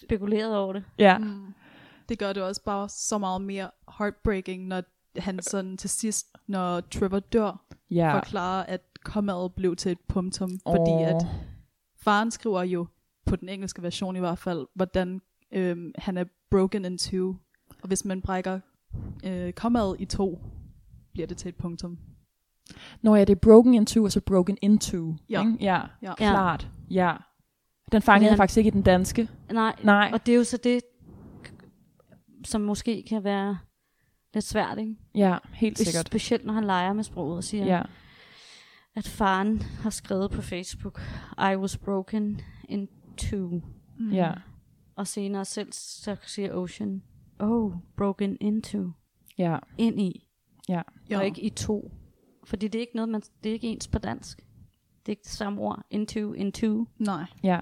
spekuleret 0.07 0.57
over 0.57 0.73
det. 0.73 0.85
ja. 0.99 1.19
Mm. 1.19 1.55
Det 2.09 2.19
gør 2.19 2.33
det 2.33 2.43
også 2.43 2.63
bare 2.65 2.89
så 2.89 3.19
meget 3.19 3.43
mere 3.43 3.71
heartbreaking, 3.99 4.67
når 4.67 4.83
han 5.19 5.43
sådan 5.43 5.77
til 5.77 5.91
sidst, 5.91 6.27
når 6.47 6.81
Trevor 6.81 7.19
dør, 7.21 7.65
ja. 7.91 8.17
forklarer, 8.19 8.65
at 8.65 8.81
kommaet 9.05 9.53
blev 9.55 9.77
til 9.77 9.93
et 9.93 9.99
punktum, 10.09 10.51
fordi 10.67 10.91
Åh. 10.91 11.03
at 11.09 11.23
faren 11.97 12.31
skriver 12.31 12.63
jo, 12.63 12.87
på 13.27 13.37
den 13.37 13.49
engelske 13.49 13.83
version 13.83 14.17
i 14.17 14.19
hvert 14.21 14.39
fald, 14.39 14.67
hvordan 14.75 15.21
øhm, 15.53 15.93
han 15.99 16.17
er 16.19 16.25
broken 16.51 16.85
in 16.85 16.99
two, 16.99 17.35
og 17.83 17.89
hvis 17.89 18.05
man 18.05 18.23
brækker 18.23 18.61
øh, 19.25 19.53
kommaet 19.53 19.97
i 19.99 20.05
to, 20.05 20.39
bliver 21.15 21.27
det 21.27 21.37
til 21.37 21.49
et 21.49 21.57
punktum. 21.57 21.99
Nå 23.03 23.15
ja, 23.15 23.21
det 23.25 23.31
er 23.31 23.41
broken 23.41 23.75
into, 23.75 24.05
og 24.05 24.13
så 24.13 24.21
broken 24.21 24.59
into. 24.63 25.17
Ja. 25.29 25.41
Ikke? 25.41 25.57
ja. 25.61 25.81
Ja. 26.03 26.15
Klart. 26.15 26.69
Ja. 26.91 27.17
Den 27.93 28.03
fangede 28.03 28.31
jeg 28.31 28.37
faktisk 28.37 28.59
ikke 28.59 28.69
i 28.69 28.71
den 28.71 28.83
danske. 28.83 29.29
Nej, 29.53 29.77
Nej. 29.83 30.11
og 30.13 30.27
det 30.27 30.33
er 30.33 30.37
jo 30.37 30.45
så 30.45 30.57
det, 30.57 30.81
som 32.45 32.61
måske 32.61 33.05
kan 33.09 33.25
være 33.25 33.59
lidt 34.35 34.45
svært, 34.45 34.79
ikke? 34.79 34.97
Ja, 35.15 35.39
helt 35.53 35.79
sikkert. 35.79 36.07
Specielt 36.07 36.45
når 36.45 36.53
han 36.53 36.65
leger 36.65 36.93
med 36.93 37.05
sproget 37.05 37.37
og 37.37 37.45
siger, 37.45 37.65
Ja, 37.65 37.83
at 38.97 39.09
faren 39.09 39.63
har 39.63 39.91
skrevet 39.91 40.31
på 40.31 40.43
Facebook, 40.43 41.01
I 41.39 41.57
was 41.57 41.79
broken 41.79 42.41
in 42.69 42.89
two. 43.17 43.61
Mm. 43.99 44.11
ja, 44.13 44.33
Og 44.97 45.07
senere 45.07 45.45
selv 45.45 45.73
så 45.73 46.17
siger 46.27 46.55
Ocean, 46.55 47.03
oh, 47.39 47.73
broken 47.97 48.37
into. 48.41 48.91
ja, 49.39 49.59
Ind 49.79 50.01
i, 50.01 50.24
Ja. 50.69 50.83
og 51.17 51.25
ikke 51.27 51.41
i 51.43 51.51
to. 51.51 51.93
Fordi 52.45 52.69
det 52.69 52.79
er 52.79 52.81
ikke 52.81 52.97
noget, 52.97 53.09
man, 53.09 53.21
det 53.45 53.49
er 53.51 53.53
ikke 53.53 53.69
ens 53.69 53.89
på 53.89 53.99
dansk. 53.99 54.39
Det 54.39 55.09
er 55.09 55.11
ikke 55.11 55.23
det 55.23 55.31
samme 55.33 55.61
ord. 55.61 55.83
Into, 55.91 56.33
into. 56.33 56.87
Nej. 56.99 57.25
ja, 57.43 57.61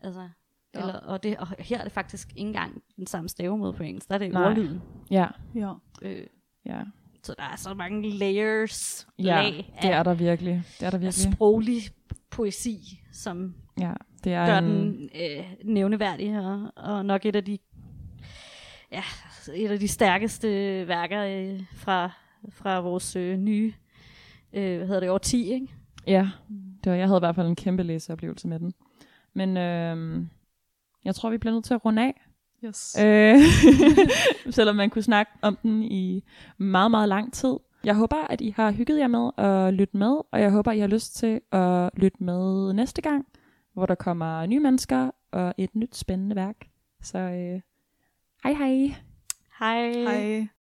Altså, 0.00 0.28
Ja. 0.74 0.80
eller, 0.80 0.94
og, 0.94 1.22
det, 1.22 1.36
og 1.36 1.46
her 1.58 1.78
er 1.78 1.82
det 1.82 1.92
faktisk 1.92 2.28
ikke 2.30 2.40
engang 2.40 2.82
den 2.96 3.06
samme 3.06 3.28
stavemåde 3.28 3.72
på 3.72 3.82
engelsk. 3.82 4.08
Der 4.08 4.14
er 4.14 4.18
det 4.18 4.32
Nej. 4.32 4.50
ordlyden. 4.50 4.82
ja, 5.10 5.26
Ja. 5.54 5.72
Øh, 6.02 6.26
ja. 6.66 6.80
så 7.22 7.34
der 7.38 7.44
er 7.44 7.56
så 7.56 7.74
mange 7.74 8.10
layers, 8.10 9.08
Ja, 9.18 9.24
lag 9.24 9.72
det 9.82 9.90
er 9.90 9.98
af, 9.98 10.04
der 10.04 10.14
virkelig. 10.14 10.62
Det 10.80 10.86
er 10.86 10.90
der 10.90 10.96
af 10.98 11.02
virkelig. 11.02 11.32
sproglig 11.32 11.82
poesi, 12.30 13.00
som 13.12 13.54
Ja, 13.80 13.92
det 14.24 14.32
er 14.32 14.46
gør 14.46 14.58
en, 14.58 14.64
den 14.64 15.10
øh, 15.14 15.44
nævneværdig, 15.64 16.38
og, 16.40 16.72
og 16.76 17.04
nok 17.06 17.26
et 17.26 17.36
af 17.36 17.44
de 17.44 17.58
ja, 18.92 19.02
et 19.54 19.70
af 19.70 19.78
de 19.78 19.88
stærkeste 19.88 20.48
værker 20.88 21.24
øh, 21.24 21.62
fra, 21.74 22.10
fra 22.50 22.80
vores 22.80 23.16
øh, 23.16 23.36
nye 23.38 23.72
øh, 24.52 24.76
hvad 24.76 24.86
hedder 24.86 25.00
det, 25.00 25.10
år 25.10 25.18
10, 25.18 25.52
ikke? 25.52 25.68
Ja, 26.06 26.28
det 26.84 26.92
var, 26.92 26.96
jeg 26.96 27.06
havde 27.06 27.18
i 27.18 27.26
hvert 27.26 27.34
fald 27.34 27.46
en 27.46 27.56
kæmpe 27.56 27.82
læseoplevelse 27.82 28.48
med 28.48 28.58
den. 28.58 28.74
Men 29.34 29.56
øh, 29.56 30.26
jeg 31.04 31.14
tror, 31.14 31.30
vi 31.30 31.38
bliver 31.38 31.52
nødt 31.52 31.64
til 31.64 31.74
at 31.74 31.84
runde 31.84 32.02
af. 32.02 32.20
Yes. 32.64 32.96
Øh, 33.00 33.36
selvom 34.56 34.76
man 34.76 34.90
kunne 34.90 35.02
snakke 35.02 35.32
om 35.42 35.58
den 35.62 35.82
i 35.82 36.24
meget, 36.58 36.90
meget 36.90 37.08
lang 37.08 37.32
tid. 37.32 37.56
Jeg 37.84 37.94
håber, 37.94 38.16
at 38.30 38.40
I 38.40 38.54
har 38.56 38.72
hygget 38.72 38.98
jer 38.98 39.06
med 39.06 39.30
at 39.36 39.74
lytte 39.74 39.96
med, 39.96 40.16
og 40.32 40.40
jeg 40.40 40.50
håber, 40.50 40.70
at 40.70 40.76
I 40.76 40.80
har 40.80 40.86
lyst 40.86 41.16
til 41.16 41.40
at 41.52 41.90
lytte 41.96 42.24
med 42.24 42.72
næste 42.72 43.02
gang, 43.02 43.26
hvor 43.72 43.86
der 43.86 43.94
kommer 43.94 44.46
nye 44.46 44.60
mennesker 44.60 45.10
og 45.32 45.54
et 45.58 45.74
nyt 45.74 45.96
spændende 45.96 46.36
værk. 46.36 46.56
Så 47.02 47.18
øh, 47.18 47.60
hej 48.44 48.52
hej! 48.52 49.07
Hej. 49.58 50.04
Hej. 50.06 50.57